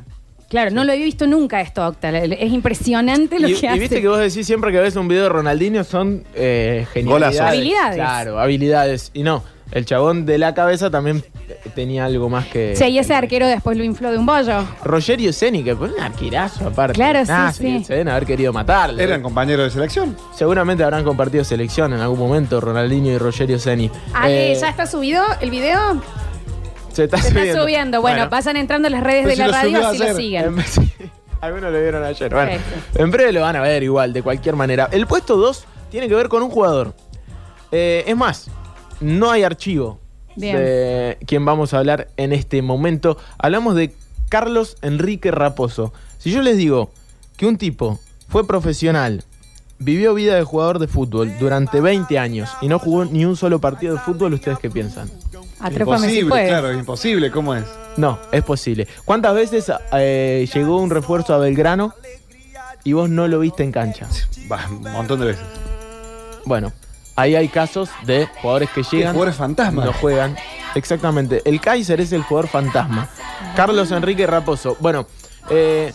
Claro, 0.49 0.71
no 0.71 0.85
lo 0.85 0.93
había 0.93 1.05
visto 1.05 1.27
nunca 1.27 1.61
esto, 1.61 1.85
Octa. 1.85 2.11
Es 2.17 2.53
impresionante 2.53 3.41
lo 3.41 3.49
Y, 3.49 3.55
que 3.57 3.67
y 3.67 3.69
hace. 3.71 3.79
viste 3.81 4.01
que 4.01 4.07
vos 4.09 4.21
decís 4.21 4.47
siempre 4.47 4.71
que 4.71 4.79
ves 4.79 4.95
un 4.95 5.09
video 5.09 5.25
de 5.25 5.29
Ronaldinho 5.31 5.83
son 5.83 6.23
eh, 6.35 6.87
genialidades. 6.93 7.37
Golazos. 7.37 7.41
Habilidades. 7.55 7.95
Claro, 7.97 8.39
habilidades. 8.39 9.11
Y 9.15 9.25
no, 9.25 9.43
el 9.71 9.85
chabón 9.85 10.25
de 10.27 10.39
la 10.39 10.55
cabeza 10.55 10.91
también 10.91 11.23
tenía 11.75 12.05
algo 12.07 12.29
más 12.29 12.47
que. 12.47 12.75
Che, 12.77 12.89
y 12.89 12.99
ese 12.99 13.15
arquero 13.15 13.47
después 13.47 13.77
lo 13.77 13.85
infló 13.85 14.11
de 14.11 14.19
un 14.19 14.27
bollo. 14.27 14.65
Rogerio 14.83 15.33
Ceni, 15.33 15.63
que 15.63 15.77
fue 15.77 15.93
un 15.93 16.01
arquerazo 16.01 16.69
aparte. 16.69 16.95
Claro, 16.95 17.21
sí, 17.25 17.31
Ah, 17.35 17.53
sí. 17.53 17.85
Se 17.85 17.93
deben 17.95 18.09
haber 18.09 18.25
querido 18.27 18.53
matarle. 18.53 19.03
Eran 19.03 19.23
compañeros 19.23 19.65
de 19.67 19.71
selección. 19.71 20.17
Seguramente 20.35 20.83
habrán 20.85 21.05
compartido 21.05 21.45
selección 21.45 21.93
en 21.93 22.01
algún 22.01 22.19
momento, 22.19 22.61
Ronaldinho 22.61 23.13
y 23.13 23.19
Rogerio 23.19 23.59
Ceni. 23.59 23.91
Ah, 24.15 24.31
Eh, 24.31 24.57
¿Ya 24.61 24.69
está 24.71 24.87
subido 24.87 25.23
el 25.41 25.51
video? 25.51 26.01
se 26.93 27.05
está 27.05 27.19
Se 27.19 27.29
subiendo. 27.29 27.51
está 27.51 27.63
subiendo. 27.63 28.01
Bueno, 28.01 28.29
pasan 28.31 28.57
entrando 28.57 28.89
a 28.89 28.91
las 28.91 29.03
redes 29.05 29.25
Pero 29.25 29.29
de 29.29 29.35
si 29.35 29.41
la 29.41 29.47
lo 29.47 29.53
radio 29.53 29.69
subió 29.77 29.89
así 29.89 29.99
lo 29.99 30.05
ayer. 30.05 30.17
siguen. 30.17 30.45
En- 30.59 30.65
sí, 30.67 30.93
Algunos 31.41 31.73
lo 31.73 31.81
vieron 31.81 32.03
ayer. 32.05 32.35
Bueno, 32.35 32.51
Perfecto. 32.51 33.01
en 33.03 33.11
breve 33.13 33.33
lo 33.33 33.43
van 33.43 33.55
a 33.55 33.61
ver 33.61 33.83
igual, 33.85 34.13
de 34.13 34.23
cualquier 34.23 34.57
manera. 34.57 34.89
El 34.91 35.07
puesto 35.07 35.37
2 35.37 35.65
tiene 35.91 36.09
que 36.09 36.15
ver 36.17 36.29
con 36.29 36.43
un 36.43 36.51
jugador. 36.51 36.95
Eh, 37.71 38.03
es 38.07 38.17
más, 38.17 38.51
no 39.01 39.31
hay 39.31 39.43
archivo 39.43 39.99
Bien. 40.37 40.57
de 40.57 41.19
quien 41.27 41.45
vamos 41.45 41.75
a 41.75 41.79
hablar 41.79 42.09
en 42.17 42.33
este 42.33 42.63
momento. 42.63 43.17
Hablamos 43.39 43.75
de 43.75 43.95
Carlos 44.29 44.77
Enrique 44.83 45.31
Raposo. 45.31 45.93
Si 46.19 46.31
yo 46.31 46.43
les 46.43 46.57
digo 46.57 46.91
que 47.37 47.47
un 47.47 47.57
tipo 47.59 47.99
fue 48.29 48.47
profesional, 48.47 49.25
vivió 49.79 50.13
vida 50.15 50.35
de 50.35 50.43
jugador 50.43 50.79
de 50.81 50.89
fútbol 50.89 51.33
durante 51.39 51.81
20 51.81 52.19
años 52.19 52.51
y 52.61 52.69
no 52.69 52.79
jugó 52.79 53.05
ni 53.05 53.25
un 53.25 53.37
solo 53.37 53.61
partido 53.61 53.95
de 53.95 54.01
fútbol, 54.01 54.35
¿ustedes 54.35 54.59
qué 54.59 54.71
piensan? 54.71 55.11
Atrápame 55.61 55.99
si 56.09 56.19
Imposible, 56.21 56.29
puedes. 56.31 56.49
claro, 56.49 56.73
imposible. 56.73 57.31
¿Cómo 57.31 57.55
es? 57.55 57.65
No, 57.97 58.19
es 58.31 58.43
posible. 58.45 58.87
¿Cuántas 59.05 59.35
veces 59.35 59.73
eh, 59.93 60.49
llegó 60.55 60.81
un 60.81 60.91
refuerzo 60.91 61.35
a 61.35 61.39
Belgrano 61.39 61.95
y 62.85 62.93
vos 62.93 63.11
no 63.11 63.27
lo 63.27 63.41
viste 63.41 63.65
en 63.65 63.73
cancha? 63.73 64.07
Va, 64.51 64.67
un 64.71 64.83
montón 64.93 65.19
de 65.21 65.27
veces. 65.27 65.45
Bueno, 66.45 66.73
ahí 67.19 67.35
hay 67.35 67.49
casos 67.49 67.91
de 68.05 68.27
jugadores 68.41 68.71
que 68.71 68.83
llegan. 68.83 69.13
jugadores 69.13 69.37
fantasma. 69.37 69.85
No 69.85 69.93
juegan. 69.93 70.37
Exactamente. 70.75 71.43
El 71.45 71.61
Kaiser 71.61 72.01
es 72.01 72.13
el 72.13 72.23
jugador 72.23 72.49
fantasma. 72.49 73.09
Carlos 73.57 73.91
Enrique 73.91 74.27
Raposo. 74.27 74.77
Bueno, 74.81 75.07
eh, 75.51 75.93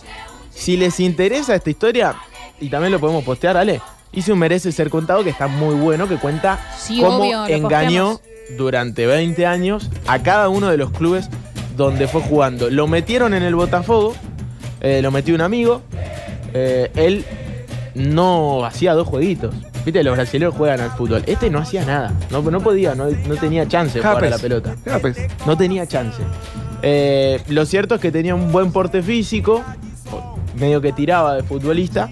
si 0.50 0.76
les 0.76 1.00
interesa 1.00 1.54
esta 1.54 1.70
historia, 1.70 2.14
y 2.60 2.68
también 2.68 2.92
lo 2.92 3.00
podemos 3.00 3.24
postear, 3.24 3.56
Ale. 3.56 3.80
Hice 4.12 4.32
un 4.32 4.38
Merece 4.38 4.70
Ser 4.70 4.90
Contado 4.90 5.24
que 5.24 5.30
está 5.30 5.48
muy 5.48 5.74
bueno, 5.74 6.08
que 6.08 6.16
cuenta 6.18 6.58
Sí, 6.78 7.00
cómo 7.00 7.18
obvio, 7.18 7.46
engañó 7.46 8.12
posteamos. 8.12 8.56
durante 8.58 9.06
20 9.06 9.44
años 9.46 9.90
a 10.06 10.22
cada 10.22 10.48
uno 10.48 10.68
de 10.68 10.76
los 10.76 10.90
clubes 10.92 11.28
donde 11.76 12.06
fue 12.06 12.20
jugando. 12.20 12.70
Lo 12.70 12.86
metieron 12.86 13.34
en 13.34 13.42
el 13.42 13.56
Botafogo, 13.56 14.14
eh, 14.80 15.00
lo 15.02 15.10
metió 15.10 15.34
un 15.34 15.40
amigo. 15.40 15.82
eh, 16.52 16.92
él 16.94 17.24
no 17.96 18.64
hacía 18.64 18.92
dos 18.94 19.08
jueguitos. 19.08 19.54
Viste, 19.84 20.02
los 20.02 20.14
brasileños 20.16 20.54
juegan 20.54 20.80
al 20.80 20.90
fútbol. 20.92 21.22
Este 21.26 21.50
no 21.50 21.58
hacía 21.58 21.84
nada. 21.84 22.12
No, 22.30 22.40
no 22.42 22.60
podía, 22.60 22.94
no, 22.94 23.06
no 23.10 23.36
tenía 23.36 23.68
chance 23.68 23.98
de 23.98 24.04
jugar 24.06 24.24
a 24.24 24.30
la 24.30 24.38
pelota. 24.38 24.76
Japes. 24.84 25.18
No 25.46 25.56
tenía 25.56 25.86
chance. 25.86 26.22
Eh, 26.82 27.40
lo 27.48 27.66
cierto 27.66 27.94
es 27.96 28.00
que 28.00 28.10
tenía 28.10 28.34
un 28.34 28.50
buen 28.52 28.72
porte 28.72 29.02
físico, 29.02 29.62
medio 30.58 30.80
que 30.80 30.92
tiraba 30.92 31.34
de 31.34 31.42
futbolista. 31.42 32.08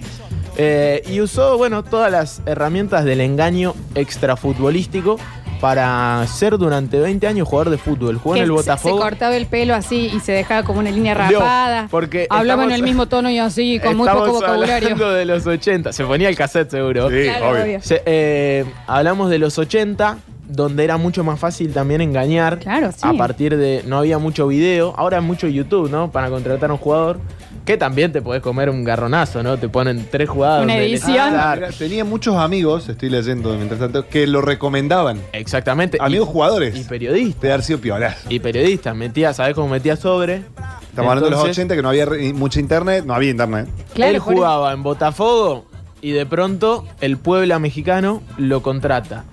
eh, 0.57 1.01
y 1.07 1.19
usó, 1.21 1.57
bueno, 1.57 1.83
todas 1.83 2.11
las 2.11 2.41
herramientas 2.45 3.05
del 3.05 3.21
engaño 3.21 3.73
extrafutbolístico 3.95 5.17
para 5.63 6.27
ser 6.27 6.57
durante 6.57 6.99
20 6.99 7.25
años 7.25 7.47
jugador 7.47 7.69
de 7.69 7.77
fútbol. 7.77 8.17
Jugó 8.17 8.33
Que 8.33 8.41
en 8.41 8.43
el 8.43 8.51
Botafogo. 8.51 8.97
Se, 8.97 9.01
cortaba 9.01 9.33
el 9.37 9.45
pelo 9.45 9.73
así 9.73 10.11
y 10.13 10.19
se 10.19 10.33
dejaba 10.33 10.63
como 10.63 10.79
una 10.79 10.91
línea 10.91 11.13
rapada. 11.13 11.87
porque 11.89 12.27
Hablaba 12.29 12.65
en 12.65 12.71
el 12.71 12.83
mismo 12.83 13.05
tono 13.07 13.29
y 13.29 13.39
así, 13.39 13.79
con 13.79 13.95
muy 13.95 14.09
poco 14.09 14.33
vocabulario. 14.33 14.75
hablando 14.89 15.11
de 15.13 15.23
los 15.23 15.47
80. 15.47 15.93
Se 15.93 16.03
ponía 16.03 16.27
el 16.27 16.35
cassette 16.35 16.69
seguro. 16.69 17.09
Sí, 17.09 17.23
Claro, 17.23 17.49
obvio. 17.51 17.63
obvio. 17.63 17.81
Se- 17.81 18.03
eh, 18.05 18.65
hablamos 18.87 19.29
de 19.29 19.39
los 19.39 19.57
80. 19.57 20.17
donde 20.45 20.83
era 20.83 20.97
mucho 20.97 21.23
más 21.23 21.39
fácil 21.39 21.73
también 21.73 22.01
engañar. 22.01 22.59
Claro, 22.59 22.91
sí. 22.91 22.99
A 23.01 23.13
partir 23.13 23.55
de. 23.57 23.81
No 23.87 23.97
había 23.97 24.17
mucho 24.19 24.45
video. 24.45 24.93
Ahora 24.97 25.21
mucho 25.21 25.47
YouTube, 25.47 25.89
¿no? 25.89 26.11
Para 26.11 26.29
contratar 26.29 26.69
a 26.69 26.73
un 26.73 26.79
jugador. 26.79 27.19
Que 27.65 27.77
también 27.77 28.11
te 28.11 28.21
podés 28.21 28.41
comer 28.41 28.69
un 28.69 28.83
garronazo, 28.83 29.41
¿no? 29.41 29.57
Te 29.57 29.69
ponen 29.69 30.05
tres 30.11 30.29
jugadas. 30.29 30.63
Una 30.63 30.73
donde 30.73 30.85
edición. 30.89 31.33
Ah, 31.33 31.53
mira, 31.55 31.69
tenía 31.71 32.03
muchos 32.03 32.35
amigos, 32.35 32.89
estoy 32.89 33.09
leyendo 33.09 33.55
mientras 33.55 33.79
tanto, 33.79 34.07
que 34.09 34.27
lo 34.27 34.41
recomendaban. 34.41 35.21
Exactamente. 35.31 35.97
Amigos 36.01 36.27
jugadores. 36.27 36.75
Y 36.75 36.83
periodistas. 36.83 37.41
De 37.41 37.51
haber 37.53 37.63
sido 37.63 37.79
piolas. 37.79 38.17
Y 38.27 38.39
periodistas. 38.39 38.93
Metía, 38.95 39.33
¿sabés 39.33 39.55
cómo 39.55 39.69
metía 39.69 39.95
sobre? 39.95 40.41
Estamos 40.89 41.09
hablando 41.09 41.25
de 41.25 41.31
los 41.31 41.39
Entonces, 41.39 41.57
80 41.57 41.75
que 41.75 41.81
no 41.81 41.89
había 41.89 42.05
re- 42.05 42.33
mucha 42.33 42.59
internet, 42.59 43.05
no 43.05 43.13
había 43.15 43.31
internet. 43.31 43.67
él 43.95 44.19
jugaba 44.19 44.73
en 44.73 44.83
Botafogo 44.83 45.65
y 46.01 46.11
de 46.11 46.25
pronto 46.25 46.85
el 46.99 47.17
Puebla 47.17 47.59
mexicano 47.59 48.21
lo 48.37 48.61
contrata. 48.61 49.23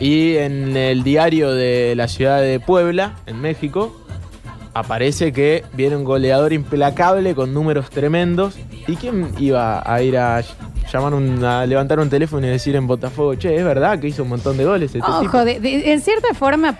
Y 0.00 0.36
en 0.36 0.76
el 0.76 1.02
diario 1.04 1.52
de 1.52 1.94
la 1.94 2.08
ciudad 2.08 2.40
de 2.40 2.58
Puebla, 2.58 3.16
en 3.26 3.40
México, 3.40 3.94
aparece 4.78 5.32
que 5.32 5.64
viene 5.72 5.96
un 5.96 6.04
goleador 6.04 6.52
implacable 6.52 7.34
con 7.34 7.52
números 7.54 7.90
tremendos. 7.90 8.56
¿Y 8.86 8.96
quién 8.96 9.28
iba 9.38 9.82
a 9.90 10.02
ir 10.02 10.16
a 10.18 10.42
llamar 10.92 11.14
un- 11.14 11.44
a 11.44 11.66
levantar 11.66 11.98
un 11.98 12.08
teléfono 12.10 12.46
y 12.46 12.50
decir 12.50 12.76
en 12.76 12.86
Botafogo, 12.86 13.34
che, 13.34 13.54
es 13.56 13.64
verdad 13.64 13.98
que 13.98 14.08
hizo 14.08 14.22
un 14.22 14.28
montón 14.28 14.56
de 14.56 14.64
goles 14.64 14.94
este 14.94 14.98
tipo? 15.00 15.10
Ojo, 15.38 15.44
de- 15.44 15.60
de- 15.60 15.92
en 15.92 16.00
cierta 16.00 16.34
forma, 16.34 16.76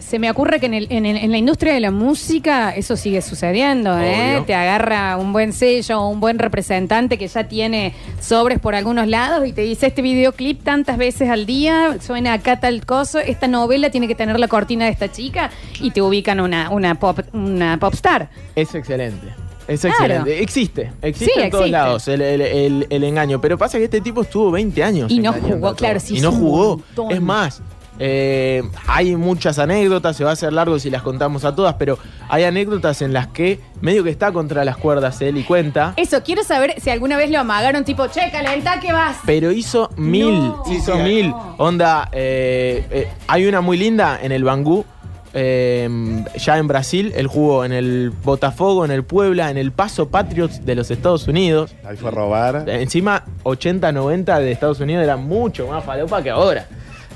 se 0.00 0.18
me 0.18 0.30
ocurre 0.30 0.58
que 0.60 0.66
en, 0.66 0.74
el- 0.74 0.86
en 0.90 1.06
el- 1.06 1.16
en 1.16 1.30
la 1.30 1.38
industria 1.38 1.72
de 1.74 1.80
la 1.80 1.90
música 1.90 2.70
eso 2.74 2.96
sigue 2.96 3.22
sucediendo, 3.22 3.98
¿eh? 3.98 4.42
Te 4.46 4.54
agarra 4.54 5.16
un 5.16 5.32
buen 5.32 5.52
sello 5.52 6.00
o 6.02 6.08
un 6.08 6.20
buen 6.20 6.38
representante 6.38 7.18
que 7.18 7.28
ya 7.28 7.44
tiene 7.48 7.94
sobres 8.20 8.58
por 8.58 8.74
algunos 8.74 9.06
lados 9.06 9.46
y 9.46 9.52
te 9.52 9.62
dice 9.62 9.86
este 9.86 10.02
videoclip 10.02 10.62
tantas 10.62 10.98
veces 10.98 11.28
al 11.30 11.46
día, 11.46 11.96
suena 12.00 12.32
acá 12.32 12.60
tal 12.60 12.84
cosa, 12.86 13.20
esta 13.22 13.46
novela 13.46 13.90
tiene 13.90 14.08
que 14.08 14.14
tener 14.14 14.38
la 14.40 14.48
cortina 14.48 14.86
de 14.86 14.90
esta 14.92 15.10
chica 15.10 15.50
y 15.80 15.90
te 15.90 16.02
ubican 16.02 16.40
una, 16.40 16.70
una 16.70 16.94
pop, 16.98 17.20
una 17.32 17.78
popstar. 17.78 18.30
Es 18.56 18.74
excelente. 18.74 19.28
Es 19.68 19.82
Claro. 19.82 19.94
excelente. 19.98 20.42
Existe. 20.42 20.90
Existe 21.00 21.32
Sí, 21.34 21.40
en 21.42 21.50
todos 21.50 21.64
existe. 21.66 21.78
lados 21.78 22.08
el, 22.08 22.20
el- 22.22 22.40
el- 22.40 22.86
el 22.90 23.04
engaño. 23.04 23.40
Pero 23.40 23.56
pasa 23.56 23.78
que 23.78 23.84
este 23.84 24.00
tipo 24.00 24.22
estuvo 24.22 24.50
20 24.50 24.82
años. 24.82 25.12
Y 25.12 25.20
no 25.20 25.32
jugó, 25.32 25.76
claro, 25.76 26.00
sí 26.00 26.16
Y 26.16 26.20
no 26.20 26.32
jugó. 26.32 26.78
montón. 26.78 27.12
Es 27.12 27.20
más, 27.20 27.62
eh, 27.98 28.62
hay 28.86 29.16
muchas 29.16 29.58
anécdotas, 29.58 30.16
se 30.16 30.24
va 30.24 30.30
a 30.30 30.32
hacer 30.32 30.52
largo 30.52 30.78
si 30.78 30.90
las 30.90 31.02
contamos 31.02 31.44
a 31.44 31.54
todas, 31.54 31.74
pero 31.74 31.98
hay 32.28 32.44
anécdotas 32.44 33.02
en 33.02 33.12
las 33.12 33.26
que 33.28 33.60
medio 33.80 34.04
que 34.04 34.10
está 34.10 34.32
contra 34.32 34.64
las 34.64 34.76
cuerdas 34.76 35.20
él 35.20 35.36
y 35.36 35.44
cuenta. 35.44 35.94
Eso, 35.96 36.22
quiero 36.22 36.42
saber 36.44 36.74
si 36.80 36.90
alguna 36.90 37.16
vez 37.16 37.30
lo 37.30 37.40
amagaron 37.40 37.84
tipo, 37.84 38.06
che, 38.08 38.30
calenta 38.30 38.80
que 38.80 38.92
vas. 38.92 39.18
Pero 39.26 39.52
hizo 39.52 39.90
mil, 39.96 40.52
hizo 40.70 40.96
mil. 40.96 41.34
Onda, 41.58 42.08
eh, 42.12 42.86
eh, 42.90 43.08
hay 43.26 43.46
una 43.46 43.60
muy 43.60 43.76
linda 43.76 44.18
en 44.22 44.32
el 44.32 44.44
Bangú, 44.44 44.84
eh, 45.32 46.24
ya 46.36 46.58
en 46.58 46.66
Brasil. 46.68 47.12
Él 47.16 47.26
jugó 47.26 47.64
en 47.64 47.72
el 47.72 48.10
Botafogo, 48.10 48.84
en 48.84 48.90
el 48.90 49.04
Puebla, 49.04 49.50
en 49.50 49.58
el 49.58 49.72
Paso 49.72 50.08
Patriots 50.08 50.64
de 50.64 50.74
los 50.74 50.90
Estados 50.90 51.28
Unidos. 51.28 51.74
Ahí 51.84 51.96
fue 51.96 52.08
a 52.08 52.12
robar. 52.12 52.68
Encima, 52.68 53.24
80-90 53.44 54.38
de 54.40 54.52
Estados 54.52 54.80
Unidos 54.80 55.04
era 55.04 55.16
mucho 55.16 55.66
más 55.66 55.84
falopa 55.84 56.22
que 56.22 56.30
ahora. 56.30 56.66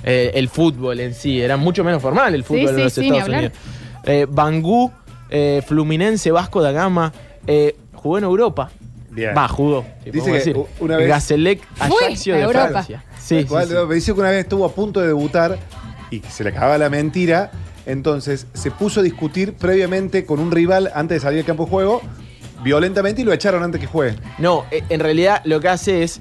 Eh, 0.04 0.32
el 0.34 0.48
fútbol 0.48 1.00
en 1.00 1.14
sí, 1.14 1.40
era 1.40 1.56
mucho 1.56 1.82
menos 1.82 2.02
formal 2.02 2.34
el 2.34 2.44
fútbol 2.44 2.68
sí, 2.68 2.74
en 2.74 2.84
los 2.84 2.92
sí, 2.92 3.06
Estados. 3.06 3.28
Unidos. 3.28 3.52
Eh, 4.04 4.26
Bangú, 4.28 4.92
eh, 5.30 5.62
Fluminense, 5.66 6.30
Vasco 6.30 6.60
da 6.62 6.72
Gama, 6.72 7.12
eh, 7.46 7.74
jugó 7.94 8.18
en 8.18 8.24
Europa. 8.24 8.70
Bien. 9.10 9.32
Va, 9.36 9.48
jugó. 9.48 9.84
Dice 10.04 10.26
que 10.26 10.32
decir. 10.32 10.56
una 10.80 10.96
vez- 10.96 11.08
Gazelec, 11.08 11.62
Ajaccio 11.78 12.34
de 12.34 12.42
Europa. 12.42 12.68
Francia. 12.68 13.04
Sí, 13.18 13.44
cual. 13.44 13.68
Me 13.88 13.94
dice 13.94 14.12
que 14.12 14.20
una 14.20 14.30
vez 14.30 14.40
estuvo 14.40 14.64
a 14.64 14.72
punto 14.72 15.00
de 15.00 15.06
debutar 15.06 15.58
y 16.10 16.20
que 16.20 16.30
se 16.30 16.44
le 16.44 16.50
acababa 16.50 16.76
la 16.78 16.90
mentira. 16.90 17.50
Entonces 17.86 18.46
se 18.54 18.70
puso 18.70 19.00
a 19.00 19.02
discutir 19.02 19.54
previamente 19.54 20.24
con 20.26 20.40
un 20.40 20.50
rival 20.50 20.90
antes 20.94 21.16
de 21.16 21.20
salir 21.20 21.40
al 21.40 21.44
campo 21.46 21.64
de 21.64 21.70
juego 21.70 22.02
violentamente 22.62 23.22
y 23.22 23.24
lo 23.24 23.32
echaron 23.32 23.62
antes 23.62 23.80
que 23.80 23.86
juegue. 23.86 24.16
No, 24.38 24.64
en 24.70 25.00
realidad 25.00 25.42
lo 25.44 25.60
que 25.60 25.68
hace 25.68 26.02
es 26.02 26.20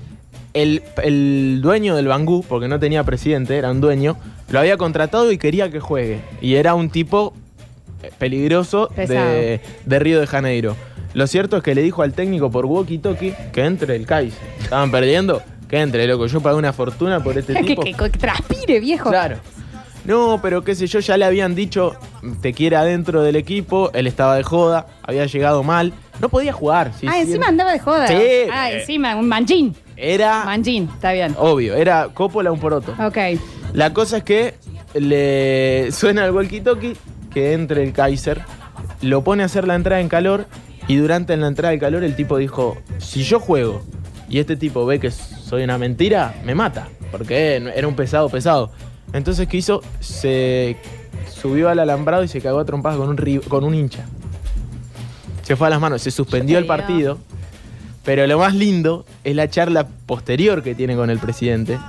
el, 0.54 0.84
el 1.04 1.60
dueño 1.62 1.96
del 1.96 2.08
Bangú, 2.08 2.44
porque 2.48 2.68
no 2.68 2.80
tenía 2.80 3.04
presidente, 3.04 3.58
era 3.58 3.72
un 3.72 3.82
dueño, 3.82 4.18
lo 4.50 4.60
había 4.60 4.78
contratado 4.78 5.32
y 5.32 5.38
quería 5.38 5.70
que 5.72 5.80
juegue. 5.80 6.20
Y 6.42 6.56
era 6.56 6.76
un 6.76 6.90
tipo 6.90 7.34
eh, 8.04 8.12
peligroso 8.18 8.90
de, 8.96 9.60
de 9.86 10.00
Río 10.00 10.20
de 10.20 10.28
Janeiro. 10.28 10.76
Lo 11.14 11.28
cierto 11.28 11.58
es 11.58 11.64
que 11.64 11.76
le 11.76 11.82
dijo 11.84 12.02
al 12.02 12.14
técnico 12.14 12.50
por 12.50 12.66
walkie-talkie 12.66 13.52
que 13.52 13.66
entre 13.66 13.96
el 13.96 14.06
Kaiser. 14.06 14.40
Estaban 14.62 14.90
perdiendo, 14.92 15.42
que 15.70 15.80
entre, 15.80 16.08
loco. 16.08 16.26
Yo 16.28 16.42
pagué 16.42 16.56
una 16.58 16.74
fortuna 16.74 17.24
por 17.24 17.38
este 17.38 17.54
tipo. 17.64 17.82
que- 17.84 17.94
que 17.94 18.10
transpire, 18.10 18.80
viejo. 18.80 19.10
Claro. 19.10 19.38
No, 20.06 20.40
pero 20.42 20.64
qué 20.66 20.76
sé 20.76 20.86
yo, 20.88 21.00
ya 21.00 21.16
le 21.16 21.24
habían 21.24 21.56
dicho, 21.56 21.96
te 22.42 22.52
quiere 22.52 22.76
adentro 22.76 23.22
del 23.22 23.38
equipo, 23.38 23.90
él 23.94 24.06
estaba 24.06 24.36
de 24.36 24.44
joda, 24.44 24.86
había 25.02 25.26
llegado 25.28 25.64
mal, 25.64 25.94
no 26.20 26.28
podía 26.28 26.52
jugar. 26.52 26.92
sí, 27.00 27.08
ah, 27.08 27.14
sí, 27.14 27.20
encima 27.22 27.48
andaba 27.48 27.72
de 27.72 27.80
joda. 27.80 28.08
Sí, 28.08 28.16
Ah, 28.52 28.70
encima, 28.72 29.16
un 29.16 29.30
manjín. 29.30 29.74
Era 30.04 30.44
Manjín, 30.44 30.90
está 30.94 31.14
bien. 31.14 31.36
obvio, 31.38 31.76
era 31.76 32.10
Coppola 32.14 32.52
un 32.52 32.60
poroto. 32.60 32.94
Ok. 33.00 33.18
La 33.74 33.94
cosa 33.94 34.18
es 34.18 34.24
que 34.24 34.56
le 34.94 35.92
suena 35.92 36.26
el 36.26 36.34
walkie-talkie, 36.34 36.96
que 37.34 37.54
entre 37.54 37.84
el 37.84 37.94
Kaiser, 37.94 38.42
lo 39.02 39.24
pone 39.24 39.44
a 39.44 39.46
hacer 39.46 39.66
la 39.66 39.76
entrada 39.76 40.02
en 40.02 40.10
calor 40.10 40.46
y 40.88 40.98
durante 40.98 41.36
la 41.38 41.48
entrada 41.48 41.74
en 41.74 41.80
calor 41.80 42.04
el 42.04 42.16
tipo 42.16 42.38
dijo, 42.38 42.78
si 42.98 43.24
yo 43.24 43.40
juego 43.40 43.82
y 44.28 44.40
este 44.40 44.58
tipo 44.58 44.86
ve 44.86 45.00
que 45.00 45.10
soy 45.10 45.64
una 45.64 45.78
mentira, 45.78 46.36
me 46.44 46.54
mata, 46.54 46.90
porque 47.12 47.56
era 47.76 47.88
un 47.88 47.96
pesado 47.96 48.28
pesado. 48.30 48.72
Entonces, 49.14 49.48
¿qué 49.48 49.58
hizo? 49.58 49.82
Se 50.02 50.76
subió 51.32 51.70
al 51.70 51.80
alambrado 51.80 52.24
y 52.24 52.28
se 52.28 52.42
cagó 52.42 52.60
a 52.60 52.66
trompadas 52.66 52.98
con 52.98 53.10
un, 53.10 53.40
con 53.48 53.64
un 53.64 53.74
hincha. 53.74 54.06
Se 55.44 55.56
fue 55.56 55.68
a 55.68 55.70
las 55.70 55.80
manos, 55.80 56.02
se 56.02 56.12
suspendió 56.12 56.58
el 56.58 56.66
partido. 56.66 57.20
Pero 58.04 58.28
lo 58.28 58.38
más 58.40 58.54
lindo 58.54 59.06
es 59.24 59.36
la 59.36 59.50
charla 59.50 59.88
posterior 60.06 60.62
que 60.62 60.76
tiene 60.76 60.96
con 60.96 61.10
el 61.10 61.20
presidente, 61.20 61.80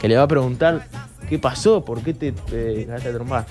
que 0.00 0.08
le 0.08 0.16
va 0.16 0.22
a 0.22 0.28
preguntar 0.28 0.86
qué 1.28 1.38
pasó, 1.38 1.84
por 1.84 2.02
qué 2.02 2.14
te, 2.14 2.32
te 2.32 2.86
cagaste 2.86 3.08
a 3.08 3.12
trompar. 3.12 3.46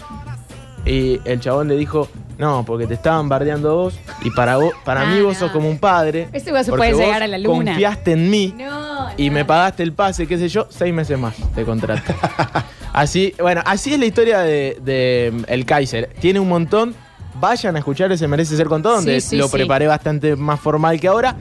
Y 0.86 1.20
el 1.24 1.40
chabón 1.40 1.70
le 1.70 1.78
dijo, 1.78 2.10
no, 2.38 2.66
porque 2.66 2.88
te 2.88 2.94
estaban 2.94 3.30
bardeando 3.30 3.74
vos 3.76 3.98
y 4.22 4.32
para 4.32 4.58
vos, 4.58 4.74
para 4.84 5.02
Ah, 5.04 5.06
mí 5.06 5.22
vos 5.22 5.34
no. 5.36 5.40
sos 5.40 5.52
como 5.52 5.70
un 5.70 5.78
padre. 5.80 6.28
Ese 6.34 6.52
se 6.64 6.72
puede 6.74 6.91
vos 6.94 7.02
llegar 7.02 7.24
a 7.24 7.28
la 7.28 7.38
luna. 7.38 7.72
Confiaste 7.72 8.12
en 8.14 8.30
mí 8.30 8.54
No, 8.58 9.08
y 9.16 9.30
me 9.30 9.45
pagaste 9.45 9.84
el 9.84 9.94
pase, 9.94 10.28
qué 10.28 10.38
sé 10.38 10.50
yo, 10.50 10.68
seis 10.70 10.94
meses 10.94 11.18
más 11.18 11.36
de 11.56 11.64
contrato. 11.64 12.14
así, 12.94 13.34
bueno, 13.40 13.62
así 13.66 13.94
es 13.94 14.00
la 14.00 14.06
historia 14.06 14.40
de, 14.40 14.78
de, 14.84 15.32
mm, 15.34 15.44
El 15.48 15.66
Kaiser. 15.66 16.10
Tiene 16.20 16.40
un 16.40 16.50
montón. 16.50 16.95
Vayan 17.40 17.76
a 17.76 17.80
escuchar 17.80 18.12
ese 18.12 18.28
Merece 18.28 18.56
Ser 18.56 18.68
Contado, 18.68 18.95
donde 18.95 19.20
Sí, 19.20 19.30
sí, 19.32 19.36
lo 19.38 19.48
sí. 19.48 19.54
preparé 19.54 19.88
bastante 19.88 20.36
más 20.36 20.60
formal 20.60 21.00
que 21.00 21.08
ahora. 21.08 21.36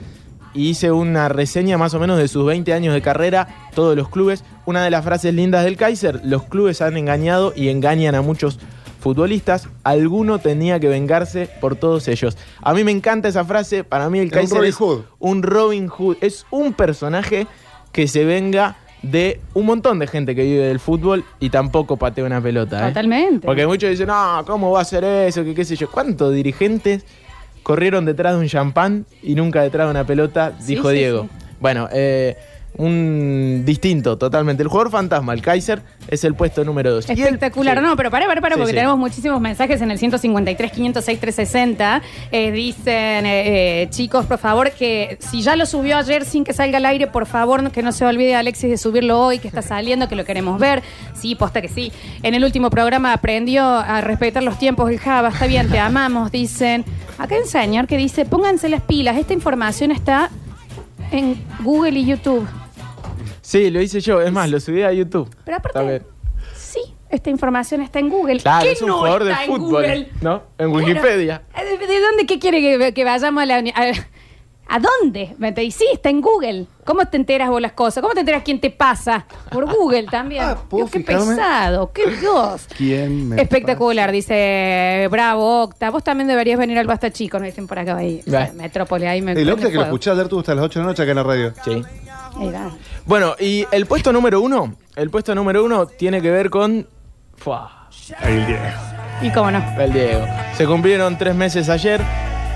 Y 0.53 0.69
hice 0.69 0.91
una 0.91 1.29
reseña 1.29 1.77
más 1.77 1.93
o 1.93 1.99
menos 1.99 2.17
de 2.17 2.27
sus 2.27 2.45
20 2.45 2.73
años 2.73 2.93
de 2.93 3.01
carrera, 3.01 3.47
todos 3.73 3.95
los 3.95 4.09
clubes. 4.09 4.43
Una 4.65 4.83
de 4.83 4.91
las 4.91 5.03
frases 5.03 5.33
lindas 5.33 5.63
del 5.63 5.77
Kaiser, 5.77 6.21
los 6.23 6.43
clubes 6.43 6.81
han 6.81 6.95
engañado 6.95 7.53
y 7.55 7.69
engañan 7.69 8.15
a 8.15 8.21
muchos 8.21 8.59
futbolistas. 8.99 9.67
Alguno 9.83 10.39
tenía 10.39 10.79
que 10.79 10.87
vengarse 10.87 11.49
por 11.59 11.75
todos 11.75 12.07
ellos. 12.07 12.37
A 12.61 12.73
mí 12.73 12.83
me 12.83 12.91
encanta 12.91 13.27
esa 13.27 13.43
frase, 13.43 13.83
para 13.83 14.09
mí 14.09 14.19
el 14.19 14.25
un 14.25 14.31
Kaiser 14.31 14.57
Robin 14.57 14.69
es 14.69 14.75
Hood. 14.75 15.01
un 15.19 15.43
Robin 15.43 15.87
Hood. 15.87 16.17
Es 16.21 16.45
un 16.51 16.73
personaje 16.73 17.47
que 17.91 18.07
se 18.07 18.23
venga 18.23 18.77
de 19.01 19.41
un 19.53 19.65
montón 19.65 19.99
de 19.99 20.07
gente 20.07 20.33
que 20.33 20.43
vive 20.43 20.65
del 20.65 20.79
fútbol 20.79 21.25
y 21.39 21.49
tampoco 21.49 21.97
patea 21.97 22.23
una 22.23 22.41
pelota. 22.41 22.85
¿eh? 22.85 22.87
Totalmente. 22.87 23.45
Porque 23.45 23.67
muchos 23.67 23.89
dicen, 23.89 24.07
no, 24.07 24.43
¿cómo 24.47 24.71
va 24.71 24.81
a 24.81 24.85
ser 24.85 25.03
eso? 25.03 25.43
Que 25.43 25.53
qué 25.53 25.65
sé 25.65 25.75
yo. 25.75 25.91
¿Cuántos 25.91 26.33
dirigentes 26.33 27.05
corrieron 27.63 28.05
detrás 28.05 28.33
de 28.33 28.39
un 28.41 28.47
champán 28.47 29.05
y 29.21 29.35
nunca 29.35 29.61
detrás 29.63 29.87
de 29.87 29.91
una 29.91 30.05
pelota? 30.05 30.53
Sí, 30.59 30.75
Dijo 30.75 30.89
sí, 30.91 30.95
Diego. 30.97 31.23
sí. 31.23 31.29
Bueno, 31.59 31.87
eh, 31.93 32.37
un 32.77 33.63
distinto 33.65 34.17
totalmente. 34.17 34.63
El 34.63 34.69
jugador 34.69 34.91
fantasma, 34.91 35.33
el 35.33 35.41
Kaiser, 35.41 35.81
es 36.07 36.23
el 36.23 36.33
puesto 36.35 36.63
número 36.65 36.91
2. 36.93 37.09
Espectacular. 37.09 37.81
No, 37.81 37.95
pero 37.95 38.09
para, 38.11 38.25
para, 38.27 38.41
para, 38.41 38.55
Sí, 38.55 38.59
porque 38.59 38.71
sí. 38.71 38.75
tenemos 38.77 38.97
muchísimos 38.97 39.39
mensajes 39.41 39.81
en 39.81 39.91
el 39.91 39.97
153, 39.99 40.71
506, 40.71 41.19
360. 41.19 42.01
Eh, 42.31 42.51
dicen, 42.51 43.25
eh, 43.25 43.81
eh, 43.83 43.87
chicos, 43.89 44.25
por 44.25 44.37
favor, 44.37 44.71
que 44.71 45.17
si 45.19 45.41
ya 45.41 45.55
lo 45.55 45.65
subió 45.65 45.97
ayer 45.97 46.25
sin 46.25 46.43
que 46.43 46.53
salga 46.53 46.77
al 46.77 46.85
aire, 46.85 47.07
por 47.07 47.25
favor, 47.25 47.61
no- 47.63 47.71
que 47.71 47.83
no 47.83 47.91
se 47.91 48.05
olvide 48.05 48.35
Alexis 48.35 48.69
de 48.69 48.77
subirlo 48.77 49.19
hoy, 49.21 49.39
que 49.39 49.47
está 49.47 49.61
saliendo, 49.61 50.07
que 50.07 50.15
lo 50.15 50.25
queremos 50.25 50.59
ver. 50.59 50.81
Sí, 51.13 51.35
posta 51.35 51.61
que 51.61 51.69
sí. 51.69 51.91
En 52.23 52.33
el 52.33 52.43
último 52.43 52.69
programa 52.69 53.13
aprendió 53.13 53.63
a 53.65 54.01
respetar 54.01 54.43
los 54.43 54.57
tiempos 54.59 54.89
el 54.89 54.99
Java. 54.99 55.29
Está 55.29 55.47
bien, 55.47 55.69
te 55.69 55.79
amamos, 55.79 56.31
dicen. 56.31 56.85
Acá 57.17 57.35
hay 57.35 57.41
un 57.41 57.47
señor 57.47 57.87
que 57.87 57.97
dice, 57.97 58.25
pónganse 58.25 58.67
las 58.69 58.81
pilas. 58.81 59.17
Esta 59.17 59.33
información 59.33 59.91
está 59.91 60.29
en 61.11 61.41
Google 61.63 61.99
y 61.99 62.05
YouTube. 62.05 62.47
Sí, 63.43 63.69
lo 63.69 63.81
hice 63.81 63.99
yo. 63.99 64.21
Es 64.21 64.31
más, 64.31 64.49
lo 64.49 64.59
subí 64.59 64.81
a 64.83 64.91
YouTube. 64.91 65.29
Pero 65.43 65.57
aparte, 65.57 66.01
sí, 66.55 66.79
esta 67.09 67.29
información 67.29 67.81
está 67.81 67.99
en 67.99 68.09
Google. 68.09 68.39
Claro, 68.39 68.65
¿Qué 68.65 68.71
es 68.71 68.81
un 68.81 68.87
no 68.87 68.97
jugador 68.97 69.25
de 69.25 69.31
en 69.31 69.37
fútbol. 69.45 69.83
Google? 69.83 70.09
¿No? 70.21 70.43
En. 70.57 70.71
Wikipedia. 70.71 71.43
¿De, 71.55 71.87
de 71.87 71.99
dónde 71.99 72.25
qué 72.25 72.39
quiere 72.39 72.61
que, 72.61 72.93
que 72.93 73.03
vayamos 73.03 73.43
a 73.43 73.45
la 73.45 73.57
a, 73.57 73.91
¿A 74.69 74.79
dónde? 74.79 75.35
Me 75.37 75.51
te 75.51 75.69
sí, 75.71 75.85
está 75.91 76.09
en 76.09 76.21
Google. 76.21 76.67
¿Cómo 76.85 77.05
te 77.05 77.17
enteras 77.17 77.49
vos 77.49 77.61
las 77.61 77.73
cosas? 77.73 78.01
¿Cómo 78.01 78.13
te 78.13 78.21
enteras 78.21 78.43
quién 78.43 78.59
te 78.59 78.71
pasa? 78.71 79.25
Por 79.51 79.65
Google 79.71 80.05
también. 80.05 80.43
¿puedo 80.69 80.85
Dios, 80.85 80.91
qué 80.91 80.99
fijarme? 80.99 81.35
pesado, 81.35 81.91
qué 81.91 82.09
Dios. 82.09 82.67
¿Quién 82.77 83.29
me 83.29 83.41
Espectacular, 83.41 84.11
dice 84.11 85.07
Bravo, 85.11 85.63
Octa. 85.63 85.91
Vos 85.91 86.03
también 86.03 86.27
deberías 86.27 86.57
venir 86.57 86.79
al 86.79 86.87
Basta 86.87 87.11
Chico, 87.11 87.39
nos 87.39 87.47
dicen 87.47 87.67
por 87.67 87.77
acá 87.77 87.97
ahí. 87.97 88.23
Va. 88.33 88.49
Metrópoli, 88.53 89.05
ahí 89.05 89.21
me 89.21 89.33
El 89.33 89.49
Octa 89.51 89.69
que 89.69 89.75
lo 89.75 89.83
escuché 89.83 90.11
ayer 90.11 90.27
tuvo 90.27 90.39
hasta 90.39 90.55
las 90.55 90.65
8 90.65 90.79
de 90.79 90.83
la 90.85 90.89
noche 90.91 91.03
acá 91.03 91.11
en 91.11 91.17
la 91.17 91.23
radio. 91.23 91.53
Sí. 91.63 91.83
Ahí 92.37 92.51
va. 92.51 92.71
Bueno, 93.05 93.35
y 93.39 93.65
el 93.71 93.85
puesto 93.85 94.11
número 94.11 94.41
uno, 94.41 94.75
el 94.95 95.09
puesto 95.09 95.35
número 95.35 95.63
uno 95.63 95.85
tiene 95.85 96.21
que 96.21 96.31
ver 96.31 96.49
con... 96.49 96.87
Fua, 97.35 97.89
El 98.23 98.45
Diego. 98.45 98.63
Y 99.21 99.31
cómo 99.31 99.51
no. 99.51 99.63
el 99.79 99.93
Diego. 99.93 100.25
Se 100.55 100.65
cumplieron 100.65 101.17
tres 101.17 101.35
meses 101.35 101.69
ayer 101.69 102.01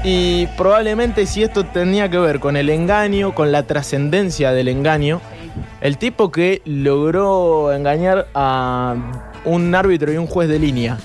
y 0.03 0.47
probablemente 0.57 1.25
si 1.25 1.43
esto 1.43 1.65
tenía 1.65 2.09
que 2.09 2.17
ver 2.17 2.39
con 2.39 2.57
el 2.57 2.69
engaño, 2.69 3.33
con 3.33 3.51
la 3.51 3.63
trascendencia 3.63 4.51
del 4.51 4.67
engaño, 4.67 5.21
el 5.81 5.97
tipo 5.97 6.31
que 6.31 6.61
logró 6.65 7.73
engañar 7.73 8.27
a 8.33 8.95
un 9.45 9.73
árbitro 9.73 10.11
y 10.11 10.17
un 10.17 10.27
juez 10.27 10.49
de 10.49 10.59
línea 10.59 10.97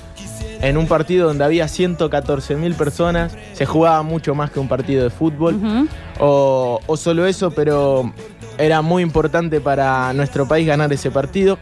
en 0.62 0.76
un 0.76 0.86
partido 0.86 1.26
donde 1.26 1.44
había 1.44 1.66
114 1.66 2.54
mil 2.54 2.74
personas, 2.74 3.36
se 3.52 3.66
jugaba 3.66 4.02
mucho 4.02 4.34
más 4.34 4.50
que 4.50 4.60
un 4.60 4.68
partido 4.68 5.02
de 5.02 5.10
fútbol, 5.10 5.88
o, 6.20 6.80
o 6.86 6.96
solo 6.96 7.26
eso, 7.26 7.50
pero 7.50 8.12
era 8.58 8.82
muy 8.82 9.02
importante 9.02 9.60
para 9.60 10.12
nuestro 10.12 10.46
país 10.46 10.66
ganar 10.66 10.92
ese 10.92 11.10
partido 11.10 11.58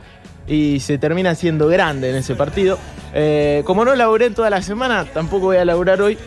y 0.47 0.81
se 0.81 0.99
termina 0.99 1.35
siendo 1.35 1.69
grande 1.69 2.11
en 2.11 2.17
ese 2.17 2.35
partido. 2.35 2.79
Eh, 3.15 3.63
como 3.65 3.85
no 3.85 3.95
laburé 3.95 4.31
toda 4.31 4.51
la 4.51 4.63
semana, 4.63 5.05
tampoco 5.05 5.47
voy 5.47 5.57
a 5.57 5.65
laburar 5.65 6.03
hoy, 6.03 6.19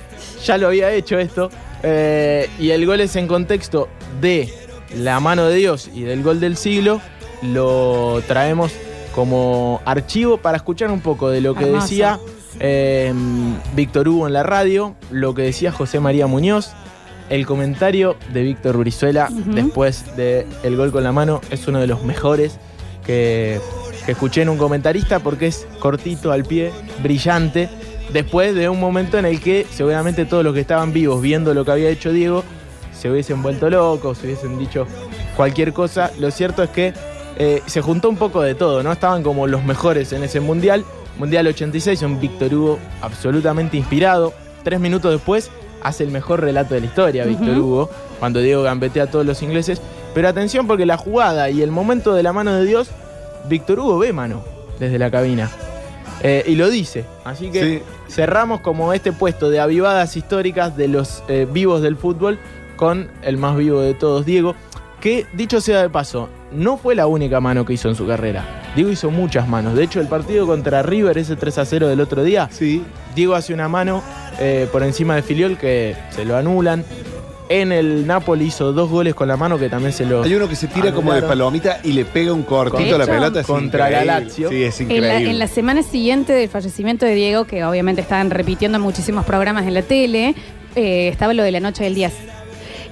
ya 0.43 0.57
lo 0.57 0.67
había 0.67 0.91
hecho 0.91 1.17
esto, 1.17 1.49
eh, 1.81 2.49
y 2.59 2.71
el 2.71 2.85
gol 2.85 3.01
es 3.01 3.15
en 3.15 3.27
contexto 3.27 3.89
de 4.21 4.49
la 4.97 5.19
mano 5.19 5.45
de 5.45 5.55
Dios 5.55 5.89
y 5.93 6.03
del 6.03 6.23
gol 6.23 6.39
del 6.39 6.57
siglo, 6.57 7.01
lo 7.41 8.21
traemos 8.27 8.71
como 9.13 9.81
archivo 9.85 10.37
para 10.37 10.57
escuchar 10.57 10.89
un 10.91 11.01
poco 11.01 11.29
de 11.29 11.41
lo 11.41 11.55
que 11.55 11.65
decía 11.65 12.19
eh, 12.59 13.13
Víctor 13.75 14.07
Hugo 14.07 14.27
en 14.27 14.33
la 14.33 14.43
radio, 14.43 14.95
lo 15.11 15.33
que 15.33 15.43
decía 15.43 15.71
José 15.71 15.99
María 15.99 16.27
Muñoz, 16.27 16.71
el 17.29 17.45
comentario 17.45 18.17
de 18.31 18.43
Víctor 18.43 18.77
Brizuela 18.77 19.29
después 19.31 20.15
del 20.15 20.45
el 20.63 20.75
gol 20.75 20.91
con 20.91 21.03
la 21.03 21.11
mano 21.11 21.41
es 21.49 21.67
uno 21.67 21.79
de 21.79 21.87
los 21.87 22.03
mejores 22.03 22.57
que, 23.05 23.59
que 24.05 24.11
escuché 24.11 24.41
en 24.41 24.49
un 24.49 24.57
comentarista 24.57 25.19
porque 25.19 25.47
es 25.47 25.67
cortito 25.79 26.31
al 26.31 26.43
pie, 26.43 26.71
brillante, 27.01 27.69
después 28.11 28.55
de 28.55 28.69
un 28.69 28.79
momento 28.79 29.17
en 29.17 29.25
el 29.25 29.39
que 29.39 29.65
seguramente 29.71 30.25
todos 30.25 30.43
los 30.43 30.53
que 30.53 30.61
estaban 30.61 30.93
vivos 30.93 31.21
viendo 31.21 31.53
lo 31.53 31.65
que 31.65 31.71
había 31.71 31.89
hecho 31.89 32.11
Diego 32.11 32.43
se 33.03 33.09
hubiesen 33.11 33.41
vuelto 33.41 33.69
locos, 33.69 34.19
se 34.19 34.27
hubiesen 34.27 34.57
dicho 34.57 34.87
cualquier 35.35 35.73
cosa. 35.73 36.11
Lo 36.19 36.31
cierto 36.31 36.63
es 36.63 36.69
que 36.69 36.93
eh, 37.37 37.61
se 37.65 37.81
juntó 37.81 38.09
un 38.09 38.15
poco 38.15 38.41
de 38.41 38.55
todo, 38.55 38.83
¿no? 38.83 38.91
Estaban 38.91 39.23
como 39.23 39.47
los 39.47 39.63
mejores 39.63 40.13
en 40.13 40.23
ese 40.23 40.39
mundial. 40.39 40.85
Mundial 41.17 41.47
86, 41.47 42.01
un 42.03 42.19
Víctor 42.19 42.53
Hugo 42.53 42.79
absolutamente 43.01 43.77
inspirado. 43.77 44.33
Tres 44.63 44.79
minutos 44.79 45.11
después 45.11 45.51
hace 45.83 46.03
el 46.03 46.11
mejor 46.11 46.41
relato 46.41 46.73
de 46.73 46.81
la 46.81 46.85
historia, 46.87 47.25
Víctor. 47.25 47.57
Hugo, 47.57 47.89
cuando 48.19 48.39
Diego 48.39 48.63
gambetea 48.63 49.03
a 49.03 49.07
todos 49.07 49.25
los 49.25 49.41
ingleses. 49.41 49.81
Pero 50.13 50.27
atención 50.27 50.67
porque 50.67 50.85
la 50.85 50.97
jugada 50.97 51.49
y 51.49 51.61
el 51.61 51.71
momento 51.71 52.13
de 52.13 52.23
la 52.23 52.33
mano 52.33 52.53
de 52.53 52.65
Dios, 52.65 52.89
Víctor 53.49 53.79
Hugo 53.79 53.97
ve 53.99 54.13
mano 54.13 54.43
desde 54.79 54.99
la 54.99 55.11
cabina. 55.11 55.49
Eh, 56.21 56.43
y 56.47 56.55
lo 56.55 56.69
dice. 56.69 57.05
Así 57.25 57.51
que 57.51 57.83
cerramos 58.09 58.61
como 58.61 58.93
este 58.93 59.11
puesto 59.11 59.49
de 59.49 59.59
avivadas 59.59 60.15
históricas 60.15 60.77
de 60.77 60.87
los 60.87 61.23
eh, 61.27 61.47
vivos 61.51 61.81
del 61.81 61.97
fútbol 61.97 62.39
con 62.77 63.09
el 63.23 63.37
más 63.37 63.57
vivo 63.57 63.81
de 63.81 63.93
todos, 63.93 64.25
Diego. 64.25 64.55
Que 65.01 65.25
dicho 65.33 65.59
sea 65.59 65.81
de 65.81 65.89
paso, 65.89 66.29
no 66.51 66.77
fue 66.77 66.95
la 66.95 67.07
única 67.07 67.41
mano 67.41 67.65
que 67.65 67.73
hizo 67.73 67.89
en 67.89 67.95
su 67.95 68.07
carrera. 68.07 68.62
Diego 68.75 68.89
hizo 68.89 69.11
muchas 69.11 69.47
manos. 69.47 69.75
De 69.75 69.83
hecho, 69.83 69.99
el 69.99 70.07
partido 70.07 70.47
contra 70.47 70.81
River, 70.81 71.17
ese 71.17 71.35
3 71.35 71.57
a 71.59 71.65
0 71.65 71.87
del 71.87 72.01
otro 72.01 72.23
día, 72.23 72.49
Diego 73.15 73.35
hace 73.35 73.53
una 73.53 73.69
mano 73.69 74.01
eh, 74.39 74.67
por 74.71 74.83
encima 74.83 75.15
de 75.15 75.21
Filiol 75.21 75.57
que 75.57 75.95
se 76.11 76.25
lo 76.25 76.35
anulan. 76.35 76.83
En 77.49 77.71
el 77.71 78.07
Napoli 78.07 78.45
hizo 78.45 78.71
dos 78.73 78.89
goles 78.89 79.13
con 79.13 79.27
la 79.27 79.37
mano 79.37 79.59
que 79.59 79.69
también 79.69 79.91
se 79.93 80.05
lo. 80.05 80.23
Hay 80.23 80.33
uno 80.33 80.47
que 80.47 80.55
se 80.55 80.67
tira 80.67 80.91
como 80.91 81.13
de 81.13 81.21
palomita 81.21 81.81
y 81.83 81.91
le 81.91 82.05
pega 82.05 82.33
un 82.33 82.43
cortito 82.43 82.95
a 82.95 82.97
la 82.97 83.05
pelota. 83.05 83.41
es 83.41 83.45
contra 83.45 83.89
increíble. 83.89 84.05
la 84.07 84.19
Lazio. 84.21 84.49
Sí, 84.49 84.63
es 84.63 84.79
En 84.81 84.87
la, 84.87 84.93
increíble. 84.95 85.29
en 85.29 85.39
la 85.39 85.47
semana 85.47 85.83
siguiente 85.83 86.33
del 86.33 86.49
fallecimiento 86.49 87.05
de 87.05 87.13
Diego, 87.13 87.45
que 87.45 87.63
obviamente 87.65 88.01
estaban 88.01 88.31
repitiendo 88.31 88.77
en 88.77 88.81
muchísimos 88.81 89.25
programas 89.25 89.67
en 89.67 89.73
la 89.75 89.81
tele, 89.83 90.33
eh, 90.75 91.09
estaba 91.09 91.33
lo 91.33 91.43
de 91.43 91.51
la 91.51 91.59
noche 91.59 91.83
del 91.83 91.93
10. 91.95 92.13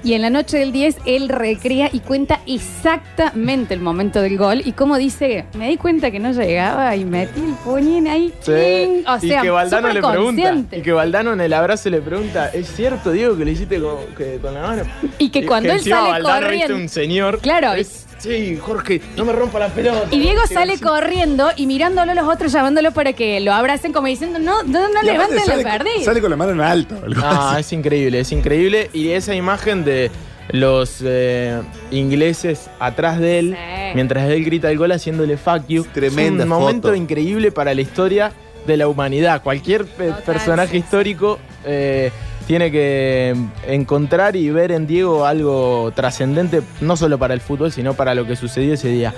Y 0.04 0.14
en 0.14 0.24
la 0.24 0.30
noche 0.32 0.58
del 0.58 0.72
10 0.72 0.98
él 1.06 1.30
recrea 1.30 1.90
y 1.94 2.00
cuenta 2.00 2.40
exactamente 2.48 3.74
el 3.74 3.82
momento 3.82 4.22
del 4.22 4.38
gol 4.38 4.62
y 4.66 4.72
como 4.72 4.98
dice, 4.98 5.46
me 5.58 5.68
di 5.70 5.78
cuenta 5.78 6.10
que 6.12 6.20
no 6.20 6.32
llegaba 6.32 6.96
y 6.96 7.06
metí 7.06 7.40
el 7.42 7.54
puñín 7.64 8.08
ahí. 8.08 8.34
Sí, 8.42 8.52
cling. 8.52 9.04
O 9.08 9.20
sea, 9.20 9.40
y 9.40 9.42
que 9.44 9.50
Valdano 9.50 9.90
le 9.90 10.02
pregunta. 10.02 10.56
Y 10.72 10.82
que 10.82 10.92
Valdano 10.92 11.34
en 11.34 11.42
el 11.42 11.54
abrazo 11.54 11.90
le 11.90 12.02
pregunta, 12.02 12.50
¿es 12.50 12.68
cierto, 12.76 13.12
Diego, 13.12 13.38
que 13.38 13.46
le 13.46 13.52
hiciste 13.52 13.80
con, 13.80 13.98
que- 14.18 14.38
con 14.42 14.54
la 14.54 14.62
mano? 14.62 14.84
Y 15.20 15.30
que 15.30 15.46
cuando 15.46 15.70
él 15.72 15.78
encima 15.78 15.98
sale 15.98 16.10
Valdano, 16.12 16.42
corriendo- 16.48 16.68
viste, 16.76 16.82
un 16.84 16.90
señor. 16.90 17.40
Claro. 17.40 17.74
es- 17.74 18.08
sí, 18.22 18.58
Jorge, 18.62 19.02
no 19.18 19.26
me 19.26 19.34
rompa 19.34 19.60
la 19.60 19.70
pelota. 19.70 20.08
Y 20.12 20.20
Diego 20.20 20.42
Sí, 20.48 20.54
sale 20.54 20.78
sí. 20.78 20.84
corriendo 20.84 21.50
y 21.56 21.66
mirándolo 21.68 22.12
a 22.12 22.16
los 22.16 22.28
otros, 22.28 22.52
llamándolo 22.52 22.92
para 22.92 23.14
que 23.14 23.40
lo 23.40 23.54
abracen 23.54 23.92
como 23.94 24.08
diciendo, 24.08 24.40
no, 24.40 24.64
no, 24.64 24.90
no 24.90 25.02
levanten 25.04 25.40
la 25.46 25.64
perdí. 25.78 26.04
sale 26.04 26.22
con 26.22 26.30
la 26.30 26.36
mano 26.38 26.52
en 26.52 26.62
alto. 26.62 26.96
algo 27.04 27.22
Ah, 27.24 27.52
así. 27.54 27.60
es 27.62 27.74
increíble, 27.74 28.20
es 28.20 28.32
increíble. 28.32 28.90
Y 28.94 29.10
esa 29.10 29.34
imagen 29.36 29.84
de 29.84 30.12
los 30.52 30.98
eh, 31.04 31.62
ingleses 31.92 32.70
atrás 32.80 33.20
de 33.20 33.40
él, 33.40 33.56
Sí. 33.58 33.92
mientras 33.96 34.30
él 34.30 34.44
grita 34.44 34.70
el 34.72 34.78
gol 34.78 34.92
haciéndole 34.92 35.38
fuck 35.38 35.68
you, 35.68 35.84
Tremenda 35.94 36.44
es 36.44 36.50
un 36.50 36.58
momento 36.58 36.94
increíble 36.96 37.52
para 37.52 37.74
la 37.74 37.82
historia 37.82 38.32
de 38.68 38.78
la 38.78 38.88
humanidad. 38.88 39.42
Cualquier 39.44 39.86
pe- 39.86 40.12
personaje 40.26 40.78
histórico 40.78 41.40
eh, 41.66 42.12
tiene 42.52 42.70
que 42.70 43.34
encontrar 43.66 44.36
y 44.36 44.50
ver 44.50 44.74
en 44.74 44.86
Diego 44.86 45.26
algo 45.26 45.94
trascendente, 45.96 46.62
no 46.82 46.98
solo 46.98 47.18
para 47.18 47.34
el 47.34 47.40
fútbol, 47.40 47.72
sino 47.72 47.94
para 47.94 48.14
lo 48.14 48.28
que 48.28 48.36
sucedió 48.36 48.74
ese 48.74 48.90
día. 48.90 49.14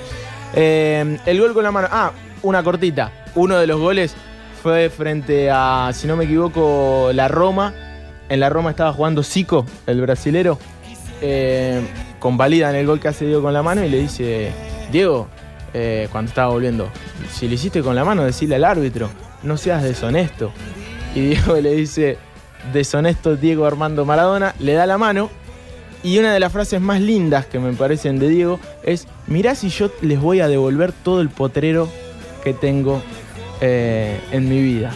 Eh, 0.54 1.18
el 1.26 1.42
gol 1.42 1.56
con 1.56 1.64
la 1.64 1.72
mano. 1.72 1.88
Ah, 1.90 2.12
una 2.44 2.62
cortita. 2.62 3.12
Uno 3.34 3.58
de 3.58 3.66
los 3.66 3.80
goles 3.80 4.14
fue 4.62 4.92
frente 4.92 5.50
a, 5.52 5.90
si 5.94 6.06
no 6.06 6.16
me 6.16 6.26
equivoco, 6.26 7.10
la 7.12 7.28
Roma. 7.28 7.74
En 8.30 8.40
la 8.40 8.50
Roma 8.50 8.70
estaba 8.70 8.94
jugando 8.94 9.24
Zico, 9.24 9.66
el 9.88 10.00
brasilero. 10.00 10.60
Eh, 11.20 11.82
convalidan 12.20 12.76
el 12.76 12.86
gol 12.86 13.00
que 13.00 13.08
hace 13.08 13.26
Diego 13.26 13.42
con 13.42 13.54
la 13.54 13.64
mano 13.64 13.84
y 13.84 13.90
le 13.90 13.98
dice, 13.98 14.52
Diego, 14.92 15.28
eh, 15.74 16.08
cuando 16.12 16.30
estaba 16.30 16.52
volviendo, 16.52 16.88
si 17.32 17.48
le 17.48 17.56
hiciste 17.56 17.82
con 17.82 17.96
la 17.96 18.06
mano, 18.06 18.26
decirle 18.26 18.58
al 18.58 18.64
árbitro, 18.64 19.10
no 19.42 19.58
seas 19.58 19.82
deshonesto. 19.82 20.52
Y 21.16 21.22
Diego 21.30 21.56
le 21.56 21.72
dice, 21.72 22.20
deshonesto 22.72 23.36
Diego 23.36 23.66
Armando 23.66 24.06
Maradona, 24.06 24.56
le 24.60 24.74
da 24.74 24.86
la 24.86 24.98
mano. 24.98 25.30
Y 26.04 26.20
una 26.20 26.34
de 26.34 26.40
las 26.40 26.52
frases 26.52 26.82
más 26.82 27.00
lindas 27.00 27.46
que 27.46 27.60
me 27.60 27.72
parecen 27.74 28.20
de 28.20 28.28
Diego 28.28 28.60
es, 28.84 29.08
mirá 29.28 29.56
si 29.56 29.70
yo 29.70 29.90
les 30.02 30.20
voy 30.20 30.42
a 30.42 30.48
devolver 30.50 30.92
todo 30.92 31.22
el 31.22 31.30
potrero 31.30 31.88
que 32.44 32.54
tengo 32.54 33.02
eh, 33.62 34.20
en 34.32 34.50
mi 34.50 34.62
vida. 34.62 34.92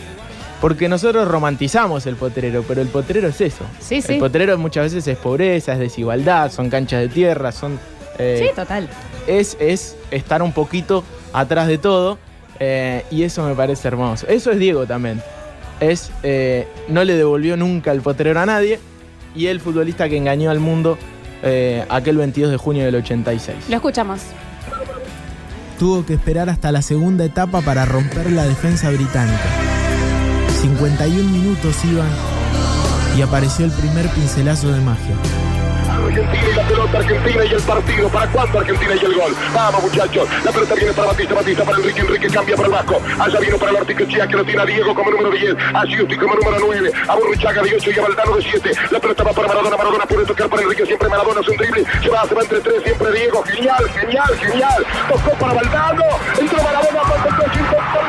Porque 0.60 0.90
nosotros 0.90 1.28
romantizamos 1.28 2.06
el 2.08 2.16
potrero, 2.18 2.64
pero 2.68 2.82
el 2.82 2.88
potrero 2.90 3.28
es 3.30 3.40
eso. 3.40 3.64
Sí, 3.80 4.02
sí. 4.02 4.14
El 4.16 4.20
potrero 4.20 4.58
muchas 4.58 4.86
veces 4.92 5.08
es 5.08 5.18
pobreza, 5.18 5.74
es 5.74 5.80
desigualdad, 5.80 6.52
son 6.52 6.70
canchas 6.70 7.00
de 7.02 7.08
tierra, 7.10 7.52
son... 7.54 7.80
eh, 8.18 8.46
Sí, 8.50 8.56
total. 8.56 8.90
es, 9.28 9.56
es 9.62 9.96
estar 10.12 10.42
un 10.42 10.52
poquito 10.52 11.04
atrás 11.32 11.68
de 11.68 11.78
todo 11.78 12.18
eh, 12.60 13.06
y 13.12 13.24
eso 13.24 13.44
me 13.48 13.54
parece 13.56 13.88
hermoso. 13.88 14.28
Eso 14.28 14.52
es 14.52 14.60
Diego 14.60 14.86
también. 14.86 15.22
Es, 15.80 16.12
eh, 16.24 16.68
no 16.88 17.04
le 17.04 17.14
devolvió 17.14 17.58
nunca 17.58 17.92
el 17.92 18.02
potrero 18.02 18.40
a 18.40 18.46
nadie 18.46 18.80
y 19.36 19.48
el 19.48 19.60
futbolista 19.60 20.10
que 20.10 20.18
engañó 20.18 20.50
al 20.50 20.60
mundo 20.60 20.98
eh, 21.44 21.86
aquel 21.90 22.18
22 22.18 22.52
de 22.52 22.58
junio 22.58 22.86
del 22.86 22.96
86. 22.96 23.70
Lo 23.70 23.76
escuchamos. 23.76 24.22
Tuvo 25.78 26.06
que 26.06 26.16
esperar 26.16 26.50
hasta 26.50 26.72
la 26.72 26.82
segunda 26.82 27.24
etapa 27.24 27.62
para 27.62 27.86
romper 27.86 28.32
la 28.32 28.46
defensa 28.46 28.90
británica. 28.90 29.46
51 30.62 31.30
minutos 31.30 31.76
iban 31.86 32.10
y 33.16 33.22
apareció 33.22 33.66
el 33.66 33.72
primer 33.72 34.10
pincelazo 34.10 34.72
de 34.72 34.82
magia. 34.82 35.16
Argentina 36.18 36.50
y 36.50 36.56
la 36.56 36.64
pelota 36.64 36.98
Argentina 36.98 37.46
y 37.46 37.54
el 37.54 37.62
partido. 37.62 38.10
¿Para 38.10 38.28
cuándo 38.32 38.60
Argentina 38.60 38.96
y 38.96 39.06
el 39.06 39.14
gol? 39.14 39.36
Vamos 39.54 39.84
muchachos. 39.84 40.28
La 40.44 40.52
pelota 40.52 40.76
viene 40.76 40.94
para 40.94 41.08
Batista, 41.08 41.34
Batista 41.36 41.64
para 41.64 41.78
Enrique, 41.78 42.02
Enrique 42.02 42.28
cambia 42.28 42.56
para 42.56 42.68
el 42.68 42.74
Vasco. 42.74 43.02
Allá 43.20 43.40
vino 43.40 43.58
para 43.58 43.72
el 43.72 43.78
Ortiquechea 43.78 44.28
que 44.28 44.36
lo 44.36 44.44
tiene 44.44 44.62
a 44.62 44.66
Diego 44.66 44.96
como 44.96 45.12
número 45.12 45.32
10. 45.32 45.56
A 45.74 45.86
Giusti 45.86 46.18
como 46.18 46.36
número 46.36 46.58
9. 46.60 46.92
A 47.08 47.16
Burruchaga 47.16 47.62
de 47.62 47.76
8 47.76 47.92
y 47.92 48.00
a 48.00 48.02
Valdano 48.02 48.36
de 48.36 48.42
7. 48.42 48.72
La 48.90 49.00
pelota 49.00 49.24
va 49.24 49.34
para 49.34 49.48
Maradona. 49.48 49.78
Maradona 49.78 50.06
puede 50.06 50.26
tocar 50.26 50.50
para 50.50 50.62
Enrique. 50.64 50.86
Siempre 50.86 51.08
Maradona 51.08 51.42
es 51.42 51.48
un 51.48 51.58
drible. 51.58 51.86
Se 52.02 52.10
va, 52.10 52.28
se 52.28 52.34
va 52.34 52.42
entre 52.42 52.60
tres. 52.62 52.84
Siempre 52.84 53.12
Diego. 53.12 53.44
Genial, 53.44 53.90
genial, 54.00 54.38
genial. 54.40 54.86
Tocó 55.08 55.32
para 55.38 55.54
Valdano. 55.54 56.04
Entró 56.40 56.64
Maradona. 56.64 58.07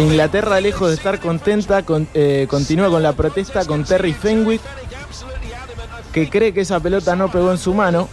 Inglaterra, 0.00 0.60
lejos 0.60 0.88
de 0.88 0.94
estar 0.94 1.20
contenta, 1.20 1.84
eh, 2.14 2.46
continúa 2.48 2.88
con 2.88 3.02
la 3.02 3.12
protesta 3.12 3.64
con 3.64 3.84
Terry 3.84 4.12
Fenwick, 4.12 4.60
que 6.12 6.28
cree 6.28 6.52
que 6.52 6.62
esa 6.62 6.80
pelota 6.80 7.16
no 7.16 7.30
pegó 7.30 7.50
en 7.50 7.58
su 7.58 7.74
mano. 7.74 8.08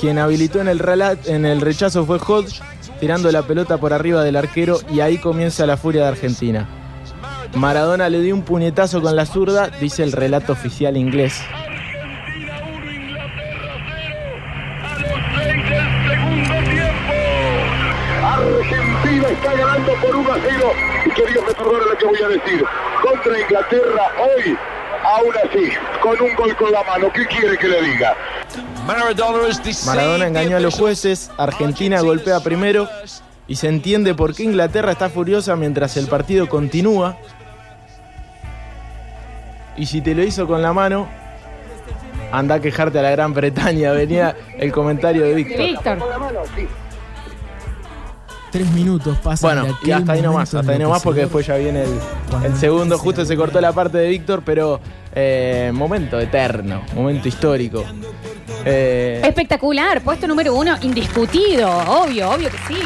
Quien 0.00 0.18
habilitó 0.18 0.60
en 0.60 0.68
el, 0.68 0.78
relato, 0.78 1.28
en 1.28 1.44
el 1.44 1.60
rechazo 1.60 2.06
fue 2.06 2.18
Hodge, 2.18 2.60
tirando 3.00 3.32
la 3.32 3.42
pelota 3.42 3.78
por 3.78 3.92
arriba 3.92 4.22
del 4.22 4.36
arquero 4.36 4.78
y 4.90 5.00
ahí 5.00 5.18
comienza 5.18 5.66
la 5.66 5.76
furia 5.76 6.02
de 6.02 6.08
Argentina. 6.08 6.68
Maradona 7.54 8.08
le 8.08 8.20
dio 8.20 8.34
un 8.34 8.42
puñetazo 8.42 9.02
con 9.02 9.16
la 9.16 9.26
zurda, 9.26 9.68
dice 9.80 10.04
el 10.04 10.12
relato 10.12 10.52
oficial 10.52 10.96
inglés. 10.96 11.40
Contra 23.28 23.42
Inglaterra 23.42 24.10
hoy, 24.18 24.56
aún 25.04 25.34
así, 25.44 25.70
con 26.00 26.18
un 26.22 26.34
gol 26.34 26.56
con 26.56 26.72
la 26.72 26.82
mano. 26.84 27.12
¿Qué 27.12 27.26
quiere 27.26 27.58
que 27.58 27.68
le 27.68 27.82
diga? 27.82 28.16
Maradona 29.84 30.26
engañó 30.26 30.56
a 30.56 30.60
los 30.60 30.74
jueces, 30.78 31.30
Argentina 31.36 32.00
golpea 32.00 32.40
primero 32.40 32.88
y 33.46 33.56
se 33.56 33.68
entiende 33.68 34.14
por 34.14 34.34
qué 34.34 34.44
Inglaterra 34.44 34.92
está 34.92 35.10
furiosa 35.10 35.56
mientras 35.56 35.98
el 35.98 36.06
partido 36.06 36.48
continúa. 36.48 37.18
Y 39.76 39.84
si 39.84 40.00
te 40.00 40.14
lo 40.14 40.22
hizo 40.22 40.46
con 40.46 40.62
la 40.62 40.72
mano, 40.72 41.06
anda 42.32 42.54
a 42.54 42.60
quejarte 42.60 42.98
a 42.98 43.02
la 43.02 43.10
Gran 43.10 43.34
Bretaña. 43.34 43.92
Venía 43.92 44.36
el 44.56 44.72
comentario 44.72 45.24
de 45.24 45.34
Víctor. 45.34 45.66
Víctor. 45.66 45.98
Tres 48.50 48.70
minutos 48.72 49.18
pasan. 49.18 49.62
Bueno, 49.62 49.78
y 49.82 49.90
hasta 49.90 50.12
ahí 50.12 50.22
nomás, 50.22 50.54
hasta 50.54 50.72
ahí 50.72 50.78
nomás 50.78 51.00
que 51.00 51.04
porque 51.04 51.20
después 51.22 51.46
ya 51.46 51.56
viene 51.56 51.84
el, 51.84 51.98
el 52.44 52.56
segundo, 52.56 52.98
justo 52.98 53.24
se 53.24 53.36
cortó 53.36 53.60
la 53.60 53.72
parte 53.72 53.98
de 53.98 54.08
Víctor, 54.08 54.42
pero 54.44 54.80
eh, 55.14 55.70
momento 55.74 56.18
eterno, 56.18 56.82
momento 56.94 57.28
histórico. 57.28 57.84
Eh, 58.70 59.22
Espectacular, 59.24 60.02
puesto 60.02 60.26
número 60.26 60.54
uno, 60.54 60.76
indiscutido, 60.82 61.70
obvio, 61.88 62.30
obvio 62.30 62.50
que 62.50 62.58
sí. 62.68 62.80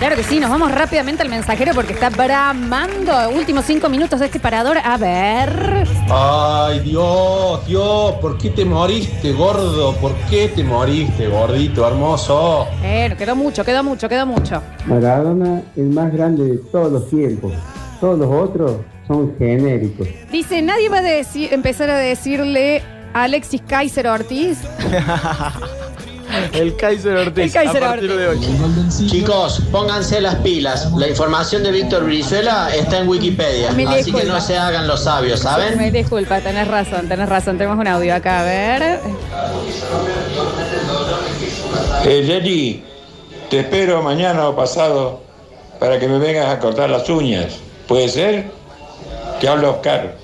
Claro 0.00 0.16
que 0.16 0.24
sí, 0.24 0.40
nos 0.40 0.50
vamos 0.50 0.72
rápidamente 0.72 1.22
al 1.22 1.28
mensajero 1.28 1.72
porque 1.74 1.92
está 1.92 2.08
bramando. 2.08 3.12
Últimos 3.36 3.66
cinco 3.66 3.88
minutos 3.90 4.18
de 4.18 4.26
este 4.26 4.40
parador. 4.40 4.78
A 4.78 4.96
ver. 4.96 5.86
Ay, 6.10 6.80
Dios, 6.80 7.66
Dios, 7.66 8.14
¿por 8.14 8.38
qué 8.38 8.48
te 8.50 8.64
moriste, 8.64 9.32
gordo? 9.32 9.94
¿Por 9.96 10.14
qué 10.30 10.48
te 10.48 10.64
moriste, 10.64 11.28
gordito, 11.28 11.86
hermoso? 11.86 12.66
Bueno, 12.80 13.14
quedó 13.16 13.36
mucho, 13.36 13.62
quedó 13.62 13.84
mucho, 13.84 14.08
quedó 14.08 14.24
mucho. 14.24 14.62
Maradona, 14.86 15.62
el 15.76 15.90
más 15.90 16.10
grande 16.12 16.44
de 16.44 16.56
todos 16.56 16.90
los 16.90 17.10
tiempos. 17.10 17.52
Todos 18.00 18.18
los 18.18 18.32
otros 18.32 18.76
son 19.06 19.36
genéricos. 19.38 20.08
Dice, 20.32 20.62
nadie 20.62 20.88
va 20.88 20.98
a 20.98 21.02
decir, 21.02 21.52
empezar 21.52 21.90
a 21.90 21.98
decirle 21.98 22.82
Alexis 23.12 23.60
Kaiser 23.66 24.06
Ortiz. 24.06 24.58
el 26.52 26.76
Kaiser 26.76 27.16
Ortiz. 27.16 27.44
El 27.44 27.52
Kaiser 27.52 27.84
a 27.84 27.88
partir 27.88 28.16
de 28.16 28.28
hoy. 28.28 28.40
Chicos, 29.06 29.62
pónganse 29.72 30.20
las 30.20 30.36
pilas. 30.36 30.92
La 30.92 31.08
información 31.08 31.62
de 31.62 31.72
Víctor 31.72 32.04
Brizuela 32.04 32.70
está 32.74 32.98
en 32.98 33.08
Wikipedia. 33.08 33.72
Me 33.72 33.86
Así 33.86 34.12
que 34.12 34.24
no 34.24 34.40
se 34.40 34.56
hagan 34.56 34.86
los 34.86 35.04
sabios, 35.04 35.40
¿saben? 35.40 35.76
Me 35.76 35.90
disculpa, 35.90 36.40
tenés 36.40 36.68
razón, 36.68 37.08
tenés 37.08 37.28
razón. 37.28 37.58
Tenemos 37.58 37.78
un 37.78 37.88
audio 37.88 38.14
acá, 38.14 38.40
a 38.40 38.44
ver. 38.44 39.00
Eh, 42.04 42.24
Jenny, 42.26 42.84
te 43.50 43.60
espero 43.60 44.02
mañana 44.02 44.48
o 44.48 44.56
pasado 44.56 45.20
para 45.80 45.98
que 45.98 46.06
me 46.06 46.18
vengas 46.18 46.46
a 46.46 46.58
cortar 46.58 46.90
las 46.90 47.08
uñas. 47.08 47.56
¿Puede 47.88 48.08
ser? 48.08 48.50
Te 49.40 49.48
hablo 49.48 49.70
Oscar. 49.72 50.16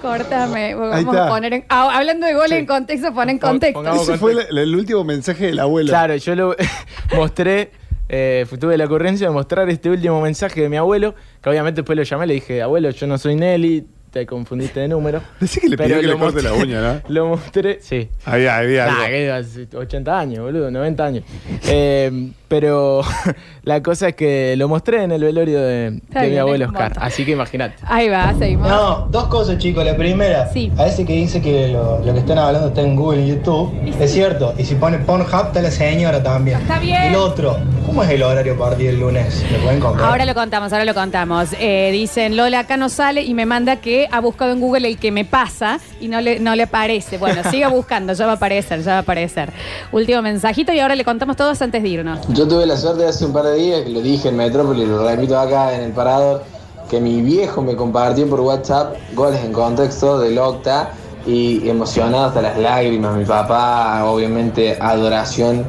Córtame, 0.00 0.74
vamos 0.74 0.98
está. 0.98 1.26
a 1.26 1.28
poner 1.28 1.52
en, 1.54 1.64
ah, 1.68 1.96
hablando 1.96 2.26
de 2.26 2.34
gol 2.34 2.52
en 2.52 2.66
contexto, 2.66 3.12
pon 3.12 3.28
en 3.30 3.38
contexto. 3.38 3.94
Ese 3.94 4.16
fue 4.18 4.32
el, 4.32 4.58
el 4.58 4.74
último 4.74 5.04
mensaje 5.04 5.46
del 5.46 5.58
abuelo. 5.58 5.88
Claro, 5.88 6.16
yo 6.16 6.34
lo 6.34 6.56
mostré, 7.16 7.72
eh, 8.08 8.46
tuve 8.58 8.76
la 8.76 8.84
ocurrencia 8.86 9.26
de 9.26 9.32
mostrar 9.32 9.68
este 9.68 9.90
último 9.90 10.20
mensaje 10.20 10.62
de 10.62 10.68
mi 10.68 10.76
abuelo, 10.76 11.14
que 11.42 11.50
obviamente 11.50 11.82
después 11.82 11.96
lo 11.96 12.02
llamé, 12.04 12.26
le 12.26 12.34
dije, 12.34 12.62
abuelo, 12.62 12.90
yo 12.90 13.06
no 13.06 13.18
soy 13.18 13.34
Nelly, 13.36 13.86
te 14.18 14.26
confundiste 14.26 14.80
de 14.80 14.88
número. 14.88 15.20
Decí 15.40 15.60
que 15.60 15.68
le 15.68 15.76
pidió 15.76 16.00
que 16.00 16.06
lo 16.06 16.14
le 16.14 16.18
corte 16.18 16.42
la 16.42 16.50
mostré- 16.50 16.62
uña, 16.62 16.80
¿no? 16.80 17.00
Lo 17.08 17.26
mostré, 17.28 17.78
sí. 17.80 18.08
Había, 18.24 18.56
había 18.56 18.86
Nah, 18.86 19.06
que 19.06 19.30
hace 19.30 19.68
80 19.74 20.18
años, 20.18 20.44
boludo, 20.44 20.70
90 20.70 21.04
años. 21.04 21.24
Eh, 21.68 22.30
pero 22.48 23.02
la 23.62 23.82
cosa 23.82 24.08
es 24.08 24.14
que 24.14 24.54
lo 24.56 24.68
mostré 24.68 25.02
en 25.04 25.12
el 25.12 25.22
velorio 25.22 25.60
de, 25.60 26.00
mi 26.14 26.36
abuelo 26.38 26.66
Oscar, 26.66 26.92
así 26.96 27.24
que 27.24 27.32
imagínate. 27.32 27.76
Ahí 27.86 28.08
va, 28.08 28.34
seguimos. 28.38 28.68
No, 28.68 29.06
dos 29.10 29.26
cosas, 29.26 29.58
chicos. 29.58 29.84
La 29.84 29.96
primera, 29.96 30.48
a 30.78 30.86
ese 30.86 31.04
que 31.04 31.12
dice 31.12 31.40
que 31.42 31.68
lo, 31.68 31.98
lo 32.04 32.12
que 32.14 32.20
están 32.20 32.38
hablando 32.38 32.68
está 32.68 32.80
en 32.80 32.96
Google 32.96 33.22
y 33.22 33.28
YouTube, 33.28 33.72
es 34.00 34.12
cierto. 34.12 34.54
Y 34.58 34.64
si 34.64 34.74
pone 34.74 34.98
Pornhub, 34.98 35.46
está 35.48 35.60
la 35.60 35.70
señora 35.70 36.22
también. 36.22 36.58
Está 36.60 36.78
bien. 36.78 37.10
Y 37.10 37.12
lo 37.12 37.24
otro, 37.24 37.58
¿cómo 37.86 38.02
es 38.02 38.10
el 38.10 38.22
horario 38.22 38.54
a 38.54 38.58
partir 38.58 38.86
del 38.92 39.00
lunes? 39.00 39.44
¿Me 39.52 39.58
pueden 39.58 39.80
comprar? 39.80 40.08
Ahora 40.10 40.24
lo 40.24 40.34
contamos, 40.34 40.72
ahora 40.72 40.84
lo 40.86 40.94
contamos. 40.94 41.50
Eh, 41.60 41.90
dicen, 41.92 42.36
Lola 42.36 42.60
acá 42.60 42.76
no 42.78 42.88
sale 42.88 43.22
y 43.22 43.34
me 43.34 43.44
manda 43.44 43.76
que 43.76 44.07
ha 44.10 44.20
buscado 44.20 44.52
en 44.52 44.60
Google 44.60 44.88
el 44.88 44.98
que 44.98 45.12
me 45.12 45.24
pasa 45.24 45.78
y 46.00 46.08
no 46.08 46.20
le, 46.20 46.40
no 46.40 46.54
le 46.54 46.64
aparece. 46.64 47.18
Bueno, 47.18 47.42
siga 47.50 47.68
buscando, 47.78 48.12
ya 48.12 48.26
va 48.26 48.32
a 48.32 48.36
aparecer, 48.36 48.82
ya 48.82 48.92
va 48.92 48.96
a 48.98 49.00
aparecer. 49.00 49.52
Último 49.92 50.22
mensajito 50.22 50.72
y 50.72 50.80
ahora 50.80 50.94
le 50.94 51.04
contamos 51.04 51.36
todos 51.36 51.60
antes 51.62 51.82
de 51.82 51.88
irnos. 51.88 52.20
Yo 52.28 52.46
tuve 52.46 52.66
la 52.66 52.76
suerte 52.76 53.06
hace 53.06 53.24
un 53.24 53.32
par 53.32 53.44
de 53.44 53.54
días, 53.54 53.82
que 53.82 53.90
lo 53.90 54.00
dije 54.00 54.28
en 54.28 54.36
Metrópolis, 54.36 54.88
lo 54.88 55.06
repito 55.06 55.38
acá 55.38 55.74
en 55.74 55.82
el 55.82 55.92
parador, 55.92 56.42
que 56.88 57.00
mi 57.00 57.20
viejo 57.20 57.62
me 57.62 57.76
compartió 57.76 58.28
por 58.28 58.40
WhatsApp 58.40 58.96
goles 59.14 59.44
en 59.44 59.52
contexto 59.52 60.18
del 60.18 60.38
Octa 60.38 60.92
y 61.26 61.68
emocionado 61.68 62.26
hasta 62.26 62.42
las 62.42 62.58
lágrimas. 62.58 63.16
Mi 63.16 63.24
papá, 63.24 64.04
obviamente, 64.06 64.78
adoración 64.80 65.66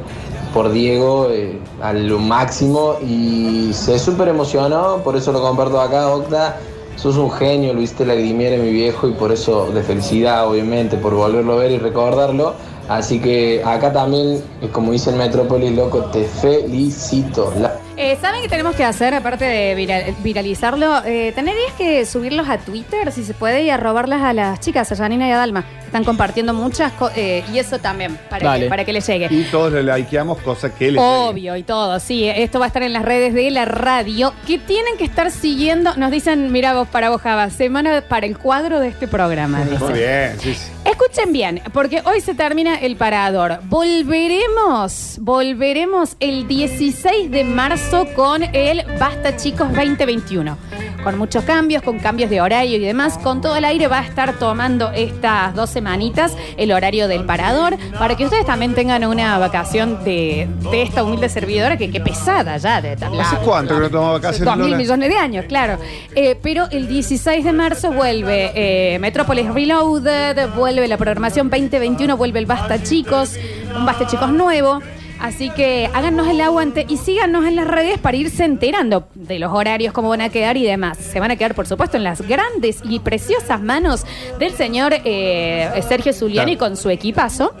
por 0.54 0.72
Diego 0.72 1.28
eh, 1.30 1.60
a 1.80 1.92
lo 1.92 2.18
máximo 2.18 2.96
y 3.00 3.70
se 3.72 3.98
súper 3.98 4.28
emocionó, 4.28 4.98
por 5.04 5.16
eso 5.16 5.32
lo 5.32 5.40
comparto 5.40 5.80
acá, 5.80 6.08
Octa. 6.08 6.56
Sos 7.00 7.16
un 7.16 7.30
genio, 7.30 7.72
lagrimear 7.72 8.60
a 8.60 8.62
mi 8.62 8.70
viejo 8.70 9.08
y 9.08 9.12
por 9.12 9.32
eso 9.32 9.70
de 9.72 9.82
felicidad, 9.82 10.46
obviamente, 10.46 10.98
por 10.98 11.14
volverlo 11.14 11.54
a 11.54 11.56
ver 11.56 11.70
y 11.70 11.78
recordarlo. 11.78 12.52
Así 12.90 13.20
que 13.20 13.62
acá 13.64 13.90
también, 13.90 14.42
como 14.70 14.92
dice 14.92 15.08
el 15.08 15.16
Metrópolis, 15.16 15.72
loco, 15.72 16.04
te 16.12 16.24
felicito. 16.24 17.54
Eh, 18.02 18.16
¿Saben 18.18 18.40
qué 18.40 18.48
tenemos 18.48 18.74
que 18.74 18.82
hacer, 18.82 19.12
aparte 19.12 19.44
de 19.44 19.76
viral- 19.76 20.14
viralizarlo? 20.22 21.04
Eh, 21.04 21.32
tendrías 21.34 21.72
que 21.76 22.06
subirlos 22.06 22.48
a 22.48 22.56
Twitter, 22.56 23.12
si 23.12 23.24
se 23.24 23.34
puede, 23.34 23.62
y 23.62 23.68
a 23.68 23.76
robarlas 23.76 24.22
a 24.22 24.32
las 24.32 24.58
chicas, 24.58 24.90
a 24.90 24.96
Janina 24.96 25.28
y 25.28 25.32
a 25.32 25.36
Dalma. 25.36 25.64
que 25.80 25.84
Están 25.86 26.04
compartiendo 26.04 26.54
muchas 26.54 26.92
cosas, 26.92 27.18
y 27.18 27.58
eso 27.58 27.78
también, 27.78 28.16
para, 28.30 28.38
que, 28.40 28.44
Dale. 28.46 28.68
para 28.70 28.84
que 28.86 28.94
les 28.94 29.06
llegue. 29.06 29.28
Y 29.30 29.42
todos 29.50 29.72
le 29.74 29.82
likeamos, 29.82 30.38
cosa 30.38 30.72
que 30.74 30.92
le 30.92 30.98
Obvio 30.98 31.56
y 31.56 31.62
todo, 31.62 32.00
sí. 32.00 32.26
Esto 32.26 32.58
va 32.58 32.64
a 32.64 32.68
estar 32.68 32.82
en 32.82 32.94
las 32.94 33.02
redes 33.04 33.34
de 33.34 33.50
la 33.50 33.66
radio 33.66 34.32
que 34.46 34.56
tienen 34.58 34.96
que 34.96 35.04
estar 35.04 35.30
siguiendo. 35.30 35.94
Nos 35.96 36.10
dicen, 36.10 36.50
mira 36.52 36.72
vos 36.72 36.88
para 36.88 37.10
vos, 37.10 37.20
Java, 37.20 37.50
semana 37.50 38.02
para 38.08 38.24
el 38.24 38.38
cuadro 38.38 38.80
de 38.80 38.88
este 38.88 39.08
programa. 39.08 39.58
Muy 39.58 39.72
dicen. 39.76 39.92
bien, 39.92 40.40
sí, 40.40 40.54
sí. 40.54 40.70
Escuchen 40.84 41.32
bien, 41.32 41.60
porque 41.72 42.02
hoy 42.04 42.20
se 42.20 42.34
termina 42.34 42.76
el 42.76 42.96
parador. 42.96 43.60
Volveremos, 43.64 45.18
volveremos 45.20 46.16
el 46.20 46.48
16 46.48 47.30
de 47.30 47.44
marzo 47.44 48.06
con 48.14 48.42
el 48.42 48.84
Basta 48.98 49.36
Chicos 49.36 49.68
2021. 49.68 50.56
Con 51.02 51.18
muchos 51.18 51.44
cambios, 51.44 51.82
con 51.82 51.98
cambios 51.98 52.30
de 52.30 52.40
horario 52.40 52.76
y 52.76 52.80
demás. 52.80 53.18
Con 53.18 53.40
todo 53.40 53.56
el 53.56 53.64
aire 53.64 53.88
va 53.88 54.00
a 54.00 54.04
estar 54.04 54.38
tomando 54.38 54.90
estas 54.92 55.54
dos 55.54 55.70
semanitas 55.70 56.36
el 56.56 56.72
horario 56.72 57.08
del 57.08 57.24
parador 57.24 57.76
para 57.98 58.16
que 58.16 58.24
ustedes 58.24 58.44
también 58.46 58.74
tengan 58.74 59.04
una 59.04 59.38
vacación 59.38 60.04
de, 60.04 60.48
de 60.70 60.82
esta 60.82 61.02
humilde 61.02 61.28
servidora 61.28 61.76
que, 61.76 61.90
que 61.90 62.00
pesada 62.00 62.56
ya. 62.56 62.80
De, 62.80 62.92
¿Hace 62.92 63.36
cuánto 63.44 63.74
que 63.74 63.80
no 63.80 63.90
tomaba 63.90 64.12
vacaciones, 64.12 64.54
Dos 64.54 64.66
mil 64.66 64.76
millones 64.76 65.08
de 65.08 65.16
años, 65.16 65.44
claro. 65.46 65.78
Eh, 66.14 66.36
pero 66.42 66.68
el 66.70 66.88
16 66.88 67.44
de 67.44 67.52
marzo 67.52 67.92
vuelve 67.92 68.52
eh, 68.54 68.98
Metrópolis 68.98 69.52
Reloaded, 69.52 70.48
vuelve 70.54 70.86
la 70.88 70.96
programación 70.96 71.50
2021, 71.50 72.16
vuelve 72.16 72.38
el 72.38 72.46
Basta 72.46 72.82
Chicos, 72.82 73.36
un 73.76 73.86
Basta 73.86 74.06
Chicos 74.06 74.30
nuevo. 74.30 74.80
Así 75.20 75.50
que 75.50 75.88
háganos 75.92 76.26
el 76.28 76.40
aguante 76.40 76.86
y 76.88 76.96
síganos 76.96 77.44
en 77.46 77.54
las 77.56 77.66
redes 77.68 77.98
para 77.98 78.16
irse 78.16 78.44
enterando 78.44 79.06
de 79.14 79.38
los 79.38 79.52
horarios, 79.52 79.92
cómo 79.92 80.08
van 80.08 80.22
a 80.22 80.30
quedar 80.30 80.56
y 80.56 80.64
demás. 80.64 80.96
Se 80.98 81.20
van 81.20 81.30
a 81.30 81.36
quedar, 81.36 81.54
por 81.54 81.66
supuesto, 81.66 81.96
en 81.98 82.04
las 82.04 82.22
grandes 82.22 82.80
y 82.84 83.00
preciosas 83.00 83.60
manos 83.62 84.06
del 84.38 84.52
señor 84.54 84.94
eh, 85.04 85.68
Sergio 85.86 86.12
Zuliani 86.14 86.56
con 86.56 86.76
su 86.76 86.88
equipazo, 86.90 87.52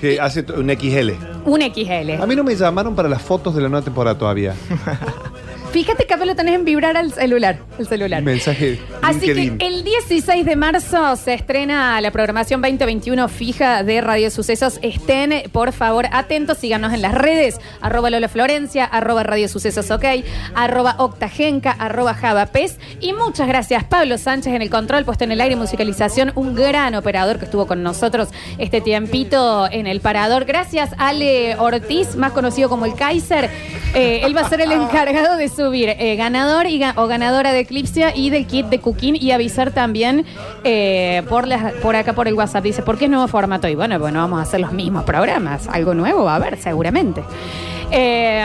Que 0.00 0.20
hace 0.20 0.44
un 0.52 0.68
XL. 0.68 1.12
un 1.44 1.62
XL. 1.62 2.20
A 2.22 2.26
mí 2.26 2.34
no 2.36 2.42
me 2.44 2.54
llamaron 2.56 2.94
para 2.96 3.08
las 3.08 3.22
fotos 3.22 3.54
de 3.54 3.62
la 3.62 3.68
nueva 3.68 3.84
temporada 3.84 4.18
todavía. 4.18 4.54
Fíjate 5.76 6.06
que 6.06 6.14
acá 6.14 6.24
lo 6.24 6.34
tenés 6.34 6.54
en 6.54 6.64
vibrar 6.64 6.96
al 6.96 7.12
celular, 7.12 7.58
el 7.78 7.86
celular. 7.86 8.22
Mensaje. 8.22 8.80
Así 9.02 9.26
LinkedIn. 9.26 9.58
que 9.58 9.66
el 9.66 9.84
16 9.84 10.46
de 10.46 10.56
marzo 10.56 11.16
se 11.16 11.34
estrena 11.34 12.00
la 12.00 12.10
programación 12.10 12.62
2021 12.62 13.28
fija 13.28 13.82
de 13.82 14.00
Radio 14.00 14.30
Sucesos. 14.30 14.78
Estén, 14.80 15.50
por 15.52 15.72
favor, 15.72 16.06
atentos, 16.12 16.56
síganos 16.56 16.94
en 16.94 17.02
las 17.02 17.14
redes, 17.14 17.60
arroba 17.82 18.08
Lola 18.08 18.28
Florencia, 18.28 18.86
arroba 18.86 19.22
Radio 19.22 19.48
Sucesos 19.48 19.90
OK, 19.90 20.04
arroba 20.54 20.94
Octagenca, 20.96 21.72
arroba 21.72 22.14
Javapes. 22.14 22.78
Y 23.00 23.12
muchas 23.12 23.46
gracias, 23.46 23.84
Pablo 23.84 24.16
Sánchez 24.16 24.54
en 24.54 24.62
el 24.62 24.70
control, 24.70 25.04
puesto 25.04 25.24
en 25.24 25.32
el 25.32 25.42
aire 25.42 25.56
y 25.56 25.58
musicalización, 25.58 26.32
un 26.36 26.54
gran 26.54 26.94
operador 26.94 27.38
que 27.38 27.44
estuvo 27.44 27.66
con 27.66 27.82
nosotros 27.82 28.30
este 28.56 28.80
tiempito 28.80 29.68
en 29.70 29.86
el 29.86 30.00
parador. 30.00 30.46
Gracias, 30.46 30.94
Ale 30.96 31.54
Ortiz, 31.58 32.16
más 32.16 32.32
conocido 32.32 32.70
como 32.70 32.86
el 32.86 32.94
Kaiser. 32.94 33.50
Eh, 33.94 34.20
él 34.24 34.34
va 34.34 34.40
a 34.40 34.48
ser 34.48 34.62
el 34.62 34.72
encargado 34.72 35.36
de 35.36 35.48
subir 35.66 35.88
eh, 35.98 36.14
ganador 36.16 36.66
y 36.66 36.78
ga- 36.78 36.92
o 36.96 37.06
ganadora 37.08 37.52
de 37.52 37.60
Eclipsia 37.60 38.14
y 38.14 38.30
del 38.30 38.46
kit 38.46 38.66
de 38.66 38.78
Cooking 38.78 39.16
y 39.16 39.32
avisar 39.32 39.72
también 39.72 40.24
eh, 40.64 41.22
por, 41.28 41.46
las- 41.48 41.72
por 41.74 41.96
acá 41.96 42.12
por 42.12 42.28
el 42.28 42.34
WhatsApp. 42.34 42.62
Dice, 42.62 42.82
¿por 42.82 42.98
qué 42.98 43.08
nuevo 43.08 43.26
formato? 43.26 43.66
Y 43.68 43.74
bueno, 43.74 43.98
bueno, 43.98 44.20
vamos 44.20 44.38
a 44.38 44.42
hacer 44.42 44.60
los 44.60 44.72
mismos 44.72 45.02
programas. 45.04 45.66
Algo 45.68 45.92
nuevo 45.94 46.24
va 46.24 46.32
a 46.34 46.36
haber, 46.36 46.56
seguramente. 46.58 47.22
Eh, 47.90 48.44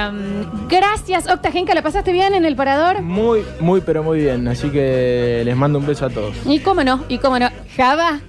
gracias, 0.68 1.28
Octagenca. 1.28 1.74
¿La 1.74 1.82
pasaste 1.82 2.12
bien 2.12 2.34
en 2.34 2.46
el 2.46 2.56
parador? 2.56 3.02
Muy, 3.02 3.44
muy, 3.60 3.82
pero 3.82 4.04
muy 4.04 4.20
bien. 4.20 4.48
Así 4.48 4.70
que 4.70 5.42
les 5.46 5.56
mando 5.56 5.80
un 5.80 5.86
beso 5.86 6.06
a 6.06 6.10
todos. 6.10 6.36
Y 6.46 6.60
cómo 6.60 6.84
no, 6.84 7.04
y 7.08 7.18
cómo 7.20 7.38
no. 7.40 7.50
Java, 7.76 8.20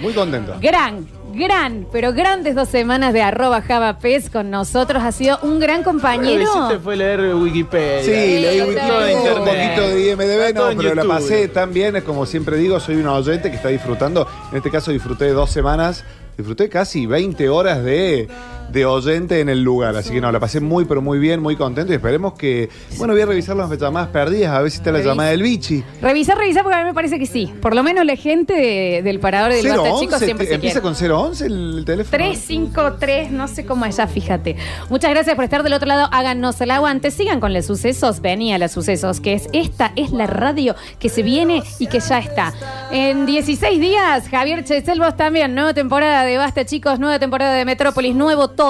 Muy 0.00 0.12
contento. 0.12 0.54
gran, 0.60 1.06
gran, 1.32 1.86
pero 1.90 2.12
grandes 2.12 2.54
dos 2.54 2.68
semanas 2.68 3.12
de 3.12 3.22
arroba 3.22 3.62
Java 3.62 3.98
Pez 3.98 4.30
con 4.30 4.50
nosotros. 4.50 5.02
Ha 5.02 5.12
sido 5.12 5.38
un 5.42 5.58
gran 5.58 5.78
Lo 5.78 5.84
que 5.84 5.90
compañero. 5.90 6.42
hiciste 6.42 6.78
fue 6.78 6.96
leer 6.96 7.34
Wikipedia. 7.34 8.02
Sí, 8.02 8.10
leí 8.10 8.58
Todo 8.58 8.68
Wikipedia, 8.68 9.06
de 9.06 9.34
un 9.34 9.44
poquito 9.44 9.88
de 9.88 10.10
IMDB, 10.10 10.54
no, 10.54 10.76
pero 10.76 10.94
la 10.94 11.04
pasé 11.04 11.48
tan 11.48 11.72
bien, 11.72 11.96
es 11.96 12.04
como 12.04 12.26
siempre 12.26 12.56
digo, 12.56 12.78
soy 12.80 12.96
un 12.96 13.06
oyente 13.06 13.50
que 13.50 13.56
está 13.56 13.68
disfrutando. 13.68 14.28
En 14.50 14.58
este 14.58 14.70
caso 14.70 14.90
disfruté 14.90 15.24
de 15.26 15.32
dos 15.32 15.50
semanas, 15.50 16.04
disfruté 16.36 16.68
casi 16.68 17.06
20 17.06 17.48
horas 17.48 17.82
de, 17.82 18.28
de 18.72 18.86
oyente 18.86 19.40
en 19.40 19.48
el 19.48 19.62
lugar. 19.62 19.94
Así 19.96 20.12
que 20.12 20.20
no, 20.20 20.32
la 20.32 20.40
pasé 20.40 20.60
muy, 20.60 20.84
pero 20.84 21.02
muy 21.02 21.18
bien, 21.18 21.40
muy 21.40 21.56
contento 21.56 21.92
y 21.92 21.96
esperemos 21.96 22.34
que, 22.34 22.68
bueno, 22.96 23.12
voy 23.12 23.22
a 23.22 23.26
revisar 23.26 23.56
las 23.56 23.70
llamadas 23.78 24.08
perdidas, 24.08 24.52
a 24.52 24.60
ver 24.62 24.70
si 24.70 24.78
está 24.78 24.90
la 24.90 24.98
Revisa. 24.98 25.10
llamada 25.12 25.30
del 25.30 25.42
bichi. 25.42 25.84
Revisa, 26.00 26.34
revisa, 26.34 26.62
porque 26.62 26.76
a 26.76 26.80
mí 26.80 26.86
me 26.86 26.94
parece 26.94 27.18
que 27.18 27.26
sí. 27.26 27.52
Por 27.60 27.74
lo 27.74 27.82
menos 27.82 28.04
la 28.06 28.16
gente 28.16 28.54
de- 28.54 29.02
del 29.02 29.20
parador 29.20 29.52
del 29.52 29.66
Basta 29.68 29.82
011, 29.90 30.04
Chicos 30.06 30.18
siempre 30.20 30.46
se 30.46 30.54
empieza 30.54 30.80
quiere. 30.80 30.94
con 31.10 31.10
011 31.28 31.46
el, 31.46 31.78
el 31.78 31.84
teléfono. 31.84 32.10
353, 32.18 33.30
no 33.32 33.48
sé 33.48 33.64
cómo 33.66 33.84
es 33.84 33.96
ya, 33.96 34.06
fíjate. 34.06 34.56
Muchas 34.88 35.10
gracias 35.10 35.34
por 35.34 35.44
estar 35.44 35.62
del 35.62 35.72
otro 35.74 35.86
lado. 35.88 36.08
Háganos 36.12 36.60
el 36.60 36.70
aguante. 36.70 37.10
Sigan 37.10 37.40
con 37.40 37.52
los 37.52 37.66
sucesos. 37.66 38.20
Venía 38.20 38.58
los 38.58 38.72
sucesos, 38.72 39.20
que 39.20 39.34
es 39.34 39.48
esta, 39.52 39.92
es 39.96 40.10
la 40.12 40.26
radio 40.26 40.74
que 40.98 41.08
se 41.08 41.22
viene 41.22 41.62
y 41.78 41.86
que 41.88 42.00
ya 42.00 42.18
está. 42.18 42.52
En 42.90 43.26
16 43.26 43.80
días, 43.80 44.28
Javier 44.28 44.64
Chesel, 44.64 44.98
vos 45.00 45.16
también. 45.16 45.54
Nueva 45.54 45.74
temporada 45.74 46.24
de 46.24 46.36
Basta, 46.38 46.64
chicos. 46.64 46.98
Nueva 46.98 47.18
temporada 47.18 47.52
de 47.54 47.64
Metrópolis. 47.64 48.14
Nuevo 48.14 48.48
todo. 48.48 48.61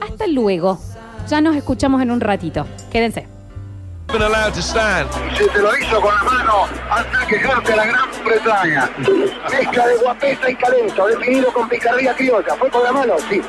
Hasta 0.00 0.26
luego. 0.28 0.78
Ya 1.28 1.40
nos 1.40 1.56
escuchamos 1.56 2.00
en 2.00 2.10
un 2.10 2.20
ratito. 2.20 2.66
Quédense. 2.90 3.26
Si 5.36 5.48
te 5.48 5.58
lo 5.58 5.76
hizo 5.76 6.00
con 6.00 6.14
la 6.14 6.22
mano, 6.22 6.52
anda 6.90 7.22
a 7.22 7.26
quejarte 7.26 7.72
a 7.72 7.76
la 7.76 7.86
Gran 7.86 8.10
Bretaña. 8.24 8.90
Mezcla 9.50 9.86
de 9.86 9.96
guapesa 9.96 10.50
y 10.50 10.54
talento, 10.56 11.06
definido 11.06 11.52
con 11.52 11.68
picardía 11.68 12.14
criolla. 12.14 12.54
¿Fue 12.56 12.70
con 12.70 12.82
la 12.82 12.92
mano? 12.92 13.14
Sí. 13.30 13.40